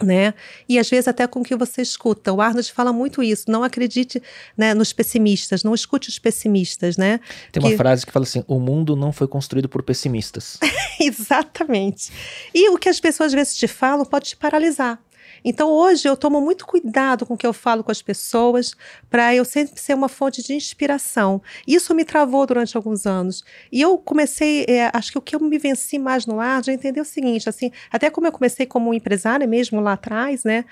né? 0.00 0.32
E 0.68 0.78
às 0.78 0.88
vezes 0.88 1.08
até 1.08 1.26
com 1.26 1.40
o 1.40 1.44
que 1.44 1.54
você 1.56 1.82
escuta. 1.82 2.32
O 2.32 2.40
Arnold 2.40 2.72
fala 2.72 2.92
muito 2.92 3.22
isso. 3.22 3.50
Não 3.50 3.62
acredite 3.62 4.22
né, 4.56 4.72
nos 4.72 4.92
pessimistas, 4.92 5.62
não 5.62 5.74
escute 5.74 6.08
os 6.08 6.18
pessimistas, 6.18 6.96
né? 6.96 7.20
Tem 7.50 7.62
uma 7.62 7.76
frase 7.76 8.06
que 8.06 8.12
fala 8.12 8.24
assim: 8.24 8.44
o 8.46 8.58
mundo 8.58 8.96
não 8.96 9.12
foi 9.12 9.26
construído 9.26 9.68
por 9.68 9.82
pessimistas. 9.82 10.58
Exatamente. 11.00 12.12
E 12.54 12.68
o 12.70 12.78
que 12.78 12.88
as 12.88 13.00
pessoas 13.00 13.28
às 13.28 13.34
vezes 13.34 13.56
te 13.56 13.66
falam 13.66 14.04
pode 14.04 14.30
te 14.30 14.36
paralisar. 14.36 14.98
Então 15.44 15.70
hoje 15.70 16.08
eu 16.08 16.16
tomo 16.16 16.40
muito 16.40 16.66
cuidado 16.66 17.26
com 17.26 17.34
o 17.34 17.36
que 17.36 17.46
eu 17.46 17.52
falo 17.52 17.82
com 17.82 17.90
as 17.90 18.02
pessoas, 18.02 18.72
para 19.10 19.34
eu 19.34 19.44
sempre 19.44 19.80
ser 19.80 19.94
uma 19.94 20.08
fonte 20.08 20.42
de 20.42 20.54
inspiração. 20.54 21.42
Isso 21.66 21.94
me 21.94 22.04
travou 22.04 22.46
durante 22.46 22.76
alguns 22.76 23.06
anos. 23.06 23.44
E 23.70 23.80
eu 23.80 23.98
comecei, 23.98 24.64
é, 24.68 24.90
acho 24.92 25.12
que 25.12 25.18
o 25.18 25.22
que 25.22 25.34
eu 25.36 25.40
me 25.40 25.58
venci 25.58 25.98
mais 25.98 26.26
no 26.26 26.40
ar, 26.40 26.64
já 26.64 26.72
entender 26.72 27.00
o 27.00 27.04
seguinte, 27.04 27.48
assim, 27.48 27.70
até 27.90 28.10
como 28.10 28.26
eu 28.26 28.32
comecei 28.32 28.66
como 28.66 28.94
empresária 28.94 29.46
mesmo 29.46 29.80
lá 29.80 29.94
atrás, 29.94 30.44
né? 30.44 30.64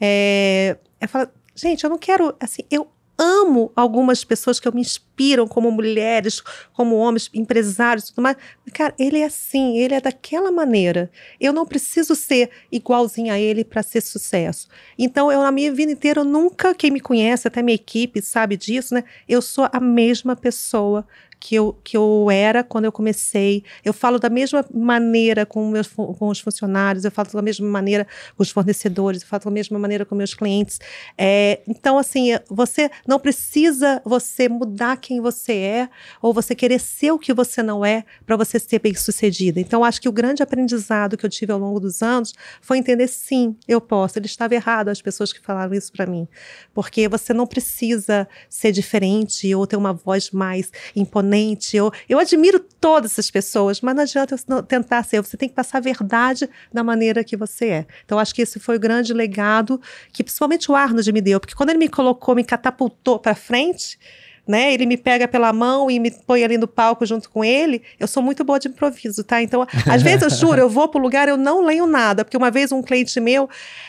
É, 0.00 0.76
eu 1.00 1.08
falo, 1.08 1.28
gente, 1.54 1.84
eu 1.84 1.90
não 1.90 1.98
quero, 1.98 2.34
assim, 2.40 2.62
eu 2.70 2.88
amo 3.18 3.72
algumas 3.74 4.22
pessoas 4.22 4.60
que 4.60 4.70
me 4.70 4.80
inspiram 4.80 5.48
como 5.48 5.70
mulheres, 5.72 6.40
como 6.72 6.94
homens, 6.96 7.28
empresários 7.34 8.10
tudo 8.10 8.22
mais. 8.22 8.36
Cara, 8.72 8.94
ele 8.98 9.18
é 9.18 9.24
assim, 9.24 9.76
ele 9.78 9.94
é 9.94 10.00
daquela 10.00 10.52
maneira. 10.52 11.10
Eu 11.40 11.52
não 11.52 11.66
preciso 11.66 12.14
ser 12.14 12.50
igualzinho 12.70 13.32
a 13.32 13.38
ele 13.38 13.64
para 13.64 13.82
ser 13.82 14.00
sucesso. 14.00 14.68
Então, 14.96 15.32
eu, 15.32 15.42
na 15.42 15.50
minha 15.50 15.72
vida 15.72 15.90
inteira, 15.90 16.20
eu 16.20 16.24
nunca, 16.24 16.74
quem 16.74 16.90
me 16.90 17.00
conhece, 17.00 17.48
até 17.48 17.62
minha 17.62 17.74
equipe 17.74 18.22
sabe 18.22 18.56
disso, 18.56 18.94
né? 18.94 19.02
Eu 19.28 19.42
sou 19.42 19.68
a 19.72 19.80
mesma 19.80 20.36
pessoa 20.36 21.04
que 21.40 21.54
eu, 21.54 21.78
que 21.84 21.96
eu 21.96 22.28
era 22.30 22.64
quando 22.64 22.86
eu 22.86 22.92
comecei. 22.92 23.62
Eu 23.84 23.92
falo 23.92 24.18
da 24.18 24.28
mesma 24.28 24.64
maneira 24.74 25.46
com, 25.46 25.68
meus, 25.68 25.88
com 25.88 26.28
os 26.28 26.40
funcionários, 26.40 27.04
eu 27.04 27.10
falo 27.10 27.28
da 27.32 27.42
mesma 27.42 27.68
maneira 27.68 28.06
com 28.36 28.42
os 28.42 28.50
fornecedores, 28.50 29.22
eu 29.22 29.28
falo 29.28 29.44
da 29.44 29.50
mesma 29.50 29.78
maneira 29.78 30.04
com 30.04 30.14
meus 30.14 30.34
clientes. 30.34 30.78
É, 31.16 31.60
então, 31.66 31.98
assim, 31.98 32.30
você 32.48 32.90
não 33.06 33.18
precisa 33.18 34.02
você 34.04 34.48
mudar 34.48 34.96
quem 34.96 35.20
você 35.20 35.52
é 35.52 35.88
ou 36.20 36.34
você 36.34 36.54
querer 36.54 36.80
ser 36.80 37.12
o 37.12 37.18
que 37.18 37.32
você 37.32 37.62
não 37.62 37.84
é 37.84 38.04
para 38.26 38.36
você 38.36 38.58
ser 38.58 38.80
bem 38.80 38.94
sucedida. 38.94 39.60
Então, 39.60 39.84
acho 39.84 40.00
que 40.00 40.08
o 40.08 40.12
grande 40.12 40.42
aprendizado 40.42 41.16
que 41.16 41.24
eu 41.24 41.30
tive 41.30 41.52
ao 41.52 41.58
longo 41.58 41.78
dos 41.78 42.02
anos 42.02 42.34
foi 42.60 42.78
entender, 42.78 43.06
sim, 43.06 43.56
eu 43.66 43.80
posso. 43.80 44.18
Ele 44.18 44.26
estava 44.26 44.54
errado, 44.54 44.88
as 44.88 45.00
pessoas 45.00 45.32
que 45.32 45.40
falaram 45.40 45.74
isso 45.74 45.92
para 45.92 46.06
mim. 46.06 46.26
Porque 46.74 47.08
você 47.08 47.32
não 47.32 47.46
precisa 47.46 48.28
ser 48.48 48.72
diferente 48.72 49.54
ou 49.54 49.66
ter 49.66 49.76
uma 49.76 49.92
voz 49.92 50.30
mais 50.30 50.72
imponente 50.96 51.27
imponente. 51.28 51.76
Eu, 51.76 51.92
eu 52.08 52.18
admiro 52.18 52.58
todas 52.80 53.12
essas 53.12 53.30
pessoas, 53.30 53.80
mas 53.80 53.94
não 53.94 54.02
adianta 54.02 54.36
tentar 54.66 55.02
ser. 55.04 55.20
Você 55.20 55.36
tem 55.36 55.48
que 55.48 55.54
passar 55.54 55.78
a 55.78 55.80
verdade 55.80 56.48
da 56.72 56.82
maneira 56.82 57.22
que 57.22 57.36
você 57.36 57.66
é. 57.66 57.86
Então, 58.04 58.18
acho 58.18 58.34
que 58.34 58.42
esse 58.42 58.58
foi 58.58 58.76
o 58.76 58.80
grande 58.80 59.12
legado 59.12 59.80
que 60.12 60.24
principalmente 60.24 60.70
o 60.70 60.74
Arnold 60.74 61.12
me 61.12 61.20
deu, 61.20 61.38
porque 61.38 61.54
quando 61.54 61.70
ele 61.70 61.78
me 61.78 61.88
colocou, 61.88 62.34
me 62.34 62.44
catapultou 62.44 63.18
para 63.18 63.34
frente, 63.34 63.98
né? 64.46 64.72
Ele 64.72 64.86
me 64.86 64.96
pega 64.96 65.28
pela 65.28 65.52
mão 65.52 65.90
e 65.90 66.00
me 66.00 66.10
põe 66.10 66.42
ali 66.42 66.56
no 66.56 66.66
palco 66.66 67.04
junto 67.04 67.28
com 67.28 67.44
ele. 67.44 67.82
Eu 68.00 68.08
sou 68.08 68.22
muito 68.22 68.42
boa 68.42 68.58
de 68.58 68.68
improviso, 68.68 69.22
tá? 69.22 69.42
Então, 69.42 69.66
às 69.86 70.00
vezes 70.00 70.22
eu 70.22 70.30
juro, 70.34 70.60
eu 70.60 70.70
vou 70.70 70.88
pro 70.88 71.00
lugar, 71.00 71.28
eu 71.28 71.36
não 71.36 71.62
leio 71.62 71.86
nada, 71.86 72.24
porque 72.24 72.36
uma 72.36 72.50
vez 72.50 72.72
um 72.72 72.82
cliente 72.82 73.20
meu, 73.20 73.48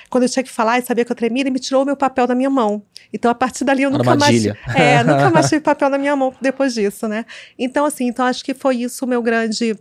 quando 0.09 0.23
eu 0.23 0.29
tinha 0.29 0.43
que 0.43 0.51
falar 0.51 0.79
e 0.79 0.81
sabia 0.81 1.05
que 1.05 1.11
eu 1.11 1.15
tremia, 1.15 1.43
ele 1.43 1.49
me 1.49 1.59
tirou 1.59 1.83
o 1.83 1.85
meu 1.85 1.95
papel 1.95 2.27
da 2.27 2.35
minha 2.35 2.49
mão. 2.49 2.83
Então, 3.13 3.31
a 3.31 3.35
partir 3.35 3.63
dali, 3.63 3.83
eu 3.83 3.91
nunca 3.91 4.11
Armadilha. 4.11 4.57
mais. 4.65 4.79
É, 4.79 5.03
nunca 5.03 5.29
mais 5.31 5.49
tive 5.49 5.61
papel 5.61 5.89
na 5.89 5.97
minha 5.97 6.15
mão 6.15 6.33
depois 6.39 6.73
disso, 6.73 7.07
né? 7.07 7.25
Então, 7.57 7.85
assim, 7.85 8.07
então 8.07 8.25
acho 8.25 8.43
que 8.43 8.53
foi 8.53 8.77
isso 8.77 9.05
o 9.05 9.07
meu 9.07 9.21
grande 9.21 9.75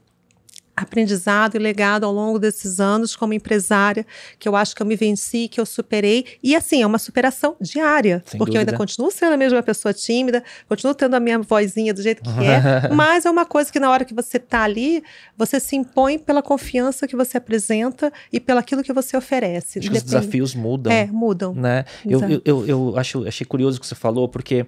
aprendizado 0.83 1.57
e 1.57 1.59
legado 1.59 2.05
ao 2.05 2.13
longo 2.13 2.39
desses 2.39 2.81
anos 2.81 3.17
como 3.17 3.33
empresária, 3.33 4.07
que 4.39 4.49
eu 4.49 4.57
acho 4.57 4.75
que 4.75 4.83
eu 4.83 4.87
me 4.87 4.97
venci, 4.97 5.49
que 5.49 5.61
eu 5.61 5.67
superei. 5.67 6.25
E 6.43 6.55
assim, 6.55 6.83
é 6.83 6.87
uma 6.87 6.99
superação 6.99 7.57
diária, 7.61 8.23
Sem 8.27 8.39
porque 8.39 8.53
dúvida. 8.53 8.71
eu 8.71 8.75
ainda 8.75 8.77
continuo 8.77 9.11
sendo 9.11 9.33
a 9.33 9.37
mesma 9.37 9.63
pessoa 9.63 9.93
tímida, 9.93 10.43
continuo 10.69 10.95
tendo 10.95 11.15
a 11.15 11.21
minha 11.21 11.39
vozinha 11.39 11.93
do 11.93 12.03
jeito 12.03 12.23
que 12.23 12.45
é, 12.45 12.89
mas 12.95 13.27
é 13.27 13.31
uma 13.31 13.45
coisa 13.45 13.71
que 13.73 13.81
na 13.81 13.91
hora 13.91 14.05
que 14.05 14.15
você 14.15 14.39
tá 14.39 14.63
ali, 14.63 15.03
você 15.37 15.61
se 15.61 15.77
impõe 15.77 16.19
pela 16.19 16.43
confiança 16.43 17.07
que 17.07 17.17
você 17.17 17.37
apresenta 17.39 18.13
e 18.33 18.41
pelo 18.41 18.59
aquilo 18.59 18.83
que 18.83 18.93
você 18.93 19.17
oferece. 19.17 19.79
Acho 19.79 19.93
os 19.93 20.03
desafios 20.03 20.55
mudam. 20.55 20.93
É, 20.93 21.07
mudam. 21.07 21.55
Né? 21.55 21.85
Eu, 22.05 22.21
eu, 22.21 22.43
eu, 22.45 22.67
eu, 22.67 22.99
acho, 22.99 23.27
achei 23.27 23.47
curioso 23.47 23.79
o 23.79 23.81
que 23.81 23.87
você 23.87 23.95
falou, 23.95 24.29
porque 24.29 24.67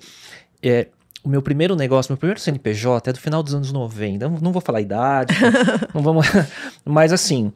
é, 0.62 0.88
o 1.22 1.28
meu 1.28 1.42
primeiro 1.42 1.76
negócio, 1.76 2.12
meu 2.12 2.18
primeiro 2.18 2.40
CNPJ 2.40 3.10
é 3.10 3.12
do 3.12 3.20
final 3.20 3.42
dos 3.42 3.54
anos 3.54 3.72
90. 3.72 4.28
Não, 4.28 4.38
não 4.38 4.52
vou 4.52 4.62
falar 4.62 4.78
a 4.78 4.82
idade, 4.82 5.34
não 5.94 6.02
vamos. 6.02 6.26
Mas 6.84 7.12
assim, 7.12 7.52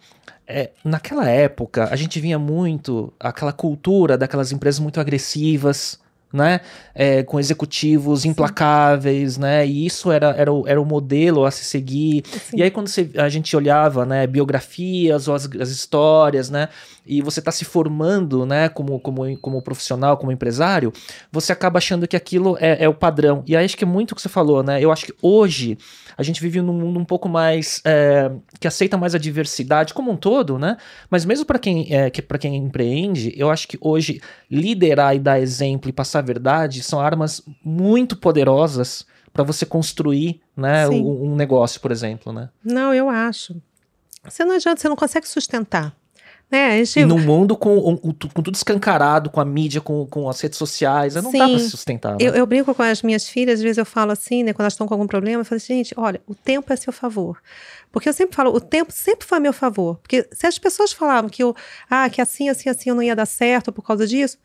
é, 0.47 0.71
naquela 0.85 1.29
época 1.29 1.89
a 1.91 1.97
gente 1.97 2.21
vinha 2.21 2.39
muito 2.39 3.13
aquela 3.19 3.53
cultura 3.53 4.19
daquelas 4.19 4.53
empresas 4.53 4.79
muito 4.79 5.01
agressivas, 5.01 5.99
né? 6.35 6.61
É, 6.95 7.23
com 7.23 7.39
executivos 7.39 8.25
implacáveis, 8.25 9.35
Sim. 9.35 9.41
né? 9.41 9.67
E 9.67 9.87
isso 9.87 10.11
era, 10.11 10.35
era, 10.37 10.53
o, 10.53 10.67
era 10.67 10.81
o 10.81 10.85
modelo 10.85 11.45
a 11.45 11.51
se 11.51 11.65
seguir. 11.65 12.25
Sim. 12.27 12.57
E 12.59 12.63
aí, 12.63 12.71
quando 12.73 12.89
você, 12.89 13.09
a 13.17 13.29
gente 13.29 13.57
olhava, 13.57 14.05
né, 14.05 14.27
biografias 14.27 15.29
ou 15.29 15.35
as, 15.35 15.49
as 15.61 15.69
histórias, 15.71 16.51
né? 16.51 16.69
E 17.07 17.21
você 17.21 17.41
está 17.41 17.53
se 17.53 17.65
formando, 17.65 18.47
né, 18.47 18.69
como, 18.69 18.99
como, 18.99 19.37
como 19.39 19.63
profissional, 19.63 20.17
como 20.17 20.33
empresário, 20.33 20.93
você 21.31 21.53
acaba 21.53 21.79
achando 21.79 22.09
que 22.09 22.17
aquilo 22.17 22.57
é, 22.59 22.85
é 22.85 22.89
o 22.89 22.95
padrão. 22.95 23.43
E 23.47 23.57
aí 23.57 23.65
acho 23.65 23.77
que 23.77 23.85
é 23.85 23.87
muito 23.87 24.13
o 24.13 24.15
que 24.15 24.23
você 24.23 24.29
falou, 24.29 24.63
né? 24.63 24.83
Eu 24.83 24.91
acho 24.91 25.07
que 25.07 25.15
hoje 25.21 25.77
a 26.17 26.23
gente 26.23 26.41
vive 26.41 26.61
num 26.61 26.73
mundo 26.73 26.99
um 26.99 27.05
pouco 27.05 27.29
mais 27.29 27.83
é, 27.85 28.31
que 28.59 28.67
aceita 28.67 28.97
mais 28.97 29.15
a 29.15 29.19
diversidade 29.19 29.93
como 29.93 30.11
um 30.11 30.17
todo, 30.17 30.59
né? 30.59 30.77
Mas 31.11 31.25
mesmo 31.25 31.45
para 31.45 31.59
quem 31.59 31.93
é, 31.95 32.09
que 32.11 32.23
para 32.23 32.39
quem 32.39 32.57
empreende, 32.57 33.35
eu 33.37 33.51
acho 33.51 33.69
que 33.69 33.79
hoje 33.81 34.21
liderar 34.51 35.15
e 35.15 35.19
dar 35.19 35.41
exemplo 35.41 35.91
e 35.91 35.93
passar 35.93 36.21
a 36.21 36.23
verdade 36.23 36.83
são 36.83 37.01
armas 37.01 37.43
muito 37.63 38.17
poderosas 38.17 39.07
para 39.33 39.43
você 39.43 39.67
construir, 39.67 40.41
né, 40.57 40.89
um, 40.89 41.33
um 41.33 41.37
negócio, 41.37 41.81
por 41.81 41.91
exemplo, 41.91 42.33
né? 42.33 42.49
Não, 42.65 42.95
eu 42.95 43.11
acho. 43.11 43.61
Você 44.23 44.45
não 44.45 44.55
adianta, 44.55 44.81
você 44.81 44.89
não 44.89 44.95
consegue 44.95 45.29
sustentar. 45.29 45.93
Né? 46.55 46.85
Gente... 46.85 47.01
E 47.01 47.05
num 47.05 47.19
mundo 47.19 47.57
com, 47.57 47.97
com, 47.97 48.13
tudo 48.13 48.55
escancarado, 48.55 49.29
com 49.29 49.41
a 49.41 49.45
mídia, 49.45 49.81
com, 49.81 50.07
com 50.07 50.29
as 50.29 50.41
redes 50.41 50.57
sociais, 50.57 51.17
não 51.17 51.33
Sim. 51.33 51.39
dá 51.39 51.49
pra 51.49 51.59
se 51.59 51.69
sustentar. 51.71 52.13
Né? 52.13 52.19
Eu, 52.21 52.33
eu, 52.33 52.47
brinco 52.47 52.73
com 52.73 52.83
as 52.83 53.03
minhas 53.03 53.29
filhas, 53.29 53.59
às 53.59 53.63
vezes 53.63 53.77
eu 53.77 53.85
falo 53.85 54.13
assim, 54.13 54.45
né, 54.45 54.53
quando 54.53 54.61
elas 54.61 54.75
estão 54.75 54.87
com 54.87 54.95
algum 54.95 55.07
problema, 55.09 55.41
eu 55.41 55.45
falo 55.45 55.57
assim, 55.57 55.79
gente, 55.79 55.95
olha, 55.97 56.21
o 56.29 56.35
tempo 56.35 56.73
é 56.73 56.75
a 56.75 56.77
seu 56.77 56.93
favor. 56.93 57.39
Porque 57.91 58.09
eu 58.09 58.13
sempre 58.13 58.37
falo, 58.37 58.55
o 58.55 58.61
tempo 58.61 58.93
sempre 58.93 59.27
foi 59.27 59.39
a 59.39 59.41
meu 59.41 59.53
favor. 59.53 59.97
Porque 59.97 60.29
se 60.31 60.47
as 60.47 60.57
pessoas 60.57 60.93
falavam 60.93 61.29
que, 61.29 61.43
eu, 61.43 61.57
ah, 61.91 62.09
que 62.09 62.21
assim, 62.21 62.49
assim, 62.49 62.69
assim 62.69 62.91
eu 62.91 62.95
não 62.95 63.03
ia 63.03 63.17
dar 63.17 63.27
certo 63.27 63.73
por 63.73 63.83
causa 63.83 64.07
disso, 64.07 64.39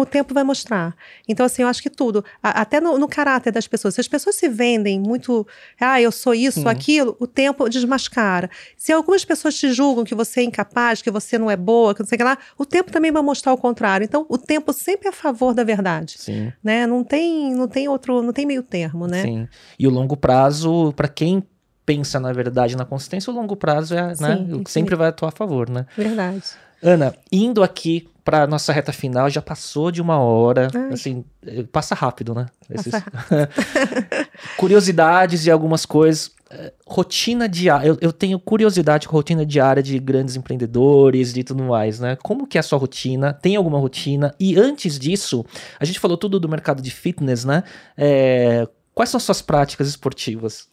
o 0.00 0.06
tempo 0.06 0.34
vai 0.34 0.44
mostrar. 0.44 0.94
Então, 1.26 1.46
assim, 1.46 1.62
eu 1.62 1.68
acho 1.68 1.82
que 1.82 1.88
tudo, 1.88 2.24
a, 2.42 2.62
até 2.62 2.80
no, 2.80 2.98
no, 2.98 3.08
caráter 3.08 3.50
das 3.50 3.66
pessoas, 3.66 3.94
se 3.94 4.00
as 4.00 4.08
pessoas 4.08 4.36
se 4.36 4.48
vendem 4.48 5.00
muito, 5.00 5.46
ah, 5.80 6.00
eu 6.00 6.12
sou 6.12 6.34
isso, 6.34 6.60
uhum. 6.60 6.68
aquilo, 6.68 7.16
o 7.18 7.26
tempo 7.26 7.68
desmascara. 7.68 8.50
Se 8.76 8.92
algumas 8.92 9.24
pessoas 9.24 9.54
te 9.54 9.72
julgam 9.72 10.04
que 10.04 10.14
você 10.14 10.40
é 10.40 10.44
incapaz, 10.44 11.00
que 11.00 11.10
você 11.10 11.38
não 11.38 11.50
é 11.50 11.56
boa, 11.56 11.94
que 11.94 12.00
não 12.00 12.06
sei 12.06 12.16
o 12.16 12.18
que 12.18 12.24
lá, 12.24 12.36
o 12.58 12.66
tempo 12.66 12.92
também 12.92 13.10
vai 13.10 13.22
mostrar 13.22 13.52
o 13.52 13.58
contrário. 13.58 14.04
Então, 14.04 14.26
o 14.28 14.36
tempo 14.36 14.72
sempre 14.72 15.06
é 15.06 15.10
a 15.10 15.14
favor 15.14 15.54
da 15.54 15.64
verdade. 15.64 16.16
Sim. 16.18 16.52
Né? 16.62 16.86
Não 16.86 17.02
tem, 17.02 17.54
não 17.54 17.68
tem 17.68 17.88
outro, 17.88 18.22
não 18.22 18.32
tem 18.32 18.44
meio 18.44 18.62
termo, 18.62 19.06
né? 19.06 19.22
Sim. 19.22 19.48
E 19.78 19.86
o 19.86 19.90
longo 19.90 20.16
prazo, 20.16 20.92
para 20.94 21.08
quem 21.08 21.42
pensa 21.86 22.18
na 22.18 22.32
verdade, 22.32 22.76
na 22.76 22.84
consistência, 22.84 23.32
o 23.32 23.36
longo 23.36 23.56
prazo 23.56 23.94
é, 23.94 24.14
sim, 24.14 24.22
né, 24.22 24.46
sim. 24.50 24.64
sempre 24.66 24.96
vai 24.96 25.08
atuar 25.08 25.28
a 25.28 25.32
favor, 25.32 25.70
né? 25.70 25.86
Verdade. 25.96 26.42
Ana, 26.82 27.14
indo 27.30 27.62
aqui 27.62 28.08
para 28.26 28.44
nossa 28.44 28.72
reta 28.72 28.92
final, 28.92 29.30
já 29.30 29.40
passou 29.40 29.92
de 29.92 30.02
uma 30.02 30.18
hora. 30.18 30.66
Ai. 30.74 30.92
Assim, 30.92 31.24
passa 31.70 31.94
rápido, 31.94 32.34
né? 32.34 32.46
Esses... 32.68 32.92
Curiosidades 34.58 35.46
e 35.46 35.50
algumas 35.50 35.86
coisas. 35.86 36.32
Eh, 36.50 36.72
rotina 36.84 37.48
diária. 37.48 37.86
Eu, 37.86 37.98
eu, 38.00 38.12
tenho 38.12 38.36
curiosidade 38.40 39.06
com 39.06 39.16
rotina 39.16 39.46
diária 39.46 39.80
de 39.80 39.96
grandes 40.00 40.34
empreendedores 40.34 41.36
e 41.36 41.44
tudo 41.44 41.62
mais, 41.62 42.00
né? 42.00 42.16
Como 42.20 42.48
que 42.48 42.58
é 42.58 42.60
a 42.60 42.64
sua 42.64 42.80
rotina? 42.80 43.32
Tem 43.32 43.54
alguma 43.54 43.78
rotina? 43.78 44.34
E 44.40 44.58
antes 44.58 44.98
disso, 44.98 45.46
a 45.78 45.84
gente 45.84 46.00
falou 46.00 46.16
tudo 46.16 46.40
do 46.40 46.48
mercado 46.48 46.82
de 46.82 46.90
fitness, 46.90 47.44
né? 47.44 47.62
É, 47.96 48.66
quais 48.92 49.08
são 49.08 49.18
as 49.18 49.22
suas 49.22 49.40
práticas 49.40 49.86
esportivas? 49.86 50.68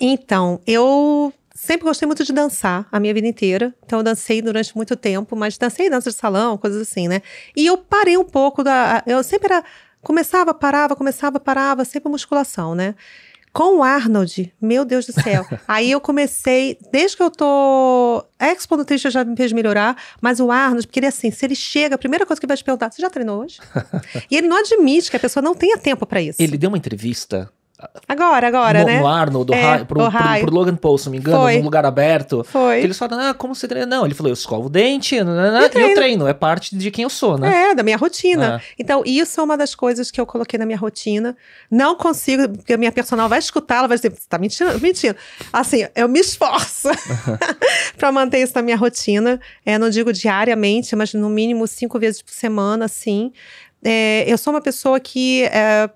Então, 0.00 0.60
eu 0.66 1.32
sempre 1.62 1.86
gostei 1.86 2.06
muito 2.06 2.24
de 2.24 2.32
dançar 2.32 2.88
a 2.90 2.98
minha 2.98 3.14
vida 3.14 3.26
inteira. 3.26 3.72
Então 3.86 4.00
eu 4.00 4.02
dancei 4.02 4.42
durante 4.42 4.74
muito 4.74 4.96
tempo, 4.96 5.36
mas 5.36 5.56
dancei 5.56 5.88
dança 5.88 6.10
de 6.10 6.16
salão, 6.16 6.58
coisas 6.58 6.82
assim, 6.82 7.06
né? 7.06 7.22
E 7.56 7.66
eu 7.66 7.78
parei 7.78 8.18
um 8.18 8.24
pouco 8.24 8.64
da. 8.64 9.02
Eu 9.06 9.22
sempre 9.22 9.52
era. 9.52 9.64
Começava, 10.02 10.52
parava, 10.52 10.96
começava, 10.96 11.38
parava, 11.38 11.84
sempre 11.84 12.10
musculação, 12.10 12.74
né? 12.74 12.96
Com 13.52 13.78
o 13.78 13.82
Arnold, 13.82 14.52
meu 14.60 14.84
Deus 14.84 15.06
do 15.06 15.12
céu. 15.12 15.46
Aí 15.68 15.90
eu 15.92 16.00
comecei, 16.00 16.76
desde 16.90 17.16
que 17.16 17.22
eu 17.22 17.30
tô. 17.30 18.24
A 18.36 18.48
Expo 18.48 18.76
Nutrition 18.76 19.10
já 19.10 19.24
me 19.24 19.36
fez 19.36 19.52
melhorar, 19.52 19.96
mas 20.20 20.40
o 20.40 20.50
Arnold, 20.50 20.88
porque 20.88 20.98
ele 20.98 21.06
assim, 21.06 21.30
se 21.30 21.44
ele 21.44 21.54
chega, 21.54 21.94
a 21.94 21.98
primeira 21.98 22.26
coisa 22.26 22.40
que 22.40 22.44
ele 22.44 22.50
vai 22.50 22.56
te 22.56 22.64
perguntar: 22.64 22.90
você 22.90 23.00
já 23.00 23.08
treinou 23.08 23.40
hoje? 23.40 23.60
e 24.28 24.36
ele 24.36 24.48
não 24.48 24.56
admite 24.56 25.08
que 25.08 25.16
a 25.16 25.20
pessoa 25.20 25.42
não 25.42 25.54
tenha 25.54 25.78
tempo 25.78 26.04
para 26.04 26.20
isso. 26.20 26.42
Ele 26.42 26.58
deu 26.58 26.68
uma 26.68 26.78
entrevista 26.78 27.48
Agora, 28.08 28.46
agora, 28.46 28.80
no, 28.80 28.86
né? 28.86 29.00
No 29.00 29.06
Arnold, 29.06 29.54
é, 29.54 29.78
pro, 29.78 29.86
pro, 29.86 30.10
pro, 30.10 30.40
pro, 30.42 30.54
Logan 30.54 30.76
Paul, 30.76 30.98
se 30.98 31.06
não 31.06 31.12
me 31.12 31.18
engano, 31.18 31.38
Foi. 31.38 31.58
num 31.58 31.64
lugar 31.64 31.84
aberto. 31.86 32.44
Foi. 32.44 32.80
Eles 32.80 32.98
falaram, 32.98 33.30
ah, 33.30 33.34
como 33.34 33.54
você 33.54 33.66
treina? 33.66 33.86
Não, 33.86 34.04
ele 34.04 34.14
falou, 34.14 34.30
eu 34.30 34.34
escovo 34.34 34.66
o 34.66 34.70
dente, 34.70 35.22
né, 35.22 35.24
né, 35.24 35.50
né, 35.50 35.70
e 35.74 35.80
eu 35.80 35.94
treino, 35.94 36.26
é 36.26 36.34
parte 36.34 36.76
de 36.76 36.90
quem 36.90 37.04
eu 37.04 37.10
sou, 37.10 37.38
né? 37.38 37.70
É, 37.70 37.74
da 37.74 37.82
minha 37.82 37.96
rotina. 37.96 38.60
É. 38.62 38.74
Então, 38.78 39.02
isso 39.06 39.40
é 39.40 39.44
uma 39.44 39.56
das 39.56 39.74
coisas 39.74 40.10
que 40.10 40.20
eu 40.20 40.26
coloquei 40.26 40.58
na 40.58 40.66
minha 40.66 40.78
rotina. 40.78 41.36
Não 41.70 41.94
consigo, 41.94 42.48
porque 42.48 42.72
a 42.72 42.78
minha 42.78 42.92
personal 42.92 43.28
vai 43.28 43.38
escutá-la, 43.38 43.86
vai 43.86 43.96
dizer, 43.96 44.10
você 44.10 44.28
tá 44.28 44.38
mentindo? 44.38 44.78
Mentindo. 44.80 45.16
Assim, 45.52 45.86
eu 45.94 46.08
me 46.08 46.20
esforço 46.20 46.88
para 47.96 48.12
manter 48.12 48.42
isso 48.42 48.52
na 48.54 48.62
minha 48.62 48.76
rotina. 48.76 49.40
É, 49.64 49.78
não 49.78 49.90
digo 49.90 50.12
diariamente, 50.12 50.94
mas 50.94 51.14
no 51.14 51.28
mínimo 51.28 51.66
cinco 51.66 51.98
vezes 51.98 52.22
por 52.22 52.32
semana, 52.32 52.84
assim. 52.84 53.32
É, 53.84 54.24
eu 54.26 54.36
sou 54.38 54.52
uma 54.52 54.60
pessoa 54.60 55.00
que... 55.00 55.44
É, 55.44 55.90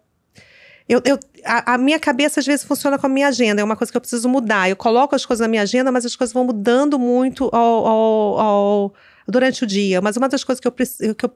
eu, 0.88 1.02
eu, 1.04 1.18
a, 1.44 1.74
a, 1.74 1.78
minha 1.78 1.98
cabeça 1.98 2.38
às 2.38 2.46
vezes 2.46 2.64
funciona 2.64 2.98
com 2.98 3.06
a 3.06 3.08
minha 3.08 3.28
agenda, 3.28 3.60
é 3.60 3.64
uma 3.64 3.76
coisa 3.76 3.90
que 3.90 3.96
eu 3.96 4.00
preciso 4.00 4.28
mudar. 4.28 4.70
Eu 4.70 4.76
coloco 4.76 5.14
as 5.16 5.26
coisas 5.26 5.44
na 5.44 5.48
minha 5.48 5.62
agenda, 5.62 5.90
mas 5.90 6.06
as 6.06 6.14
coisas 6.14 6.32
vão 6.32 6.44
mudando 6.44 6.98
muito 6.98 7.50
ao, 7.52 7.86
ao, 7.86 8.38
ao, 8.38 8.94
durante 9.26 9.64
o 9.64 9.66
dia. 9.66 10.00
Mas 10.00 10.16
uma 10.16 10.28
das 10.28 10.44
coisas 10.44 10.60
que 10.60 10.68
eu, 10.68 10.72
que 10.72 11.24
eu 11.24 11.30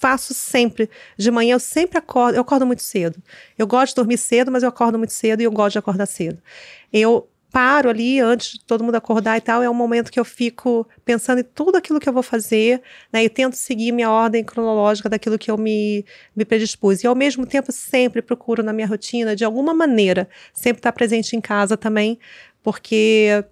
faço 0.00 0.34
sempre 0.34 0.90
de 1.16 1.30
manhã, 1.30 1.54
eu 1.54 1.60
sempre 1.60 1.98
acordo, 1.98 2.34
eu 2.34 2.40
acordo 2.40 2.66
muito 2.66 2.82
cedo. 2.82 3.22
Eu 3.56 3.66
gosto 3.66 3.90
de 3.90 3.96
dormir 3.96 4.18
cedo, 4.18 4.50
mas 4.50 4.64
eu 4.64 4.68
acordo 4.68 4.98
muito 4.98 5.12
cedo 5.12 5.40
e 5.40 5.44
eu 5.44 5.52
gosto 5.52 5.74
de 5.74 5.78
acordar 5.78 6.06
cedo. 6.06 6.42
Eu 6.92 7.29
paro 7.50 7.90
ali 7.90 8.20
antes 8.20 8.52
de 8.52 8.64
todo 8.64 8.84
mundo 8.84 8.94
acordar 8.94 9.36
e 9.36 9.40
tal, 9.40 9.62
é 9.62 9.68
um 9.68 9.74
momento 9.74 10.10
que 10.10 10.20
eu 10.20 10.24
fico 10.24 10.88
pensando 11.04 11.40
em 11.40 11.44
tudo 11.44 11.76
aquilo 11.76 11.98
que 11.98 12.08
eu 12.08 12.12
vou 12.12 12.22
fazer, 12.22 12.82
né? 13.12 13.24
E 13.24 13.28
tento 13.28 13.54
seguir 13.54 13.92
minha 13.92 14.10
ordem 14.10 14.44
cronológica 14.44 15.08
daquilo 15.08 15.38
que 15.38 15.50
eu 15.50 15.58
me, 15.58 16.04
me 16.34 16.44
predispus. 16.44 17.02
E 17.02 17.06
ao 17.06 17.14
mesmo 17.14 17.46
tempo 17.46 17.72
sempre 17.72 18.22
procuro 18.22 18.62
na 18.62 18.72
minha 18.72 18.86
rotina, 18.86 19.34
de 19.34 19.44
alguma 19.44 19.74
maneira, 19.74 20.28
sempre 20.52 20.80
estar 20.80 20.92
presente 20.92 21.36
em 21.36 21.40
casa 21.40 21.76
também, 21.76 22.18
porque 22.62 23.44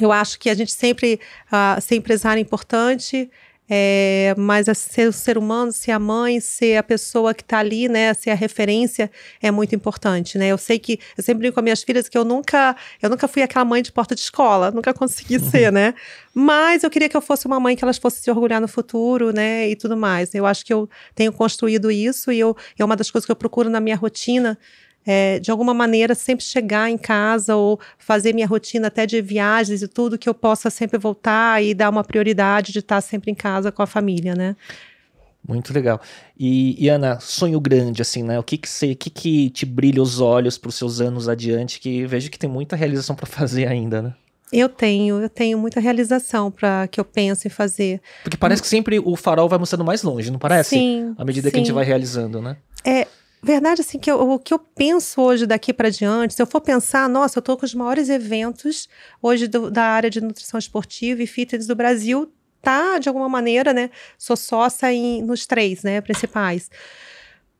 eu 0.00 0.10
acho 0.10 0.38
que 0.38 0.50
a 0.50 0.54
gente 0.54 0.72
sempre, 0.72 1.20
uh, 1.46 1.80
ser 1.80 1.96
empresário 1.96 2.40
é 2.40 2.42
importante, 2.42 3.30
é, 3.68 4.34
mas 4.36 4.66
ser 4.76 5.08
o 5.08 5.12
ser 5.12 5.38
humano, 5.38 5.72
ser 5.72 5.92
a 5.92 5.98
mãe, 5.98 6.38
ser 6.38 6.76
a 6.76 6.82
pessoa 6.82 7.32
que 7.32 7.42
está 7.42 7.58
ali, 7.58 7.88
né, 7.88 8.12
ser 8.12 8.30
a 8.30 8.34
referência 8.34 9.10
é 9.40 9.50
muito 9.50 9.74
importante, 9.74 10.36
né? 10.36 10.48
Eu 10.48 10.58
sei 10.58 10.78
que 10.78 10.98
eu 11.16 11.24
sempre 11.24 11.40
brinco 11.40 11.54
com 11.54 11.62
minhas 11.62 11.82
filhas 11.82 12.08
que 12.08 12.16
eu 12.16 12.24
nunca, 12.24 12.76
eu 13.00 13.08
nunca 13.08 13.26
fui 13.26 13.42
aquela 13.42 13.64
mãe 13.64 13.82
de 13.82 13.90
porta 13.90 14.14
de 14.14 14.20
escola, 14.20 14.70
nunca 14.70 14.92
consegui 14.92 15.38
uhum. 15.38 15.50
ser, 15.50 15.72
né? 15.72 15.94
Mas 16.34 16.82
eu 16.82 16.90
queria 16.90 17.08
que 17.08 17.16
eu 17.16 17.22
fosse 17.22 17.46
uma 17.46 17.58
mãe 17.58 17.74
que 17.76 17.84
elas 17.84 17.96
fossem 17.96 18.20
se 18.22 18.30
orgulhar 18.30 18.60
no 18.60 18.68
futuro, 18.68 19.32
né, 19.32 19.68
e 19.68 19.76
tudo 19.76 19.96
mais. 19.96 20.34
Eu 20.34 20.44
acho 20.44 20.64
que 20.64 20.72
eu 20.72 20.88
tenho 21.14 21.32
construído 21.32 21.90
isso 21.90 22.30
e 22.32 22.38
eu, 22.40 22.56
é 22.78 22.84
uma 22.84 22.96
das 22.96 23.10
coisas 23.10 23.24
que 23.24 23.32
eu 23.32 23.36
procuro 23.36 23.70
na 23.70 23.80
minha 23.80 23.96
rotina 23.96 24.58
é, 25.06 25.38
de 25.38 25.50
alguma 25.50 25.74
maneira, 25.74 26.14
sempre 26.14 26.44
chegar 26.44 26.90
em 26.90 26.98
casa 26.98 27.56
ou 27.56 27.78
fazer 27.98 28.32
minha 28.32 28.46
rotina 28.46 28.88
até 28.88 29.06
de 29.06 29.20
viagens 29.20 29.82
e 29.82 29.88
tudo, 29.88 30.18
que 30.18 30.28
eu 30.28 30.34
possa 30.34 30.70
sempre 30.70 30.98
voltar 30.98 31.62
e 31.62 31.74
dar 31.74 31.90
uma 31.90 32.04
prioridade 32.04 32.72
de 32.72 32.78
estar 32.78 33.00
sempre 33.00 33.30
em 33.30 33.34
casa 33.34 33.70
com 33.70 33.82
a 33.82 33.86
família, 33.86 34.34
né? 34.34 34.56
Muito 35.46 35.74
legal. 35.74 36.00
E, 36.38 36.82
e, 36.82 36.88
Ana, 36.88 37.20
sonho 37.20 37.60
grande, 37.60 38.00
assim, 38.00 38.22
né? 38.22 38.38
O 38.38 38.42
que 38.42 38.56
que, 38.56 38.68
você, 38.68 38.94
que, 38.94 39.10
que 39.10 39.50
te 39.50 39.66
brilha 39.66 40.02
os 40.02 40.18
olhos 40.18 40.56
para 40.56 40.70
os 40.70 40.74
seus 40.74 41.02
anos 41.02 41.28
adiante? 41.28 41.78
Que 41.78 42.06
vejo 42.06 42.30
que 42.30 42.38
tem 42.38 42.48
muita 42.48 42.74
realização 42.74 43.14
para 43.14 43.26
fazer 43.28 43.68
ainda, 43.68 44.00
né? 44.00 44.14
Eu 44.50 44.68
tenho, 44.68 45.20
eu 45.20 45.28
tenho 45.28 45.58
muita 45.58 45.80
realização 45.80 46.50
para 46.50 46.86
que 46.86 47.00
eu 47.00 47.04
pense 47.04 47.48
em 47.48 47.50
fazer. 47.50 48.00
Porque 48.22 48.36
parece 48.36 48.62
que 48.62 48.68
sempre 48.68 49.00
o 49.00 49.16
farol 49.16 49.48
vai 49.48 49.58
mostrando 49.58 49.84
mais 49.84 50.02
longe, 50.02 50.30
não 50.30 50.38
parece? 50.38 50.70
Sim. 50.70 51.14
À 51.18 51.24
medida 51.24 51.48
sim. 51.48 51.52
que 51.52 51.56
a 51.56 51.60
gente 51.64 51.72
vai 51.72 51.84
realizando, 51.84 52.40
né? 52.40 52.56
É, 52.84 53.06
verdade, 53.44 53.82
assim, 53.82 53.98
que 53.98 54.10
eu, 54.10 54.20
o 54.20 54.38
que 54.38 54.54
eu 54.54 54.58
penso 54.58 55.20
hoje 55.20 55.46
daqui 55.46 55.72
para 55.72 55.90
diante, 55.90 56.34
se 56.34 56.42
eu 56.42 56.46
for 56.46 56.60
pensar, 56.60 57.08
nossa, 57.08 57.38
eu 57.38 57.40
estou 57.40 57.56
com 57.56 57.66
os 57.66 57.74
maiores 57.74 58.08
eventos 58.08 58.88
hoje 59.22 59.46
do, 59.46 59.70
da 59.70 59.84
área 59.84 60.08
de 60.08 60.20
nutrição 60.20 60.58
esportiva 60.58 61.22
e 61.22 61.26
fitness 61.26 61.66
do 61.66 61.76
Brasil, 61.76 62.32
tá, 62.62 62.98
de 62.98 63.08
alguma 63.08 63.28
maneira, 63.28 63.72
né? 63.72 63.90
Sou 64.16 64.36
sócia 64.36 64.92
em, 64.92 65.22
nos 65.22 65.46
três, 65.46 65.82
né, 65.82 66.00
principais. 66.00 66.70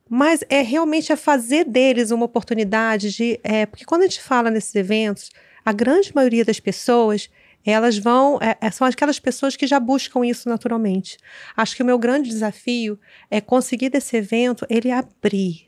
Mas 0.09 0.43
é 0.49 0.61
realmente 0.61 1.11
é 1.11 1.15
fazer 1.15 1.65
deles 1.65 2.11
uma 2.11 2.25
oportunidade 2.25 3.11
de. 3.11 3.39
É, 3.43 3.65
porque 3.65 3.85
quando 3.85 4.01
a 4.01 4.05
gente 4.05 4.21
fala 4.21 4.51
nesses 4.51 4.73
eventos, 4.75 5.31
a 5.63 5.71
grande 5.71 6.13
maioria 6.13 6.45
das 6.45 6.59
pessoas 6.59 7.29
elas 7.65 7.97
vão, 7.97 8.37
é, 8.41 8.55
é, 8.61 8.69
são 8.69 8.85
aquelas 8.85 9.19
pessoas 9.19 9.55
que 9.55 9.65
já 9.65 9.79
buscam 9.79 10.23
isso 10.23 10.47
naturalmente. 10.47 11.17
Acho 11.57 11.75
que 11.75 11.81
o 11.81 11.85
meu 11.85 11.97
grande 11.97 12.29
desafio 12.29 12.99
é 13.29 13.41
conseguir 13.41 13.89
desse 13.89 14.15
evento 14.15 14.67
ele 14.69 14.91
abrir 14.91 15.67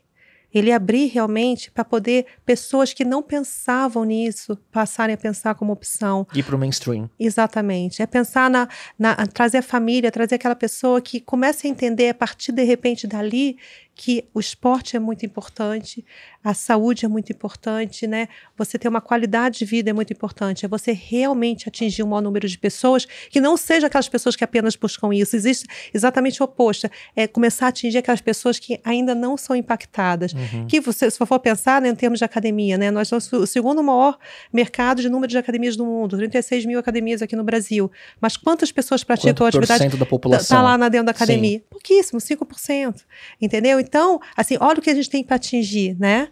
ele 0.58 0.72
abrir 0.72 1.06
realmente 1.06 1.70
para 1.70 1.84
poder 1.84 2.26
pessoas 2.44 2.92
que 2.92 3.04
não 3.04 3.22
pensavam 3.22 4.04
nisso 4.04 4.56
passarem 4.70 5.14
a 5.14 5.18
pensar 5.18 5.54
como 5.54 5.72
opção. 5.72 6.26
Ir 6.34 6.42
para 6.42 6.56
o 6.56 6.58
mainstream. 6.58 7.08
Exatamente. 7.18 8.02
É 8.02 8.06
pensar 8.06 8.50
na, 8.50 8.68
na 8.98 9.14
trazer 9.26 9.58
a 9.58 9.62
família, 9.62 10.10
trazer 10.10 10.34
aquela 10.34 10.56
pessoa 10.56 11.00
que 11.00 11.20
comece 11.20 11.66
a 11.66 11.70
entender 11.70 12.10
a 12.10 12.14
partir 12.14 12.52
de 12.52 12.62
repente 12.64 13.06
dali 13.06 13.56
que 13.98 14.24
o 14.32 14.38
esporte 14.38 14.96
é 14.96 15.00
muito 15.00 15.26
importante, 15.26 16.04
a 16.42 16.54
saúde 16.54 17.04
é 17.04 17.08
muito 17.08 17.32
importante, 17.32 18.06
né? 18.06 18.28
Você 18.56 18.78
ter 18.78 18.86
uma 18.86 19.00
qualidade 19.00 19.58
de 19.58 19.64
vida 19.64 19.90
é 19.90 19.92
muito 19.92 20.12
importante. 20.12 20.64
É 20.64 20.68
você 20.68 20.92
realmente 20.92 21.68
atingir 21.68 22.04
um 22.04 22.06
maior 22.06 22.20
número 22.20 22.46
de 22.46 22.56
pessoas 22.56 23.06
que 23.28 23.40
não 23.40 23.56
sejam 23.56 23.88
aquelas 23.88 24.08
pessoas 24.08 24.36
que 24.36 24.44
apenas 24.44 24.76
buscam 24.76 25.12
isso. 25.12 25.34
Existe 25.34 25.66
exatamente 25.92 26.40
o 26.40 26.44
oposto. 26.44 26.88
É 27.16 27.26
começar 27.26 27.66
a 27.66 27.68
atingir 27.70 27.98
aquelas 27.98 28.20
pessoas 28.20 28.60
que 28.60 28.80
ainda 28.84 29.16
não 29.16 29.36
são 29.36 29.56
impactadas. 29.56 30.32
Uhum. 30.32 30.68
Que 30.68 30.80
você, 30.80 31.10
se 31.10 31.18
for 31.18 31.40
pensar 31.40 31.82
né, 31.82 31.88
em 31.88 31.94
termos 31.96 32.20
de 32.20 32.24
academia, 32.24 32.78
né? 32.78 32.92
Nós 32.92 33.08
somos 33.08 33.32
o 33.32 33.46
segundo 33.48 33.82
maior 33.82 34.16
mercado 34.52 35.02
de 35.02 35.08
número 35.08 35.28
de 35.28 35.38
academias 35.38 35.76
do 35.76 35.84
mundo, 35.84 36.16
36 36.16 36.66
mil 36.66 36.78
academias 36.78 37.20
aqui 37.20 37.34
no 37.34 37.42
Brasil. 37.42 37.90
Mas 38.20 38.36
quantas 38.36 38.70
pessoas 38.70 39.02
praticam 39.02 39.34
Quanto 39.34 39.44
a 39.44 39.48
atividade? 39.48 39.96
da 39.96 40.06
população? 40.06 40.56
Tá 40.56 40.62
lá 40.62 40.78
na 40.78 40.88
dentro 40.88 41.06
da 41.06 41.10
academia. 41.10 41.58
Sim. 41.58 41.64
Pouquíssimo, 41.68 42.20
5%. 42.20 43.02
Entendeu? 43.40 43.87
Então, 43.88 44.20
assim, 44.36 44.56
olha 44.60 44.78
o 44.78 44.82
que 44.82 44.90
a 44.90 44.94
gente 44.94 45.08
tem 45.08 45.24
para 45.24 45.36
atingir, 45.36 45.96
né? 45.98 46.28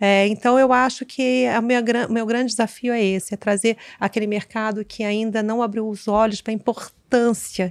É, 0.00 0.26
então, 0.28 0.58
eu 0.58 0.72
acho 0.72 1.04
que 1.04 1.46
o 1.58 1.62
meu, 1.62 1.82
meu 2.08 2.24
grande 2.24 2.50
desafio 2.50 2.92
é 2.92 3.02
esse: 3.02 3.34
é 3.34 3.36
trazer 3.36 3.76
aquele 3.98 4.26
mercado 4.26 4.84
que 4.84 5.02
ainda 5.02 5.42
não 5.42 5.62
abriu 5.62 5.86
os 5.88 6.08
olhos 6.08 6.40
para 6.40 6.52
a 6.52 6.54
importância 6.54 7.00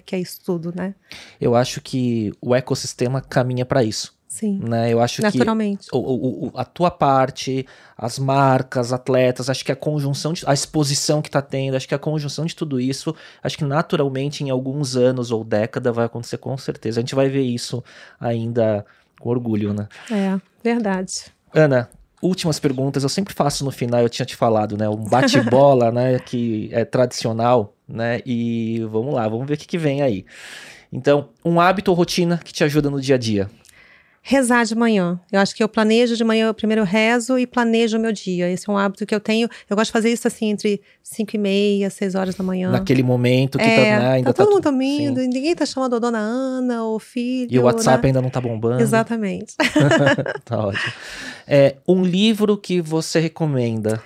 que 0.05 0.15
é 0.15 0.19
isso 0.19 0.41
tudo, 0.43 0.73
né? 0.75 0.93
Eu 1.39 1.55
acho 1.55 1.79
que 1.79 2.31
o 2.41 2.53
ecossistema 2.53 3.21
caminha 3.21 3.65
para 3.65 3.83
isso. 3.83 4.17
Sim. 4.27 4.59
Né? 4.63 4.93
Eu 4.93 5.01
acho 5.01 5.23
Naturalmente. 5.23 5.89
que 5.89 5.95
o, 5.95 5.99
o, 5.99 6.51
a 6.55 6.63
tua 6.63 6.91
parte, 6.91 7.65
as 7.97 8.19
marcas, 8.19 8.93
atletas, 8.93 9.49
acho 9.49 9.65
que 9.65 9.71
a 9.71 9.75
conjunção, 9.75 10.33
de, 10.33 10.45
a 10.45 10.53
exposição 10.53 11.19
que 11.19 11.29
está 11.29 11.41
tendo, 11.41 11.75
acho 11.75 11.87
que 11.87 11.95
a 11.95 11.99
conjunção 11.99 12.45
de 12.45 12.55
tudo 12.55 12.79
isso, 12.79 13.15
acho 13.41 13.57
que 13.57 13.63
naturalmente 13.65 14.43
em 14.43 14.51
alguns 14.51 14.95
anos 14.95 15.31
ou 15.31 15.43
década 15.43 15.91
vai 15.91 16.05
acontecer 16.05 16.37
com 16.37 16.55
certeza. 16.57 16.99
A 16.99 17.01
gente 17.01 17.15
vai 17.15 17.27
ver 17.27 17.41
isso 17.41 17.83
ainda 18.19 18.85
com 19.19 19.29
orgulho, 19.29 19.73
né? 19.73 19.87
É, 20.11 20.39
verdade. 20.63 21.25
Ana, 21.53 21.89
últimas 22.21 22.59
perguntas, 22.59 23.03
eu 23.03 23.09
sempre 23.09 23.33
faço 23.33 23.63
no 23.63 23.71
final, 23.71 24.01
eu 24.01 24.09
tinha 24.09 24.25
te 24.25 24.35
falado, 24.35 24.77
né? 24.77 24.87
Um 24.89 25.03
bate-bola, 25.03 25.91
né? 25.93 26.19
Que 26.19 26.69
é 26.71 26.85
tradicional, 26.85 27.73
né? 27.87 28.21
E 28.25 28.85
vamos 28.89 29.13
lá, 29.13 29.27
vamos 29.27 29.47
ver 29.47 29.55
o 29.55 29.57
que, 29.57 29.67
que 29.67 29.77
vem 29.77 30.01
aí. 30.01 30.25
Então, 30.91 31.29
um 31.45 31.59
hábito 31.59 31.91
ou 31.91 31.97
rotina 31.97 32.39
que 32.43 32.51
te 32.51 32.63
ajuda 32.63 32.89
no 32.89 32.99
dia 32.99 33.15
a 33.15 33.17
dia? 33.17 33.49
Rezar 34.21 34.65
de 34.65 34.75
manhã. 34.75 35.19
Eu 35.31 35.39
acho 35.39 35.55
que 35.55 35.63
eu 35.63 35.69
planejo 35.69 36.15
de 36.15 36.23
manhã, 36.23 36.47
eu 36.47 36.53
primeiro 36.53 36.83
rezo 36.83 37.39
e 37.39 37.47
planejo 37.47 37.97
o 37.97 37.99
meu 37.99 38.11
dia. 38.11 38.49
Esse 38.49 38.69
é 38.69 38.73
um 38.73 38.77
hábito 38.77 39.05
que 39.05 39.15
eu 39.15 39.19
tenho. 39.19 39.49
Eu 39.69 39.75
gosto 39.75 39.87
de 39.87 39.93
fazer 39.93 40.11
isso 40.11 40.27
assim 40.27 40.49
entre 40.49 40.81
5 41.01 41.35
e 41.35 41.39
meia, 41.39 41.89
6 41.89 42.15
horas 42.15 42.35
da 42.35 42.43
manhã. 42.43 42.69
Naquele 42.69 43.01
momento 43.01 43.57
que 43.57 43.63
tá, 43.63 43.69
é, 43.69 43.91
tá, 43.91 43.99
né, 43.99 44.11
ainda 44.11 44.33
tá 44.33 44.33
todo 44.33 44.47
tá 44.47 44.53
mundo 44.53 44.63
dormindo, 44.63 45.21
ninguém 45.21 45.55
tá 45.55 45.65
chamando 45.65 45.95
a 45.95 45.99
dona 45.99 46.19
Ana 46.19 46.83
ou 46.83 46.99
filho. 46.99 47.49
E 47.51 47.57
o 47.57 47.63
WhatsApp 47.63 48.03
né? 48.03 48.09
ainda 48.09 48.21
não 48.21 48.29
tá 48.29 48.41
bombando. 48.41 48.81
Exatamente. 48.81 49.55
tá 50.45 50.67
ótimo. 50.67 50.93
É, 51.47 51.77
um 51.87 52.03
livro 52.03 52.57
que 52.57 52.81
você 52.81 53.19
recomenda? 53.19 54.03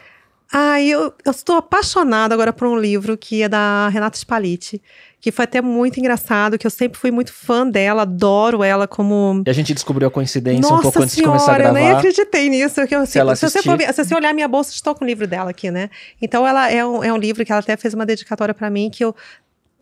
Ah, 0.56 0.80
eu, 0.80 1.12
eu 1.26 1.32
estou 1.32 1.56
apaixonada 1.56 2.36
agora 2.36 2.54
por 2.54 2.68
um 2.68 2.78
livro 2.78 3.18
que 3.18 3.42
é 3.42 3.50
da 3.50 3.90
Renata 3.90 4.16
Spalletti, 4.16 4.80
que 5.24 5.32
foi 5.32 5.46
até 5.46 5.62
muito 5.62 6.02
engraçado, 6.02 6.58
que 6.58 6.68
eu 6.68 6.70
sempre 6.70 7.00
fui 7.00 7.10
muito 7.10 7.32
fã 7.32 7.66
dela, 7.66 8.02
adoro 8.02 8.62
ela 8.62 8.90
como... 8.90 9.42
E 9.48 9.50
a 9.50 9.54
gente 9.54 9.74
descobriu 9.74 10.10
a 10.10 10.12
coincidência 10.12 10.64
Nossa 10.64 10.76
um 10.76 10.82
pouco 10.82 11.02
antes 11.02 11.16
senhora, 11.16 11.38
de 11.38 11.46
começar 11.46 11.56
a 11.56 11.58
gravar. 11.60 11.80
eu 11.80 11.86
nem 11.86 11.94
acreditei 11.94 12.50
nisso. 12.50 12.86
Que 12.86 12.94
eu, 12.94 13.06
se, 13.06 13.20
ela 13.20 13.34
se, 13.34 13.50
você 13.50 13.64
for, 13.64 13.80
se 13.80 14.04
você 14.04 14.14
olhar 14.14 14.34
minha 14.34 14.50
bolsa, 14.50 14.72
estou 14.72 14.94
com 14.94 15.06
o 15.06 15.08
livro 15.08 15.26
dela 15.26 15.52
aqui, 15.52 15.72
né? 15.72 15.90
Então, 16.22 16.46
ela 16.46 16.70
é 16.70 16.86
um, 16.86 17.02
é 17.02 17.14
um 17.14 17.16
livro 17.16 17.46
que 17.46 17.54
ela 17.54 17.62
até 17.62 17.78
fez 17.78 17.94
uma 17.94 18.06
dedicatória 18.06 18.54
para 18.54 18.70
mim, 18.70 18.90
que 18.90 19.06
eu 19.06 19.16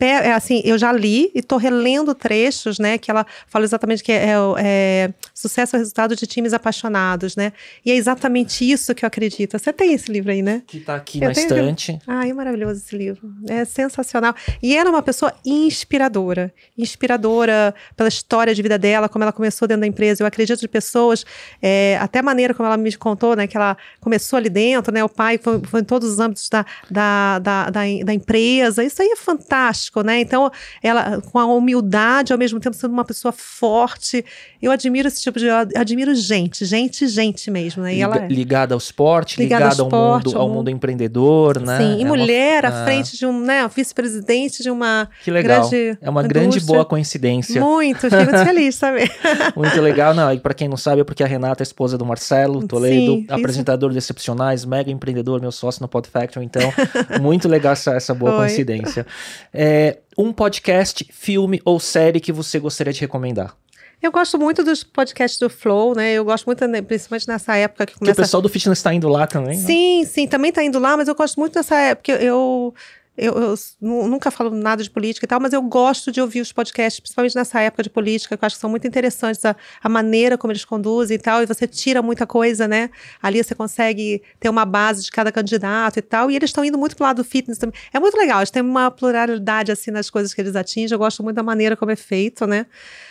é, 0.06 0.34
assim, 0.34 0.62
eu 0.66 0.78
já 0.78 0.92
li 0.92 1.32
e 1.36 1.40
estou 1.40 1.58
relendo 1.58 2.16
trechos, 2.16 2.80
né? 2.80 2.98
Que 2.98 3.12
ela 3.12 3.26
fala 3.48 3.66
exatamente 3.66 4.04
que 4.04 4.12
é, 4.12 4.34
é, 4.58 5.14
sucesso 5.34 5.76
é 5.76 5.78
o 5.78 5.80
resultado 5.80 6.16
de 6.16 6.26
times 6.26 6.54
apaixonados, 6.54 7.36
né? 7.36 7.54
E 7.86 7.92
é 7.92 7.96
exatamente 7.96 8.70
isso 8.70 8.96
que 8.96 9.06
eu 9.06 9.08
acredito. 9.08 9.58
Você 9.58 9.72
tem 9.72 9.94
esse 9.94 10.12
livro 10.12 10.32
aí, 10.32 10.42
né? 10.42 10.64
Que 10.66 10.78
está 10.78 10.96
aqui 10.96 11.20
eu 11.20 11.26
na 11.26 11.32
estante. 11.32 12.00
Ah, 12.08 12.28
é 12.28 12.34
maravilhoso 12.34 12.82
esse 12.84 12.98
livro. 12.98 13.32
É 13.48 13.64
sensacional. 13.64 14.34
E 14.62 14.76
ela 14.76 14.90
é 14.90 14.92
uma 14.92 15.04
pessoa 15.04 15.34
inspiradora. 15.46 16.52
Inspiradora 16.76 17.76
pela 17.96 18.10
história 18.10 18.56
de 18.56 18.62
vida 18.62 18.80
dela, 18.80 19.08
como 19.08 19.24
ela 19.24 19.32
começou 19.32 19.68
dentro 19.68 19.82
da 19.82 19.88
empresa. 19.88 20.24
Eu 20.24 20.28
acredito 20.28 20.60
de 20.60 20.68
pessoas, 20.68 21.24
é, 21.62 21.98
até 22.02 22.20
a 22.20 22.24
maneira 22.24 22.54
como 22.54 22.66
ela 22.66 22.78
me 22.78 22.92
contou, 22.96 23.36
né? 23.36 23.46
Que 23.46 23.56
ela 23.56 23.78
começou 24.00 24.38
ali 24.38 24.50
dentro, 24.50 24.92
né? 24.92 25.04
O 25.04 25.10
pai 25.10 25.38
foi, 25.38 25.62
foi 25.64 25.82
em 25.82 25.86
todos 25.86 26.10
os 26.10 26.20
âmbitos 26.20 26.50
da, 26.50 26.66
da, 26.90 27.40
da, 27.40 27.70
da, 27.70 27.82
da 28.04 28.14
empresa. 28.14 28.84
Isso 28.84 29.02
aí 29.02 29.10
é 29.10 29.16
fantástico 29.16 29.91
fantástico, 29.92 30.02
né? 30.02 30.22
Então, 30.22 30.50
ela 30.82 31.22
com 31.22 31.38
a 31.38 31.46
humildade, 31.46 32.32
ao 32.32 32.40
mesmo 32.40 32.60
tempo 32.60 32.76
sendo 32.76 32.94
uma 32.94 33.04
pessoa 33.04 33.32
forte. 33.32 34.24
Eu 34.62 34.72
admiro 34.72 35.08
esse 35.08 35.22
tipo 35.22 35.38
de. 35.38 35.50
Admiro 35.50 36.16
gente, 36.16 36.64
gente, 36.66 37.08
gente 37.08 37.52
mesmo, 37.52 37.84
né? 37.84 37.94
E 37.94 37.96
Liga, 37.96 38.06
ela 38.06 38.26
é. 38.26 38.28
Ligada 38.28 38.74
ao 38.74 38.78
esporte, 38.78 39.40
ligada, 39.40 39.66
ligada 39.66 39.82
ao, 39.82 39.88
esporte, 39.88 40.26
mundo, 40.28 40.38
ao 40.38 40.50
mundo 40.50 40.70
empreendedor, 40.70 41.60
né? 41.60 41.78
Sim, 41.78 41.98
e 42.00 42.02
é 42.02 42.06
mulher 42.06 42.66
uma... 42.66 42.82
à 42.82 42.86
frente 42.86 43.18
de 43.18 43.26
um, 43.26 43.42
né? 43.42 43.68
Vice-presidente 43.68 44.64
de 44.64 44.72
uma 44.72 45.10
que 45.24 45.30
legal. 45.30 45.70
grande. 45.70 45.98
É 46.02 46.10
uma 46.10 46.24
grande 46.24 46.60
boa 46.62 46.86
coincidência. 46.86 47.60
Muito, 47.62 48.02
fiquei 48.02 48.26
muito 48.26 48.46
feliz, 48.46 48.76
sabe? 48.76 49.10
muito 49.56 49.80
legal, 49.82 50.14
não. 50.14 50.32
E 50.34 50.40
para 50.40 50.54
quem 50.54 50.68
não 50.68 50.78
sabe, 50.78 51.02
é 51.02 51.04
porque 51.04 51.24
a 51.24 51.28
Renata 51.28 51.62
é 51.62 51.66
esposa 51.66 51.98
do 51.98 52.06
Marcelo 52.06 52.66
Toledo, 52.68 53.14
Sim, 53.14 53.26
apresentador 53.30 53.90
isso. 53.90 53.94
de 53.94 54.02
Excepcionais, 54.02 54.66
mega 54.66 54.92
empreendedor, 54.92 55.40
meu 55.40 55.52
sócio 55.52 55.82
no 55.82 55.88
Pod 55.88 56.08
Factory. 56.08 56.46
Então, 56.46 56.62
muito 57.22 57.48
legal 57.48 57.74
essa, 57.74 57.94
essa 57.94 58.14
boa 58.14 58.32
Foi. 58.32 58.40
coincidência. 58.42 59.06
É, 59.54 59.71
é, 59.72 60.00
um 60.18 60.34
podcast, 60.34 61.08
filme 61.14 61.62
ou 61.64 61.80
série 61.80 62.20
que 62.20 62.32
você 62.32 62.60
gostaria 62.60 62.92
de 62.92 63.00
recomendar? 63.00 63.56
Eu 64.02 64.12
gosto 64.12 64.38
muito 64.38 64.64
dos 64.64 64.84
podcasts 64.84 65.40
do 65.40 65.50
Flow, 65.50 65.96
né? 65.96 66.14
Eu 66.14 66.26
gosto 66.26 66.46
muito, 66.46 66.66
principalmente 66.86 67.28
nessa 67.28 67.56
época 67.56 67.86
que 67.86 67.94
começa... 67.94 68.16
Que 68.16 68.20
o 68.20 68.24
pessoal 68.24 68.42
do 68.42 68.50
fitness 68.50 68.80
está 68.80 68.94
indo 68.94 69.08
lá 69.08 69.28
também? 69.28 69.58
Sim, 69.58 70.02
né? 70.02 70.08
sim, 70.08 70.28
também 70.28 70.50
está 70.50 70.64
indo 70.64 70.80
lá, 70.80 70.98
mas 70.98 71.08
eu 71.08 71.16
gosto 71.16 71.40
muito 71.40 71.54
dessa 71.54 71.78
época. 71.78 72.12
Eu, 72.14 72.74
eu, 73.18 73.34
eu, 73.38 73.56
nunca 73.82 74.32
falo 74.32 74.52
nada 74.52 74.82
de 74.82 74.90
política 74.90 75.26
e 75.26 75.28
tal, 75.28 75.40
mas 75.40 75.52
eu 75.52 75.62
gosto 75.62 76.12
de 76.12 76.22
ouvir 76.22 76.40
os 76.40 76.52
podcasts, 76.54 77.00
principalmente 77.00 77.36
nessa 77.36 77.60
época 77.60 77.84
de 77.84 77.90
política, 77.90 78.38
que 78.38 78.44
eu 78.44 78.48
acho 78.48 78.56
que 78.56 78.62
são 78.62 78.70
muito 78.70 78.88
interessantes, 78.88 79.44
a, 79.44 79.56
a, 79.84 79.90
maneira 79.90 80.38
como 80.38 80.54
eles 80.54 80.64
conduzem 80.64 81.16
e 81.16 81.20
tal, 81.20 81.44
e 81.44 81.46
você 81.46 81.68
tira 81.68 82.02
muita 82.02 82.26
coisa, 82.26 82.68
né? 82.68 82.90
Ali 83.22 83.44
você 83.44 83.54
consegue 83.54 84.24
ter 84.40 84.50
uma 84.50 84.64
base 84.64 85.04
de 85.04 85.12
cada 85.12 85.32
candidato 85.32 86.00
e 86.00 86.02
tal, 86.02 86.32
e 86.32 86.36
eles 86.36 86.50
estão 86.50 86.64
indo 86.64 86.78
muito 86.78 86.96
pro 86.96 87.06
lado 87.06 87.18
do 87.18 87.24
fitness 87.24 87.58
também. 87.58 87.78
É 87.94 88.00
muito 88.00 88.18
legal, 88.18 88.40
eles 88.40 88.50
têm 88.50 88.62
uma 88.62 88.90
pluralidade, 88.90 89.72
assim, 89.72 89.92
nas 89.92 90.10
coisas 90.10 90.34
que 90.34 90.40
eles 90.40 90.56
atingem, 90.56 90.96
eu 90.96 91.00
gosto 91.00 91.22
muito 91.22 91.36
da 91.36 91.44
maneira 91.44 91.76
como 91.76 91.92
é 91.92 91.98
feito, 91.98 92.48
né? 92.48 92.66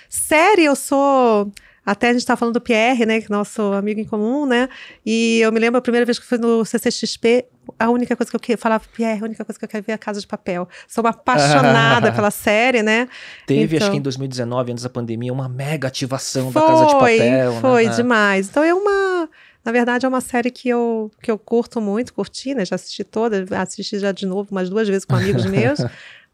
Série, 0.09 0.65
eu 0.65 0.75
sou 0.75 1.53
até 1.85 2.09
a 2.09 2.13
gente 2.13 2.21
estava 2.21 2.39
falando 2.39 2.55
do 2.55 2.61
Pierre, 2.61 3.07
né, 3.07 3.21
que 3.21 3.27
é 3.27 3.35
nosso 3.35 3.63
amigo 3.73 4.01
em 4.01 4.05
comum, 4.05 4.47
né? 4.47 4.69
E 5.05 5.41
eu 5.41 5.51
me 5.51 5.59
lembro 5.59 5.79
a 5.79 5.83
primeira 5.83 6.05
vez 6.05 6.19
que 6.19 6.27
fui 6.27 6.39
no 6.39 6.65
CCXP, 6.65 7.47
a 7.81 7.89
única 7.89 8.15
coisa 8.15 8.31
que 8.31 8.37
eu 8.37 8.41
queria 8.41 8.59
falar, 8.59 8.79
Pierre, 8.79 9.23
a 9.23 9.25
única 9.25 9.43
coisa 9.43 9.59
que 9.59 9.65
eu 9.65 9.69
quero 9.69 9.83
ver 9.83 9.93
é 9.93 9.95
a 9.95 9.99
Casa 9.99 10.21
de 10.21 10.27
Papel. 10.27 10.69
Sou 10.87 11.03
uma 11.03 11.11
apaixonada 11.11 12.13
pela 12.15 12.31
série, 12.31 12.83
né? 12.83 13.09
Teve, 13.47 13.77
então, 13.77 13.87
acho 13.87 13.93
que 13.93 13.97
em 13.97 14.03
2019, 14.03 14.73
antes 14.73 14.85
da 14.85 14.91
pandemia, 14.91 15.33
uma 15.33 15.49
mega 15.49 15.89
ativação 15.89 16.53
foi, 16.53 16.61
da 16.61 16.69
Casa 16.69 16.87
de 16.87 16.93
Papel. 16.93 17.53
Né? 17.55 17.61
Foi, 17.61 17.87
né? 17.87 17.95
demais. 17.95 18.49
Então 18.51 18.63
é 18.63 18.75
uma. 18.75 19.29
Na 19.65 19.73
verdade, 19.73 20.05
é 20.05 20.09
uma 20.09 20.21
série 20.21 20.51
que 20.51 20.69
eu, 20.69 21.11
que 21.23 21.31
eu 21.31 21.39
curto 21.39 21.81
muito, 21.81 22.13
curti, 22.13 22.55
né? 22.55 22.67
Já 22.67 22.77
assisti 22.77 23.03
toda, 23.03 23.47
assisti 23.59 23.99
já 23.99 24.13
de 24.13 24.27
novo 24.27 24.49
umas 24.51 24.69
duas 24.69 24.87
vezes 24.87 25.07
com 25.07 25.17
amigos 25.17 25.45
meus. 25.49 25.79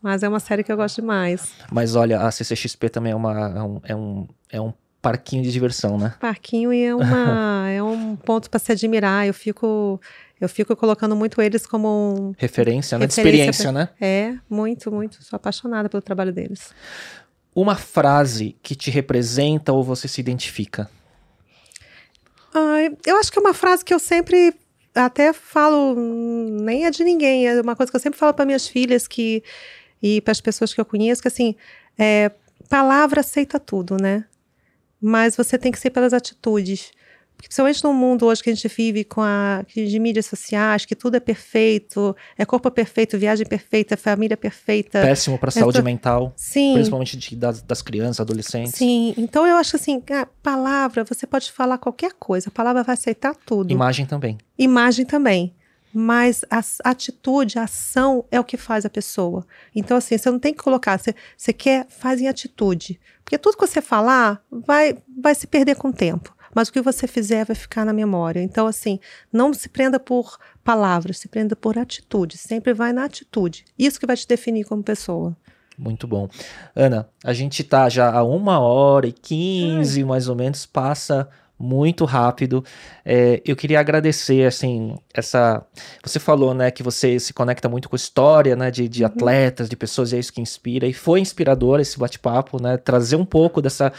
Mas 0.02 0.24
é 0.24 0.28
uma 0.28 0.40
série 0.40 0.64
que 0.64 0.72
eu 0.72 0.76
gosto 0.76 1.00
demais. 1.00 1.48
Mas 1.70 1.94
olha, 1.94 2.20
a 2.20 2.30
CCXP 2.30 2.88
também 2.88 3.12
é, 3.12 3.16
uma, 3.16 3.48
é, 3.48 3.62
um, 3.62 3.80
é, 3.84 3.96
um, 3.96 4.28
é 4.50 4.60
um 4.60 4.72
parquinho 5.00 5.42
de 5.42 5.52
diversão, 5.52 5.96
né? 5.96 6.14
Parquinho 6.18 6.72
e 6.72 6.84
é, 6.84 6.94
uma, 6.94 7.68
é 7.70 7.80
um 7.80 8.16
ponto 8.16 8.50
para 8.50 8.58
se 8.58 8.72
admirar. 8.72 9.26
Eu 9.26 9.32
fico, 9.32 10.00
eu 10.40 10.48
fico 10.48 10.74
colocando 10.76 11.16
muito 11.16 11.40
eles 11.40 11.66
como 11.66 12.14
um, 12.28 12.34
referência, 12.36 12.98
né? 12.98 13.06
de 13.06 13.12
experiência, 13.12 13.72
pra, 13.72 13.72
né? 13.72 13.88
É, 14.00 14.34
muito, 14.48 14.90
muito. 14.90 15.22
Sou 15.24 15.36
apaixonada 15.36 15.88
pelo 15.88 16.02
trabalho 16.02 16.32
deles. 16.32 16.70
Uma 17.54 17.76
frase 17.76 18.56
que 18.62 18.74
te 18.74 18.90
representa 18.90 19.72
ou 19.72 19.82
você 19.82 20.06
se 20.08 20.20
identifica? 20.20 20.90
Ah, 22.54 22.90
eu 23.06 23.16
acho 23.18 23.32
que 23.32 23.38
é 23.38 23.40
uma 23.40 23.54
frase 23.54 23.84
que 23.84 23.94
eu 23.94 23.98
sempre 23.98 24.54
até 24.94 25.32
falo, 25.32 25.94
nem 25.94 26.86
é 26.86 26.90
de 26.90 27.04
ninguém, 27.04 27.46
é 27.46 27.60
uma 27.60 27.76
coisa 27.76 27.90
que 27.90 27.96
eu 27.96 28.00
sempre 28.00 28.18
falo 28.18 28.32
para 28.32 28.46
minhas 28.46 28.66
filhas 28.66 29.06
que 29.06 29.42
e 30.02 30.20
para 30.20 30.32
as 30.32 30.40
pessoas 30.40 30.72
que 30.72 30.80
eu 30.80 30.84
conheço, 30.84 31.20
que 31.20 31.28
assim, 31.28 31.54
é, 31.98 32.30
palavra 32.68 33.20
aceita 33.20 33.58
tudo, 33.58 33.96
né? 34.00 34.24
mas 35.00 35.36
você 35.36 35.58
tem 35.58 35.70
que 35.70 35.78
ser 35.78 35.90
pelas 35.90 36.12
atitudes. 36.12 36.90
Principalmente 37.38 37.84
no 37.84 37.92
mundo 37.92 38.26
hoje 38.26 38.42
que 38.42 38.50
a 38.50 38.54
gente 38.54 38.66
vive 38.68 39.04
com 39.04 39.20
a 39.20 39.64
de 39.74 39.98
mídias 39.98 40.26
sociais, 40.26 40.84
que 40.84 40.94
tudo 40.94 41.16
é 41.16 41.20
perfeito, 41.20 42.16
é 42.36 42.44
corpo 42.44 42.70
perfeito, 42.70 43.18
viagem 43.18 43.46
perfeita, 43.46 43.96
família 43.96 44.36
perfeita. 44.36 45.00
Péssimo 45.00 45.38
para 45.38 45.50
a 45.50 45.52
saúde 45.52 45.82
mental. 45.82 46.32
Sim. 46.36 46.74
Principalmente 46.74 47.16
de, 47.16 47.36
das, 47.36 47.62
das, 47.62 47.82
crianças, 47.82 48.20
adolescentes. 48.20 48.74
Sim. 48.74 49.14
Então 49.16 49.46
eu 49.46 49.56
acho 49.56 49.76
assim, 49.76 50.02
a 50.10 50.26
palavra, 50.42 51.04
você 51.04 51.26
pode 51.26 51.52
falar 51.52 51.78
qualquer 51.78 52.12
coisa, 52.14 52.48
a 52.48 52.52
palavra 52.52 52.82
vai 52.82 52.94
aceitar 52.94 53.34
tudo. 53.34 53.70
Imagem 53.70 54.06
também. 54.06 54.38
Imagem 54.58 55.04
também. 55.04 55.54
mas 55.94 56.44
a 56.50 56.62
atitude, 56.90 57.58
a 57.58 57.62
ação 57.62 58.24
é 58.30 58.38
o 58.38 58.44
que 58.44 58.58
faz 58.58 58.84
a 58.84 58.90
pessoa. 58.90 59.46
Então, 59.74 59.96
assim, 59.96 60.18
você 60.18 60.30
não 60.30 60.38
tem 60.38 60.52
que 60.52 60.62
colocar, 60.62 60.98
você, 60.98 61.14
você 61.36 61.54
quer, 61.54 61.86
faz 61.88 62.20
em 62.20 62.28
atitude. 62.28 63.00
Porque 63.24 63.38
tudo 63.38 63.56
que 63.56 63.66
você 63.66 63.80
falar 63.80 64.42
vai, 64.50 64.98
vai 65.18 65.34
se 65.34 65.46
perder 65.46 65.76
com 65.76 65.88
o 65.88 65.92
tempo. 65.92 66.35
Mas 66.56 66.68
o 66.68 66.72
que 66.72 66.80
você 66.80 67.06
fizer 67.06 67.44
vai 67.44 67.54
ficar 67.54 67.84
na 67.84 67.92
memória. 67.92 68.40
Então, 68.40 68.66
assim, 68.66 68.98
não 69.30 69.52
se 69.52 69.68
prenda 69.68 70.00
por 70.00 70.38
palavras, 70.64 71.18
se 71.18 71.28
prenda 71.28 71.54
por 71.54 71.76
atitude. 71.76 72.38
Sempre 72.38 72.72
vai 72.72 72.94
na 72.94 73.04
atitude. 73.04 73.66
Isso 73.78 74.00
que 74.00 74.06
vai 74.06 74.16
te 74.16 74.26
definir 74.26 74.64
como 74.64 74.82
pessoa. 74.82 75.36
Muito 75.76 76.06
bom. 76.06 76.26
Ana, 76.74 77.10
a 77.22 77.34
gente 77.34 77.62
tá 77.62 77.90
já 77.90 78.10
a 78.10 78.22
uma 78.24 78.58
hora 78.58 79.06
e 79.06 79.12
quinze, 79.12 80.02
mais 80.02 80.30
ou 80.30 80.34
menos, 80.34 80.64
passa 80.64 81.28
muito 81.58 82.06
rápido. 82.06 82.64
É, 83.04 83.42
eu 83.44 83.54
queria 83.54 83.78
agradecer, 83.78 84.46
assim, 84.46 84.96
essa. 85.12 85.62
Você 86.02 86.18
falou, 86.18 86.54
né, 86.54 86.70
que 86.70 86.82
você 86.82 87.20
se 87.20 87.34
conecta 87.34 87.68
muito 87.68 87.88
com 87.88 87.96
a 87.96 87.98
história, 87.98 88.56
né, 88.56 88.70
de, 88.70 88.88
de 88.88 89.02
uhum. 89.02 89.08
atletas, 89.08 89.68
de 89.68 89.76
pessoas, 89.76 90.12
e 90.12 90.16
é 90.16 90.18
isso 90.18 90.32
que 90.32 90.40
inspira. 90.40 90.86
E 90.86 90.94
foi 90.94 91.20
inspirador 91.20 91.80
esse 91.80 91.98
bate-papo, 91.98 92.62
né, 92.62 92.78
trazer 92.78 93.16
um 93.16 93.26
pouco 93.26 93.60
dessa 93.60 93.92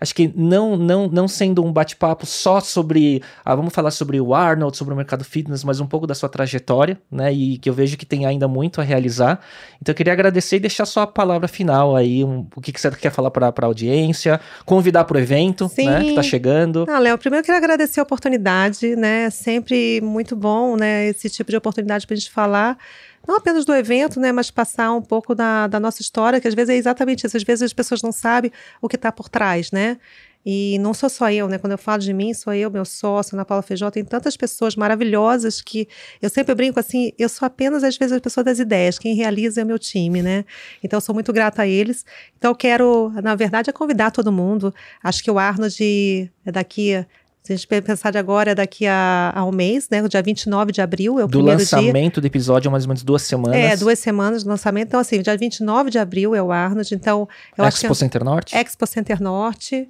acho 0.00 0.14
que 0.14 0.32
não 0.34 0.76
não 0.76 1.08
não 1.08 1.28
sendo 1.28 1.64
um 1.64 1.72
bate-papo 1.72 2.26
só 2.26 2.60
sobre, 2.60 3.22
ah, 3.44 3.54
vamos 3.54 3.72
falar 3.72 3.90
sobre 3.90 4.20
o 4.20 4.34
Arnold, 4.34 4.76
sobre 4.76 4.94
o 4.94 4.96
mercado 4.96 5.24
fitness, 5.24 5.64
mas 5.64 5.80
um 5.80 5.86
pouco 5.86 6.06
da 6.06 6.14
sua 6.14 6.28
trajetória, 6.28 7.00
né? 7.10 7.32
E 7.32 7.58
que 7.58 7.68
eu 7.68 7.74
vejo 7.74 7.96
que 7.96 8.06
tem 8.06 8.26
ainda 8.26 8.46
muito 8.46 8.80
a 8.80 8.84
realizar. 8.84 9.40
Então 9.80 9.92
eu 9.92 9.96
queria 9.96 10.12
agradecer 10.12 10.56
e 10.56 10.60
deixar 10.60 10.86
só 10.86 11.02
a 11.02 11.06
palavra 11.06 11.48
final 11.48 11.96
aí, 11.96 12.24
um, 12.24 12.46
o 12.54 12.60
que, 12.60 12.72
que 12.72 12.80
você 12.80 12.90
quer 12.90 13.10
falar 13.10 13.30
para 13.30 13.48
a 13.48 13.64
audiência, 13.66 14.40
convidar 14.64 15.04
para 15.04 15.16
o 15.16 15.20
evento, 15.20 15.68
Sim. 15.68 15.86
né, 15.86 16.02
que 16.02 16.10
está 16.10 16.22
chegando. 16.22 16.86
Ah, 16.88 16.98
Léo, 16.98 17.18
primeiro 17.18 17.42
eu 17.42 17.46
quero 17.46 17.58
agradecer 17.58 18.00
a 18.00 18.02
oportunidade, 18.02 18.96
né? 18.96 19.24
É 19.24 19.30
sempre 19.30 20.00
muito 20.00 20.36
bom, 20.36 20.76
né, 20.76 21.08
esse 21.08 21.28
tipo 21.28 21.50
de 21.50 21.56
oportunidade 21.56 22.06
para 22.06 22.14
a 22.14 22.18
gente 22.18 22.30
falar 22.30 22.78
não 23.26 23.36
apenas 23.36 23.64
do 23.64 23.74
evento, 23.74 24.18
né, 24.18 24.32
mas 24.32 24.50
passar 24.50 24.92
um 24.92 25.02
pouco 25.02 25.34
da, 25.34 25.66
da 25.66 25.78
nossa 25.78 26.00
história, 26.02 26.40
que 26.40 26.48
às 26.48 26.54
vezes 26.54 26.70
é 26.70 26.76
exatamente 26.76 27.26
isso. 27.26 27.36
Às 27.36 27.42
vezes 27.42 27.62
as 27.62 27.72
pessoas 27.72 28.02
não 28.02 28.12
sabem 28.12 28.50
o 28.80 28.88
que 28.88 28.96
está 28.96 29.12
por 29.12 29.28
trás, 29.28 29.70
né? 29.70 29.98
E 30.46 30.78
não 30.78 30.94
sou 30.94 31.10
só 31.10 31.30
eu, 31.30 31.48
né? 31.48 31.58
Quando 31.58 31.72
eu 31.72 31.78
falo 31.78 32.00
de 32.00 32.12
mim, 32.12 32.32
sou 32.32 32.54
eu, 32.54 32.70
meu 32.70 32.84
sócio, 32.84 33.34
Ana 33.34 33.44
Paula 33.44 33.62
Feijó, 33.62 33.90
tem 33.90 34.04
tantas 34.04 34.36
pessoas 34.36 34.76
maravilhosas 34.76 35.60
que 35.60 35.86
eu 36.22 36.30
sempre 36.30 36.54
brinco 36.54 36.80
assim, 36.80 37.12
eu 37.18 37.28
sou 37.28 37.44
apenas, 37.44 37.84
às 37.84 37.98
vezes, 37.98 38.16
a 38.16 38.20
pessoa 38.20 38.42
das 38.42 38.58
ideias, 38.58 38.98
quem 38.98 39.14
realiza 39.14 39.60
é 39.60 39.64
o 39.64 39.66
meu 39.66 39.78
time, 39.78 40.22
né? 40.22 40.44
Então, 40.82 41.00
sou 41.00 41.14
muito 41.14 41.32
grata 41.32 41.62
a 41.62 41.66
eles. 41.66 42.06
Então, 42.38 42.54
quero, 42.54 43.12
na 43.22 43.34
verdade, 43.34 43.68
é 43.68 43.72
convidar 43.72 44.10
todo 44.10 44.32
mundo. 44.32 44.72
Acho 45.02 45.22
que 45.22 45.30
o 45.30 45.38
Arnold, 45.38 46.32
é 46.46 46.52
daqui 46.52 47.04
se 47.48 47.52
a 47.54 47.56
gente 47.56 47.82
pensar 47.82 48.10
de 48.10 48.18
agora, 48.18 48.54
daqui 48.54 48.86
a, 48.86 49.32
a 49.34 49.42
um 49.44 49.50
mês, 49.50 49.88
né? 49.88 50.02
O 50.02 50.08
dia 50.08 50.20
29 50.20 50.70
de 50.70 50.82
abril 50.82 51.18
é 51.18 51.24
o 51.24 51.26
do 51.26 51.38
primeiro 51.38 51.58
lançamento 51.58 52.14
dia. 52.14 52.20
do 52.20 52.26
episódio, 52.26 52.70
mais 52.70 52.84
ou 52.84 52.88
menos 52.88 53.02
duas 53.02 53.22
semanas. 53.22 53.56
É, 53.56 53.74
duas 53.74 53.98
semanas 53.98 54.42
de 54.42 54.48
lançamento. 54.48 54.88
Então, 54.88 55.00
assim, 55.00 55.22
dia 55.22 55.34
29 55.34 55.90
de 55.90 55.98
abril 55.98 56.34
é 56.34 56.42
o 56.42 56.52
Arnold. 56.52 56.94
Então, 56.94 57.26
eu 57.56 57.64
Expo 57.64 57.66
acho 57.66 57.80
que. 57.80 57.86
Expo 57.86 57.94
Center 57.94 58.22
Norte? 58.22 58.54
Expo 58.54 58.86
Center 58.86 59.22
Norte. 59.22 59.88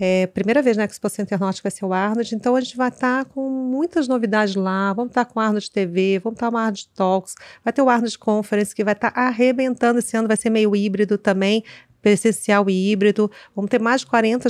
É, 0.00 0.26
primeira 0.28 0.62
vez 0.62 0.78
na 0.78 0.84
Expo 0.84 1.10
Center 1.10 1.38
Norte 1.38 1.62
vai 1.62 1.70
ser 1.70 1.84
o 1.84 1.92
Arnold, 1.92 2.34
então 2.34 2.56
a 2.56 2.60
gente 2.60 2.76
vai 2.76 2.88
estar 2.88 3.24
tá 3.24 3.30
com 3.30 3.50
muitas 3.50 4.08
novidades 4.08 4.54
lá. 4.54 4.94
Vamos 4.94 5.10
estar 5.10 5.26
tá 5.26 5.30
com 5.30 5.38
o 5.38 5.42
Arnold 5.42 5.70
TV, 5.70 6.18
vamos 6.24 6.36
estar 6.36 6.46
tá 6.46 6.50
com 6.50 6.56
o 6.56 6.58
Arnold 6.58 6.88
Talks, 6.94 7.34
vai 7.62 7.72
ter 7.72 7.82
o 7.82 7.88
Arnold 7.90 8.18
Conference 8.18 8.74
que 8.74 8.82
vai 8.82 8.94
estar 8.94 9.10
tá 9.10 9.20
arrebentando 9.20 9.98
esse 9.98 10.16
ano, 10.16 10.26
vai 10.26 10.38
ser 10.38 10.48
meio 10.48 10.74
híbrido 10.74 11.18
também 11.18 11.62
presencial 12.04 12.68
e 12.68 12.92
híbrido. 12.92 13.30
Vamos 13.56 13.70
ter 13.70 13.80
mais 13.80 14.02
de 14.02 14.06
40, 14.08 14.46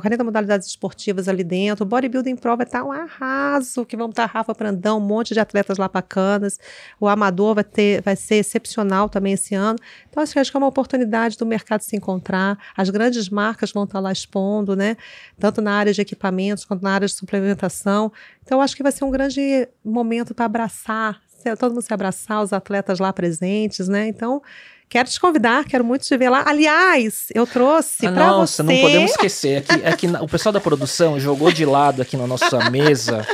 40 0.00 0.22
modalidades 0.22 0.68
esportivas 0.68 1.26
ali 1.26 1.42
dentro. 1.42 1.84
O 1.84 1.88
Bodybuilding 1.88 2.36
Pro 2.36 2.56
vai 2.56 2.64
estar 2.64 2.84
um 2.84 2.92
arraso, 2.92 3.84
que 3.84 3.96
vamos 3.96 4.12
estar 4.12 4.26
Rafa 4.26 4.54
Brandão, 4.54 4.98
um 4.98 5.00
monte 5.00 5.34
de 5.34 5.40
atletas 5.40 5.78
lá 5.78 5.88
bacanas. 5.88 6.60
O 7.00 7.08
Amador 7.08 7.56
vai, 7.56 7.64
ter, 7.64 8.02
vai 8.02 8.14
ser 8.14 8.36
excepcional 8.36 9.08
também 9.08 9.32
esse 9.32 9.52
ano. 9.52 9.76
Então, 10.08 10.22
acho 10.22 10.32
que 10.32 10.56
é 10.56 10.58
uma 10.58 10.68
oportunidade 10.68 11.36
do 11.36 11.44
mercado 11.44 11.80
se 11.80 11.96
encontrar. 11.96 12.56
As 12.76 12.88
grandes 12.88 13.28
marcas 13.28 13.72
vão 13.72 13.82
estar 13.82 13.98
lá 13.98 14.12
expondo, 14.12 14.76
né? 14.76 14.96
Tanto 15.40 15.60
na 15.60 15.72
área 15.72 15.92
de 15.92 16.00
equipamentos 16.00 16.64
quanto 16.64 16.84
na 16.84 16.92
área 16.92 17.08
de 17.08 17.14
suplementação. 17.14 18.12
Então, 18.44 18.60
acho 18.60 18.76
que 18.76 18.84
vai 18.84 18.92
ser 18.92 19.04
um 19.04 19.10
grande 19.10 19.68
momento 19.84 20.36
para 20.36 20.44
abraçar, 20.44 21.20
todo 21.58 21.72
mundo 21.72 21.82
se 21.82 21.92
abraçar, 21.92 22.44
os 22.44 22.52
atletas 22.52 23.00
lá 23.00 23.12
presentes, 23.12 23.88
né? 23.88 24.06
Então, 24.06 24.40
Quero 24.88 25.08
te 25.08 25.18
convidar, 25.18 25.64
quero 25.64 25.84
muito 25.84 26.02
te 26.02 26.16
ver 26.16 26.30
lá. 26.30 26.44
Aliás, 26.46 27.26
eu 27.34 27.46
trouxe 27.46 28.06
ah, 28.06 28.12
para 28.12 28.26
você. 28.26 28.38
Nossa, 28.38 28.62
não 28.62 28.76
podemos 28.76 29.10
esquecer. 29.10 29.58
Aqui, 29.58 29.86
aqui 29.86 30.06
o 30.22 30.28
pessoal 30.28 30.52
da 30.52 30.60
produção 30.60 31.18
jogou 31.18 31.50
de 31.50 31.64
lado 31.64 32.02
aqui 32.02 32.16
na 32.16 32.26
nossa 32.26 32.70
mesa. 32.70 33.26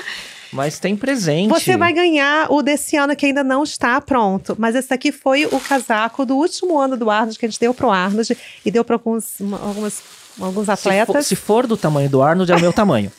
Mas 0.52 0.78
tem 0.78 0.94
presente. 0.94 1.48
Você 1.48 1.76
vai 1.78 1.92
ganhar 1.92 2.46
o 2.50 2.62
desse 2.62 2.96
ano 2.96 3.16
que 3.16 3.24
ainda 3.24 3.42
não 3.42 3.62
está 3.62 3.98
pronto. 4.00 4.54
Mas 4.58 4.74
esse 4.74 4.92
aqui 4.92 5.10
foi 5.10 5.46
o 5.46 5.58
casaco 5.58 6.26
do 6.26 6.36
último 6.36 6.78
ano 6.78 6.96
do 6.96 7.10
Arnold, 7.10 7.38
que 7.38 7.46
a 7.46 7.48
gente 7.48 7.58
deu 7.58 7.72
pro 7.72 7.90
Arnold 7.90 8.36
e 8.64 8.70
deu 8.70 8.84
para 8.84 8.96
alguns, 8.96 9.40
algumas, 9.40 10.02
alguns 10.38 10.68
atletas. 10.68 11.26
Se 11.26 11.34
for, 11.34 11.62
se 11.62 11.64
for 11.64 11.66
do 11.66 11.76
tamanho 11.76 12.08
do 12.10 12.22
Arnold, 12.22 12.52
é 12.52 12.56
o 12.56 12.60
meu 12.60 12.72
tamanho. 12.72 13.10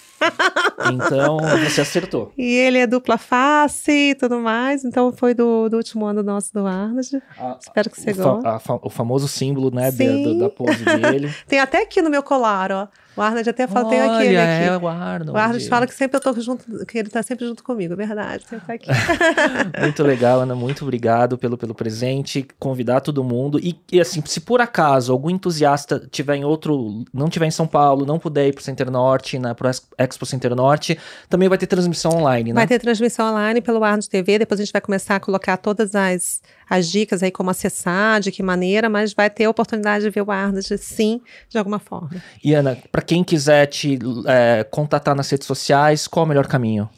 Então, 0.92 1.38
você 1.64 1.82
acertou. 1.82 2.32
E 2.38 2.56
ele 2.56 2.78
é 2.78 2.88
dupla 2.88 3.18
face 3.18 3.92
e 4.12 4.16
tudo 4.16 4.40
mais. 4.40 4.84
Então, 4.84 5.12
foi 5.12 5.34
do, 5.34 5.70
do 5.70 5.78
último 5.78 6.06
ano 6.06 6.22
nosso 6.24 6.54
do 6.54 6.66
Arnold. 6.66 7.22
Ah, 7.38 7.58
Espero 7.60 7.90
que 7.90 8.00
você 8.00 8.14
goste. 8.14 8.48
o 8.82 8.90
famoso 8.90 9.28
símbolo, 9.28 9.72
né, 9.74 9.92
da, 9.92 10.46
da 10.46 10.50
pose 10.50 10.84
dele. 10.84 11.34
Tem 11.48 11.60
até 11.60 11.84
aqui 11.84 12.02
no 12.02 12.10
meu 12.10 12.24
colar, 12.24 12.72
ó. 12.72 12.88
O 13.16 13.22
Arnold 13.22 13.50
até 13.50 13.68
fala, 13.68 13.90
tem 13.90 14.02
aquele 14.02 14.38
aqui. 14.38 14.64
É 14.64 14.78
o 14.78 14.88
Arnold. 14.88 15.32
O 15.32 15.38
Arnold 15.38 15.70
fala 15.70 15.88
que 15.88 15.94
sempre 15.94 16.18
eu 16.18 16.22
tô 16.22 16.34
junto, 16.40 16.86
que 16.86 16.98
ele 16.98 17.10
tá 17.10 17.22
sempre 17.22 17.46
junto 17.46 17.64
comigo, 17.64 17.94
é 17.94 17.96
verdade, 17.96 18.44
sempre 18.48 18.66
tá 18.66 18.74
aqui. 18.74 18.90
muito 19.82 20.04
legal, 20.04 20.42
Ana, 20.42 20.56
muito 20.56 20.84
obrigado 20.84 21.38
pelo, 21.38 21.58
pelo 21.58 21.76
presente, 21.76 22.48
convidar 22.60 23.02
todo 23.02 23.24
mundo. 23.24 23.60
E, 23.60 23.80
e, 23.92 24.02
assim, 24.02 24.22
se 24.26 24.42
por 24.42 24.62
acaso 24.62 25.12
algum 25.12 25.30
entusiasta 25.30 26.08
tiver 26.10 26.36
em 26.36 26.44
outro, 26.44 27.04
não 27.14 27.30
tiver 27.30 27.46
em 27.46 27.52
São 27.52 27.68
Paulo, 27.68 28.06
não 28.06 28.18
puder 28.18 28.48
ir 28.48 28.54
pro 28.54 28.64
Center 28.64 28.90
Norte, 28.90 29.38
né, 29.38 29.54
pro 29.54 29.70
Expo 29.98 30.26
Center 30.26 30.56
Norte, 30.56 30.98
também 31.30 31.48
vai 31.48 31.58
ter 31.58 31.68
transmissão 31.68 32.12
online, 32.14 32.52
né? 32.52 32.56
Vai 32.56 32.68
ter 32.68 32.80
transmissão 32.80 33.32
online 33.32 33.62
pelo 33.62 33.84
Arnold 33.84 34.10
TV, 34.10 34.40
depois 34.40 34.60
a 34.60 34.64
gente 34.64 34.74
vai 34.74 34.82
começar 34.82 35.16
a 35.16 35.20
colocar 35.20 35.58
todas 35.58 35.94
as 35.94 36.42
as 36.74 36.90
dicas 36.90 37.22
aí 37.22 37.30
como 37.30 37.52
acessar, 37.52 38.20
de 38.20 38.32
que 38.32 38.42
maneira, 38.42 38.90
mas 38.90 39.14
vai 39.14 39.30
ter 39.30 39.46
a 39.46 39.50
oportunidade 39.50 40.04
de 40.04 40.10
ver 40.10 40.22
o 40.22 40.32
Arnold, 40.32 40.76
sim, 40.80 41.22
de 41.48 41.58
alguma 41.58 41.78
forma. 41.78 42.10
E 42.44 42.54
Ana, 42.56 42.76
para 42.92 43.04
quem 43.04 43.24
quiser 43.24 43.68
te 43.68 44.00
é, 44.26 44.64
contatar 44.64 45.16
nas 45.16 45.30
redes 45.30 45.46
sociais, 45.46 46.08
qual 46.08 46.24
é 46.24 46.26
o 46.26 46.30
melhor 46.30 46.48
caminho? 46.48 46.90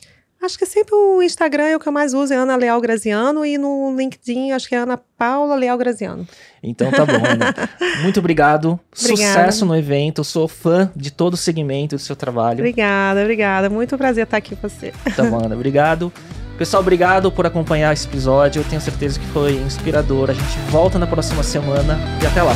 Acho 0.41 0.57
que 0.57 0.65
sempre 0.65 0.95
o 0.95 1.21
Instagram 1.21 1.63
é 1.65 1.75
o 1.75 1.79
que 1.79 1.87
eu 1.87 1.91
mais 1.91 2.13
uso, 2.13 2.31
é 2.31 2.37
Ana 2.37 2.55
Leal 2.55 2.79
Graziano, 2.79 3.45
e 3.45 3.57
no 3.57 3.93
LinkedIn 3.97 4.51
acho 4.51 4.69
que 4.69 4.75
é 4.75 4.77
Ana 4.77 4.97
Paula 5.17 5.55
Leal 5.55 5.77
Graziano. 5.77 6.25
Então 6.63 6.89
tá 6.89 7.05
bom, 7.05 7.13
Ana. 7.13 7.53
Muito 8.01 8.19
obrigado. 8.19 8.79
Sucesso 8.93 9.65
no 9.65 9.75
evento. 9.75 10.19
Eu 10.19 10.23
sou 10.23 10.47
fã 10.47 10.91
de 10.95 11.11
todo 11.11 11.33
o 11.33 11.37
segmento 11.37 11.95
do 11.95 11.99
seu 11.99 12.15
trabalho. 12.15 12.59
Obrigada, 12.59 13.21
obrigada. 13.21 13.69
Muito 13.69 13.97
prazer 13.97 14.23
estar 14.23 14.37
aqui 14.37 14.55
com 14.55 14.69
você. 14.69 14.93
Tá 15.15 15.23
bom, 15.23 15.43
Ana. 15.43 15.55
Obrigado. 15.55 16.13
Pessoal, 16.57 16.81
obrigado 16.81 17.29
por 17.31 17.45
acompanhar 17.45 17.91
esse 17.91 18.07
episódio. 18.07 18.61
Eu 18.61 18.63
tenho 18.63 18.81
certeza 18.81 19.19
que 19.19 19.25
foi 19.27 19.55
inspirador. 19.55 20.29
A 20.29 20.33
gente 20.33 20.57
volta 20.69 20.97
na 20.97 21.05
próxima 21.05 21.43
semana 21.43 21.99
e 22.21 22.25
até 22.25 22.41
lá. 22.41 22.53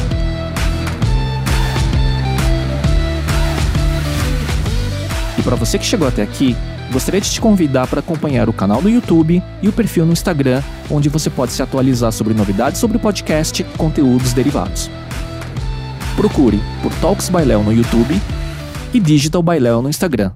E 5.38 5.41
para 5.41 5.55
você 5.55 5.77
que 5.77 5.85
chegou 5.85 6.07
até 6.07 6.21
aqui, 6.21 6.55
gostaria 6.93 7.19
de 7.19 7.30
te 7.30 7.41
convidar 7.41 7.88
para 7.88 7.99
acompanhar 7.99 8.47
o 8.47 8.53
canal 8.53 8.81
no 8.81 8.89
YouTube 8.89 9.43
e 9.61 9.67
o 9.67 9.73
perfil 9.73 10.05
no 10.05 10.13
Instagram, 10.13 10.63
onde 10.89 11.09
você 11.09 11.30
pode 11.30 11.51
se 11.51 11.61
atualizar 11.61 12.13
sobre 12.13 12.34
novidades 12.34 12.80
sobre 12.80 12.95
o 12.95 12.99
podcast 12.99 13.61
e 13.61 13.65
conteúdos 13.77 14.31
derivados. 14.31 14.89
Procure 16.15 16.59
por 16.81 16.93
Talks 16.95 17.30
by 17.30 17.43
Léo 17.43 17.63
no 17.63 17.73
YouTube 17.73 18.19
e 18.93 18.99
Digital 18.99 19.43
by 19.43 19.59
Léo 19.59 19.81
no 19.81 19.89
Instagram. 19.89 20.31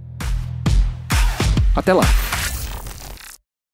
Até 1.75 1.93
lá! 1.93 2.03